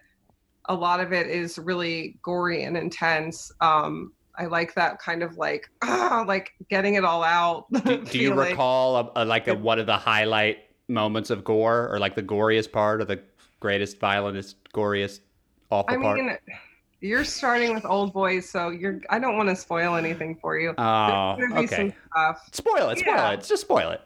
a 0.69 0.73
lot 0.73 0.99
of 0.99 1.11
it 1.11 1.27
is 1.27 1.57
really 1.57 2.17
gory 2.23 2.63
and 2.63 2.77
intense. 2.77 3.51
Um 3.59 4.13
I 4.37 4.45
like 4.45 4.73
that 4.75 4.99
kind 4.99 5.21
of 5.21 5.37
like 5.37 5.69
ah, 5.83 6.23
like 6.27 6.53
getting 6.69 6.95
it 6.95 7.03
all 7.03 7.23
out. 7.23 7.65
Do, 7.83 7.97
do 8.05 8.17
you 8.17 8.33
recall 8.33 9.11
a, 9.15 9.23
a, 9.23 9.25
like 9.25 9.49
a, 9.49 9.53
one 9.55 9.79
of 9.79 9.85
the 9.85 9.97
highlight 9.97 10.59
moments 10.87 11.29
of 11.29 11.43
gore, 11.43 11.89
or 11.91 11.99
like 11.99 12.15
the 12.15 12.23
goriest 12.23 12.71
part, 12.71 13.01
or 13.01 13.05
the 13.05 13.19
greatest, 13.59 13.99
violentest, 13.99 14.55
goriest, 14.73 15.19
awful 15.69 15.93
I 15.93 16.01
part? 16.01 16.17
mean, 16.17 16.37
you're 17.01 17.25
starting 17.25 17.73
with 17.73 17.85
old 17.85 18.13
boys, 18.13 18.49
so 18.49 18.69
you're. 18.69 19.01
I 19.09 19.19
don't 19.19 19.35
want 19.35 19.49
to 19.49 19.55
spoil 19.57 19.95
anything 19.95 20.37
for 20.41 20.57
you. 20.57 20.73
Oh, 20.77 21.35
There's 21.37 21.49
gonna 21.49 21.61
be 21.61 21.67
some 21.67 21.93
okay. 22.15 22.39
Spoil 22.53 22.89
it. 22.89 22.99
Spoil 22.99 23.13
Yeah. 23.15 23.31
it. 23.31 23.43
Just 23.43 23.63
spoil 23.63 23.89
it. 23.89 24.01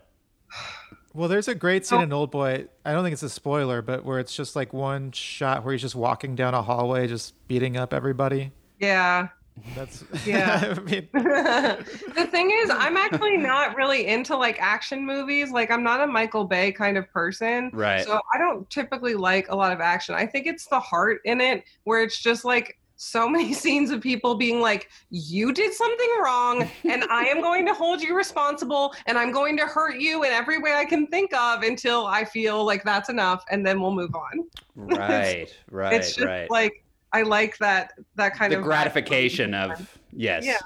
Well, 1.14 1.30
there's 1.30 1.48
a 1.48 1.56
great 1.56 1.86
scene 1.86 2.00
Oh. 2.00 2.04
in 2.04 2.14
Old 2.14 2.32
Boy. 2.32 2.66
I 2.84 2.92
don't 2.92 3.04
think 3.04 3.14
it's 3.14 3.24
a 3.24 3.30
spoiler, 3.30 3.82
but 3.82 4.04
where 4.04 4.20
it's 4.20 4.36
just 4.36 4.56
like 4.56 4.74
one 4.74 5.12
shot 5.12 5.64
where 5.64 5.72
he's 5.74 5.82
just 5.82 5.96
walking 5.96 6.36
down 6.36 6.54
a 6.54 6.62
hallway, 6.62 7.08
just 7.08 7.36
beating 7.48 7.78
up 7.78 7.94
everybody. 7.94 8.52
Yeah. 8.80 9.28
That's 9.76 10.04
Yeah. 10.26 10.74
I 10.76 10.80
mean, 10.80 11.08
the 11.14 12.28
thing 12.32 12.50
is, 12.64 12.72
I'm 12.72 12.98
actually 12.98 13.38
not 13.38 13.76
really 13.76 14.08
into 14.08 14.36
like 14.36 14.60
action 14.60 15.06
movies. 15.06 15.52
Like, 15.52 15.70
I'm 15.70 15.84
not 15.84 16.02
a 16.02 16.08
Michael 16.08 16.46
Bay 16.46 16.72
kind 16.72 16.98
of 16.98 17.08
person. 17.12 17.70
Right. 17.72 18.04
So 18.04 18.20
I 18.34 18.40
don't 18.40 18.68
typically 18.72 19.14
like 19.14 19.50
a 19.50 19.56
lot 19.56 19.72
of 19.72 19.80
action. 19.80 20.16
I 20.16 20.26
think 20.26 20.48
it's 20.48 20.66
the 20.66 20.80
heart 20.80 21.22
in 21.26 21.40
it 21.40 21.64
where 21.84 22.02
it's 22.02 22.20
just 22.20 22.44
like 22.44 22.80
so 23.04 23.28
many 23.28 23.54
scenes 23.64 23.92
of 23.92 24.02
people 24.02 24.36
being 24.36 24.62
like, 24.62 24.90
"You 25.10 25.52
did 25.52 25.74
something 25.74 26.10
wrong, 26.24 26.70
and 26.86 27.04
I 27.06 27.26
am 27.26 27.42
going 27.48 27.66
to 27.66 27.74
hold 27.74 28.02
you 28.02 28.16
responsible, 28.16 28.94
and 29.06 29.18
I'm 29.18 29.32
going 29.32 29.58
to 29.58 29.66
hurt 29.66 29.98
you 29.98 30.24
in 30.24 30.32
every 30.32 30.58
way 30.58 30.74
I 30.74 30.86
can 30.86 31.08
think 31.08 31.34
of 31.34 31.64
until 31.64 32.06
I 32.06 32.24
feel 32.24 32.66
like 32.66 32.84
that's 32.84 33.10
enough, 33.10 33.44
and 33.52 33.66
then 33.66 33.82
we'll 33.82 33.94
move 33.94 34.16
on." 34.16 34.48
Right, 34.76 35.56
right, 35.70 35.94
it's 35.94 36.16
just 36.16 36.26
right. 36.26 36.50
like 36.50 36.84
I 37.12 37.22
like 37.22 37.60
that 37.60 37.94
that 38.16 38.34
kind 38.34 38.52
the 38.52 38.58
of 38.58 38.64
gratification 38.64 39.54
of 39.54 40.00
yes, 40.12 40.44
Yeah. 40.44 40.58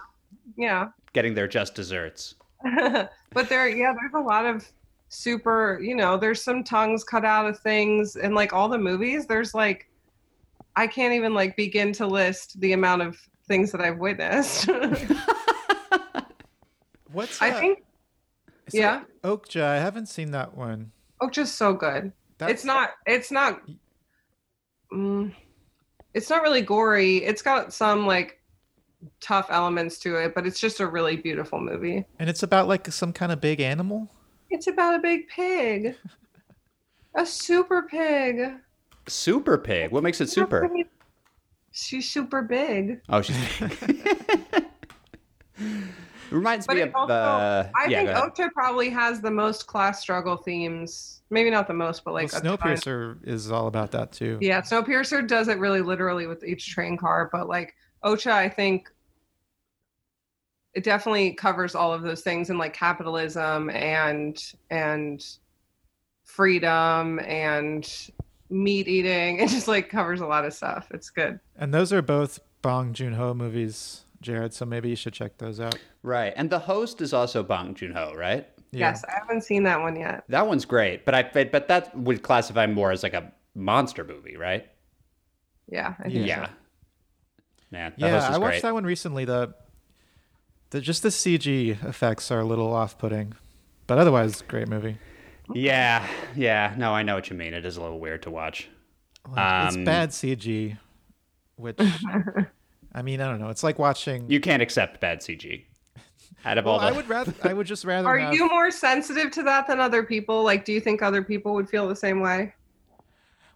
yeah. 0.58 0.88
getting 1.12 1.34
their 1.34 1.48
just 1.48 1.76
desserts. 1.76 2.36
but 2.64 3.50
there, 3.50 3.68
yeah, 3.68 3.94
there's 4.00 4.14
a 4.14 4.26
lot 4.26 4.46
of 4.46 4.66
super, 5.10 5.80
you 5.82 5.94
know, 5.94 6.18
there's 6.18 6.42
some 6.42 6.64
tongues 6.64 7.04
cut 7.04 7.26
out 7.26 7.48
of 7.48 7.60
things, 7.60 8.16
and 8.16 8.34
like 8.34 8.54
all 8.54 8.70
the 8.70 8.78
movies, 8.78 9.26
there's 9.26 9.54
like, 9.54 9.87
I 10.78 10.86
can't 10.86 11.14
even 11.16 11.34
like 11.34 11.58
begin 11.58 11.92
to 11.94 12.06
list 12.06 12.62
the 12.62 12.74
amount 12.74 13.02
of 13.02 13.18
things 13.48 13.72
that 13.72 13.82
I've 13.82 13.98
witnessed. 13.98 14.70
What's 17.12 17.42
I 17.42 17.50
uh, 17.50 17.60
think 17.60 17.80
so 18.70 18.78
yeah. 18.78 19.02
Okja? 19.24 19.64
I 19.64 19.80
haven't 19.80 20.06
seen 20.06 20.30
that 20.32 20.56
one. 20.56 20.92
oh, 21.20 21.32
so 21.32 21.74
good. 21.74 22.14
That's, 22.38 22.52
it's 22.52 22.64
not. 22.64 22.92
It's 23.08 23.32
not. 23.32 23.62
Mm, 24.94 25.34
it's 26.14 26.30
not 26.30 26.44
really 26.44 26.62
gory. 26.62 27.24
It's 27.24 27.42
got 27.42 27.74
some 27.74 28.06
like 28.06 28.40
tough 29.20 29.48
elements 29.50 29.98
to 30.00 30.18
it, 30.18 30.36
but 30.36 30.46
it's 30.46 30.60
just 30.60 30.80
a 30.80 30.86
really 30.86 31.16
beautiful 31.16 31.60
movie. 31.60 32.06
and 32.20 32.30
it's 32.30 32.44
about 32.44 32.68
like 32.68 32.88
some 32.92 33.14
kind 33.14 33.32
of 33.32 33.42
big 33.42 33.62
animal. 33.62 34.12
It's 34.52 34.68
about 34.68 34.94
a 34.94 35.00
big 35.00 35.28
pig, 35.28 35.96
a 37.16 37.26
super 37.26 37.82
pig. 37.90 38.52
Super 39.08 39.58
pig. 39.58 39.92
What 39.92 40.04
makes 40.04 40.22
it 40.22 40.30
super? 40.30 40.70
She's 41.72 42.10
super 42.10 42.42
big. 42.42 43.02
Oh, 43.10 43.22
she's. 43.22 43.38
big. 43.60 44.66
Reminds 46.32 46.68
But 46.68 46.76
me 46.76 46.82
it 46.82 46.90
of. 46.90 46.96
also, 46.96 47.14
uh, 47.14 47.70
I 47.76 47.88
yeah, 47.88 47.98
think 47.98 48.10
go 48.10 48.16
ahead. 48.16 48.34
Okja 48.34 48.52
probably 48.52 48.90
has 48.90 49.22
the 49.22 49.32
most 49.32 49.68
class 49.68 50.02
struggle 50.02 50.38
themes. 50.38 51.22
Maybe 51.30 51.50
not 51.50 51.68
the 51.68 51.74
most, 51.74 52.04
but 52.04 52.14
like 52.14 52.32
well, 52.32 52.42
a 52.42 52.58
ton. 52.58 52.76
Snowpiercer 52.76 53.28
is 53.28 53.52
all 53.52 53.68
about 53.68 53.92
that 53.92 54.12
too. 54.12 54.38
Yeah, 54.42 54.62
Snowpiercer 54.62 55.28
does 55.28 55.48
it 55.48 55.58
really 55.58 55.82
literally 55.82 56.28
with 56.28 56.44
each 56.44 56.70
train 56.70 56.98
car, 56.98 57.30
but 57.32 57.48
like 57.48 57.76
Okja, 58.04 58.32
I 58.32 58.50
think 58.50 58.90
it 60.74 60.84
definitely 60.84 61.34
covers 61.34 61.76
all 61.76 61.94
of 61.94 62.02
those 62.04 62.22
things 62.22 62.50
and 62.50 62.60
like 62.60 62.74
capitalism 62.74 63.70
and 63.70 64.54
and 64.70 65.26
freedom 66.24 67.20
and 67.20 68.10
meat 68.50 68.88
eating. 68.88 69.40
It 69.44 69.50
just 69.50 69.68
like 69.68 69.90
covers 69.90 70.22
a 70.22 70.26
lot 70.28 70.46
of 70.46 70.54
stuff. 70.54 70.88
It's 70.92 71.10
good. 71.10 71.40
And 71.56 71.74
those 71.74 71.92
are 71.94 72.02
both 72.02 72.40
Bong 72.62 72.94
Joon 72.94 73.14
Ho 73.14 73.34
movies, 73.34 74.04
Jared. 74.22 74.54
So 74.54 74.66
maybe 74.66 74.90
you 74.90 74.96
should 74.96 75.14
check 75.14 75.38
those 75.38 75.60
out. 75.60 75.78
Right, 76.04 76.34
and 76.36 76.50
the 76.50 76.60
host 76.60 77.02
is 77.02 77.14
also 77.14 77.44
Bong 77.44 77.76
Joon 77.76 77.94
Ho, 77.94 78.14
right? 78.16 78.48
Yeah. 78.72 78.90
Yes, 78.90 79.04
I 79.08 79.14
haven't 79.20 79.42
seen 79.44 79.64
that 79.64 79.80
one 79.82 79.96
yet. 79.96 80.24
That 80.30 80.48
one's 80.48 80.66
great, 80.66 81.06
but 81.06 81.16
I 81.16 81.24
but 81.24 81.68
that 81.70 81.98
would 81.98 82.22
classify 82.22 82.68
more 82.68 82.92
as 82.92 83.04
like 83.04 83.14
a 83.14 83.32
monster 83.56 84.04
movie, 84.04 84.36
right? 84.38 84.68
Yeah. 85.70 85.96
I 86.00 86.08
Yeah. 86.08 86.14
think 86.14 86.28
Yeah. 86.28 86.46
so. 86.48 86.52
Man, 87.72 87.94
the 87.98 88.06
Yeah, 88.08 88.12
host 88.12 88.30
is 88.30 88.36
I 88.36 88.38
watched 88.40 88.52
great. 88.52 88.62
that 88.64 88.74
one 88.74 88.86
recently. 88.86 89.26
The, 89.26 89.54
the 90.70 90.80
just 90.82 91.04
the 91.04 91.10
CG 91.10 91.84
effects 91.86 92.32
are 92.32 92.40
a 92.40 92.46
little 92.46 92.74
off-putting, 92.74 93.34
but 93.88 93.98
otherwise, 93.98 94.42
great 94.42 94.68
movie. 94.70 94.98
Yeah, 95.54 96.06
yeah. 96.36 96.74
No, 96.78 96.94
I 96.94 97.04
know 97.04 97.16
what 97.16 97.30
you 97.30 97.36
mean. 97.38 97.54
It 97.54 97.66
is 97.66 97.78
a 97.78 97.82
little 97.82 98.00
weird 98.00 98.24
to 98.24 98.32
watch. 98.32 98.68
Like, 99.30 99.68
it's 99.68 99.76
Um, 99.76 99.84
bad 99.86 100.10
CG, 100.10 100.78
which 101.56 101.78
I 102.94 103.02
mean, 103.02 103.22
I 103.22 103.30
don't 103.30 103.40
know. 103.40 103.50
It's 103.50 103.64
like 103.64 103.80
watching. 103.80 104.30
You 104.30 104.40
can't 104.40 104.62
accept 104.62 105.00
bad 105.00 105.20
CG. 105.20 105.66
Out 106.46 106.58
of 106.58 106.66
well, 106.66 106.76
all 106.76 106.80
the, 106.80 106.88
I 106.88 106.92
would 106.92 107.10
rather. 107.10 107.34
I 107.44 107.54
would 107.54 107.68
just 107.68 107.84
rather. 107.84 108.08
Are 108.08 108.18
have, 108.18 108.34
you 108.34 108.48
more 108.50 108.72
sensitive 108.72 109.32
to 109.32 109.44
that 109.44 109.68
than 109.68 109.80
other 109.80 110.04
people? 110.04 110.44
Like, 110.44 110.66
do 110.66 110.72
you 110.72 110.80
think 110.80 111.02
other 111.02 111.24
people 111.24 111.54
would 111.56 111.70
feel 111.70 111.88
the 111.88 111.96
same 111.96 112.22
way? 112.22 112.54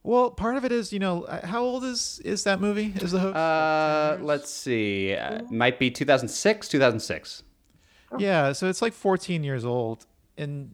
Well, 0.04 0.32
part 0.32 0.58
of 0.58 0.66
it 0.66 0.72
is, 0.72 0.92
you 0.92 0.98
know, 1.00 1.24
uh, 1.24 1.46
how 1.46 1.62
old 1.62 1.84
is 1.84 2.20
is 2.26 2.44
that 2.46 2.60
movie? 2.60 2.92
Is 2.98 3.12
the 3.12 3.20
host? 3.20 3.36
uh, 3.36 4.18
let's 4.22 4.50
see. 4.50 5.14
Uh, 5.14 5.44
might 5.52 5.78
be 5.78 5.92
2006, 5.92 6.68
2006. 6.68 7.44
yeah, 8.18 8.52
so 8.52 8.68
it's 8.68 8.82
like 8.82 8.94
14 8.94 9.44
years 9.44 9.64
old. 9.64 10.08
In 10.38 10.72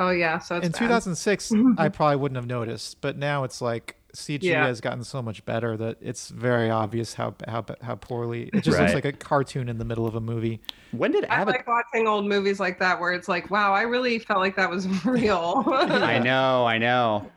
Oh 0.00 0.10
yeah, 0.10 0.38
so 0.38 0.56
it's 0.56 0.66
in 0.66 0.72
bad. 0.72 0.78
2006, 0.78 1.52
I 1.78 1.88
probably 1.90 2.16
wouldn't 2.16 2.36
have 2.36 2.46
noticed, 2.46 3.00
but 3.02 3.18
now 3.18 3.44
it's 3.44 3.60
like 3.60 3.96
CG 4.14 4.42
Yeah. 4.42 4.66
has 4.66 4.80
gotten 4.80 5.04
so 5.04 5.20
much 5.22 5.44
better 5.44 5.76
that 5.76 5.98
it's 6.00 6.30
very 6.30 6.70
obvious 6.70 7.14
how 7.14 7.34
how 7.46 7.64
how 7.82 7.94
poorly 7.96 8.48
it 8.52 8.64
just 8.64 8.76
Right. 8.78 8.84
looks 8.84 8.94
like 8.94 9.04
a 9.04 9.12
cartoon 9.12 9.68
in 9.68 9.76
the 9.78 9.84
middle 9.84 10.06
of 10.06 10.14
a 10.14 10.20
movie. 10.20 10.60
When 10.92 11.12
did 11.12 11.24
I 11.26 11.34
Avatar? 11.42 11.52
like 11.58 11.66
watching 11.68 12.08
old 12.08 12.26
movies 12.26 12.58
like 12.58 12.78
that 12.80 12.98
where 12.98 13.12
it's 13.12 13.28
like, 13.28 13.50
wow, 13.50 13.72
I 13.74 13.82
really 13.82 14.18
felt 14.18 14.40
like 14.40 14.56
that 14.56 14.70
was 14.70 14.86
real. 15.04 15.62
I 15.68 16.18
know, 16.18 16.64
I 16.66 16.78
know. 16.78 17.30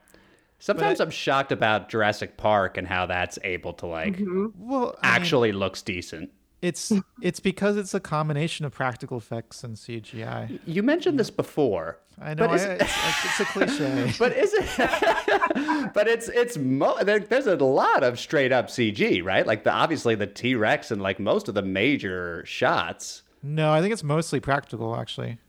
Sometimes 0.59 1.01
I- 1.01 1.03
I'm 1.03 1.11
shocked 1.11 1.51
about 1.51 1.89
Jurassic 1.89 2.37
Park 2.37 2.77
and 2.77 2.87
how 2.87 3.05
that's 3.07 3.37
able 3.43 3.73
to 3.73 3.85
like 3.85 4.17
Mhm. 4.17 4.53
Well, 4.57 4.95
I 5.03 5.07
mean, 5.07 5.15
actually 5.21 5.51
looks 5.51 5.81
decent. 5.81 6.31
It's 6.63 6.93
it's 7.21 7.39
because 7.41 7.75
it's 7.77 7.93
a 7.93 7.99
combination 7.99 8.65
of 8.65 8.71
practical 8.71 9.17
effects 9.17 9.63
and 9.63 9.75
CGI. 9.75 10.59
You 10.65 10.81
mentioned 10.81 11.19
this 11.19 11.29
before. 11.29 11.99
I 12.21 12.33
know 12.35 12.47
But 12.47 12.55
is 12.55 12.65
I, 12.65 12.73
it's, 12.75 13.25
it's 13.25 13.39
a 13.41 13.45
cliche. 13.45 14.13
But 14.19 14.31
is 14.37 14.53
it? 14.53 15.93
but 15.93 16.07
it's 16.07 16.29
it's 16.29 16.57
mo- 16.57 17.03
there, 17.03 17.19
there's 17.19 17.47
a 17.47 17.55
lot 17.57 18.03
of 18.03 18.17
straight 18.19 18.51
up 18.53 18.67
CG, 18.67 19.23
right? 19.23 19.45
Like 19.45 19.63
the 19.65 19.71
obviously 19.73 20.15
the 20.15 20.27
T 20.27 20.55
Rex 20.55 20.89
and 20.89 21.01
like 21.01 21.19
most 21.19 21.47
of 21.49 21.53
the 21.55 21.61
major 21.63 22.43
shots. 22.45 23.23
no, 23.41 23.71
I 23.73 23.81
think 23.81 23.91
it's 23.91 24.03
mostly 24.03 24.39
practical 24.39 24.95
actually. 24.95 25.39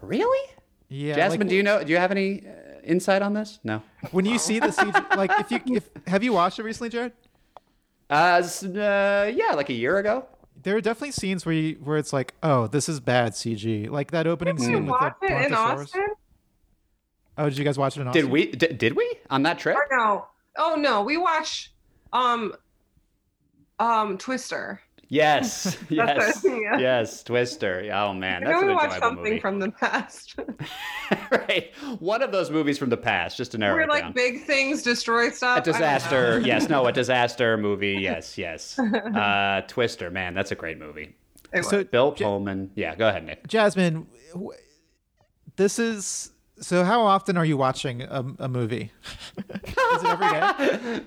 Really? 0.00 0.50
Yeah, 0.88 1.14
Jasmine, 1.14 1.40
like, 1.40 1.48
do 1.48 1.54
you 1.54 1.62
know? 1.62 1.84
Do 1.84 1.92
you 1.92 1.98
have 1.98 2.10
any 2.10 2.40
uh, 2.46 2.80
insight 2.82 3.20
on 3.22 3.34
this? 3.34 3.60
No. 3.62 3.82
when 4.10 4.24
you 4.24 4.38
see 4.38 4.58
the 4.58 4.68
CG, 4.68 5.16
like 5.16 5.30
if 5.38 5.50
you 5.50 5.76
if 5.76 5.88
have 6.06 6.24
you 6.24 6.32
watched 6.32 6.58
it 6.58 6.62
recently, 6.62 6.88
Jared? 6.88 7.12
Uh, 8.10 8.42
uh, 8.42 9.30
yeah, 9.34 9.52
like 9.54 9.70
a 9.70 9.74
year 9.74 9.98
ago. 9.98 10.26
There 10.62 10.76
are 10.76 10.80
definitely 10.80 11.12
scenes 11.12 11.46
where 11.46 11.54
you, 11.54 11.76
where 11.82 11.96
it's 11.96 12.12
like, 12.12 12.34
oh, 12.42 12.66
this 12.66 12.88
is 12.88 13.00
bad 13.00 13.32
CG. 13.32 13.88
Like 13.88 14.10
that 14.10 14.26
opening 14.26 14.56
Did 14.56 14.62
you 14.62 14.66
scene 14.74 14.82
with 14.82 14.90
watch 14.90 15.14
the 15.22 15.26
it 15.26 15.46
in 15.46 15.54
Austin? 15.54 16.06
Oh, 17.38 17.48
did 17.48 17.56
you 17.56 17.64
guys 17.64 17.78
watch 17.78 17.96
it 17.96 18.02
in 18.02 18.08
Austin? 18.08 18.24
Did 18.24 18.30
we? 18.30 18.50
D- 18.50 18.66
did 18.66 18.96
we 18.96 19.14
on 19.30 19.44
that 19.44 19.58
trip? 19.58 19.76
Or 19.76 19.86
no? 19.90 20.26
Oh 20.58 20.74
no, 20.74 21.02
we 21.02 21.16
watch 21.16 21.72
um 22.12 22.52
um 23.78 24.18
Twister. 24.18 24.80
Yes, 25.12 25.76
yes, 25.88 26.44
it, 26.44 26.62
yeah. 26.62 26.78
yes. 26.78 27.24
Twister. 27.24 27.90
Oh 27.92 28.14
man, 28.14 28.44
I 28.44 28.46
that's 28.46 28.54
know 28.54 28.60
an 28.62 28.66
we 28.68 28.74
watched 28.74 28.94
enjoyable 28.94 29.08
something 29.08 29.24
movie. 29.32 29.40
from 29.40 29.58
the 29.58 29.70
past. 29.72 30.38
right, 31.32 31.72
one 31.98 32.22
of 32.22 32.30
those 32.30 32.48
movies 32.50 32.78
from 32.78 32.90
the 32.90 32.96
past, 32.96 33.36
just 33.36 33.50
to 33.52 33.58
narrow 33.58 33.74
where 33.74 33.82
it 33.82 33.88
like 33.88 34.04
down. 34.04 34.12
big 34.12 34.44
things 34.44 34.82
destroy 34.84 35.28
stuff. 35.30 35.58
A 35.58 35.60
I 35.60 35.64
disaster. 35.64 36.38
yes, 36.40 36.68
no, 36.68 36.86
a 36.86 36.92
disaster 36.92 37.56
movie. 37.56 37.94
Yes, 38.00 38.38
yes. 38.38 38.78
Uh, 38.78 39.62
Twister, 39.66 40.10
man, 40.10 40.32
that's 40.32 40.52
a 40.52 40.54
great 40.54 40.78
movie. 40.78 41.16
It 41.52 41.64
So, 41.64 41.78
was. 41.78 41.86
Bill 41.88 42.14
Ja- 42.16 42.26
Pullman. 42.28 42.70
Yeah, 42.76 42.94
go 42.94 43.08
ahead, 43.08 43.26
Nick. 43.26 43.48
Jasmine, 43.48 44.06
wh- 44.32 44.54
this 45.56 45.80
is 45.80 46.30
so. 46.60 46.84
How 46.84 47.00
often 47.02 47.36
are 47.36 47.44
you 47.44 47.56
watching 47.56 48.02
a, 48.02 48.24
a 48.38 48.48
movie? 48.48 48.92
is 49.36 49.44
it 49.74 50.04
every 50.06 50.28
day? 50.28 51.02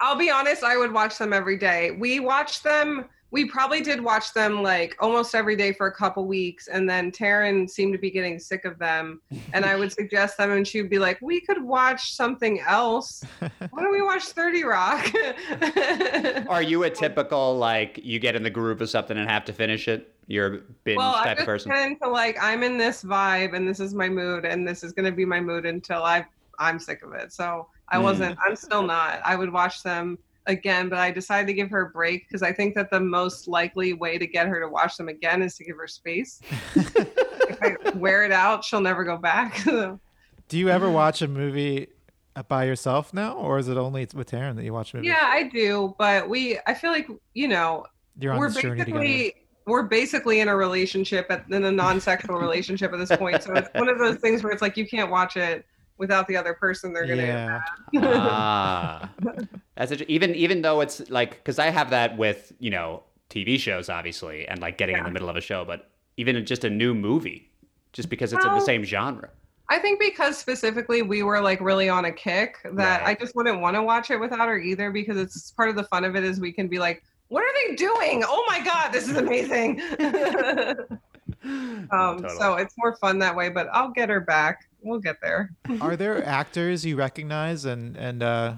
I'll 0.00 0.16
be 0.16 0.30
honest, 0.30 0.64
I 0.64 0.78
would 0.78 0.92
watch 0.92 1.18
them 1.18 1.34
every 1.34 1.58
day. 1.58 1.90
We 1.90 2.18
watch 2.18 2.62
them. 2.62 3.04
We 3.32 3.46
probably 3.46 3.80
did 3.80 4.00
watch 4.02 4.32
them 4.34 4.62
like 4.62 4.94
almost 5.00 5.34
every 5.34 5.56
day 5.56 5.72
for 5.72 5.86
a 5.86 5.94
couple 5.94 6.26
weeks, 6.26 6.68
and 6.68 6.88
then 6.88 7.10
Taryn 7.10 7.68
seemed 7.68 7.94
to 7.94 7.98
be 7.98 8.10
getting 8.10 8.38
sick 8.38 8.64
of 8.64 8.78
them. 8.78 9.20
And 9.54 9.64
I 9.64 9.74
would 9.74 9.90
suggest 10.00 10.36
them, 10.36 10.52
and 10.52 10.68
she'd 10.68 10.90
be 10.90 10.98
like, 10.98 11.18
"We 11.22 11.40
could 11.40 11.62
watch 11.62 12.14
something 12.14 12.60
else. 12.60 13.22
Why 13.40 13.82
don't 13.82 13.90
we 13.92 14.02
watch 14.02 14.24
Thirty 14.24 14.64
Rock?" 14.64 15.10
Are 16.48 16.62
you 16.62 16.84
a 16.84 16.90
typical 16.90 17.56
like 17.56 17.98
you 18.02 18.18
get 18.18 18.36
in 18.36 18.42
the 18.42 18.50
groove 18.50 18.82
of 18.82 18.90
something 18.90 19.16
and 19.16 19.28
have 19.28 19.46
to 19.46 19.52
finish 19.52 19.88
it? 19.88 20.14
You're 20.26 20.54
a 20.54 20.58
binge 20.84 20.98
well, 20.98 21.14
I 21.14 21.24
type 21.24 21.32
of 21.32 21.36
just 21.38 21.46
person. 21.46 21.72
get 21.72 21.86
into 21.90 22.08
like 22.08 22.36
I'm 22.40 22.62
in 22.62 22.76
this 22.76 23.02
vibe, 23.02 23.56
and 23.56 23.66
this 23.66 23.80
is 23.80 23.94
my 23.94 24.08
mood, 24.08 24.44
and 24.44 24.68
this 24.68 24.84
is 24.84 24.92
going 24.92 25.06
to 25.06 25.12
be 25.12 25.24
my 25.24 25.40
mood 25.40 25.64
until 25.64 26.02
I 26.04 26.26
I'm 26.58 26.78
sick 26.78 27.02
of 27.02 27.12
it. 27.14 27.32
So 27.32 27.66
I 27.90 27.96
Mm. 27.96 28.02
wasn't. 28.02 28.38
I'm 28.46 28.56
still 28.56 28.82
not. 28.82 29.20
I 29.24 29.36
would 29.36 29.52
watch 29.52 29.82
them 29.82 30.18
again, 30.46 30.88
but 30.88 30.98
I 30.98 31.10
decided 31.10 31.46
to 31.46 31.52
give 31.52 31.70
her 31.70 31.82
a 31.82 31.90
break 31.90 32.28
because 32.28 32.42
I 32.42 32.52
think 32.52 32.74
that 32.74 32.90
the 32.90 33.00
most 33.00 33.48
likely 33.48 33.92
way 33.92 34.18
to 34.18 34.26
get 34.26 34.46
her 34.48 34.60
to 34.60 34.68
watch 34.68 34.96
them 34.96 35.08
again 35.08 35.42
is 35.42 35.56
to 35.56 35.64
give 35.64 35.76
her 35.76 35.86
space. 35.86 36.40
if 36.74 37.62
I 37.62 37.76
wear 37.94 38.24
it 38.24 38.32
out, 38.32 38.64
she'll 38.64 38.80
never 38.80 39.04
go 39.04 39.16
back. 39.16 39.62
Do 40.48 40.58
you 40.58 40.68
ever 40.68 40.90
watch 40.90 41.22
a 41.22 41.28
movie 41.28 41.88
uh, 42.36 42.42
by 42.42 42.64
yourself 42.64 43.14
now, 43.14 43.34
or 43.34 43.58
is 43.58 43.68
it 43.68 43.76
only 43.76 44.06
with 44.14 44.30
Taryn 44.30 44.56
that 44.56 44.64
you 44.64 44.72
watch 44.72 44.92
movies? 44.94 45.08
yeah, 45.08 45.20
I 45.22 45.44
do, 45.44 45.94
but 45.98 46.28
we. 46.28 46.58
I 46.66 46.74
feel 46.74 46.90
like 46.90 47.08
you 47.32 47.48
know 47.48 47.86
You're 48.18 48.32
on 48.32 48.38
we're 48.38 48.50
this 48.50 48.62
journey 48.62 48.84
together. 48.84 49.00
basically 49.00 49.42
we're 49.66 49.84
basically 49.84 50.40
in 50.40 50.48
a 50.48 50.56
relationship 50.56 51.26
at, 51.30 51.44
in 51.50 51.64
a 51.64 51.70
non-sexual 51.72 52.36
relationship 52.40 52.92
at 52.92 52.98
this 52.98 53.16
point 53.16 53.42
so 53.42 53.52
it's 53.54 53.68
one 53.74 53.88
of 53.88 53.98
those 53.98 54.16
things 54.16 54.42
where 54.42 54.52
it's 54.52 54.62
like 54.62 54.76
you 54.76 54.86
can't 54.86 55.10
watch 55.10 55.36
it 55.36 55.64
without 56.02 56.26
the 56.26 56.36
other 56.36 56.52
person, 56.52 56.92
they're 56.92 57.06
gonna. 57.06 57.62
Yeah. 57.92 58.02
ah, 58.02 59.08
that's 59.76 59.92
a, 59.92 60.10
even 60.10 60.34
even 60.34 60.60
though 60.60 60.80
it's 60.80 61.08
like 61.08 61.36
because 61.36 61.60
I 61.60 61.70
have 61.70 61.90
that 61.90 62.18
with 62.18 62.52
you 62.58 62.70
know 62.70 63.04
TV 63.30 63.56
shows 63.56 63.88
obviously 63.88 64.48
and 64.48 64.60
like 64.60 64.76
getting 64.78 64.96
in 64.96 65.04
the 65.04 65.10
middle 65.12 65.28
of 65.28 65.36
a 65.36 65.40
show, 65.40 65.64
but 65.64 65.90
even 66.16 66.44
just 66.44 66.64
a 66.64 66.70
new 66.70 66.92
movie, 66.92 67.48
just 67.92 68.08
because 68.08 68.32
it's 68.32 68.44
in 68.44 68.52
the 68.52 68.60
same 68.60 68.82
genre. 68.82 69.30
I 69.70 69.78
think 69.78 70.00
because 70.00 70.36
specifically 70.36 71.02
we 71.02 71.22
were 71.22 71.40
like 71.40 71.60
really 71.60 71.88
on 71.88 72.04
a 72.04 72.12
kick 72.12 72.56
that 72.64 73.02
Right. 73.02 73.10
I 73.10 73.14
just 73.14 73.36
wouldn't 73.36 73.60
want 73.60 73.76
to 73.76 73.82
watch 73.82 74.10
it 74.10 74.18
without 74.18 74.48
her 74.48 74.58
either 74.58 74.90
because 74.90 75.16
it's 75.16 75.52
part 75.52 75.70
of 75.70 75.76
the 75.76 75.84
fun 75.84 76.04
of 76.04 76.16
it 76.16 76.24
is 76.24 76.40
we 76.40 76.52
can 76.52 76.66
be 76.66 76.80
like, 76.80 77.04
what 77.28 77.42
are 77.44 77.54
they 77.54 77.76
doing? 77.76 78.24
Oh 78.26 78.44
my 78.48 78.60
god, 78.60 78.92
this 78.92 79.08
is 79.08 79.16
amazing. 79.16 79.80
um, 81.44 81.88
Totally. 81.90 82.36
So 82.38 82.54
it's 82.56 82.74
more 82.76 82.96
fun 82.96 83.18
that 83.20 83.34
way, 83.34 83.48
but 83.48 83.68
I'll 83.72 83.90
get 83.90 84.08
her 84.08 84.20
back. 84.20 84.68
We'll 84.82 85.00
get 85.00 85.20
there. 85.22 85.50
Are 85.80 85.96
there 85.96 86.24
actors 86.26 86.84
you 86.84 86.96
recognize 86.96 87.64
and 87.64 87.96
and 87.96 88.22
uh 88.22 88.54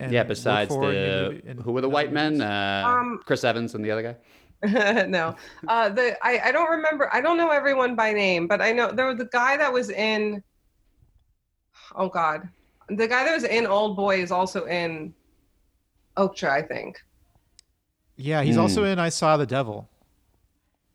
and 0.00 0.12
yeah, 0.12 0.22
besides 0.22 0.74
for 0.74 0.92
in 0.92 0.94
the 0.94 1.28
movie- 1.30 1.42
in- 1.48 1.58
who 1.58 1.72
were 1.72 1.80
the 1.80 1.88
white 1.88 2.12
men? 2.12 2.40
Uh, 2.40 2.84
Um, 2.86 3.20
Chris 3.26 3.44
Evans 3.44 3.74
and 3.74 3.84
the 3.84 3.90
other 3.90 4.02
guy. 4.02 4.16
no, 5.06 5.36
uh, 5.68 5.88
the 5.88 6.16
I, 6.24 6.48
I 6.48 6.52
don't 6.52 6.70
remember. 6.70 7.08
I 7.12 7.20
don't 7.20 7.36
know 7.36 7.50
everyone 7.50 7.94
by 7.94 8.12
name, 8.12 8.46
but 8.48 8.60
I 8.60 8.72
know 8.72 8.90
there 8.90 9.06
was 9.06 9.18
the 9.18 9.26
guy 9.26 9.56
that 9.56 9.72
was 9.72 9.90
in. 9.90 10.42
Oh 11.94 12.08
God, 12.08 12.48
the 12.88 13.06
guy 13.06 13.24
that 13.24 13.34
was 13.34 13.44
in 13.44 13.66
Old 13.66 13.96
Boy 13.96 14.20
is 14.20 14.32
also 14.32 14.64
in 14.66 15.14
Okja, 16.16 16.48
I 16.50 16.62
think. 16.62 17.00
Yeah, 18.16 18.42
he's 18.42 18.56
Hmm. 18.56 18.62
also 18.62 18.82
in 18.84 18.98
I 18.98 19.10
Saw 19.10 19.36
the 19.36 19.46
Devil. 19.46 19.88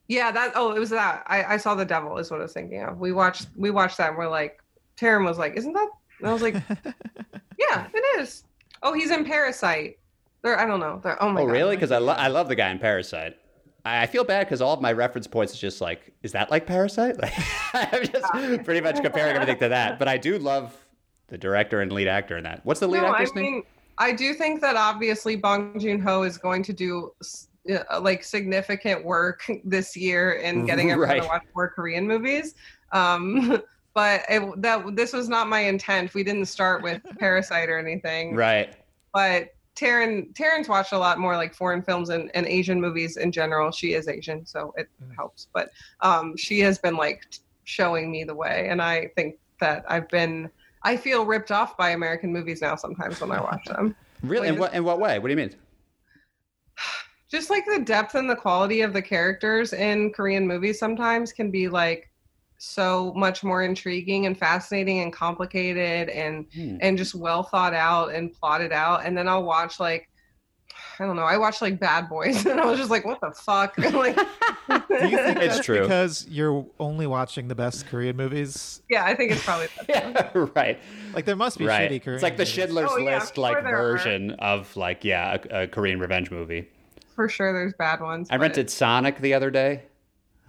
Yeah, 0.09 0.31
that. 0.31 0.51
Oh, 0.55 0.73
it 0.75 0.79
was 0.79 0.89
that. 0.89 1.23
I, 1.27 1.53
I 1.53 1.57
saw 1.57 1.73
the 1.75 1.85
devil. 1.85 2.17
Is 2.17 2.29
what 2.29 2.41
I 2.41 2.43
was 2.43 2.51
thinking 2.53 2.83
of. 2.83 2.99
We 2.99 3.13
watched. 3.13 3.47
We 3.55 3.71
watched 3.71 3.97
that. 3.97 4.09
and 4.09 4.17
We're 4.17 4.27
like, 4.27 4.61
Taryn 4.99 5.25
was 5.25 5.37
like, 5.37 5.55
"Isn't 5.55 5.73
that?" 5.73 5.89
And 6.19 6.29
I 6.29 6.33
was 6.33 6.41
like, 6.41 6.55
"Yeah, 7.57 7.87
it 7.93 8.21
is." 8.21 8.43
Oh, 8.81 8.93
he's 8.93 9.11
in 9.11 9.25
Parasite. 9.25 9.97
There, 10.43 10.59
I 10.59 10.65
don't 10.65 10.79
know. 10.79 10.99
There, 11.03 11.21
oh 11.23 11.29
my 11.29 11.41
Oh, 11.41 11.45
god. 11.45 11.51
really? 11.53 11.75
Because 11.75 11.91
I, 11.91 11.99
lo- 11.99 12.13
I 12.13 12.27
love 12.27 12.49
the 12.49 12.55
guy 12.55 12.69
in 12.69 12.79
Parasite. 12.79 13.37
I 13.85 14.03
I 14.03 14.07
feel 14.07 14.23
bad 14.23 14.45
because 14.45 14.61
all 14.61 14.73
of 14.73 14.81
my 14.81 14.91
reference 14.91 15.27
points 15.27 15.53
is 15.53 15.59
just 15.59 15.79
like, 15.81 16.13
is 16.21 16.33
that 16.33 16.51
like 16.51 16.65
Parasite? 16.65 17.15
Like, 17.73 17.91
I'm 17.93 18.05
just 18.05 18.63
pretty 18.65 18.81
much 18.81 19.01
comparing 19.01 19.35
everything 19.35 19.57
to 19.59 19.69
that. 19.69 19.97
But 19.97 20.07
I 20.07 20.17
do 20.17 20.37
love 20.37 20.77
the 21.27 21.37
director 21.39 21.81
and 21.81 21.91
lead 21.91 22.07
actor 22.07 22.37
in 22.37 22.43
that. 22.43 22.63
What's 22.65 22.79
the 22.81 22.87
lead 22.87 23.01
no, 23.01 23.07
I 23.07 23.11
actor's 23.21 23.33
name? 23.33 23.63
I 23.97 24.11
do 24.11 24.33
think 24.35 24.61
that 24.61 24.75
obviously 24.75 25.35
Bong 25.35 25.79
Joon 25.79 25.99
Ho 26.01 26.21
is 26.23 26.37
going 26.37 26.61
to 26.63 26.73
do 26.73 27.11
uh, 27.71 27.99
like 27.99 28.23
significant 28.23 29.03
work 29.03 29.43
this 29.63 29.95
year 29.97 30.33
in 30.33 30.65
getting 30.67 30.91
everyone 30.91 31.15
Right. 31.15 31.21
to 31.23 31.27
watch 31.27 31.43
more 31.55 31.69
Korean 31.69 32.07
movies. 32.07 32.53
Um, 32.91 33.59
but 33.93 34.23
it, 34.29 34.61
that 34.61 34.95
this 34.95 35.13
was 35.13 35.29
not 35.29 35.47
my 35.47 35.59
intent. 35.61 36.13
We 36.13 36.23
didn't 36.23 36.45
start 36.45 36.81
with 36.83 37.01
Parasite 37.19 37.69
or 37.69 37.77
anything. 37.79 38.35
Right. 38.35 38.75
But 39.13 39.49
Taryn, 39.75 40.33
Taryn's 40.33 40.69
watched 40.69 40.93
a 40.93 40.97
lot 40.97 41.19
more 41.19 41.35
like 41.35 41.53
foreign 41.53 41.81
films 41.81 42.09
and, 42.09 42.29
and 42.35 42.45
Asian 42.47 42.79
movies 42.79 43.17
in 43.17 43.31
general. 43.31 43.71
She 43.71 43.93
is 43.93 44.07
Asian, 44.07 44.45
so 44.45 44.73
it 44.77 44.87
Mm. 45.03 45.15
helps. 45.15 45.47
But 45.53 45.69
um, 46.01 46.35
she 46.37 46.59
has 46.61 46.77
been 46.77 46.95
like 46.95 47.25
showing 47.63 48.11
me 48.11 48.23
the 48.23 48.35
way, 48.35 48.67
and 48.69 48.81
I 48.81 49.07
think 49.15 49.35
that 49.59 49.85
I've 49.87 50.09
been. 50.09 50.49
I 50.83 50.97
feel 50.97 51.25
ripped 51.25 51.51
off 51.51 51.77
by 51.77 51.91
American 51.91 52.33
movies 52.33 52.61
now 52.61 52.75
sometimes 52.75 53.21
when 53.21 53.31
I 53.31 53.39
watch 53.41 53.65
them. 53.65 53.95
Really? 54.23 54.47
In 54.47 54.57
what, 54.57 54.73
in 54.73 54.85
what 54.85 54.99
way? 55.01 55.19
What 55.19 55.27
do 55.27 55.31
you 55.31 55.37
mean? 55.37 55.53
Just 57.29 57.49
like 57.49 57.65
the 57.65 57.79
depth 57.79 58.15
and 58.15 58.29
the 58.29 58.35
quality 58.35 58.81
of 58.81 58.93
the 58.93 59.01
characters 59.01 59.73
in 59.73 60.13
Korean 60.13 60.47
movies 60.47 60.79
sometimes 60.79 61.33
can 61.33 61.51
be 61.51 61.67
like 61.67 62.09
so 62.65 63.11
much 63.15 63.43
more 63.43 63.61
intriguing 63.61 64.25
and 64.25 64.37
fascinating 64.37 64.99
and 65.01 65.11
complicated 65.11 66.07
and 66.09 66.45
Hmm. 66.53 66.77
and 66.79 66.97
just 66.97 67.13
well 67.13 67.43
thought 67.43 67.73
out 67.73 68.13
and 68.13 68.31
plotted 68.33 68.71
out. 68.71 69.05
And 69.05 69.17
then 69.17 69.27
I'll 69.27 69.43
watch 69.43 69.79
like 69.81 70.09
I 70.99 71.05
don't 71.05 71.15
know. 71.15 71.23
I 71.23 71.37
watched 71.37 71.61
like 71.61 71.79
Bad 71.79 72.07
Boys, 72.07 72.45
and 72.45 72.59
I 72.59 72.65
was 72.65 72.77
just 72.77 72.91
like, 72.91 73.03
"What 73.03 73.19
the 73.19 73.31
fuck?" 73.31 73.75
like, 73.93 74.15
Do 74.69 75.07
you 75.09 75.17
think 75.17 75.39
It's 75.39 75.59
true. 75.59 75.81
because 75.81 76.25
you're 76.29 76.65
only 76.79 77.05
watching 77.07 77.47
the 77.47 77.55
best 77.55 77.87
Korean 77.87 78.15
movies? 78.15 78.81
yeah, 78.89 79.03
I 79.03 79.15
think 79.15 79.31
it's 79.31 79.43
probably 79.43 79.67
that. 79.87 79.89
Yeah, 80.35 80.45
right. 80.55 80.79
Like 81.13 81.25
there 81.25 81.35
must 81.35 81.57
be 81.57 81.65
Right. 81.65 81.89
shitty 81.91 82.03
Korean. 82.03 82.15
It's 82.15 82.23
like 82.23 82.37
the 82.37 82.41
movies. 82.43 82.53
Schindler's 82.53 82.89
Oh, 82.91 82.97
yeah, 82.97 83.15
List 83.15 83.37
I'm 83.37 83.41
like 83.41 83.53
sure 83.55 83.63
there 83.63 83.77
are. 83.77 83.91
version 83.97 84.31
of 84.39 84.75
like 84.77 85.03
yeah, 85.03 85.37
a, 85.51 85.63
a 85.63 85.67
Korean 85.67 85.99
revenge 85.99 86.29
movie. 86.31 86.69
for 87.15 87.27
sure. 87.27 87.51
There's 87.53 87.73
bad 87.73 87.99
ones. 87.99 88.27
I 88.31 88.37
but- 88.37 88.41
rented 88.43 88.69
Sonic 88.69 89.19
the 89.19 89.33
other 89.33 89.49
day. 89.51 89.83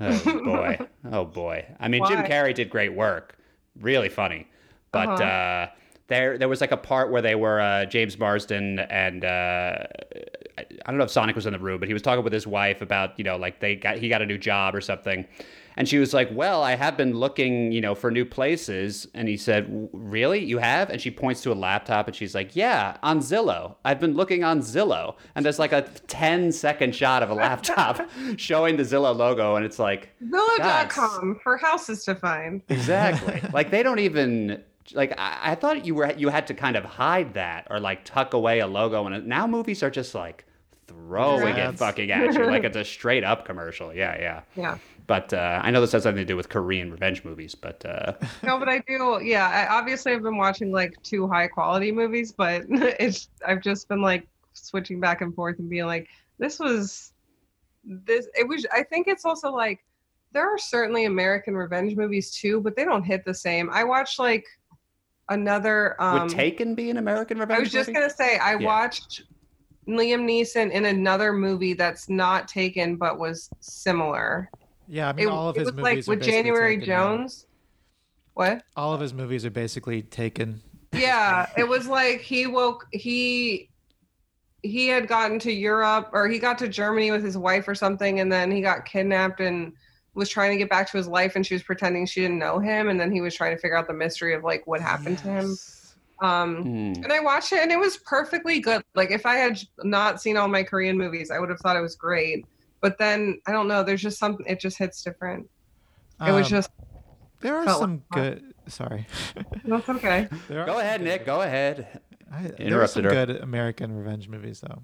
Oh 0.01 0.45
boy. 0.45 0.78
oh 1.12 1.24
boy. 1.24 1.64
I 1.78 1.88
mean, 1.88 2.05
Jim 2.07 2.18
Carrey 2.24 2.55
did 2.55 2.68
great 2.70 2.95
work. 2.95 3.36
Really 3.80 4.09
funny. 4.09 4.49
But 4.92 5.09
Uh-huh. 5.09 5.24
uh 5.24 5.66
there 6.09 6.36
there 6.36 6.49
was 6.51 6.61
like 6.61 6.70
a 6.72 6.76
part 6.76 7.11
where 7.11 7.22
they 7.22 7.34
were 7.34 7.61
uh, 7.61 7.86
James 7.86 8.18
Marsden 8.18 8.78
and 8.80 9.24
uh, 9.24 9.28
I, 10.59 10.61
I 10.84 10.90
don't 10.90 10.99
know 10.99 11.05
if 11.05 11.11
Sonic 11.11 11.34
was 11.34 11.47
in 11.47 11.55
the 11.55 11.59
room, 11.59 11.80
but 11.80 11.88
he 11.88 11.95
was 11.95 12.03
talking 12.03 12.22
with 12.22 12.32
his 12.32 12.47
wife 12.47 12.82
about 12.82 13.16
you 13.18 13.24
know 13.24 13.36
like 13.36 13.61
they 13.61 13.74
got 13.76 13.97
he 13.97 14.09
got 14.11 14.20
a 14.20 14.26
new 14.26 14.36
job 14.36 14.74
or 14.74 14.82
something, 14.82 15.24
and 15.76 15.88
she 15.88 15.98
was 15.98 16.14
like, 16.14 16.28
"Well, 16.32 16.62
I 16.62 16.76
have 16.76 16.96
been 16.96 17.14
looking 17.14 17.72
you 17.72 17.80
know 17.80 17.94
for 17.94 18.10
new 18.10 18.24
places," 18.24 19.06
and 19.14 19.28
he 19.28 19.36
said, 19.36 19.88
"Really, 19.92 20.44
you 20.44 20.58
have?" 20.58 20.90
And 20.90 21.00
she 21.00 21.10
points 21.10 21.42
to 21.42 21.52
a 21.52 21.54
laptop 21.54 22.06
and 22.06 22.16
she's 22.16 22.34
like, 22.34 22.54
"Yeah, 22.54 22.96
on 23.02 23.20
Zillow. 23.20 23.76
I've 23.84 24.00
been 24.00 24.14
looking 24.14 24.44
on 24.44 24.60
Zillow," 24.60 25.16
and 25.34 25.44
there's 25.44 25.58
like 25.58 25.72
a 25.72 25.82
10 26.06 26.52
second 26.52 26.94
shot 26.94 27.22
of 27.22 27.30
a 27.30 27.34
laptop 27.34 28.00
showing 28.36 28.76
the 28.76 28.84
Zillow 28.84 29.16
logo, 29.16 29.56
and 29.56 29.64
it's 29.64 29.78
like 29.78 30.10
Zillow.com 30.24 31.40
for 31.42 31.56
houses 31.56 32.04
to 32.04 32.14
find. 32.14 32.62
Exactly. 32.68 33.40
like 33.52 33.70
they 33.70 33.82
don't 33.82 33.98
even 33.98 34.62
like 34.92 35.12
I, 35.18 35.52
I 35.52 35.54
thought 35.54 35.86
you 35.86 35.94
were 35.94 36.12
you 36.12 36.28
had 36.28 36.46
to 36.48 36.54
kind 36.54 36.76
of 36.76 36.84
hide 36.84 37.34
that 37.34 37.66
or 37.70 37.80
like 37.80 38.04
tuck 38.04 38.34
away 38.34 38.60
a 38.60 38.66
logo 38.66 39.06
and 39.06 39.26
now 39.26 39.46
movies 39.46 39.82
are 39.82 39.90
just 39.90 40.14
like 40.14 40.44
throwing 40.86 41.56
it 41.56 41.78
fucking 41.78 42.10
at 42.10 42.34
you 42.34 42.44
like 42.46 42.64
it's 42.64 42.76
a 42.76 42.84
straight 42.84 43.24
up 43.24 43.44
commercial. 43.44 43.94
Yeah, 43.94 44.18
yeah. 44.18 44.42
Yeah. 44.56 44.78
But 45.07 45.32
uh, 45.34 45.61
I 45.62 45.70
know 45.70 45.80
this 45.80 45.92
has 45.92 46.02
something 46.05 46.22
to 46.22 46.24
do 46.24 46.36
with 46.36 46.48
Korean 46.48 46.90
revenge 46.90 47.24
movies, 47.24 47.55
but 47.55 47.84
uh, 47.84 48.14
No, 48.42 48.59
but 48.59 48.68
I 48.68 48.78
do. 48.86 49.20
Yeah, 49.22 49.48
I 49.48 49.74
obviously 49.74 50.12
I've 50.12 50.22
been 50.22 50.36
watching 50.36 50.70
like 50.72 50.94
two 51.02 51.28
high 51.28 51.48
quality 51.48 51.92
movies, 51.92 52.32
but 52.32 52.64
it's 52.68 53.28
I've 53.46 53.62
just 53.62 53.88
been 53.88 54.02
like 54.02 54.26
switching 54.55 55.00
back 55.00 55.20
and 55.20 55.34
forth 55.34 55.59
and 55.59 55.68
being 55.68 55.86
like, 55.86 56.09
this 56.38 56.59
was 56.59 57.12
this. 57.84 58.28
It 58.34 58.48
was. 58.48 58.66
I 58.72 58.82
think 58.82 59.09
it's 59.09 59.24
also 59.24 59.50
like 59.52 59.80
there 60.32 60.48
are 60.48 60.59
certainly 60.59 61.05
American 61.05 61.55
revenge 61.55 61.96
movies 61.96 62.30
too, 62.34 62.61
but 62.61 62.76
they 62.76 62.84
don't 62.84 63.05
hit 63.05 63.24
the 63.24 63.34
same. 63.34 63.70
I 63.70 63.84
watched 63.84 64.18
like 64.18 64.44
another. 65.28 66.00
Um, 66.02 66.20
would 66.22 66.30
Taken 66.30 66.74
be 66.74 66.90
an 66.90 66.96
American 66.96 67.38
revenge 67.38 67.59
I 67.59 67.61
was 67.61 67.70
just 67.72 67.88
movie? 67.88 68.00
gonna 68.00 68.11
say 68.11 68.38
I 68.38 68.57
Yeah. 68.57 68.66
watched 68.66 69.22
Liam 69.88 70.24
Neeson 70.24 70.70
in 70.70 70.86
another 70.86 71.32
movie 71.32 71.74
that's 71.74 72.09
not 72.09 72.48
Taken 72.48 72.96
but 72.96 73.18
was 73.18 73.50
similar. 73.61 74.50
Yeah, 74.89 75.09
I 75.09 75.12
mean 75.12 75.28
it 75.28 75.30
all 75.30 75.49
of 75.49 75.57
it 75.57 75.61
his 75.61 75.66
was 75.72 75.74
movies 75.76 76.09
like 76.09 76.16
are 76.16 76.18
with 76.18 76.26
January 76.26 76.76
taken 76.78 76.89
now. 76.95 77.16
Jones. 77.16 77.47
What? 78.35 78.62
All 78.76 78.93
of 78.93 79.01
his 79.01 79.14
movies 79.14 79.45
are 79.47 79.51
basically 79.51 80.03
taken. 80.03 80.61
yeah 80.93 81.47
it 81.57 81.66
was 81.68 81.87
like 81.87 82.20
he 82.20 82.47
woke 82.47 82.87
he 82.93 83.68
he 84.62 84.89
had 84.89 85.07
gotten 85.09 85.39
to 85.41 85.53
europe 85.53 86.09
or 86.12 86.28
he 86.28 86.39
got 86.39 86.57
to 86.59 86.68
germany 86.68 87.11
with 87.11 87.22
his 87.22 87.37
wife 87.37 87.66
or 87.68 87.74
something 87.74 88.20
and 88.20 88.32
then 88.32 88.51
he 88.51 88.61
got 88.62 88.85
kidnapped 88.87 89.41
and 89.41 89.72
was 90.14 90.28
trying 90.30 90.51
to 90.53 90.57
get 90.57 90.70
back 90.70 90.89
to 90.91 90.97
his 90.97 91.07
life 91.09 91.35
and 91.37 91.45
she 91.45 91.53
was 91.55 91.62
pretending 91.64 92.07
she 92.07 92.20
didn't 92.20 92.39
know 92.39 92.59
him 92.61 92.89
and 92.89 92.99
then 92.99 93.11
he 93.12 93.20
was 93.20 93.35
trying 93.35 93.55
to 93.55 93.61
figure 93.61 93.76
out 93.76 93.87
the 93.89 93.93
mystery 93.93 94.35
of 94.35 94.43
like 94.45 94.64
what 94.66 94.80
happened 94.80 95.18
to 95.18 95.28
him 95.28 95.57
um 96.22 96.62
Hmm. 96.62 97.03
and 97.03 97.12
i 97.12 97.18
watched 97.20 97.53
it 97.53 97.61
and 97.61 97.72
it 97.72 97.78
was 97.78 97.97
perfectly 97.99 98.61
good 98.61 98.82
like 98.95 99.11
if 99.11 99.26
i 99.26 99.35
had 99.35 99.59
not 99.82 100.22
seen 100.22 100.37
all 100.37 100.47
my 100.49 100.62
korean 100.62 100.97
movies 100.97 101.30
i 101.32 101.39
would 101.41 101.51
have 101.51 101.59
thought 101.59 101.76
it 101.76 101.82
was 101.82 101.97
great 101.97 102.47
but 102.85 102.99
then 102.99 103.41
i 103.47 103.53
don't 103.53 103.66
know 103.66 103.82
there's 103.82 104.03
just 104.03 104.18
something 104.18 104.45
it 104.47 104.61
just 104.61 104.76
hits 104.76 105.03
different 105.03 105.49
it 106.26 106.30
was 106.32 106.47
Um, 106.47 106.51
just 106.59 106.70
there 107.41 107.57
are 107.57 107.66
some 107.66 108.03
like- 108.14 108.22
good. 108.41 108.55
Sorry. 108.68 109.07
that's 109.64 109.89
okay 109.89 110.28
There 110.49 110.61
are 110.62 110.66
Go 110.66 110.78
ahead, 110.80 111.01
good- 111.01 111.05
Nick. 111.07 111.26
Go 111.26 111.41
ahead. 111.43 112.01
I, 112.32 112.43
there 112.43 112.53
are 112.53 112.57
Interrupted 112.66 112.95
some 112.95 113.05
her. 113.05 113.11
good 113.11 113.30
American 113.43 113.89
revenge 113.97 114.28
movies 114.28 114.61
though. 114.66 114.82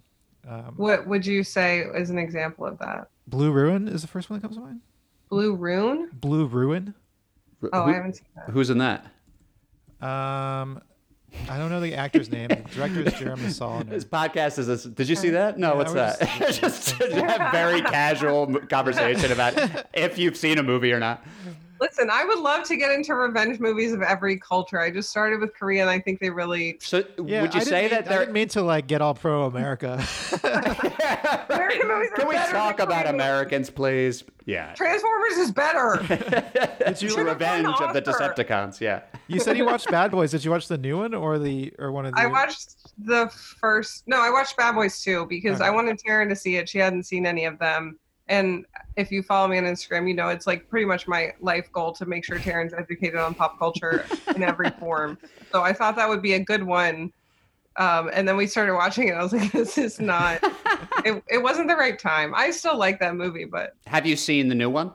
Um, 0.51 0.75
what 0.77 1.07
would 1.07 1.25
you 1.27 1.43
say 1.45 1.81
is 2.01 2.09
an 2.11 2.19
example 2.19 2.65
of 2.67 2.79
that 2.79 3.09
Blue 3.27 3.53
Ruin 3.53 3.87
is 3.89 4.01
the 4.03 4.09
first 4.09 4.29
one 4.31 4.39
that 4.39 4.43
comes 4.47 4.57
to 4.57 4.63
mind. 4.63 4.81
blue 5.31 5.55
Ruin. 5.55 6.11
Blue 6.15 6.47
Ruin. 6.47 6.95
oh 7.73 7.85
Who- 7.85 7.91
i 7.91 7.95
haven't 7.95 8.15
seen 8.17 8.27
that 8.37 8.51
who's 8.51 8.71
in 8.71 8.79
that? 8.79 9.07
Um, 10.07 10.81
I 11.49 11.59
don't 11.59 11.70
know 11.70 11.81
the 11.81 11.95
actor's 11.95 12.31
name. 12.31 12.49
The 12.49 12.57
director 12.74 13.01
is 13.03 13.12
Jeremy 13.14 13.43
This 13.47 13.57
Saulnier. 13.59 13.99
podcast 14.01 14.59
is 14.59 14.66
this. 14.66 14.85
Did 14.85 15.09
you 15.09 15.16
see 15.16 15.31
that? 15.31 15.59
No, 15.59 15.70
Yeah, 15.70 15.74
what's 15.76 15.93
that? 15.95 16.20
just- 16.61 16.61
just 16.61 17.01
a 17.01 17.49
very 17.53 17.81
casual 17.97 18.47
conversation 18.68 19.33
about 19.33 19.55
if 19.95 20.18
you've 20.18 20.37
seen 20.37 20.59
a 20.59 20.62
movie 20.62 20.93
or 20.93 20.99
not. 21.01 21.24
Listen, 21.81 22.11
I 22.11 22.24
would 22.26 22.39
love 22.41 22.64
to 22.68 22.76
get 22.76 22.91
into 22.93 23.14
revenge 23.14 23.59
movies 23.59 23.93
of 23.93 24.03
every 24.03 24.39
culture. 24.39 24.78
I 24.78 24.91
just 24.91 25.09
started 25.09 25.41
with 25.41 25.55
Korea, 25.55 25.81
and 25.81 25.89
I 25.91 25.99
think 25.99 26.20
they 26.20 26.28
really. 26.28 26.76
So 26.81 27.03
Yeah, 27.24 27.41
would 27.43 27.55
you 27.55 27.61
I 27.61 27.64
say 27.64 27.89
didn't 27.89 27.91
that 27.91 27.91
mean, 27.91 27.93
I 27.93 28.09
they're? 28.09 28.18
didn't 28.20 28.33
mean 28.35 28.49
to 28.49 28.62
like 28.62 28.87
get 28.87 29.01
all 29.01 29.14
pro 29.14 29.47
America. 29.47 29.95
American 31.49 31.89
movies 31.89 32.11
are 32.12 32.16
Can 32.16 32.28
we 32.28 32.35
talk 32.37 32.81
about 32.81 32.89
Korean 32.89 33.07
movies. 33.07 33.14
Americans, 33.14 33.70
please? 33.70 34.24
Yeah. 34.47 34.74
Transformers 34.74 35.37
is 35.37 35.53
better. 35.53 35.97
Did 36.87 37.03
you 37.03 37.16
revenge 37.16 37.68
of 37.81 37.95
the 37.95 38.03
Decepticons? 38.03 38.81
Yeah. 38.81 39.03
you 39.28 39.39
said 39.39 39.57
you 39.57 39.64
watched 39.64 39.89
Bad 39.91 40.11
Boys. 40.11 40.33
Did 40.33 40.45
you 40.45 40.51
watch 40.51 40.66
the 40.66 40.78
new 40.78 40.99
one 40.99 41.14
or 41.14 41.39
the 41.39 41.72
or 41.78 41.93
one 41.93 42.05
of 42.07 42.14
the? 42.14 42.20
I 42.20 42.26
watched 42.26 42.76
the 42.99 43.28
first. 43.61 44.03
No, 44.09 44.20
I 44.20 44.31
watched 44.31 44.57
Bad 44.57 44.72
Boys 44.74 45.01
too 45.03 45.26
because 45.28 45.61
I 45.61 45.70
wanted 45.70 45.99
Taryn 45.99 46.28
to 46.31 46.37
see 46.37 46.57
it. 46.57 46.68
She 46.68 46.78
hadn't 46.78 47.05
seen 47.05 47.26
any 47.26 47.45
of 47.45 47.59
them. 47.61 47.99
And 48.31 48.64
if 48.97 49.11
you 49.11 49.22
follow 49.22 49.49
me 49.49 49.59
on 49.59 49.64
Instagram, 49.64 50.09
you 50.09 50.14
know 50.14 50.28
it's 50.28 50.47
like 50.47 50.68
pretty 50.70 50.87
much 50.87 51.07
my 51.07 51.35
life 51.41 51.70
goal 51.72 51.93
to 51.95 52.07
make 52.07 52.24
sure 52.24 52.39
Taryn's 52.39 52.72
educated 52.72 53.16
on 53.16 53.35
pop 53.35 53.59
culture 53.59 54.07
in 54.35 54.43
every 54.43 54.70
form. 54.78 55.18
So 55.53 55.62
I 55.62 55.72
thought 55.72 55.97
that 55.97 56.09
would 56.09 56.22
be 56.22 56.35
a 56.35 56.39
good 56.41 56.62
one. 56.62 57.12
Um, 57.76 58.09
and 58.12 58.26
then 58.28 58.37
we 58.37 58.47
started 58.47 58.74
watching 58.74 59.09
it. 59.09 59.12
I 59.12 59.22
was 59.22 59.33
like, 59.33 59.51
this 59.61 59.76
is 59.76 60.01
not. 60.01 60.39
it, 61.05 61.22
it 61.28 61.43
wasn't 61.43 61.68
the 61.68 61.76
right 61.76 61.99
time. 61.99 62.33
I 62.35 62.51
still 62.53 62.78
like 62.78 63.01
that 63.01 63.16
movie, 63.16 63.45
but 63.45 63.74
Have 63.87 64.07
you 64.07 64.16
seen 64.16 64.49
the 64.49 64.55
new 64.55 64.70
one? 64.70 64.93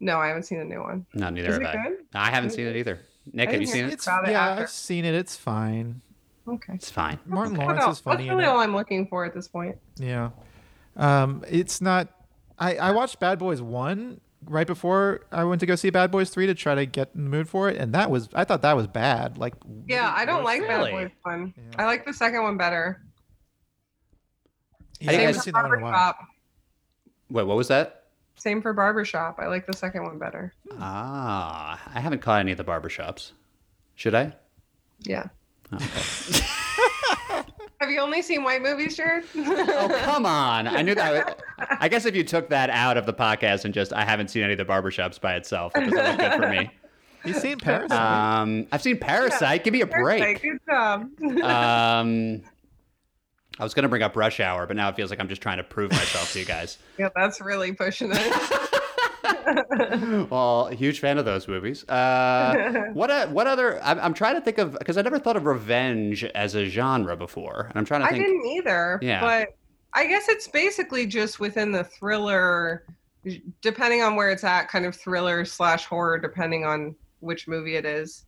no, 0.00 0.18
I 0.18 0.28
haven't 0.28 0.42
seen 0.42 0.58
the 0.58 0.64
new 0.66 0.82
one. 0.82 1.06
No, 1.14 1.30
neither 1.30 1.48
Is 1.48 1.54
have 1.54 1.62
it 1.62 1.66
I. 1.68 1.88
good? 1.88 1.98
I 2.14 2.30
haven't 2.30 2.50
seen 2.50 2.66
it 2.66 2.76
either. 2.76 3.00
Nick, 3.32 3.50
have 3.50 3.60
you 3.60 3.66
seen 3.66 3.86
it? 3.86 3.92
It's 3.94 4.06
it 4.06 4.10
yeah, 4.26 4.48
after. 4.48 4.62
I've 4.64 4.70
seen 4.70 5.06
it. 5.06 5.14
It's 5.14 5.34
fine. 5.34 6.02
Okay. 6.46 6.74
It's 6.74 6.90
fine. 6.90 7.18
Martin 7.24 7.54
Lawrence 7.56 7.86
is 7.86 8.00
funny 8.00 8.24
That's 8.24 8.32
in 8.32 8.36
really 8.36 8.48
all 8.48 8.58
I'm 8.58 8.76
looking 8.76 9.06
for 9.06 9.24
at 9.24 9.32
this 9.32 9.48
point. 9.48 9.78
Yeah. 9.96 10.30
Um, 10.96 11.42
it's 11.48 11.80
not. 11.80 12.08
I 12.58 12.76
I 12.76 12.90
watched 12.92 13.20
Bad 13.20 13.38
Boys 13.38 13.60
one 13.62 14.20
right 14.46 14.66
before 14.66 15.20
I 15.32 15.44
went 15.44 15.60
to 15.60 15.66
go 15.66 15.74
see 15.74 15.90
Bad 15.90 16.10
Boys 16.10 16.30
three 16.30 16.46
to 16.46 16.54
try 16.54 16.74
to 16.74 16.86
get 16.86 17.10
in 17.14 17.24
the 17.24 17.30
mood 17.30 17.48
for 17.48 17.68
it, 17.68 17.76
and 17.76 17.94
that 17.94 18.10
was 18.10 18.28
I 18.34 18.44
thought 18.44 18.62
that 18.62 18.76
was 18.76 18.86
bad. 18.86 19.38
Like. 19.38 19.54
Yeah, 19.86 20.12
I 20.14 20.24
don't 20.24 20.44
like 20.44 20.60
Really? 20.62 20.92
Bad 20.92 21.04
Boys 21.04 21.10
one. 21.22 21.54
Yeah. 21.56 21.82
I 21.82 21.86
like 21.86 22.04
the 22.04 22.12
second 22.12 22.42
one 22.42 22.56
better. 22.56 23.02
Yeah, 25.00 25.10
I 25.10 25.14
I 25.14 25.16
think 25.16 25.34
Same 25.34 25.42
seen 25.42 25.52
for 25.52 25.62
that 25.62 25.68
one 25.68 25.78
in 25.78 25.80
a 25.80 25.82
while. 25.84 25.92
Barbershop. 25.92 26.18
Wait, 27.30 27.46
what 27.46 27.56
was 27.56 27.68
that? 27.68 28.04
Same 28.36 28.62
for 28.62 28.72
Barbershop. 28.72 29.38
I 29.38 29.46
like 29.46 29.66
the 29.66 29.72
second 29.72 30.02
one 30.04 30.18
better. 30.18 30.52
Ah, 30.78 31.80
I 31.94 32.00
haven't 32.00 32.20
caught 32.20 32.40
any 32.40 32.52
of 32.52 32.58
the 32.58 32.64
barbershops. 32.64 33.32
Should 33.94 34.14
I? 34.14 34.34
Yeah. 35.00 35.26
Oh, 35.72 35.76
okay. 35.76 36.46
Have 37.84 37.90
you 37.90 38.00
only 38.00 38.22
seen 38.22 38.42
white 38.44 38.62
movies, 38.62 38.96
Jared? 38.96 39.24
oh, 39.36 40.00
come 40.04 40.24
on. 40.24 40.66
I 40.66 40.80
knew 40.80 40.94
that. 40.94 41.42
I 41.58 41.86
guess 41.86 42.06
if 42.06 42.16
you 42.16 42.24
took 42.24 42.48
that 42.48 42.70
out 42.70 42.96
of 42.96 43.04
the 43.04 43.12
podcast 43.12 43.66
and 43.66 43.74
just, 43.74 43.92
I 43.92 44.06
haven't 44.06 44.28
seen 44.28 44.42
any 44.42 44.54
of 44.54 44.58
the 44.58 44.64
barbershops 44.64 45.20
by 45.20 45.34
itself, 45.34 45.72
it 45.76 45.90
doesn't 45.90 45.92
look 45.92 46.16
good 46.16 46.32
for 46.32 46.48
me. 46.48 46.70
You've 47.26 47.36
seen 47.36 47.58
Parasite? 47.58 48.00
Um, 48.00 48.66
I've 48.72 48.80
seen 48.80 48.96
Parasite. 48.96 49.64
Give 49.64 49.74
me 49.74 49.82
a 49.82 49.86
break. 49.86 50.40
Good 50.40 50.60
job. 50.66 51.10
Um, 51.42 52.40
I 53.58 53.62
was 53.62 53.74
going 53.74 53.82
to 53.82 53.90
bring 53.90 54.02
up 54.02 54.16
Rush 54.16 54.40
Hour, 54.40 54.66
but 54.66 54.76
now 54.76 54.88
it 54.88 54.96
feels 54.96 55.10
like 55.10 55.20
I'm 55.20 55.28
just 55.28 55.42
trying 55.42 55.58
to 55.58 55.62
prove 55.62 55.90
myself 55.92 56.32
to 56.32 56.38
you 56.38 56.46
guys. 56.46 56.78
yeah, 56.98 57.10
that's 57.14 57.42
really 57.42 57.74
pushing 57.74 58.12
it. 58.14 58.63
Well, 60.30 60.66
huge 60.68 61.00
fan 61.00 61.18
of 61.18 61.24
those 61.24 61.48
movies. 61.48 61.88
Uh, 61.88 62.84
what 62.92 63.10
uh, 63.10 63.26
what 63.28 63.46
other? 63.46 63.82
I'm, 63.82 63.98
I'm 64.00 64.14
trying 64.14 64.34
to 64.34 64.40
think 64.40 64.58
of 64.58 64.72
because 64.78 64.96
I 64.96 65.02
never 65.02 65.18
thought 65.18 65.36
of 65.36 65.46
revenge 65.46 66.24
as 66.24 66.54
a 66.54 66.66
genre 66.66 67.16
before, 67.16 67.66
and 67.68 67.78
I'm 67.78 67.84
trying 67.84 68.02
to 68.02 68.06
I 68.06 68.12
didn't 68.12 68.46
either. 68.46 68.98
Yeah. 69.02 69.20
But 69.20 69.48
I 69.92 70.06
guess 70.06 70.28
it's 70.28 70.48
basically 70.48 71.06
just 71.06 71.40
within 71.40 71.72
the 71.72 71.84
thriller, 71.84 72.84
depending 73.62 74.02
on 74.02 74.16
where 74.16 74.30
it's 74.30 74.44
at, 74.44 74.68
kind 74.68 74.86
of 74.86 74.96
thriller 74.96 75.44
slash 75.44 75.86
horror, 75.86 76.18
depending 76.18 76.64
on 76.64 76.94
which 77.20 77.48
movie 77.48 77.76
it 77.76 77.84
is. 77.84 78.26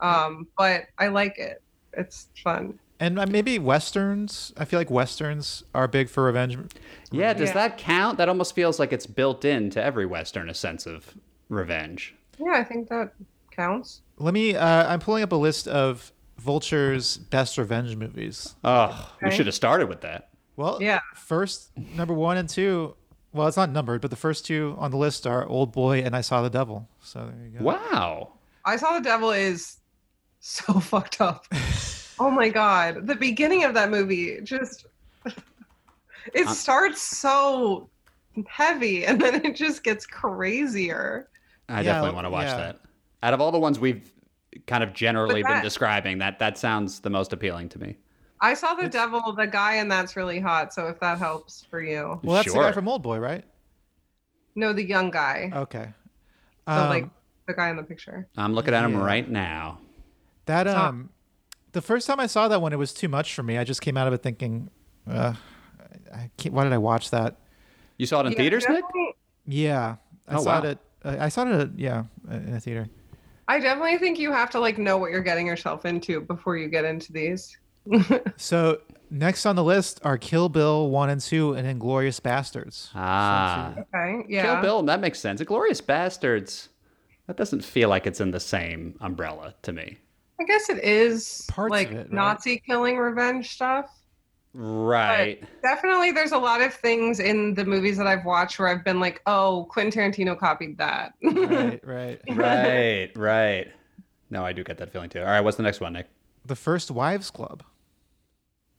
Um, 0.00 0.46
but 0.58 0.84
I 0.98 1.08
like 1.08 1.38
it. 1.38 1.62
It's 1.94 2.28
fun. 2.44 2.78
And 3.00 3.18
uh, 3.18 3.26
maybe 3.26 3.58
westerns. 3.58 4.52
I 4.56 4.64
feel 4.64 4.78
like 4.80 4.90
westerns 4.90 5.64
are 5.74 5.86
big 5.88 6.08
for 6.08 6.24
revenge. 6.24 6.56
Yeah, 7.10 7.32
does 7.34 7.48
Yeah. 7.50 7.54
that 7.54 7.78
count? 7.78 8.18
That 8.18 8.28
almost 8.28 8.54
feels 8.54 8.78
like 8.78 8.92
it's 8.92 9.06
built 9.06 9.44
into 9.44 9.82
every 9.82 10.06
western 10.06 10.48
a 10.48 10.54
sense 10.54 10.86
of 10.86 11.14
revenge. 11.48 12.14
Yeah, 12.38 12.52
I 12.54 12.64
think 12.64 12.88
that 12.88 13.12
counts. 13.50 14.02
Let 14.18 14.34
me. 14.34 14.54
Uh, 14.56 14.86
I'm 14.92 15.00
pulling 15.00 15.22
up 15.22 15.32
a 15.32 15.36
list 15.36 15.68
of 15.68 16.12
Vulture's 16.38 17.16
best 17.18 17.56
revenge 17.58 17.96
movies. 17.96 18.54
Oh, 18.64 19.12
we 19.22 19.30
should 19.30 19.46
have 19.46 19.54
started 19.54 19.88
with 19.88 20.02
that. 20.02 20.28
Well, 20.56 20.78
Yeah. 20.80 21.00
First, 21.14 21.70
number 21.96 22.14
one 22.14 22.36
and 22.36 22.48
two. 22.48 22.94
Well, 23.32 23.46
it's 23.48 23.56
not 23.58 23.70
numbered, 23.70 24.00
but 24.00 24.08
the 24.10 24.16
first 24.16 24.46
two 24.46 24.74
on 24.78 24.90
the 24.90 24.96
list 24.96 25.26
are 25.26 25.46
Old 25.46 25.72
Boy 25.72 25.98
and 26.00 26.16
I 26.16 26.22
Saw 26.22 26.40
the 26.40 26.48
Devil. 26.48 26.88
So 27.02 27.30
there 27.34 27.46
you 27.46 27.58
go. 27.58 27.64
Wow. 27.64 28.32
I 28.64 28.76
saw 28.76 28.94
the 28.94 29.04
devil 29.04 29.30
is 29.30 29.76
so 30.40 30.72
fucked 30.80 31.20
up. 31.20 31.46
Oh 32.18 32.30
my 32.30 32.48
god. 32.48 33.06
The 33.06 33.14
beginning 33.14 33.64
of 33.64 33.74
that 33.74 33.90
movie 33.90 34.40
just 34.42 34.86
it 36.34 36.46
Uh, 36.46 36.52
starts 36.52 37.00
so 37.02 37.88
heavy 38.48 39.04
and 39.06 39.20
then 39.20 39.44
it 39.44 39.56
just 39.56 39.82
gets 39.84 40.06
crazier. 40.06 41.28
I 41.68 41.80
Yeah, 41.80 41.94
definitely 41.94 42.14
want 42.14 42.26
to 42.26 42.30
watch 42.30 42.46
yeah. 42.46 42.56
that. 42.56 42.80
Out 43.22 43.34
of 43.34 43.40
all 43.40 43.50
the 43.50 43.58
ones 43.58 43.78
we've 43.78 44.12
kind 44.66 44.82
of 44.84 44.92
generally 44.92 45.42
But 45.42 45.48
been 45.54 45.62
describing, 45.62 46.18
that 46.18 46.38
that 46.38 46.58
sounds 46.58 47.00
the 47.00 47.10
most 47.10 47.32
appealing 47.32 47.68
to 47.70 47.78
me. 47.78 47.96
I 48.40 48.54
saw 48.54 48.74
the 48.74 48.84
It's- 48.84 48.92
devil, 48.92 49.32
the 49.32 49.46
guy 49.46 49.74
and 49.76 49.90
that's 49.90 50.14
really 50.16 50.38
hot, 50.40 50.72
so 50.74 50.86
if 50.88 51.00
that 51.00 51.18
helps 51.18 51.64
for 51.70 51.80
you. 51.82 52.20
Well, 52.22 52.36
that's 52.36 52.52
the 52.52 52.58
guy 52.60 52.72
from 52.72 52.86
Old 52.88 53.02
Boy, 53.02 53.18
right? 53.18 53.44
No, 54.54 54.72
the 54.72 54.84
young 54.84 55.10
guy. 55.10 55.50
Okay. 55.54 55.88
So 56.68 56.72
Um, 56.74 56.88
like 56.88 57.08
the 57.46 57.54
guy 57.54 57.70
in 57.70 57.76
the 57.76 57.82
picture. 57.82 58.28
I'm 58.36 58.52
looking 58.54 58.74
at 58.74 58.84
him 58.84 58.92
Yeah. 58.92 59.04
right 59.04 59.28
now. 59.28 59.78
that 60.46 60.66
It's 60.66 60.74
not- 60.76 60.88
um, 60.90 61.10
the 61.76 61.82
first 61.82 62.06
time 62.06 62.18
I 62.18 62.26
saw 62.26 62.48
that 62.48 62.62
one, 62.62 62.72
it 62.72 62.78
was 62.78 62.94
too 62.94 63.06
much 63.08 63.34
for 63.34 63.42
me. 63.42 63.58
I 63.58 63.64
just 63.64 63.82
came 63.82 63.98
out 63.98 64.08
of 64.08 64.14
it 64.14 64.22
thinking, 64.22 64.70
uh, 65.06 65.34
I 66.10 66.30
can't, 66.38 66.54
why 66.54 66.64
did 66.64 66.72
I 66.72 66.78
watch 66.78 67.10
that? 67.10 67.36
You 67.98 68.06
saw 68.06 68.20
it 68.20 68.26
in 68.26 68.32
Yeah, 68.32 68.38
theaters, 68.38 68.64
Nick? 68.66 68.84
Yeah, 69.46 69.96
I 70.26 70.34
Oh, 70.36 70.42
saw 70.42 70.60
wow. 70.62 70.68
it. 70.68 70.78
At, 71.04 71.20
I 71.20 71.28
saw 71.28 71.42
it. 71.46 71.60
At, 71.60 71.78
yeah, 71.78 72.04
in 72.30 72.54
a 72.54 72.60
theater. 72.60 72.88
I 73.46 73.60
definitely 73.60 73.98
think 73.98 74.18
you 74.18 74.32
have 74.32 74.48
to 74.52 74.58
like 74.58 74.78
know 74.78 74.96
what 74.96 75.10
you're 75.10 75.20
getting 75.22 75.46
yourself 75.46 75.84
into 75.84 76.22
before 76.22 76.56
you 76.56 76.68
get 76.68 76.86
into 76.86 77.12
these. 77.12 77.56
So 78.38 78.80
next 79.10 79.44
on 79.44 79.54
the 79.54 79.62
list 79.62 80.00
are 80.02 80.16
Kill 80.16 80.48
Bill 80.48 80.88
one 80.88 81.10
and 81.10 81.20
two 81.20 81.52
and 81.52 81.66
Inglourious 81.80 82.20
Basterds. 82.20 82.88
Ah. 82.94 83.74
Okay. 83.78 84.24
Yeah. 84.28 84.54
Kill 84.54 84.62
Bill, 84.62 84.82
that 84.84 85.00
makes 85.00 85.20
sense. 85.20 85.42
Inglourious 85.42 85.82
Basterds. 85.82 86.68
That 87.26 87.36
doesn't 87.36 87.64
feel 87.64 87.90
like 87.90 88.06
it's 88.06 88.20
in 88.20 88.30
the 88.30 88.40
same 88.40 88.96
umbrella 89.00 89.54
to 89.62 89.72
me. 89.74 89.98
I 90.40 90.44
guess 90.44 90.68
it 90.68 90.82
is 90.84 91.46
Parts 91.48 91.70
like 91.70 91.90
it, 91.90 91.96
right? 91.96 92.12
Nazi 92.12 92.50
Nazi 92.50 92.62
killing 92.66 92.96
revenge 92.98 93.50
stuff. 93.54 93.90
Right. 94.52 95.42
Definitely, 95.62 96.12
there's 96.12 96.32
a 96.32 96.38
lot 96.38 96.62
of 96.62 96.72
things 96.72 97.20
in 97.20 97.54
the 97.54 97.64
movies 97.64 97.98
that 97.98 98.06
I've 98.06 98.24
watched 98.24 98.58
where 98.58 98.68
I've 98.68 98.84
been 98.84 99.00
like, 99.00 99.20
"Oh, 99.26 99.66
Quentin 99.70 100.12
Tarantino 100.12 100.38
copied 100.38 100.78
that." 100.78 101.12
right, 101.22 101.80
right. 101.84 102.20
right, 102.28 103.10
right. 103.16 103.68
No, 104.30 104.44
I 104.44 104.52
do 104.52 104.64
get 104.64 104.78
that 104.78 104.92
feeling 104.92 105.10
too. 105.10 105.20
All 105.20 105.26
right, 105.26 105.40
what's 105.40 105.56
the 105.58 105.62
next 105.62 105.80
one, 105.80 105.92
Nick? 105.92 106.06
The 106.44 106.56
First 106.56 106.90
Wives 106.90 107.30
Club. 107.30 107.62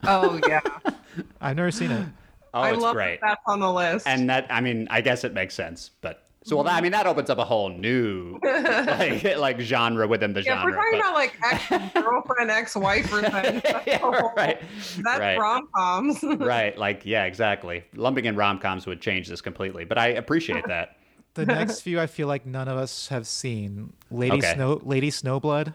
oh 0.04 0.40
yeah, 0.48 0.62
I've 1.42 1.56
never 1.56 1.72
seen 1.72 1.92
it. 1.92 2.08
Oh, 2.54 2.62
I 2.62 2.72
it's 2.74 2.82
love 2.82 2.96
great. 2.96 3.22
that 3.22 3.28
that's 3.28 3.42
on 3.48 3.60
the 3.60 3.72
list. 3.72 4.08
And 4.08 4.30
that, 4.30 4.48
I 4.50 4.62
mean, 4.62 4.88
I 4.90 5.02
guess 5.02 5.24
it 5.24 5.34
makes 5.34 5.54
sense, 5.54 5.92
but 6.02 6.27
so 6.48 6.56
well, 6.56 6.64
that, 6.64 6.76
I 6.76 6.82
mean, 6.82 6.94
that 6.94 7.06
opens 7.08 7.30
up 7.30 7.40
a 7.40 7.44
whole 7.44 7.70
new 7.70 8.40
like 8.44 9.38
like 9.38 9.60
genre 9.60 10.08
within 10.08 10.32
the 10.34 10.42
genre. 10.42 10.64
yeah, 10.64 10.70
if 10.70 10.94
we're 10.94 11.00
talking 11.00 11.00
but- 11.00 11.00
about 11.00 11.14
like 11.14 11.38
ex 11.72 11.94
girlfriend, 12.06 12.52
ex 12.52 12.76
wife 12.76 13.12
revenge. 13.14 13.62
That's, 13.66 13.86
yeah, 13.88 13.98
whole- 13.98 14.32
right, 14.38 14.62
that's 15.04 15.20
right. 15.20 15.38
rom 15.38 15.68
coms. 15.76 16.24
right. 16.24 16.78
Like, 16.78 17.06
yeah, 17.06 17.26
exactly. 17.26 17.84
Lumping 17.96 18.26
in 18.26 18.36
rom 18.38 18.60
coms 18.60 18.86
would 18.86 19.02
change 19.02 19.28
this 19.28 19.42
completely, 19.42 19.84
but 19.84 19.98
I 19.98 20.08
appreciate 20.08 20.66
that. 20.68 20.96
The 21.34 21.46
next 21.46 21.82
few 21.82 22.00
I 22.00 22.08
feel 22.08 22.28
like 22.28 22.46
none 22.46 22.68
of 22.68 22.78
us 22.78 23.10
have 23.10 23.28
seen. 23.28 23.92
Lady 24.10 24.38
Okay. 24.38 24.54
Snow, 24.56 24.80
Lady 24.84 25.12
Snowblood, 25.12 25.74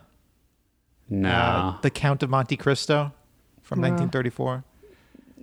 No, 1.11 1.29
uh, 1.31 1.81
The 1.83 1.91
Count 1.91 2.23
of 2.23 2.31
Monte 2.31 2.57
Cristo 2.57 3.13
from 3.63 3.81
1934. 3.81 4.65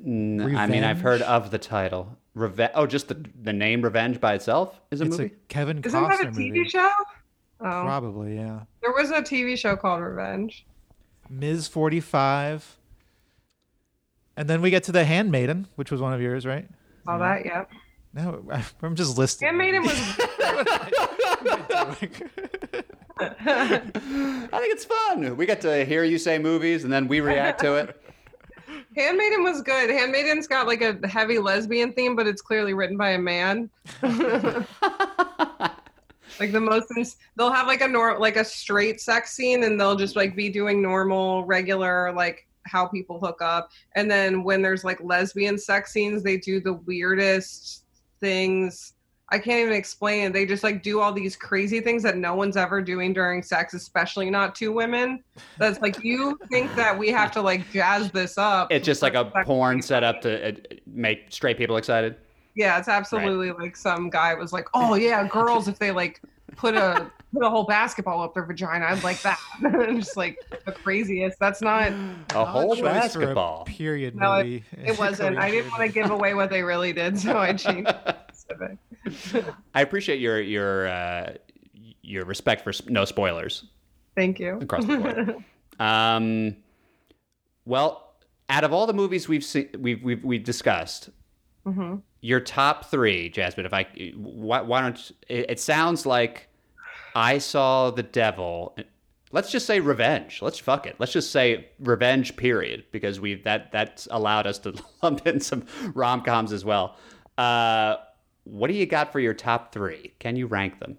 I 0.05 0.67
mean, 0.67 0.83
I've 0.83 1.01
heard 1.01 1.21
of 1.21 1.51
the 1.51 1.57
title. 1.57 2.17
Reve- 2.39 2.71
oh, 2.75 2.85
just 2.87 3.07
the 3.09 3.23
the 3.41 3.53
name 3.53 3.81
Revenge 3.81 4.19
by 4.19 4.33
itself 4.33 4.79
is 4.91 5.01
a 5.01 5.05
It's 5.05 5.17
movie. 5.17 5.33
a 5.33 5.37
Kevin 5.47 5.81
Isn't 5.83 6.03
that 6.09 6.21
a 6.21 6.25
TV 6.27 6.51
movie. 6.53 6.69
show? 6.69 6.89
Oh, 7.61 7.83
Probably, 7.83 8.35
yeah. 8.35 8.61
there 8.81 8.91
was 8.93 9.11
a 9.11 9.21
TV 9.21 9.57
show 9.57 9.75
called 9.75 10.01
Revenge. 10.01 10.65
Ms. 11.29 11.67
45. 11.67 12.77
And 14.37 14.49
then 14.49 14.61
we 14.61 14.69
get 14.69 14.83
to 14.85 14.91
The 14.93 15.03
Handmaiden, 15.03 15.67
which 15.75 15.91
was 15.91 15.99
one 16.01 16.13
of 16.13 16.21
yours, 16.21 16.45
right? 16.45 16.67
Saw 17.05 17.17
that, 17.17 17.45
yeah. 17.45 17.65
No, 18.13 18.41
I'm 18.81 18.95
just 18.95 19.17
listing. 19.17 19.47
Handmaiden 19.47 19.83
was 19.83 19.93
I 23.19 23.81
think 24.51 24.73
it's 24.73 24.85
fun. 24.85 25.35
We 25.37 25.45
get 25.45 25.61
to 25.61 25.83
hear 25.85 26.03
you 26.03 26.17
say 26.17 26.39
movies, 26.39 26.83
and 26.83 26.91
then 26.93 27.07
we 27.07 27.19
react 27.19 27.59
to 27.61 27.75
it. 27.75 28.01
Handmaiden 28.99 29.43
was 29.43 29.61
good. 29.61 29.89
Handmaiden's 29.89 30.45
got 30.45 30.67
like 30.67 30.81
a 30.81 30.99
heavy 31.07 31.39
lesbian 31.39 31.93
theme, 31.93 32.17
but 32.17 32.27
it's 32.27 32.41
clearly 32.41 32.73
written 32.73 32.97
by 32.97 33.11
a 33.11 33.17
man. 33.17 33.69
like 36.39 36.51
the 36.51 36.59
most 36.59 36.91
ins- 36.97 37.15
they'll 37.37 37.51
have 37.51 37.67
like 37.67 37.79
a 37.81 37.87
nor 37.87 38.19
like 38.19 38.35
a 38.35 38.43
straight 38.43 38.99
sex 38.99 39.31
scene 39.31 39.63
and 39.63 39.79
they'll 39.79 39.95
just 39.95 40.15
like 40.15 40.35
be 40.35 40.49
doing 40.49 40.81
normal 40.81 41.45
regular 41.45 42.11
like 42.13 42.45
how 42.65 42.85
people 42.85 43.19
hook 43.19 43.41
up 43.41 43.71
and 43.95 44.11
then 44.11 44.43
when 44.43 44.61
there's 44.61 44.83
like 44.83 45.01
lesbian 45.01 45.57
sex 45.57 45.91
scenes 45.91 46.21
they 46.21 46.37
do 46.37 46.59
the 46.59 46.73
weirdest 46.73 47.85
things 48.19 48.93
i 49.31 49.37
can't 49.39 49.59
even 49.59 49.73
explain 49.73 50.25
it 50.25 50.33
they 50.33 50.45
just 50.45 50.63
like 50.63 50.81
do 50.83 50.99
all 50.99 51.11
these 51.13 51.35
crazy 51.35 51.79
things 51.79 52.01
that 52.03 52.17
no 52.17 52.35
one's 52.35 52.57
ever 52.57 52.81
doing 52.81 53.13
during 53.13 53.41
sex 53.43 53.73
especially 53.73 54.29
not 54.29 54.55
two 54.55 54.71
women 54.71 55.23
that's 55.57 55.79
like 55.81 56.03
you 56.03 56.37
think 56.51 56.73
that 56.75 56.97
we 56.97 57.09
have 57.09 57.31
to 57.31 57.41
like 57.41 57.69
jazz 57.71 58.11
this 58.11 58.37
up 58.37 58.71
It's 58.71 58.85
just 58.85 59.01
like 59.01 59.13
a 59.15 59.25
porn 59.45 59.77
scene. 59.81 59.81
set 59.87 60.03
up 60.03 60.21
to 60.21 60.49
uh, 60.49 60.51
make 60.87 61.27
straight 61.29 61.57
people 61.57 61.77
excited. 61.77 62.15
Yeah, 62.55 62.77
it's 62.79 62.89
absolutely 62.89 63.51
like 63.51 63.77
some 63.77 64.09
guy 64.09 64.33
was 64.33 64.51
like, 64.51 64.67
"Oh 64.73 64.95
yeah, 64.95 65.25
girls 65.27 65.67
if 65.69 65.79
they 65.79 65.91
like 65.91 66.21
put 66.57 66.75
a 66.75 67.09
put 67.31 67.43
a 67.45 67.49
whole 67.49 67.63
basketball 67.63 68.21
up 68.21 68.33
their 68.33 68.43
vagina, 68.43 68.85
I'd 68.85 69.03
like 69.03 69.21
that." 69.21 69.39
and 69.63 69.99
just 70.01 70.17
like 70.17 70.37
the 70.65 70.71
craziest. 70.73 71.39
That's 71.39 71.61
not. 71.61 71.93
A 72.35 72.43
whole 72.43 72.71
Odd 72.73 72.77
choice 72.77 72.79
for 72.81 72.89
a 72.89 72.93
basketball. 72.93 73.65
period 73.65 74.15
No, 74.15 74.33
it- 74.39 74.63
It 74.77 74.99
wasn't. 75.05 75.37
I 75.37 75.49
didn't 75.51 75.71
want 75.71 75.83
to 75.83 75.89
give 75.89 76.09
away 76.09 76.33
what 76.33 76.49
they 76.49 76.61
really 76.63 76.91
did, 76.91 77.17
so 77.17 77.37
I 77.37 77.53
changed. 77.53 77.93
specific. 78.49 79.45
I 79.75 79.81
appreciate 79.81 80.19
your 80.19 80.41
your 80.41 80.87
uh, 80.87 81.33
your 82.01 82.25
respect 82.25 82.63
for 82.63 82.73
no 82.89 83.05
spoilers 83.05 83.65
Thank 84.15 84.39
you. 84.39 84.57
across 84.61 84.85
the 84.85 84.97
board. 84.97 85.43
um, 85.79 86.55
well, 87.65 88.13
out 88.49 88.63
of 88.63 88.73
all 88.73 88.87
the 88.87 88.93
movies 88.93 89.27
we've 89.27 89.43
seen, 89.43 89.69
we've 89.77 90.03
we've, 90.03 90.23
we've 90.23 90.43
discussed, 90.43 91.09
hmm 91.65 91.97
your 92.21 92.41
top 92.41 92.85
three, 92.85 93.29
Jasmine. 93.29 93.65
If 93.65 93.73
I, 93.73 93.85
why, 94.15 94.61
why 94.61 94.81
don't 94.81 95.11
it, 95.29 95.51
it 95.51 95.59
sounds 95.59 96.05
like 96.05 96.49
I 97.15 97.37
saw 97.37 97.91
the 97.91 98.03
devil. 98.03 98.75
Let's 99.31 99.51
just 99.51 99.65
say 99.65 99.79
revenge. 99.79 100.41
Let's 100.41 100.59
fuck 100.59 100.85
it. 100.85 100.95
Let's 100.99 101.13
just 101.13 101.31
say 101.31 101.69
revenge. 101.79 102.35
Period. 102.35 102.83
Because 102.91 103.19
we 103.19 103.35
that 103.43 103.71
that's 103.71 104.07
allowed 104.11 104.47
us 104.47 104.59
to 104.59 104.73
lump 105.03 105.25
in 105.27 105.39
some 105.39 105.65
rom 105.93 106.21
coms 106.21 106.51
as 106.51 106.65
well. 106.65 106.97
Uh, 107.37 107.95
what 108.43 108.67
do 108.69 108.73
you 108.73 108.85
got 108.85 109.11
for 109.11 109.19
your 109.19 109.33
top 109.33 109.71
three? 109.73 110.13
Can 110.19 110.35
you 110.35 110.47
rank 110.47 110.79
them? 110.79 110.97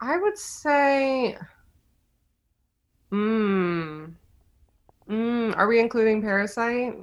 I 0.00 0.16
would 0.16 0.38
say. 0.38 1.36
Mm. 3.12 4.12
Mm. 5.08 5.56
Are 5.56 5.66
we 5.66 5.80
including 5.80 6.20
Parasite? 6.22 6.94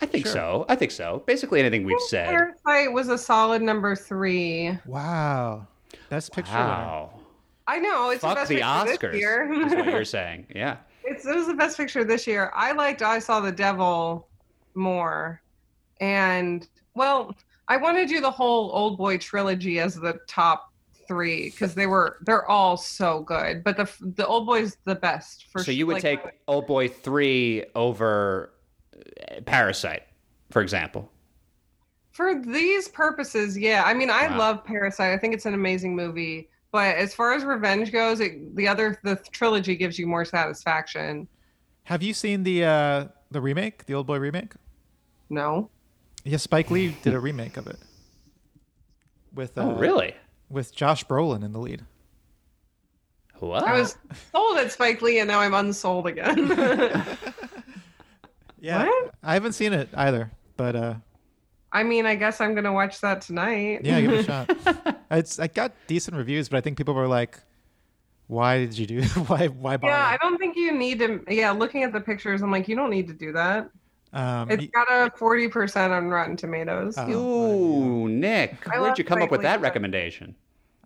I 0.00 0.06
think 0.06 0.26
Sure. 0.26 0.32
so. 0.32 0.66
I 0.68 0.74
think 0.74 0.90
so. 0.90 1.22
Basically 1.26 1.60
anything 1.60 1.84
we've 1.84 2.00
said. 2.08 2.28
Parasite 2.28 2.92
was 2.92 3.08
a 3.08 3.16
solid 3.16 3.62
number 3.62 3.94
three. 3.94 4.76
Wow. 4.86 5.66
Best 6.08 6.32
picture 6.32 6.52
winner. 6.52 6.64
Wow. 6.66 7.20
I 7.68 7.78
know 7.78 8.10
it's 8.10 8.20
the 8.22 8.26
Fuck 8.28 8.36
best 8.38 8.48
the 8.48 8.56
picture 8.56 8.66
Oscars. 9.08 9.12
this 9.12 9.20
year. 9.20 9.52
is 9.66 9.72
what 9.74 9.86
you're 9.86 10.04
saying. 10.04 10.46
Yeah. 10.54 10.78
It's, 11.04 11.24
it 11.24 11.34
was 11.36 11.46
the 11.46 11.54
best 11.54 11.76
picture 11.76 12.02
this 12.04 12.26
year. 12.26 12.50
I 12.54 12.72
liked 12.72 13.02
I 13.02 13.20
Saw 13.20 13.40
the 13.40 13.52
Devil 13.52 14.28
more. 14.74 15.40
And, 16.00 16.66
well, 16.94 17.36
I 17.68 17.76
want 17.76 17.96
to 17.98 18.06
do 18.06 18.20
the 18.20 18.30
whole 18.30 18.70
Old 18.72 18.98
Boy 18.98 19.18
trilogy 19.18 19.78
as 19.80 19.94
the 19.94 20.18
top 20.28 20.72
three 21.08 21.50
because 21.50 21.74
they 21.74 21.86
were, 21.86 22.18
they're 22.22 22.48
all 22.48 22.76
so 22.76 23.20
good. 23.20 23.64
But 23.64 23.76
the 23.76 23.90
the 24.00 24.26
Old 24.26 24.46
Boy's 24.46 24.76
the 24.84 24.94
best 24.94 25.46
for 25.50 25.62
So 25.62 25.70
you 25.70 25.86
would 25.86 25.94
Like, 25.94 26.02
take 26.02 26.20
Old 26.48 26.66
Boy 26.66 26.88
3 26.88 27.64
over 27.74 28.52
uh, 28.96 29.40
Parasite, 29.46 30.02
for 30.50 30.62
example. 30.62 31.10
For 32.12 32.34
these 32.40 32.88
purposes, 32.88 33.56
yeah. 33.56 33.84
I 33.86 33.94
mean, 33.94 34.10
I 34.10 34.28
Wow. 34.28 34.38
love 34.38 34.64
Parasite. 34.64 35.12
I 35.12 35.18
think 35.18 35.34
it's 35.34 35.46
an 35.46 35.54
amazing 35.54 35.96
movie. 35.96 36.48
But 36.70 36.96
as 36.96 37.14
far 37.14 37.32
as 37.32 37.44
revenge 37.44 37.92
goes, 37.92 38.20
it, 38.20 38.54
the 38.56 38.68
other, 38.68 38.98
the 39.02 39.16
trilogy 39.32 39.76
gives 39.76 39.98
you 39.98 40.06
more 40.06 40.24
satisfaction. 40.24 41.28
Have 41.84 42.02
you 42.02 42.14
seen 42.14 42.42
the 42.44 42.64
uh, 42.64 43.08
the 43.30 43.40
remake, 43.40 43.86
the 43.86 43.94
Old 43.94 44.06
Boy 44.06 44.18
remake? 44.18 44.52
No. 45.30 45.70
Yeah, 46.24 46.36
Spike 46.36 46.70
Lee 46.70 46.96
did 47.02 47.14
a 47.14 47.18
remake 47.20 47.56
of 47.56 47.66
it. 47.66 47.78
With 49.34 49.56
uh, 49.58 49.62
Oh, 49.62 49.74
really? 49.74 50.14
with 50.50 50.74
Josh 50.74 51.04
Brolin 51.06 51.42
in 51.44 51.52
the 51.52 51.58
lead. 51.58 51.82
What? 53.40 53.64
I 53.64 53.78
was 53.80 53.96
sold 54.32 54.58
at 54.58 54.70
Spike 54.70 55.02
Lee 55.02 55.18
and 55.18 55.26
now 55.28 55.40
I'm 55.40 55.54
unsold 55.54 56.06
again. 56.06 56.50
Yeah, 58.60 58.84
What? 58.86 59.14
I 59.24 59.34
haven't 59.34 59.54
seen 59.54 59.72
it 59.72 59.88
either, 59.92 60.30
but 60.56 60.76
uh, 60.76 60.94
I 61.72 61.82
mean, 61.82 62.06
I 62.06 62.14
guess 62.14 62.40
I'm 62.40 62.54
gonna 62.54 62.72
watch 62.72 63.00
that 63.00 63.20
tonight. 63.20 63.80
yeah, 63.82 64.00
give 64.00 64.12
it 64.12 64.20
a 64.20 64.22
shot. 64.86 64.96
It's 65.10 65.40
I 65.40 65.48
got 65.48 65.72
decent 65.88 66.16
reviews, 66.16 66.48
but 66.48 66.58
I 66.58 66.60
think 66.60 66.78
people 66.78 66.94
were 66.94 67.08
like, 67.08 67.40
"Why 68.28 68.58
did 68.58 68.78
you 68.78 68.86
do? 68.86 69.02
why 69.26 69.48
why 69.48 69.76
bother?" 69.78 69.92
yeah, 69.92 70.06
I 70.06 70.16
don't 70.18 70.38
think 70.38 70.54
you 70.56 70.70
need 70.72 71.00
to. 71.00 71.24
Yeah, 71.28 71.50
looking 71.50 71.82
at 71.82 71.92
the 71.92 72.00
pictures, 72.00 72.40
I'm 72.40 72.52
like, 72.52 72.68
you 72.68 72.76
don't 72.76 72.90
need 72.90 73.08
to 73.08 73.14
do 73.14 73.32
that. 73.32 73.68
Um, 74.12 74.50
It's 74.50 74.62
y- 74.62 74.70
got 74.72 74.88
a 74.90 75.10
40% 75.10 75.90
on 75.90 76.08
Rotten 76.08 76.36
Tomatoes. 76.36 76.94
Oh. 76.98 77.10
Ooh, 78.04 78.08
Nick. 78.08 78.56
I 78.72 78.80
Where'd 78.80 78.98
you 78.98 79.04
come 79.04 79.22
up 79.22 79.30
with 79.30 79.42
that 79.42 79.56
but- 79.60 79.62
recommendation? 79.62 80.34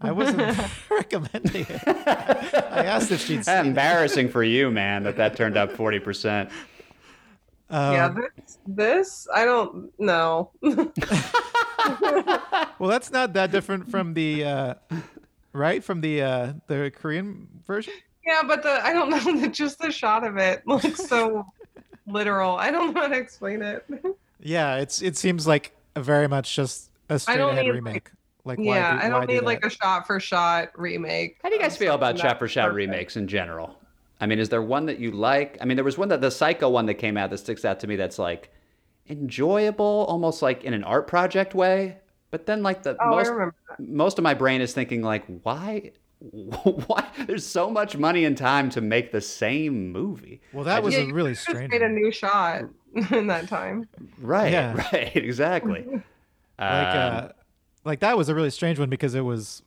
I 0.00 0.12
wasn't 0.12 0.38
recommending 0.90 1.64
it. 1.68 1.82
I 1.88 2.84
asked 2.84 3.10
if 3.10 3.20
she'd 3.20 3.44
seen 3.46 3.54
it. 3.54 3.66
Embarrassing 3.66 4.28
for 4.28 4.42
you, 4.44 4.70
man, 4.70 5.04
that 5.04 5.16
that 5.16 5.36
turned 5.36 5.56
up 5.56 5.72
40%. 5.72 6.50
Um, 7.70 7.92
yeah, 7.94 8.08
this, 8.08 8.58
this 8.66 9.28
I 9.34 9.44
don't 9.44 9.90
know. 9.98 10.50
well, 12.78 12.90
that's 12.90 13.10
not 13.10 13.32
that 13.32 13.50
different 13.50 13.90
from 13.90 14.14
the 14.14 14.44
uh, 14.44 14.74
right 15.52 15.82
from 15.82 16.00
the 16.00 16.22
uh, 16.22 16.52
the 16.68 16.92
Korean 16.94 17.48
version. 17.66 17.94
yeah, 18.24 18.42
but 18.46 18.62
the 18.62 18.70
I 18.84 18.92
don't 18.92 19.10
know. 19.10 19.46
Just 19.48 19.78
the 19.80 19.90
shot 19.90 20.24
of 20.24 20.36
it 20.36 20.62
looks 20.66 21.08
so 21.08 21.44
literal. 22.06 22.56
I 22.56 22.70
don't 22.70 22.94
know 22.94 23.02
how 23.02 23.08
to 23.08 23.16
explain 23.16 23.62
it. 23.62 23.84
Yeah, 24.38 24.76
it's 24.76 25.00
it 25.00 25.16
seems 25.16 25.46
like 25.46 25.74
a 25.94 26.02
very 26.02 26.28
much 26.28 26.54
just 26.54 26.90
a 27.08 27.18
straight 27.18 27.38
don't 27.38 27.52
ahead 27.52 27.64
need, 27.64 27.70
remake. 27.72 28.10
Like, 28.44 28.58
why 28.58 28.64
yeah, 28.76 28.92
do, 29.00 29.06
I 29.06 29.08
don't 29.08 29.22
do 29.22 29.32
need 29.32 29.38
that? 29.40 29.44
like 29.46 29.64
a 29.64 29.70
shot 29.70 30.06
for 30.06 30.20
shot 30.20 30.68
remake. 30.78 31.38
How 31.42 31.48
do 31.48 31.54
you 31.54 31.60
guys 31.60 31.72
of 31.72 31.78
feel 31.78 31.94
about 31.94 32.18
shot 32.18 32.38
for 32.38 32.46
shot 32.46 32.64
perfect. 32.66 32.76
remakes 32.76 33.16
in 33.16 33.26
general? 33.28 33.78
I 34.20 34.26
mean, 34.26 34.38
is 34.38 34.50
there 34.50 34.62
one 34.62 34.86
that 34.86 34.98
you 34.98 35.10
like? 35.10 35.56
I 35.60 35.64
mean, 35.64 35.76
there 35.76 35.84
was 35.84 35.96
one 35.96 36.08
that 36.10 36.20
the 36.20 36.30
Psycho 36.30 36.68
one 36.68 36.84
that 36.86 36.94
came 36.94 37.16
out 37.16 37.30
that 37.30 37.38
sticks 37.38 37.64
out 37.64 37.80
to 37.80 37.86
me 37.86 37.96
that's 37.96 38.18
like 38.18 38.52
enjoyable, 39.08 40.04
almost 40.08 40.42
like 40.42 40.64
in 40.64 40.74
an 40.74 40.84
art 40.84 41.06
project 41.06 41.54
way. 41.54 41.96
But 42.30 42.44
then, 42.46 42.62
like 42.62 42.82
the 42.82 42.96
Oh, 43.00 43.10
most 43.10 43.32
most 43.78 44.18
of 44.18 44.22
my 44.22 44.34
brain 44.34 44.60
is 44.60 44.74
thinking 44.74 45.02
like, 45.02 45.24
why? 45.42 45.92
Why? 46.30 47.06
There's 47.26 47.44
so 47.46 47.70
much 47.70 47.96
money 47.96 48.24
and 48.24 48.36
time 48.36 48.70
to 48.70 48.80
make 48.80 49.12
the 49.12 49.20
same 49.20 49.92
movie. 49.92 50.40
Well, 50.52 50.64
that 50.64 50.82
was 50.82 50.94
Yeah, 50.94 51.00
a 51.00 51.04
you 51.06 51.12
really 51.14 51.32
Just 51.32 51.42
strange. 51.42 51.70
made 51.70 51.82
a 51.82 51.88
new 51.88 52.10
shot 52.10 52.62
in 53.12 53.26
that 53.26 53.48
time. 53.48 53.88
Right. 54.18 54.50
Yeah. 54.52 54.74
Right. 54.92 55.14
Exactly. 55.14 55.84
like 55.88 55.94
Um, 56.58 57.14
uh, 57.14 57.28
like 57.84 58.00
that 58.00 58.16
was 58.16 58.28
a 58.28 58.34
really 58.34 58.50
strange 58.50 58.78
one 58.78 58.88
because 58.88 59.14
it 59.14 59.20
was 59.20 59.62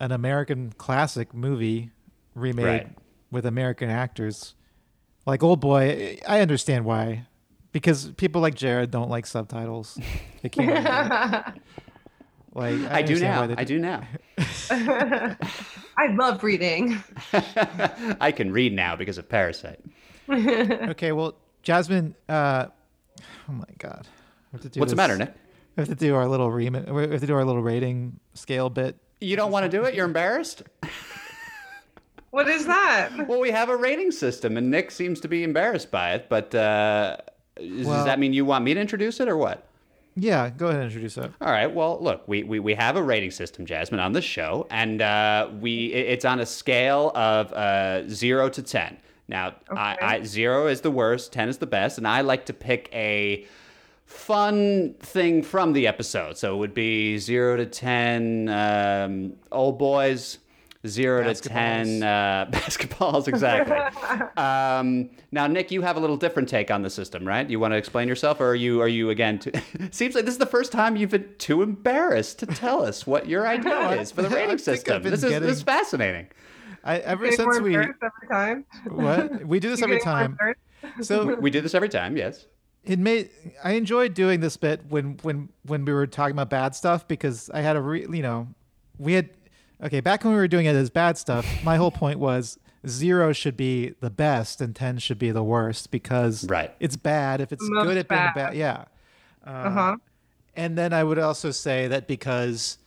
an 0.00 0.12
American 0.12 0.72
classic 0.76 1.32
movie 1.34 1.90
remade 2.34 2.64
Right. 2.66 2.88
with 3.30 3.46
American 3.46 3.88
actors. 3.90 4.54
Like 5.26 5.42
Old 5.42 5.60
Boy, 5.60 6.18
I 6.26 6.40
understand 6.40 6.84
why, 6.84 7.26
because 7.72 8.10
people 8.12 8.40
like 8.40 8.54
Jared 8.54 8.90
don't 8.90 9.10
like 9.10 9.26
subtitles. 9.26 9.98
They 10.42 10.48
can't. 10.48 11.60
Like 12.54 12.80
I, 12.90 12.98
I 12.98 13.02
do 13.02 13.18
now. 13.18 13.46
why 13.46 13.54
I 13.56 13.64
do 13.64 13.78
now. 13.78 14.02
I 14.70 16.06
love 16.14 16.42
reading. 16.42 17.02
I 18.20 18.32
can 18.32 18.52
read 18.52 18.72
now 18.72 18.96
because 18.96 19.18
of 19.18 19.28
Parasite. 19.28 19.80
Okay, 20.30 21.10
well, 21.10 21.34
Jasmine. 21.64 22.14
Uh, 22.28 22.66
oh 23.48 23.52
my 23.52 23.64
God, 23.78 24.06
we 24.52 24.56
have 24.56 24.60
to 24.62 24.68
do 24.68 24.78
What's 24.78 24.92
the 24.92 24.96
matter, 24.96 25.16
Nick? 25.16 25.34
We 25.76 25.80
have 25.80 25.88
to 25.88 25.96
do 25.96 26.14
our 26.14 26.28
little 26.28 26.52
rem- 26.52 26.86
We 26.88 27.02
have 27.02 27.20
to 27.20 27.26
do 27.26 27.34
our 27.34 27.44
little 27.44 27.62
rating 27.62 28.20
scale 28.34 28.70
bit. 28.70 28.96
You 29.20 29.34
don't 29.34 29.50
want 29.50 29.64
to 29.64 29.68
do 29.68 29.84
it? 29.84 29.94
You're 29.94 30.06
embarrassed? 30.06 30.62
What 32.30 32.48
is 32.48 32.66
that? 32.66 33.26
Well, 33.26 33.40
we 33.40 33.50
have 33.50 33.70
a 33.70 33.76
rating 33.76 34.12
system, 34.12 34.56
and 34.56 34.70
Nick 34.70 34.92
seems 34.92 35.20
to 35.20 35.28
be 35.28 35.42
embarrassed 35.42 35.90
by 35.90 36.14
it. 36.14 36.28
But 36.28 36.54
uh, 36.54 37.16
does 37.56 38.04
that 38.04 38.20
mean 38.20 38.32
you 38.32 38.44
want 38.44 38.64
me 38.64 38.72
to 38.74 38.80
introduce 38.80 39.18
it 39.18 39.28
or 39.28 39.36
what? 39.36 39.66
Yeah, 40.16 40.50
go 40.50 40.66
ahead 40.66 40.80
and 40.80 40.86
introduce 40.86 41.14
that. 41.14 41.30
All 41.40 41.52
right. 41.52 41.72
Well, 41.72 41.98
look, 42.00 42.26
we, 42.26 42.42
we, 42.42 42.58
we 42.58 42.74
have 42.74 42.96
a 42.96 43.02
rating 43.02 43.30
system, 43.30 43.64
Jasmine, 43.64 44.00
on 44.00 44.12
the 44.12 44.20
show, 44.20 44.66
and 44.70 45.00
uh, 45.00 45.48
we 45.60 45.92
it's 45.92 46.24
on 46.24 46.40
a 46.40 46.46
scale 46.46 47.12
of 47.14 47.52
uh, 47.52 48.08
zero 48.08 48.48
to 48.48 48.62
ten. 48.62 48.96
Now, 49.28 49.54
I, 49.70 49.96
I, 50.02 50.22
zero 50.24 50.66
is 50.66 50.80
the 50.80 50.90
worst, 50.90 51.32
ten 51.32 51.48
is 51.48 51.58
the 51.58 51.66
best, 51.66 51.98
and 51.98 52.06
I 52.08 52.22
like 52.22 52.46
to 52.46 52.52
pick 52.52 52.90
a 52.92 53.46
fun 54.04 54.94
thing 54.98 55.42
from 55.42 55.72
the 55.72 55.86
episode. 55.86 56.36
So 56.36 56.56
it 56.56 56.58
would 56.58 56.74
be 56.74 57.16
zero 57.18 57.56
to 57.56 57.66
ten. 57.66 58.48
Um, 58.48 59.34
old 59.52 59.78
boys. 59.78 60.38
Zero 60.86 61.22
to 61.22 61.34
ten 61.34 62.02
uh, 62.02 62.46
basketballs 62.50 63.28
exactly. 63.28 63.76
um, 64.36 65.10
now, 65.30 65.46
Nick, 65.46 65.70
you 65.70 65.82
have 65.82 65.96
a 65.96 66.00
little 66.00 66.16
different 66.16 66.48
take 66.48 66.70
on 66.70 66.82
the 66.82 66.90
system, 66.90 67.26
right? 67.26 67.48
You 67.48 67.60
want 67.60 67.72
to 67.72 67.76
explain 67.76 68.08
yourself, 68.08 68.40
or 68.40 68.48
are 68.48 68.54
you 68.54 68.80
are 68.80 68.88
you 68.88 69.10
again? 69.10 69.38
Too, 69.38 69.52
seems 69.90 70.14
like 70.14 70.24
this 70.24 70.34
is 70.34 70.38
the 70.38 70.46
first 70.46 70.72
time 70.72 70.96
you've 70.96 71.10
been 71.10 71.28
too 71.38 71.62
embarrassed 71.62 72.38
to 72.40 72.46
tell 72.46 72.84
us 72.84 73.06
what 73.06 73.28
your 73.28 73.46
idea 73.46 73.90
is 74.00 74.10
for 74.10 74.22
the 74.22 74.30
rating 74.30 74.58
system. 74.58 75.02
This 75.02 75.22
is, 75.22 75.30
this 75.30 75.56
is 75.58 75.62
fascinating. 75.62 76.28
I, 76.82 76.98
ever 76.98 77.24
Getting 77.24 77.52
since 77.52 77.60
we 77.60 77.76
every 77.76 77.94
time. 78.30 78.64
what 78.86 79.44
we 79.44 79.60
do 79.60 79.68
this 79.68 79.80
You 79.80 79.84
every 79.84 80.00
time. 80.00 80.38
So 81.02 81.36
We 81.36 81.50
do 81.50 81.60
this 81.60 81.74
every 81.74 81.90
time, 81.90 82.16
yes. 82.16 82.46
it 82.84 82.98
made 82.98 83.28
I 83.62 83.72
enjoyed 83.72 84.14
doing 84.14 84.40
this 84.40 84.56
bit 84.56 84.80
when 84.88 85.18
when 85.22 85.50
when 85.66 85.84
we 85.84 85.92
were 85.92 86.06
talking 86.06 86.32
about 86.32 86.48
bad 86.48 86.74
stuff 86.74 87.06
because 87.06 87.50
I 87.50 87.60
had 87.60 87.76
a 87.76 87.82
re, 87.82 88.06
you 88.10 88.22
know 88.22 88.48
we 88.98 89.12
had 89.12 89.28
okay 89.82 90.00
back 90.00 90.24
when 90.24 90.32
we 90.32 90.38
were 90.38 90.48
doing 90.48 90.66
it 90.66 90.74
as 90.76 90.90
bad 90.90 91.18
stuff. 91.18 91.46
My 91.64 91.76
whole 91.76 91.90
point 91.90 92.18
was 92.18 92.58
zero 92.86 93.32
should 93.32 93.56
be 93.56 93.94
the 94.00 94.10
best 94.10 94.60
and 94.60 94.74
ten 94.74 94.98
should 94.98 95.18
be 95.18 95.30
the 95.30 95.42
worst 95.42 95.90
because 95.90 96.44
Right. 96.48 96.72
it's 96.80 96.96
bad 96.96 97.40
if 97.40 97.52
it's 97.52 97.62
Most 97.68 97.84
good 97.84 97.96
at 97.98 98.08
being 98.08 98.18
bad. 98.20 98.34
bad. 98.34 98.54
Yeah. 98.54 98.84
Uh 99.44 99.70
huh. 99.70 99.96
And 100.56 100.76
then 100.76 100.92
I 100.92 101.04
would 101.04 101.18
also 101.18 101.50
say 101.50 101.86
that 101.88 102.06
because 102.06 102.78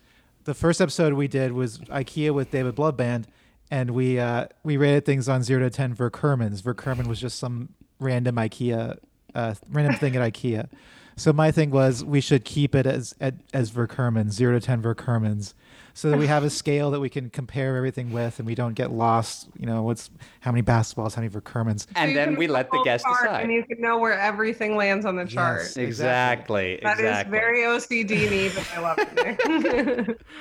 the 0.43 0.53
first 0.53 0.81
episode 0.81 1.13
we 1.13 1.27
did 1.27 1.53
was 1.53 1.79
IKEA 1.79 2.33
with 2.33 2.51
David 2.51 2.75
Bloodband, 2.75 3.25
and 3.71 3.91
we 3.91 4.19
uh, 4.19 4.47
we 4.63 4.77
rated 4.77 5.05
things 5.05 5.29
on 5.29 5.41
zero 5.43 5.61
to 5.61 5.69
ten 5.69 5.95
Verkermans. 5.95 6.61
Verkerman 6.61 7.07
was 7.07 7.19
just 7.19 7.39
some 7.39 7.69
random 7.99 8.35
IKEA, 8.35 8.97
uh, 9.33 9.53
random 9.71 9.95
thing 9.95 10.15
at 10.15 10.33
IKEA. 10.33 10.67
So 11.15 11.31
my 11.31 11.51
thing 11.51 11.69
was 11.71 12.03
we 12.03 12.19
should 12.21 12.43
keep 12.43 12.75
it 12.75 12.85
as 12.85 13.15
at, 13.21 13.35
as 13.53 13.71
Verkermans, 13.71 14.31
zero 14.31 14.59
to 14.59 14.65
ten 14.65 14.81
Verkermans, 14.81 15.53
so 15.93 16.09
that 16.09 16.17
we 16.17 16.27
have 16.27 16.43
a 16.43 16.49
scale 16.49 16.91
that 16.91 16.99
we 16.99 17.09
can 17.09 17.29
compare 17.29 17.77
everything 17.77 18.11
with, 18.11 18.39
and 18.39 18.47
we 18.47 18.55
don't 18.55 18.73
get 18.73 18.91
lost. 18.91 19.47
You 19.57 19.65
know, 19.65 19.83
what's 19.83 20.09
how 20.39 20.51
many 20.51 20.63
basketballs, 20.63 21.15
how 21.15 21.21
many 21.21 21.33
Verkermans. 21.33 21.87
And 21.95 22.11
you 22.11 22.15
then 22.15 22.35
we 22.35 22.47
let 22.47 22.67
the 22.71 22.77
pull 22.77 22.83
guest 22.83 23.05
decide. 23.07 23.43
And 23.43 23.51
you 23.51 23.63
can 23.63 23.79
know 23.79 23.97
where 23.97 24.17
everything 24.17 24.75
lands 24.75 25.05
on 25.05 25.15
the 25.15 25.25
chart. 25.25 25.61
Yes. 25.61 25.77
Exactly. 25.77 26.79
That 26.81 26.99
is 26.99 27.05
exactly. 27.05 27.37
very 27.37 27.59
OCD 27.59 28.23
but 28.55 28.67
I 28.75 28.79
love 28.79 28.97
it. 28.99 30.21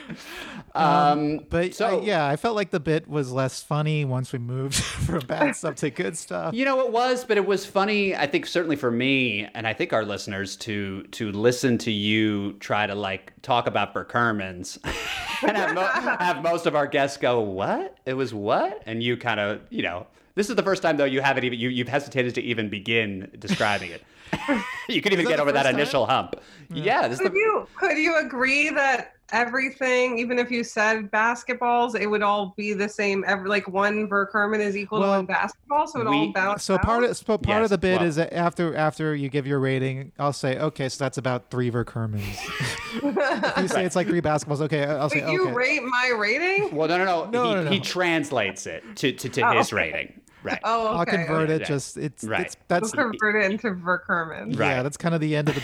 Um, 0.75 1.41
But 1.51 1.75
so 1.75 2.01
I, 2.01 2.03
yeah, 2.03 2.27
I 2.27 2.37
felt 2.37 2.57
like 2.57 2.71
the 2.71 2.81
bit 2.81 3.07
was 3.07 3.31
less 3.31 3.63
funny 3.63 4.05
once 4.05 4.33
we 4.33 4.39
moved 4.39 4.75
from 4.77 5.21
bad 5.27 5.55
stuff 5.57 5.75
to 5.77 5.91
good 5.91 6.17
stuff. 6.17 6.55
You 6.55 6.65
know, 6.65 6.81
it 6.81 6.91
was, 6.91 7.25
but 7.25 7.37
it 7.37 7.45
was 7.45 7.67
funny. 7.67 8.17
I 8.17 8.27
think 8.27 8.47
certainly 8.47 8.77
for 8.77 8.91
me, 8.91 9.47
and 9.55 9.67
I 9.67 9.75
think 9.75 9.93
our 9.93 10.05
listeners 10.05 10.57
to 10.59 11.03
to 11.03 11.31
listen 11.33 11.77
to 11.79 11.91
you 11.91 12.55
try 12.55 12.87
to 12.87 12.95
like 12.95 13.32
talk 13.43 13.67
about 13.67 13.95
Berkermans 13.95 14.79
and 15.47 15.57
have, 15.57 15.75
mo- 15.75 15.83
have 16.21 16.43
most 16.43 16.67
of 16.67 16.75
our 16.75 16.87
guests 16.87 17.17
go, 17.17 17.41
"What? 17.41 17.97
It 18.07 18.15
was 18.15 18.33
what?" 18.33 18.83
And 18.87 19.03
you 19.03 19.17
kind 19.17 19.41
of, 19.41 19.61
you 19.71 19.83
know, 19.83 20.07
this 20.35 20.49
is 20.49 20.57
the 20.57 20.63
first 20.63 20.83
time 20.83 20.97
though 20.97 21.05
you 21.05 21.21
haven't 21.21 21.45
even 21.45 21.59
you 21.59 21.69
you've 21.69 21.89
hesitated 21.89 22.35
to 22.37 22.43
even 22.43 22.69
begin 22.69 23.31
describing 23.39 23.91
it. 23.91 24.03
you 24.89 25.03
could 25.03 25.13
even 25.13 25.27
get 25.27 25.41
over 25.41 25.53
that 25.53 25.65
time? 25.65 25.75
initial 25.75 26.07
hump. 26.07 26.37
Yeah, 26.75 27.09
this 27.09 27.19
could 27.19 27.33
the 27.33 27.39
you 27.39 27.67
could 27.77 27.99
you 27.99 28.19
agree 28.19 28.71
that 28.71 29.13
everything, 29.33 30.19
even 30.19 30.39
if 30.39 30.51
you 30.51 30.63
said 30.63 31.11
basketballs, 31.11 31.99
it 31.99 32.07
would 32.07 32.23
all 32.23 32.53
be 32.57 32.73
the 32.75 32.89
same? 32.89 33.25
Every 33.27 33.49
like 33.49 33.67
one 33.69 34.07
Verkerman 34.09 34.61
is 34.61 34.77
equal 34.77 35.01
Well, 35.01 35.13
to 35.13 35.19
one 35.21 35.27
basketball, 35.27 35.87
so 35.87 36.01
it 36.03 36.09
we- 36.09 36.17
all 36.17 36.33
bounce. 36.33 36.65
So 36.65 36.77
part 36.79 37.05
of 37.05 37.17
so 37.17 37.39
part 37.39 37.61
Yes, 37.61 37.65
of 37.65 37.71
the 37.71 37.79
bid 37.79 38.01
well- 38.01 38.09
is 38.09 38.17
that 38.17 38.33
after 38.33 38.75
after 38.77 39.15
you 39.15 39.29
give 39.29 39.47
your 39.47 39.59
rating, 39.61 40.13
I'll 40.19 40.33
say 40.33 40.59
okay, 40.59 40.89
so 40.89 41.03
that's 41.03 41.19
about 41.19 41.51
three 41.51 41.71
Verkermans. 41.71 42.23
if 42.95 43.59
you 43.63 43.69
say 43.69 43.85
it's 43.85 43.97
like 43.97 44.07
three 44.07 44.21
basketballs, 44.21 44.61
okay, 44.63 44.85
I'll 44.85 45.09
say 45.11 45.25
Wait, 45.25 45.33
you 45.33 45.45
okay. 45.45 45.53
rate 45.53 45.83
my 45.83 46.13
rating? 46.17 46.75
well, 46.77 46.89
no, 46.89 46.99
no, 46.99 47.05
no. 47.05 47.31
No, 47.31 47.45
he, 47.49 47.55
no, 47.55 47.65
no. 47.65 47.71
he 47.71 47.81
translates 47.81 48.67
it 48.67 48.85
to 48.97 49.13
to, 49.13 49.29
to 49.29 49.43
Oh, 49.43 49.57
his 49.59 49.73
okay. 49.73 49.77
rating. 49.93 50.21
Right. 50.43 50.59
Oh, 50.65 50.89
okay. 50.89 50.99
I'll 50.99 51.07
convert 51.27 51.51
okay. 51.51 51.63
it. 51.63 51.67
Just 51.67 51.97
it's 51.97 52.25
Right. 52.25 52.47
it's 52.47 52.57
that's 52.69 52.95
We'll 52.97 53.11
convert 53.11 53.45
it 53.45 53.51
into 53.51 53.71
Verkerman. 53.71 54.59
Right. 54.59 54.69
yeah, 54.71 54.83
that's 54.83 54.97
kind 54.97 55.15
of 55.15 55.21
the 55.21 55.37
end 55.37 55.49
of 55.49 55.55
the 55.55 55.61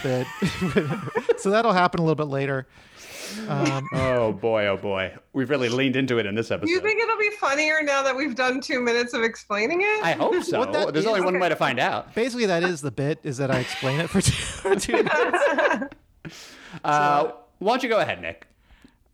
bit. 1.26 1.38
so 1.40 1.50
that'll 1.50 1.72
happen 1.72 2.00
a 2.00 2.02
little 2.02 2.14
bit 2.14 2.28
later. 2.28 2.66
Um, 3.48 3.86
Oh 3.92 4.32
boy, 4.32 4.66
oh 4.68 4.76
boy. 4.76 5.12
We've 5.32 5.50
really 5.50 5.68
leaned 5.68 5.96
into 5.96 6.18
it 6.18 6.26
in 6.26 6.34
this 6.34 6.50
episode. 6.50 6.66
Do 6.66 6.72
you 6.72 6.80
think 6.80 7.02
it'll 7.02 7.18
be 7.18 7.30
funnier 7.40 7.82
now 7.82 8.02
that 8.02 8.16
we've 8.16 8.34
done 8.34 8.60
two 8.60 8.80
minutes 8.80 9.12
of 9.14 9.22
explaining 9.22 9.80
it? 9.82 10.02
I 10.02 10.12
hope 10.12 10.42
so. 10.44 10.60
What 10.60 10.72
that 10.72 10.92
There's 10.94 11.06
only 11.06 11.20
is- 11.20 11.24
one 11.24 11.38
way 11.38 11.48
to 11.48 11.56
find 11.56 11.78
out. 11.78 12.14
basically, 12.14 12.46
that 12.46 12.62
is 12.62 12.80
the 12.80 12.90
bit 12.90 13.18
is 13.24 13.36
that 13.38 13.50
I 13.50 13.58
explain 13.58 14.00
it 14.00 14.08
for 14.08 14.20
two, 14.22 14.32
for 14.32 14.76
two 14.76 14.92
minutes. 14.92 15.94
Uh, 16.84 17.32
why 17.58 17.72
don't 17.72 17.82
you 17.82 17.88
go 17.88 17.98
ahead, 17.98 18.20
Nick? 18.22 18.46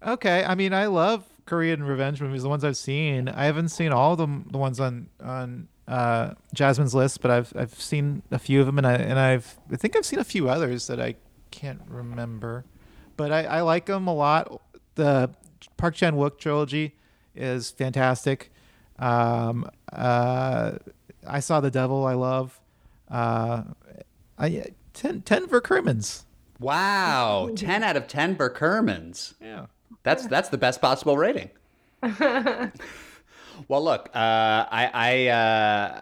Okay, 0.07 0.45
I 0.45 0.55
mean, 0.55 0.75
I 0.75 0.87
love 0.87 1.25
Korean 1.47 1.83
revenge 1.83 2.21
movies. 2.21 2.43
The 2.43 2.49
ones 2.49 2.65
I've 2.65 2.77
seen, 2.77 3.29
I 3.29 3.45
haven't 3.45 3.69
seen 3.69 3.93
all 3.93 4.13
of 4.13 4.19
them. 4.19 4.49
The 4.51 4.59
ones 4.59 4.81
on 4.81 5.09
on 5.23 5.69
uh, 5.87 6.35
Jasmine's 6.55 6.95
list, 6.95 7.21
but 7.21 7.31
I've 7.31 7.53
I've 7.57 7.75
seen 7.75 8.23
a 8.31 8.39
few 8.39 8.61
of 8.61 8.67
them, 8.67 8.79
and 8.79 8.87
I 8.87 8.95
and 8.95 9.19
I've 9.19 9.59
I 9.71 9.77
think 9.77 9.97
I've 9.97 10.07
seen 10.07 10.19
a 10.19 10.25
few 10.25 10.49
others 10.49 10.87
that 10.87 11.01
I 11.01 11.17
can't 11.51 11.83
remember, 11.89 12.65
but 13.17 13.31
I, 13.33 13.45
I 13.45 13.61
like 13.61 13.87
them 13.87 14.07
a 14.07 14.15
lot. 14.15 14.61
The 14.95 15.31
Park 15.77 15.95
Chan 15.95 16.15
Wook 16.15 16.39
trilogy 16.39 16.97
is 17.35 17.71
fantastic. 17.71 18.53
Um, 18.99 19.69
uh, 19.93 20.73
I 21.27 21.41
saw 21.41 21.61
the 21.61 21.71
Devil. 21.71 22.07
I 22.07 22.15
love. 22.15 22.61
Uh, 23.11 23.65
I 24.39 24.67
ten 24.93 25.23
ten 25.23 25.47
Verkermans. 25.47 26.25
Wow, 26.59 27.51
ten 27.57 27.83
out 27.83 27.97
of 27.97 28.09
ten 28.09 28.37
Berkermans. 28.37 29.35
Yeah. 29.41 29.67
That's 30.03 30.27
that's 30.27 30.49
the 30.49 30.59
best 30.59 30.81
possible 30.81 31.17
rating. 31.17 31.51
well, 33.69 33.83
look, 33.83 34.11
uh, 34.15 34.67
I 34.71 34.91
I, 34.93 35.27
uh, 35.29 36.01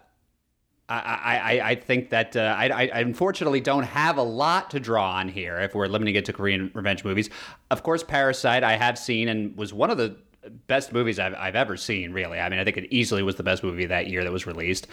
I 0.88 0.99
I 0.99 1.36
I 1.36 1.68
I 1.70 1.74
think 1.76 2.11
that 2.11 2.36
uh, 2.36 2.55
I, 2.59 2.68
I 2.68 3.01
unfortunately 3.01 3.61
don't 3.61 3.84
have 3.84 4.16
a 4.16 4.22
lot 4.22 4.70
to 4.70 4.80
draw 4.80 5.12
on 5.12 5.28
here 5.28 5.59
if 5.61 5.74
we're 5.74 5.86
limiting 5.86 6.14
it 6.16 6.24
to 6.26 6.32
Korean 6.32 6.70
revenge 6.74 7.05
movies. 7.05 7.30
Of 7.70 7.82
course, 7.82 8.03
Parasite 8.03 8.64
I 8.64 8.76
have 8.76 8.99
seen 8.99 9.28
and 9.28 9.57
was 9.57 9.72
one 9.72 9.90
of 9.90 9.99
the 9.99 10.16
best 10.66 10.93
movies 10.93 11.18
I've, 11.18 11.34
I've 11.34 11.57
ever 11.57 11.76
seen. 11.76 12.12
Really, 12.12 12.40
I 12.40 12.49
mean, 12.49 12.59
I 12.59 12.64
think 12.64 12.76
it 12.76 12.93
easily 12.93 13.22
was 13.22 13.36
the 13.36 13.45
best 13.45 13.62
movie 13.62 13.86
that 13.86 14.09
year 14.09 14.24
that 14.24 14.32
was 14.32 14.47
released. 14.47 14.88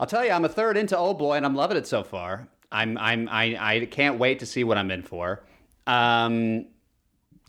I'll 0.00 0.06
tell 0.06 0.24
you, 0.24 0.32
I'm 0.32 0.44
a 0.44 0.48
third 0.48 0.76
into 0.76 0.96
Old 0.96 1.18
Boy, 1.18 1.34
and 1.36 1.46
I'm 1.46 1.54
loving 1.54 1.76
it 1.76 1.86
so 1.86 2.02
far. 2.02 2.48
I'm 2.72 2.98
I'm 2.98 3.28
I, 3.28 3.56
I 3.60 3.86
can't 3.86 4.18
wait 4.18 4.40
to 4.40 4.46
see 4.46 4.64
what 4.64 4.78
I'm 4.78 4.90
in 4.90 5.02
for. 5.02 5.44
Um, 5.86 6.66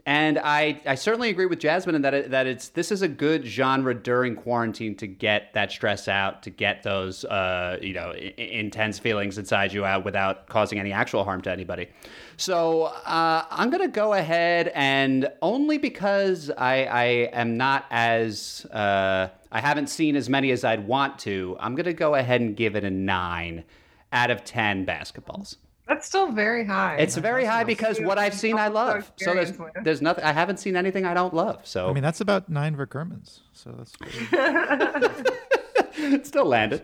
and 0.05 0.37
I, 0.37 0.81
I 0.85 0.95
certainly 0.95 1.29
agree 1.29 1.45
with 1.45 1.59
Jasmine 1.59 1.95
in 1.95 2.01
that 2.01 2.13
it, 2.13 2.31
that 2.31 2.45
it's 2.45 2.69
this 2.69 2.91
is 2.91 3.01
a 3.01 3.07
good 3.07 3.45
genre 3.45 3.93
during 3.95 4.35
quarantine 4.35 4.95
to 4.97 5.07
get 5.07 5.53
that 5.53 5.71
stress 5.71 6.09
out, 6.09 6.43
to 6.43 6.49
get 6.49 6.83
those 6.83 7.23
uh, 7.25 7.77
you 7.81 7.93
know 7.93 8.11
I- 8.13 8.33
intense 8.37 8.99
feelings 8.99 9.37
inside 9.37 9.71
you 9.71 9.85
out 9.85 10.03
without 10.03 10.47
causing 10.47 10.77
any 10.77 10.91
actual 10.91 11.23
harm 11.23 11.41
to 11.43 11.51
anybody. 11.51 11.87
So 12.35 12.83
uh, 12.83 13.45
I'm 13.49 13.69
gonna 13.69 13.87
go 13.87 14.13
ahead 14.13 14.71
and 14.75 15.29
only 15.41 15.77
because 15.77 16.49
I, 16.49 16.83
I 16.83 17.03
am 17.31 17.55
not 17.55 17.85
as 17.89 18.65
uh, 18.71 19.29
I 19.53 19.59
haven't 19.61 19.87
seen 19.87 20.17
as 20.17 20.27
many 20.29 20.51
as 20.51 20.65
I'd 20.65 20.85
want 20.85 21.17
to. 21.19 21.55
I'm 21.61 21.75
gonna 21.75 21.93
go 21.93 22.15
ahead 22.15 22.41
and 22.41 22.57
give 22.57 22.75
it 22.75 22.83
a 22.83 22.91
nine 22.91 23.63
out 24.11 24.31
of 24.31 24.43
ten 24.43 24.85
basketballs. 24.85 25.55
That's 25.87 26.07
still 26.07 26.31
very 26.31 26.65
high. 26.65 26.95
It's 26.97 27.17
very 27.17 27.45
high 27.45 27.63
because 27.63 27.99
what 27.99 28.17
I've 28.17 28.33
seen 28.33 28.57
I 28.57 28.67
love. 28.69 29.11
So 29.17 29.33
there's 29.33 29.53
there's 29.83 30.01
nothing 30.01 30.23
I 30.23 30.31
haven't 30.31 30.57
seen 30.57 30.75
anything 30.75 31.05
I 31.05 31.13
don't 31.13 31.33
love. 31.33 31.65
So 31.67 31.89
I 31.89 31.93
mean, 31.93 32.03
that's 32.03 32.21
about 32.21 32.49
nine 32.49 32.75
Verkermans. 32.75 33.39
So 33.53 33.71
that's. 33.77 33.93
it 35.97 36.25
still 36.25 36.45
landed. 36.45 36.83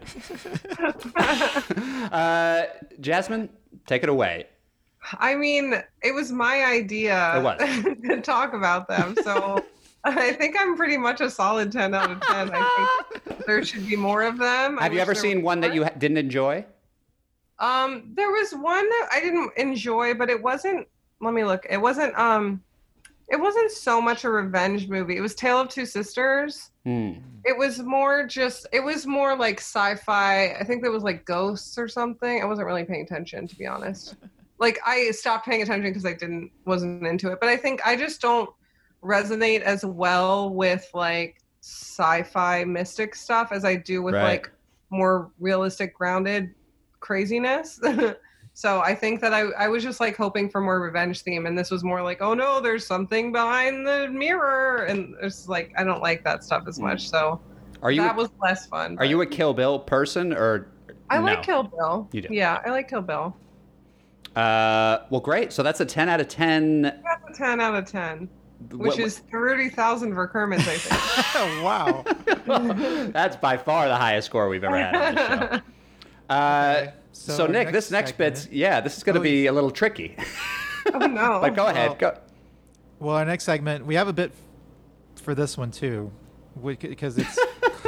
uh, 2.11 2.63
Jasmine, 2.99 3.49
take 3.87 4.03
it 4.03 4.09
away. 4.09 4.47
I 5.13 5.35
mean, 5.35 5.75
it 6.03 6.13
was 6.13 6.31
my 6.31 6.65
idea 6.65 7.37
It 7.37 7.43
was. 7.43 7.59
to 8.09 8.21
talk 8.21 8.53
about 8.53 8.87
them. 8.87 9.15
So 9.23 9.63
I 10.03 10.33
think 10.33 10.55
I'm 10.59 10.75
pretty 10.75 10.97
much 10.97 11.21
a 11.21 11.29
solid 11.29 11.71
10 11.71 11.93
out 11.93 12.11
of 12.11 12.21
10. 12.21 12.51
I 12.53 13.09
think 13.25 13.45
there 13.45 13.63
should 13.63 13.87
be 13.87 13.95
more 13.95 14.23
of 14.23 14.37
them. 14.37 14.77
I 14.79 14.83
Have 14.83 14.93
you 14.93 14.99
ever 14.99 15.15
seen 15.15 15.37
was 15.37 15.45
one 15.45 15.61
that 15.61 15.73
you 15.73 15.83
ha- 15.85 15.91
didn't 15.97 16.17
enjoy? 16.17 16.65
Um, 17.59 18.11
there 18.13 18.29
was 18.31 18.53
one 18.53 18.87
that 18.87 19.09
I 19.11 19.19
didn't 19.19 19.51
enjoy, 19.57 20.13
but 20.13 20.29
it 20.29 20.41
wasn't. 20.41 20.87
Let 21.21 21.33
me 21.33 21.43
look. 21.43 21.65
It 21.69 21.77
wasn't. 21.77 22.17
Um, 22.17 22.63
it 23.27 23.39
wasn't 23.39 23.69
so 23.71 24.01
much 24.01 24.23
a 24.23 24.29
revenge 24.29 24.87
movie. 24.87 25.15
It 25.17 25.21
was 25.21 25.35
Tale 25.35 25.59
of 25.61 25.69
Two 25.69 25.85
Sisters. 25.85 26.71
Hmm. 26.85 27.13
It 27.45 27.57
was 27.57 27.79
more 27.79 28.25
just. 28.25 28.65
It 28.71 28.79
was 28.79 29.05
more 29.05 29.35
like 29.37 29.59
sci-fi. 29.59 30.53
I 30.53 30.63
think 30.63 30.81
there 30.81 30.91
was 30.91 31.03
like 31.03 31.25
ghosts 31.25 31.77
or 31.77 31.87
something. 31.87 32.41
I 32.41 32.45
wasn't 32.45 32.65
really 32.67 32.85
paying 32.85 33.03
attention, 33.03 33.47
to 33.47 33.55
be 33.55 33.67
honest. 33.67 34.15
Like 34.59 34.79
I 34.85 35.11
stopped 35.11 35.45
paying 35.45 35.61
attention 35.61 35.89
because 35.89 36.05
I 36.05 36.13
didn't 36.13 36.51
wasn't 36.65 37.05
into 37.05 37.31
it. 37.31 37.39
But 37.39 37.49
I 37.49 37.57
think 37.57 37.81
I 37.85 37.95
just 37.95 38.21
don't 38.21 38.49
resonate 39.03 39.61
as 39.61 39.85
well 39.85 40.49
with 40.53 40.89
like 40.93 41.41
sci-fi 41.61 42.63
mystic 42.63 43.15
stuff 43.15 43.51
as 43.51 43.63
I 43.65 43.75
do 43.75 44.01
with 44.01 44.15
Right. 44.15 44.23
like 44.23 44.51
more 44.89 45.29
realistic, 45.39 45.93
grounded 45.93 46.53
craziness. 46.99 47.79
So 48.55 48.81
I 48.81 48.93
think 48.93 49.21
that 49.21 49.33
I, 49.33 49.43
I 49.57 49.69
was 49.69 49.83
just 49.83 50.01
like 50.01 50.17
hoping 50.17 50.49
for 50.49 50.59
more 50.59 50.81
revenge 50.81 51.21
theme, 51.21 51.45
and 51.45 51.57
this 51.57 51.71
was 51.71 51.81
more 51.81 52.01
like, 52.01 52.21
oh 52.21 52.33
no, 52.33 52.59
there's 52.59 52.85
something 52.85 53.31
behind 53.31 53.87
the 53.87 54.09
mirror, 54.09 54.83
and 54.83 55.15
it's 55.21 55.47
like 55.47 55.71
I 55.77 55.85
don't 55.85 56.01
like 56.01 56.25
that 56.25 56.43
stuff 56.43 56.63
as 56.67 56.77
much. 56.77 57.07
So 57.09 57.39
Are 57.81 57.89
you 57.89 58.01
that 58.01 58.17
was 58.17 58.27
less 58.41 58.65
fun. 58.65 58.93
are 58.93 58.97
but- 58.97 59.09
you 59.09 59.21
a 59.21 59.25
Kill 59.25 59.53
Bill 59.53 59.79
person 59.79 60.33
or 60.33 60.67
I 61.09 61.19
no? 61.19 61.23
like 61.23 61.43
Kill 61.43 61.63
Bill. 61.63 62.09
You 62.11 62.23
do. 62.23 62.27
Yeah, 62.33 62.59
I 62.65 62.71
like 62.71 62.89
Kill 62.89 63.01
Bill. 63.01 63.33
Uh, 64.35 64.99
well, 65.09 65.21
great. 65.21 65.53
So 65.53 65.63
that's 65.63 65.79
a 65.79 65.85
ten 65.85 66.09
out 66.09 66.19
of 66.19 66.27
ten. 66.27 66.81
That's 66.81 67.29
a 67.29 67.33
ten 67.33 67.61
out 67.61 67.75
of 67.75 67.85
ten, 67.85 68.27
which 68.71 68.89
What- 68.89 68.99
is 68.99 69.19
thirty 69.31 69.69
thousand 69.69 70.11
Verkermans, 70.13 70.67
I 70.67 70.77
think. 70.77 71.63
wow. 71.63 72.03
that's 73.13 73.37
by 73.37 73.55
far 73.55 73.87
the 73.87 73.95
highest 73.95 74.25
score 74.25 74.49
we've 74.49 74.65
ever 74.65 74.77
had 74.77 74.95
on 74.95 75.15
this 75.15 75.27
show. 75.27 75.61
Uh, 76.29 76.75
Okay, 76.81 76.93
so, 77.11 77.33
so 77.33 77.45
Nick, 77.47 77.53
next 77.67 77.71
this 77.71 77.91
next 77.91 78.09
segment- 78.11 78.35
bit's 78.35 78.47
yeah, 78.51 78.79
this 78.81 78.97
is 78.97 79.03
going 79.03 79.15
to 79.15 79.19
Oh, 79.19 79.23
be 79.23 79.47
a 79.47 79.51
little 79.51 79.71
tricky. 79.71 80.15
oh 80.93 80.99
no! 80.99 81.39
but 81.41 81.55
go 81.55 81.67
ahead. 81.67 81.89
Well- 81.89 81.97
Go. 82.13 82.17
Well, 82.99 83.15
our 83.15 83.25
next 83.25 83.45
segment, 83.45 83.85
we 83.85 83.95
have 83.95 84.07
a 84.09 84.13
bit 84.13 84.31
for 85.21 85.33
this 85.33 85.57
one 85.57 85.71
too, 85.71 86.11
because 86.61 87.17
it's 87.17 87.39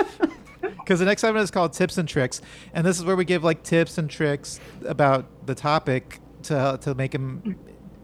because 0.61 0.99
the 0.99 1.05
next 1.05 1.21
segment 1.21 1.43
is 1.43 1.51
called 1.51 1.73
tips 1.73 1.97
and 1.97 2.07
tricks, 2.07 2.41
and 2.73 2.85
this 2.85 2.97
is 2.97 3.03
where 3.05 3.15
we 3.15 3.25
give 3.25 3.43
like 3.43 3.61
tips 3.63 3.97
and 3.97 4.09
tricks 4.09 4.59
about 4.85 5.25
the 5.45 5.55
topic 5.55 6.19
to 6.43 6.77
to 6.81 6.95
make 6.95 7.13
him 7.13 7.57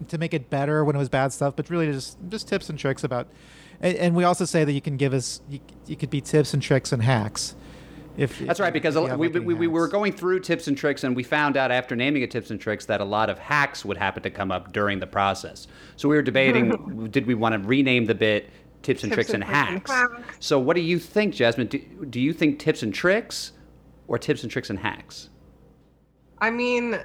to 0.09 0.17
make 0.17 0.33
it 0.33 0.49
better 0.49 0.83
when 0.85 0.95
it 0.95 0.99
was 0.99 1.09
bad 1.09 1.33
stuff, 1.33 1.55
but 1.55 1.69
really 1.69 1.91
just 1.91 2.17
just 2.29 2.47
tips 2.47 2.69
and 2.69 2.77
tricks 2.77 3.03
about. 3.03 3.27
And, 3.79 3.95
and 3.97 4.15
we 4.15 4.23
also 4.23 4.43
say 4.45 4.63
that 4.63 4.71
you 4.73 4.81
can 4.81 4.97
give 4.97 5.13
us 5.13 5.41
you, 5.49 5.59
you 5.85 5.95
could 5.95 6.09
be 6.09 6.19
tips 6.21 6.53
and 6.53 6.61
tricks 6.61 6.91
and 6.91 7.01
hacks. 7.01 7.55
If, 8.17 8.39
That's 8.39 8.59
if 8.59 8.63
right, 8.63 8.73
because 8.73 8.95
a 8.95 8.99
you 8.99 9.03
lo- 9.03 9.09
have, 9.11 9.19
we, 9.19 9.27
we, 9.29 9.53
we 9.53 9.67
were 9.67 9.87
going 9.87 10.11
through 10.11 10.39
tips 10.39 10.67
and 10.67 10.75
tricks, 10.77 11.03
and 11.03 11.15
we 11.15 11.21
found 11.23 11.55
out 11.55 11.69
after 11.71 11.95
naming 11.95 12.23
it 12.23 12.31
tips 12.31 12.49
and 12.49 12.59
tricks 12.59 12.85
that 12.87 12.99
a 12.99 13.05
lot 13.05 13.29
of 13.29 13.37
hacks 13.37 13.85
would 13.85 13.97
happen 13.97 14.23
to 14.23 14.29
come 14.31 14.51
up 14.51 14.73
during 14.73 14.99
the 14.99 15.07
process. 15.07 15.67
So 15.97 16.09
we 16.09 16.15
were 16.15 16.21
debating 16.23 17.07
did 17.11 17.27
we 17.27 17.35
want 17.35 17.53
to 17.53 17.59
rename 17.67 18.05
the 18.05 18.15
bit 18.15 18.49
tips 18.81 19.03
and 19.03 19.11
Tips 19.11 19.29
tricks 19.29 19.33
and 19.33 19.43
and 19.43 19.51
tricks 19.51 19.91
and 19.91 20.09
hacks? 20.09 20.23
hacks. 20.23 20.37
So 20.45 20.57
what 20.59 20.75
do 20.75 20.81
you 20.81 20.97
think, 20.99 21.33
Jasmine? 21.35 21.67
Do, 21.67 21.77
do 22.09 22.19
you 22.19 22.33
think 22.33 22.57
tips 22.59 22.81
and 22.83 22.93
tricks 22.93 23.51
or 24.07 24.17
tips 24.17 24.41
and 24.43 24.51
tricks 24.51 24.69
and 24.69 24.79
hacks? 24.79 25.29
I 26.39 26.49
mean, 26.49 26.97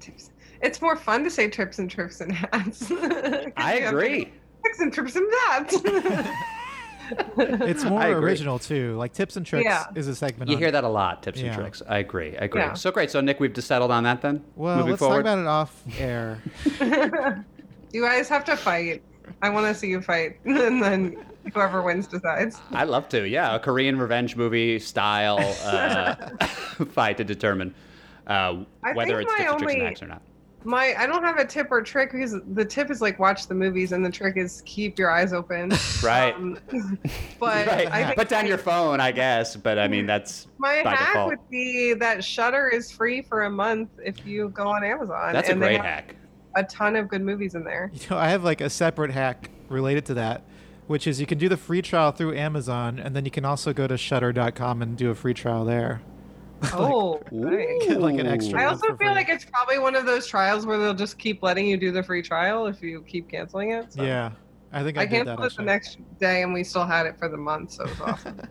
tips. 0.00 0.30
It's 0.62 0.80
more 0.80 0.96
fun 0.96 1.24
to 1.24 1.30
say 1.30 1.48
trips 1.50 1.78
and 1.80 1.90
trips 1.90 2.20
and 2.22 2.32
hats. 2.32 2.88
'Cause 2.88 3.52
I 3.56 3.74
agree. 3.84 4.32
Tricks 4.62 4.80
and 4.80 4.92
trips 4.92 5.16
and 5.16 5.26
hats. 5.48 5.76
It's 7.36 7.84
more 7.84 8.02
original 8.06 8.58
too. 8.58 8.96
Like 8.96 9.12
tips 9.12 9.36
and 9.36 9.44
tricks 9.44 9.64
Yeah. 9.64 9.84
is 9.94 10.06
a 10.08 10.14
segment. 10.14 10.50
You 10.50 10.56
on 10.56 10.62
hear 10.62 10.70
that 10.70 10.84
a 10.84 10.88
lot, 10.88 11.22
tips 11.22 11.40
and 11.40 11.52
tricks. 11.54 11.82
I 11.88 11.98
agree. 11.98 12.36
I 12.38 12.44
agree. 12.44 12.60
Yeah. 12.60 12.74
So 12.74 12.90
great. 12.90 13.10
So 13.10 13.20
Nick, 13.20 13.40
we've 13.40 13.52
just 13.52 13.68
settled 13.68 13.90
on 13.90 14.04
that 14.04 14.22
then. 14.22 14.44
Well, 14.56 14.76
Moving 14.76 14.90
let's 14.92 15.00
forward. 15.00 15.24
talk 15.24 15.32
about 15.32 15.38
it 15.38 15.46
off 15.46 15.82
air. 15.98 16.40
you 17.92 18.02
guys 18.02 18.28
have 18.28 18.44
to 18.44 18.56
fight. 18.56 19.02
I 19.42 19.48
want 19.50 19.66
to 19.66 19.74
see 19.74 19.88
you 19.88 20.00
fight, 20.02 20.38
and 20.44 20.82
then 20.82 21.16
whoever 21.52 21.82
wins 21.82 22.06
decides. 22.06 22.60
I'd 22.72 22.88
love 22.88 23.08
to. 23.10 23.26
Yeah, 23.28 23.54
a 23.54 23.58
Korean 23.58 23.98
revenge 23.98 24.36
movie 24.36 24.78
style 24.78 25.38
uh, 25.64 26.14
fight 26.92 27.16
to 27.18 27.24
determine 27.24 27.74
uh, 28.26 28.64
whether 28.94 29.20
it's 29.20 29.32
my 29.32 29.38
tips 29.38 29.50
and 29.50 29.58
tricks 29.60 29.72
only- 29.74 29.84
hacks 29.84 30.02
or 30.02 30.06
not. 30.08 30.22
My, 30.64 30.94
I 30.98 31.06
don't 31.06 31.22
have 31.22 31.36
a 31.38 31.44
tip 31.44 31.68
or 31.70 31.82
trick 31.82 32.12
because 32.12 32.36
the 32.54 32.64
tip 32.64 32.90
is 32.90 33.00
like 33.02 33.18
watch 33.18 33.46
the 33.46 33.54
movies, 33.54 33.92
and 33.92 34.04
the 34.04 34.10
trick 34.10 34.36
is 34.36 34.62
keep 34.64 34.98
your 34.98 35.10
eyes 35.10 35.32
open. 35.32 35.72
Right. 36.02 36.34
Um, 36.34 36.58
but 37.40 37.66
right. 37.66 37.90
I 37.90 38.04
think 38.04 38.16
Put 38.18 38.28
down 38.28 38.44
my- 38.44 38.48
your 38.48 38.58
phone, 38.58 39.00
I 39.00 39.10
guess. 39.12 39.56
But 39.56 39.78
I 39.78 39.88
mean, 39.88 40.06
that's 40.06 40.48
My 40.58 40.82
by 40.82 40.94
hack 40.96 41.08
default. 41.12 41.28
would 41.30 41.50
be 41.50 41.94
that 41.94 42.22
Shudder 42.22 42.68
is 42.68 42.90
free 42.90 43.22
for 43.22 43.44
a 43.44 43.50
month 43.50 43.88
if 44.04 44.26
you 44.26 44.48
go 44.50 44.66
on 44.68 44.84
Amazon. 44.84 45.32
that's 45.32 45.48
a 45.48 45.52
and 45.52 45.62
they 45.62 45.66
great 45.76 45.80
hack. 45.80 46.16
A 46.56 46.62
ton 46.64 46.94
of 46.96 47.08
good 47.08 47.22
movies 47.22 47.54
in 47.54 47.64
there. 47.64 47.90
You 47.94 48.00
know, 48.10 48.18
I 48.18 48.28
have 48.28 48.44
like 48.44 48.60
a 48.60 48.68
separate 48.70 49.10
hack 49.12 49.50
related 49.68 50.04
to 50.06 50.14
that, 50.14 50.42
which 50.86 51.06
is 51.06 51.20
you 51.20 51.26
can 51.26 51.38
do 51.38 51.48
the 51.48 51.56
free 51.56 51.80
trial 51.82 52.12
through 52.12 52.36
Amazon, 52.36 52.98
and 52.98 53.16
then 53.16 53.24
you 53.24 53.30
can 53.30 53.44
also 53.46 53.72
go 53.72 53.86
to 53.86 53.96
Shudder.com 53.96 54.82
and 54.82 54.96
do 54.96 55.10
a 55.10 55.14
free 55.14 55.34
trial 55.34 55.64
there. 55.64 56.02
Oh, 56.72 57.20
nice. 57.30 57.86
Get 57.86 58.00
like 58.00 58.18
an 58.18 58.26
extra 58.26 58.60
I 58.60 58.64
also 58.64 58.86
feel 58.88 58.96
free. 58.96 59.08
like 59.10 59.28
it's 59.28 59.44
probably 59.44 59.78
one 59.78 59.94
of 59.94 60.06
those 60.06 60.26
trials 60.26 60.66
where 60.66 60.78
they'll 60.78 60.94
just 60.94 61.18
keep 61.18 61.42
letting 61.42 61.66
you 61.66 61.76
do 61.76 61.92
the 61.92 62.02
free 62.02 62.22
trial 62.22 62.66
if 62.66 62.82
you 62.82 63.02
keep 63.02 63.28
canceling 63.28 63.72
it. 63.72 63.92
So. 63.92 64.02
Yeah, 64.02 64.30
I 64.72 64.82
think 64.82 64.96
I, 64.96 65.02
I 65.02 65.06
did 65.06 65.26
that. 65.26 65.36
canceled 65.36 65.52
it 65.52 65.56
the 65.56 65.62
next 65.62 65.98
day 66.18 66.42
and 66.42 66.54
we 66.54 66.64
still 66.64 66.86
had 66.86 67.06
it 67.06 67.18
for 67.18 67.28
the 67.28 67.36
month, 67.36 67.72
so 67.72 67.84
it 67.84 67.90
was 67.90 68.00
awesome. 68.00 68.40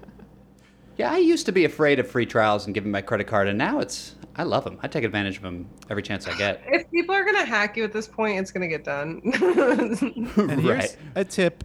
Yeah, 0.96 1.12
I 1.12 1.18
used 1.18 1.48
to 1.48 1.52
be 1.52 1.66
afraid 1.66 2.00
of 2.00 2.08
free 2.08 2.26
trials 2.26 2.66
and 2.66 2.76
giving 2.76 2.92
my 2.92 3.02
credit 3.02 3.26
card, 3.26 3.48
and 3.48 3.58
now 3.58 3.80
it's 3.80 4.16
I 4.36 4.44
love 4.44 4.64
them. 4.64 4.80
I 4.82 4.88
take 4.88 5.04
advantage 5.04 5.38
of 5.38 5.44
them 5.44 5.68
every 5.90 6.04
chance 6.04 6.28
I 6.28 6.38
get. 6.38 6.62
if 6.68 6.90
people 6.92 7.16
are 7.16 7.24
gonna 7.24 7.46
hack 7.46 7.78
you 7.78 7.84
at 7.84 7.92
this 7.92 8.08
point, 8.08 8.40
it's 8.40 8.52
gonna 8.52 8.68
get 8.68 8.84
done. 8.84 9.22
And 9.24 10.62
here's 10.62 10.64
right. 10.64 10.98
a 11.16 11.24
tip 11.24 11.64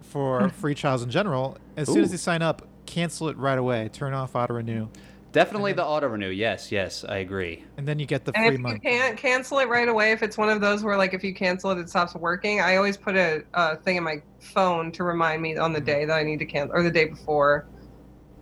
for 0.00 0.48
free 0.50 0.74
trials 0.74 1.02
in 1.02 1.10
general. 1.10 1.58
As 1.76 1.88
soon 1.88 2.02
as 2.02 2.12
you 2.12 2.18
sign 2.18 2.42
up, 2.42 2.66
cancel 2.86 3.28
it 3.28 3.36
right 3.36 3.58
away. 3.58 3.88
Turn 3.92 4.14
off 4.14 4.34
auto 4.34 4.54
renew, 4.54 4.88
Definitely 5.32 5.74
the 5.74 5.84
auto 5.84 6.06
renew. 6.08 6.30
Yes, 6.30 6.72
yes, 6.72 7.04
I 7.06 7.18
agree. 7.18 7.64
and 7.76 7.86
then 7.86 7.98
you 7.98 8.06
get 8.06 8.24
the 8.24 8.32
and 8.34 8.56
free 8.56 8.64
if 8.70 8.72
you 8.74 8.80
can't 8.80 9.16
cancel 9.18 9.58
it 9.58 9.68
right 9.68 9.88
away, 9.88 10.12
if 10.12 10.22
it's 10.22 10.38
one 10.38 10.48
of 10.48 10.60
those 10.60 10.82
where 10.82 10.96
like 10.96 11.12
if 11.12 11.22
you 11.22 11.34
cancel 11.34 11.70
it, 11.70 11.78
it 11.78 11.88
stops 11.90 12.14
working. 12.14 12.60
I 12.60 12.76
always 12.76 12.96
put 12.96 13.14
a, 13.14 13.44
a 13.54 13.76
thing 13.76 13.96
in 13.96 14.02
my 14.04 14.22
phone 14.40 14.90
to 14.92 15.04
remind 15.04 15.42
me 15.42 15.56
on 15.58 15.72
the 15.72 15.80
day 15.80 16.04
that 16.06 16.14
I 16.16 16.22
need 16.22 16.38
to 16.38 16.46
cancel, 16.46 16.74
or 16.76 16.82
the 16.82 16.90
day 16.90 17.04
before 17.04 17.66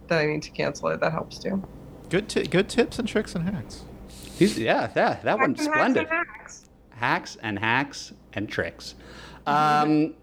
that 0.07 0.20
I 0.20 0.26
need 0.26 0.43
to 0.43 0.51
cancel 0.53 0.89
it. 0.89 1.01
That 1.01 1.11
helps 1.12 1.39
too. 1.39 1.62
Good, 2.09 2.28
ti 2.28 2.45
good 2.47 2.68
tips 2.68 2.99
and 3.01 3.09
tricks 3.09 3.34
and 3.34 3.49
hacks. 3.49 3.82
He's, 4.39 4.57
yeah, 4.59 4.91
yeah, 4.95 5.18
that 5.24 5.39
one's 5.39 5.59
Hacks 5.59 5.66
and 5.66 5.74
hacks 5.74 5.80
splendid. 5.93 6.03
and 6.03 6.09
hacks. 6.28 6.68
Hacks 6.91 7.37
and 7.43 7.59
hacks 7.59 8.12
and 8.32 8.49
tricks. 8.49 8.95
Um, 9.47 10.14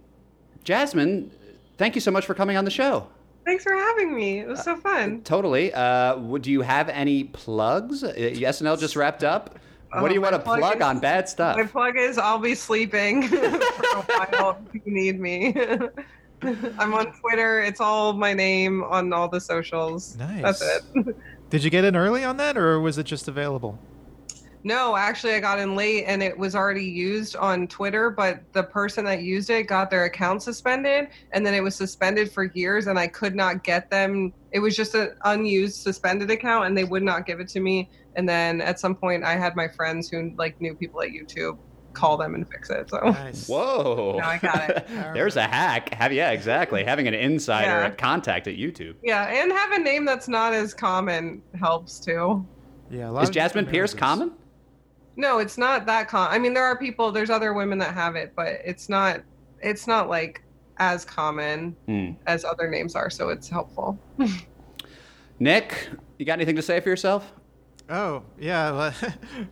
Jasmine, 0.64 1.30
thank 1.78 1.96
you 1.96 2.02
so 2.02 2.12
much 2.12 2.26
for 2.26 2.34
coming 2.34 2.56
on 2.56 2.64
the 2.64 2.72
show. 2.72 3.08
Thanks 3.46 3.64
for 3.64 3.74
having 3.74 4.16
me. 4.16 4.40
It 4.40 4.48
was 4.48 4.64
so 4.64 4.76
fun. 4.78 5.22
Totally. 5.22 5.74
Uh, 5.74 6.18
would 6.18 6.42
do 6.44 6.52
you 6.52 6.62
have 6.62 6.90
any 6.90 7.26
plugs? 7.26 8.04
Uh, 8.04 8.14
SNL 8.16 8.80
just 8.80 8.96
wrapped 8.96 9.24
up. 9.24 9.60
What 9.92 10.04
Oh, 10.06 10.08
do 10.08 10.14
you 10.16 10.22
my 10.22 10.32
want 10.32 10.36
to 10.42 10.46
plug 10.46 10.60
plug 10.60 10.76
is- 10.78 10.82
on 10.82 11.00
bad 11.00 11.30
stuff? 11.30 11.56
My 11.58 11.64
plug 11.66 11.98
is 11.98 12.18
I'll 12.18 12.40
be 12.40 12.56
sleeping 12.56 13.28
for 13.28 13.38
a 13.38 14.02
while 14.02 14.58
if 14.74 14.82
you 14.86 14.92
need 14.94 15.20
me. 15.20 15.56
I'm 16.80 16.94
on 16.94 17.14
Twitter. 17.20 17.62
It's 17.62 17.80
all 17.80 18.14
my 18.14 18.34
name 18.34 18.84
on 18.84 19.14
all 19.14 19.28
the 19.30 19.40
socials. 19.40 20.18
Nice. 20.18 20.60
That's 20.60 20.62
it. 20.96 21.16
Did 21.50 21.64
you 21.64 21.70
get 21.70 21.86
in 21.86 21.96
early 21.96 22.24
on 22.24 22.38
that, 22.38 22.58
or 22.58 22.80
was 22.80 22.98
it 22.98 23.04
just 23.06 23.28
available? 23.28 23.78
No, 24.66 24.96
actually, 24.96 25.34
I 25.36 25.40
got 25.42 25.60
in 25.60 25.76
late 25.76 26.06
and 26.06 26.24
it 26.24 26.38
was 26.38 26.56
already 26.56 26.86
used 26.86 27.36
on 27.36 27.68
Twitter, 27.68 28.10
but 28.10 28.42
the 28.54 28.64
person 28.64 29.04
that 29.06 29.22
used 29.22 29.50
it 29.50 29.68
got 29.68 29.90
their 29.90 30.06
account 30.06 30.42
suspended 30.42 31.10
and 31.34 31.46
then 31.46 31.54
it 31.54 31.62
was 31.62 31.76
suspended 31.76 32.32
for 32.32 32.46
years 32.46 32.88
and 32.88 32.98
I 32.98 33.08
could 33.08 33.36
not 33.36 33.64
get 33.66 33.90
them. 33.90 34.32
It 34.52 34.60
was 34.60 34.76
just 34.76 34.96
an 34.96 35.16
unused 35.26 35.82
suspended 35.82 36.32
account 36.32 36.68
and 36.68 36.78
they 36.78 36.86
would 36.86 37.04
not 37.04 37.26
give 37.26 37.40
it 37.42 37.50
to 37.50 37.60
me. 37.60 37.90
And 38.16 38.28
then 38.30 38.62
at 38.62 38.80
some 38.80 38.96
point, 38.96 39.24
I 39.26 39.36
had 39.36 39.56
my 39.56 39.68
friends 39.68 40.10
who 40.10 40.32
like 40.38 40.60
knew 40.62 40.76
people 40.76 41.02
at 41.02 41.10
YouTube 41.10 41.58
call 41.92 42.16
them 42.18 42.34
and 42.34 42.48
fix 42.50 42.70
it. 42.70 42.90
So 42.90 43.00
Nice. 43.02 43.48
Whoa. 43.50 44.18
No, 44.20 44.26
I 44.26 44.38
got 44.38 44.70
it. 44.70 44.88
There's 45.14 45.36
a 45.36 45.44
hack. 45.44 45.94
Have 45.94 46.14
yeah, 46.14 46.32
exactly. 46.32 46.84
Having 46.86 47.08
an 47.10 47.14
insider 47.16 47.68
Yeah. 47.68 47.90
contact 47.92 48.48
at 48.48 48.56
YouTube. 48.56 48.96
yeah, 49.04 49.26
and 49.26 49.52
have 49.52 49.74
a 49.74 49.80
name 49.80 50.06
that's 50.06 50.28
not 50.30 50.54
as 50.54 50.74
common 50.74 51.42
helps 51.60 52.00
too. 52.00 52.48
Yeah, 52.90 53.10
a 53.10 53.12
lot 53.12 53.24
Is 53.24 53.30
Jasmine 53.30 53.66
Pierce 53.66 53.94
marriages. 53.94 54.00
common? 54.00 54.32
No, 55.16 55.40
it's 55.40 55.58
not 55.58 55.86
that 55.86 56.08
common. 56.08 56.34
I 56.34 56.40
mean, 56.40 56.54
there 56.54 56.64
are 56.64 56.78
people. 56.78 57.12
There's 57.12 57.30
other 57.30 57.54
women 57.54 57.78
that 57.80 57.94
have 57.94 58.16
it, 58.16 58.34
but 58.36 58.48
it's 58.66 58.90
not. 58.90 59.22
It's 59.62 59.86
not 59.88 60.10
like 60.10 60.42
as 60.78 61.06
common 61.06 61.76
Hmm. 61.86 62.12
as 62.26 62.44
other 62.44 62.68
names 62.70 62.96
are. 62.96 63.10
So 63.10 63.30
it's 63.30 63.48
helpful. 63.48 64.00
Nick, 65.40 65.90
you 66.18 66.26
got 66.26 66.34
anything 66.34 66.56
to 66.56 66.62
say 66.62 66.80
for 66.80 66.90
yourself 66.90 67.32
Oh 67.90 68.24
yeah, 68.40 68.72
well, 68.72 68.94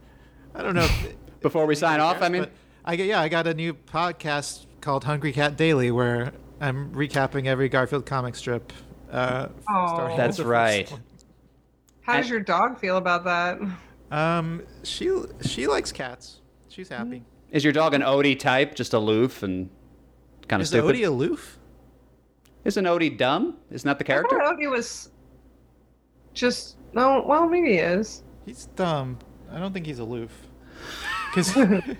I 0.55 0.61
don't 0.63 0.75
know. 0.75 0.83
if- 0.83 1.15
before 1.41 1.65
we 1.65 1.73
sign 1.75 1.99
off? 1.99 2.21
I 2.21 2.29
mean, 2.29 2.45
I 2.85 2.95
get 2.95 3.07
yeah, 3.07 3.19
I 3.19 3.29
got 3.29 3.47
a 3.47 3.53
new 3.53 3.73
podcast 3.73 4.65
called 4.79 5.03
Hungry 5.03 5.33
Cat 5.33 5.57
Daily 5.57 5.89
where 5.91 6.31
I'm 6.59 6.91
recapping 6.93 7.45
every 7.47 7.67
Garfield 7.67 8.05
comic 8.05 8.35
strip. 8.35 8.71
Uh, 9.11 9.47
Oh. 9.69 10.15
That's 10.15 10.37
with 10.37 10.37
the 10.37 10.43
first 10.43 10.47
right. 10.49 10.91
one. 10.91 11.01
How 12.01 12.17
does 12.17 12.29
your 12.29 12.39
dog 12.39 12.79
feel 12.79 12.97
about 12.97 13.23
that? 13.25 13.59
Um, 14.11 14.63
she 14.83 15.09
she 15.41 15.67
likes 15.67 15.91
cats. 15.91 16.41
She's 16.67 16.89
happy. 16.89 17.23
is 17.51 17.63
your 17.63 17.73
dog 17.73 17.93
an 17.93 18.01
Odie 18.01 18.37
type, 18.37 18.75
just 18.75 18.93
aloof 18.93 19.41
and 19.43 19.69
kind 20.47 20.61
of 20.61 20.67
stupid? 20.67 20.95
Is 20.95 20.99
stupid? 20.99 21.01
Odie 21.01 21.07
aloof? 21.07 21.57
Isn't 22.65 22.85
Odie 22.85 23.17
dumb? 23.17 23.57
Isn't 23.71 23.87
that 23.87 23.97
the 23.97 24.05
I 24.05 24.07
character? 24.07 24.37
thought 24.37 24.55
Odie 24.57 24.69
was 24.69 25.09
just 26.33 26.77
no. 26.93 27.23
Well, 27.25 27.47
maybe 27.47 27.69
he 27.73 27.77
is. 27.77 28.23
He's 28.45 28.65
dumb. 28.75 29.17
I 29.51 29.59
don't 29.59 29.73
think 29.73 29.85
he's 29.85 29.99
aloof. 29.99 30.31
Because 31.33 31.53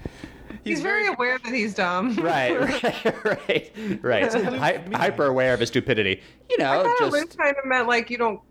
He's, 0.66 0.82
very 0.82 1.08
aware 1.08 1.40
that 1.40 1.54
he's 1.54 1.74
dumb. 1.74 2.18
Right, 2.18 2.60
right, 2.84 3.24
right, 3.24 3.72
right. 4.04 4.24
What's 4.24 4.36
Hy- 4.36 4.84
hyper 4.94 5.28
aware 5.28 5.54
of 5.54 5.62
his 5.62 5.70
stupidity. 5.70 6.22
You 6.50 6.58
I 6.60 6.64
know, 6.64 6.84
thought 6.84 7.00
just 7.00 7.14
aloof 7.16 7.38
kind 7.38 7.56
of 7.58 7.64
meant 7.66 7.88
like 7.88 8.10
you 8.10 8.18
don't 8.18 8.42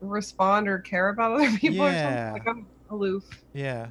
respond 0.00 0.68
or 0.68 0.78
care 0.78 1.10
about 1.10 1.32
other 1.32 1.50
people 1.58 1.82
or 1.84 1.90
Yeah. 1.90 2.30
something. 2.32 2.44
Like 2.46 2.56
I'm 2.56 2.66
aloof. 2.92 3.24
yeah. 3.52 3.88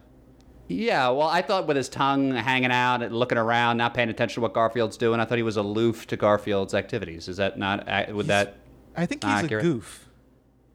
Yeah, 0.68 1.10
well, 1.10 1.28
I 1.28 1.42
thought 1.42 1.68
with 1.68 1.76
his 1.76 1.90
tongue 1.90 2.32
hanging 2.34 2.72
out 2.72 3.04
and 3.04 3.14
looking 3.14 3.38
around, 3.38 3.76
not 3.76 3.94
paying 3.94 4.08
attention 4.08 4.36
to 4.36 4.42
what 4.42 4.54
Garfield's 4.54 4.96
doing, 4.96 5.20
I 5.20 5.26
thought 5.26 5.36
he 5.38 5.44
was 5.44 5.58
aloof 5.58 6.08
to 6.08 6.16
Garfield's 6.16 6.74
activities. 6.74 7.28
Is 7.28 7.36
that 7.38 7.60
not? 7.60 7.86
Would 8.14 8.28
that 8.28 8.56
I 8.96 9.06
think 9.06 9.22
he's 9.22 9.34
Accurate. 9.34 9.66
a 9.66 9.68
goof. 9.68 10.08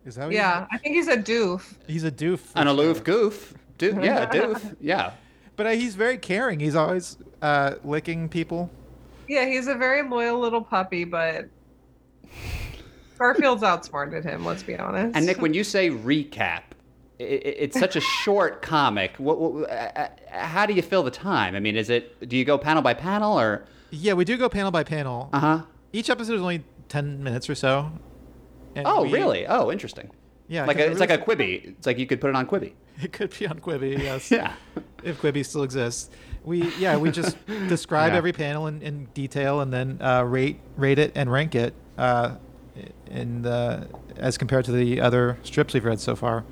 Is 0.04 0.16
that 0.16 0.24
what 0.24 0.32
he- 0.32 0.36
Yeah, 0.36 0.66
I 0.70 0.76
think 0.76 0.96
he's 0.96 1.08
a 1.08 1.16
doof. 1.16 1.76
he's 1.86 2.04
a 2.04 2.10
doof. 2.10 2.40
for 2.40 2.58
an 2.58 2.64
sure. 2.66 2.72
aloof 2.74 3.04
goof? 3.04 3.54
Do, 3.78 3.98
yeah, 4.02 4.26
doof. 4.30 4.76
Yeah. 4.82 5.12
But 5.56 5.66
uh, 5.66 5.70
he's 5.70 5.94
very 5.94 6.18
caring. 6.18 6.60
He's 6.60 6.76
always 6.76 7.16
uh, 7.40 7.76
licking 7.82 8.28
people. 8.28 8.70
Yeah, 9.28 9.46
he's 9.46 9.66
a 9.66 9.74
very 9.76 10.06
loyal 10.06 10.38
little 10.38 10.60
puppy, 10.62 11.04
but 11.04 11.48
Garfield's 13.18 13.62
outsmarted 13.62 14.24
him. 14.24 14.44
Let's 14.44 14.62
be 14.62 14.76
honest. 14.76 15.16
And 15.16 15.24
Nick, 15.24 15.40
when 15.40 15.54
you 15.54 15.64
say 15.64 15.88
recap, 15.88 16.34
i 16.38 16.52
i 16.58 16.65
it's 17.18 17.78
such 17.78 17.96
a 17.96 18.00
short 18.00 18.62
comic. 18.62 19.14
What, 19.18 19.40
what, 19.40 19.70
uh, 19.70 19.74
uh, 19.74 20.08
how 20.30 20.66
do 20.66 20.74
you 20.74 20.82
fill 20.82 21.02
the 21.02 21.10
time? 21.10 21.54
I 21.54 21.60
mean, 21.60 21.76
is 21.76 21.88
it? 21.90 22.28
Do 22.28 22.36
you 22.36 22.44
go 22.44 22.58
panel 22.58 22.82
by 22.82 22.94
panel 22.94 23.38
or? 23.38 23.64
Yeah, 23.90 24.12
we 24.14 24.24
do 24.24 24.36
go 24.36 24.48
panel 24.48 24.70
by 24.70 24.84
panel. 24.84 25.30
Uh 25.32 25.38
huh. 25.40 25.62
Each 25.92 26.10
episode 26.10 26.34
is 26.34 26.40
only 26.42 26.62
ten 26.88 27.22
minutes 27.22 27.48
or 27.48 27.54
so. 27.54 27.90
Oh, 28.84 29.04
we- 29.04 29.12
really? 29.12 29.46
Oh, 29.46 29.70
interesting. 29.72 30.10
Yeah, 30.48 30.64
Like 30.64 30.78
a, 30.78 30.84
it 30.86 30.90
it's 30.92 31.00
like 31.00 31.10
a 31.10 31.18
Quibi. 31.18 31.64
It's 31.70 31.86
like 31.86 31.98
you 31.98 32.06
could 32.06 32.20
put 32.20 32.30
it 32.30 32.36
on 32.36 32.46
Quibi. 32.46 32.72
It 33.02 33.12
could 33.12 33.36
be 33.38 33.46
on 33.46 33.58
Quibi, 33.58 33.98
yes. 33.98 34.30
Yeah. 34.30 34.52
if 35.02 35.20
Quibi 35.20 35.44
still 35.44 35.62
exists. 35.64 36.08
We 36.44 36.70
yeah 36.78 36.96
we 36.96 37.10
just 37.10 37.36
describe 37.68 38.12
Yeah. 38.12 38.18
every 38.18 38.32
panel 38.32 38.66
in, 38.68 38.80
in 38.80 39.06
detail 39.14 39.60
and 39.60 39.72
then 39.72 39.98
uh, 40.00 40.22
rate 40.22 40.60
rate 40.76 40.98
it 40.98 41.12
and 41.16 41.30
rank 41.32 41.54
it 41.56 41.74
uh, 41.98 42.36
in 43.10 43.42
the 43.42 43.88
as 44.16 44.38
compared 44.38 44.64
to 44.66 44.72
the 44.72 45.00
other 45.00 45.36
strips 45.42 45.74
we've 45.74 45.84
read 45.84 45.98
so 46.00 46.14
far. 46.14 46.44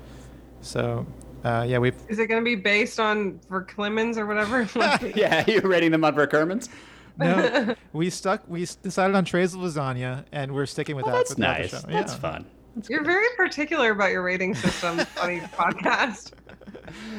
So 0.65 1.05
uh, 1.43 1.63
yeah 1.67 1.77
we've 1.77 1.95
is 2.09 2.17
it 2.19 2.25
going 2.27 2.41
to 2.41 2.45
be 2.45 2.55
based 2.55 2.99
on 2.99 3.39
for 3.47 3.61
Clemens 3.63 4.17
or 4.17 4.25
whatever? 4.25 4.67
Yeah, 5.15 5.43
you're 5.47 5.61
rating 5.67 5.91
them 5.91 6.03
on 6.03 6.15
Verkermans? 6.15 6.69
no 7.17 7.73
we 7.93 8.09
stuck 8.09 8.43
we 8.49 8.61
decided 8.83 9.15
on 9.15 9.23
trays 9.23 9.53
of 9.53 9.61
lasagna 9.61 10.25
and 10.33 10.53
we're 10.53 10.65
sticking 10.65 10.97
with 10.97 11.05
Oh, 11.05 11.11
that. 11.11 11.17
that's 11.17 11.29
for 11.29 11.35
throughout 11.37 11.55
the 11.55 11.61
nice. 11.61 11.69
show. 11.71 11.87
That's 11.87 12.13
Yeah. 12.13 12.19
fun. 12.19 12.45
That's 12.75 12.89
You're 12.89 12.99
good. 12.99 13.07
very 13.07 13.27
particular 13.37 13.91
about 13.91 14.11
your 14.11 14.21
rating 14.23 14.53
system 14.55 14.99
on 15.21 15.31
each 15.31 15.43
podcast. 15.57 16.31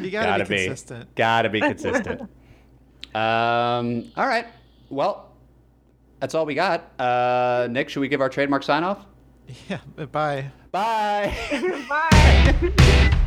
You 0.02 0.10
gotta, 0.10 0.26
Gotta 0.26 0.44
be 0.44 0.56
be. 0.56 0.64
consistent. 0.66 1.14
Gotta 1.14 1.48
be 1.48 1.60
consistent. 1.60 2.20
um. 3.14 4.12
All 4.16 4.26
right. 4.26 4.46
Well, 4.90 5.32
that's 6.20 6.34
all 6.34 6.44
we 6.44 6.54
got. 6.54 6.90
Uh, 7.00 7.68
Nick, 7.70 7.88
should 7.88 8.00
we 8.00 8.08
give 8.08 8.20
our 8.20 8.28
trademark 8.28 8.64
sign 8.64 8.84
off? 8.84 9.06
Yeah. 9.70 9.78
Bye. 10.12 10.50
Bye. 10.72 11.34
Bye. 11.88 13.22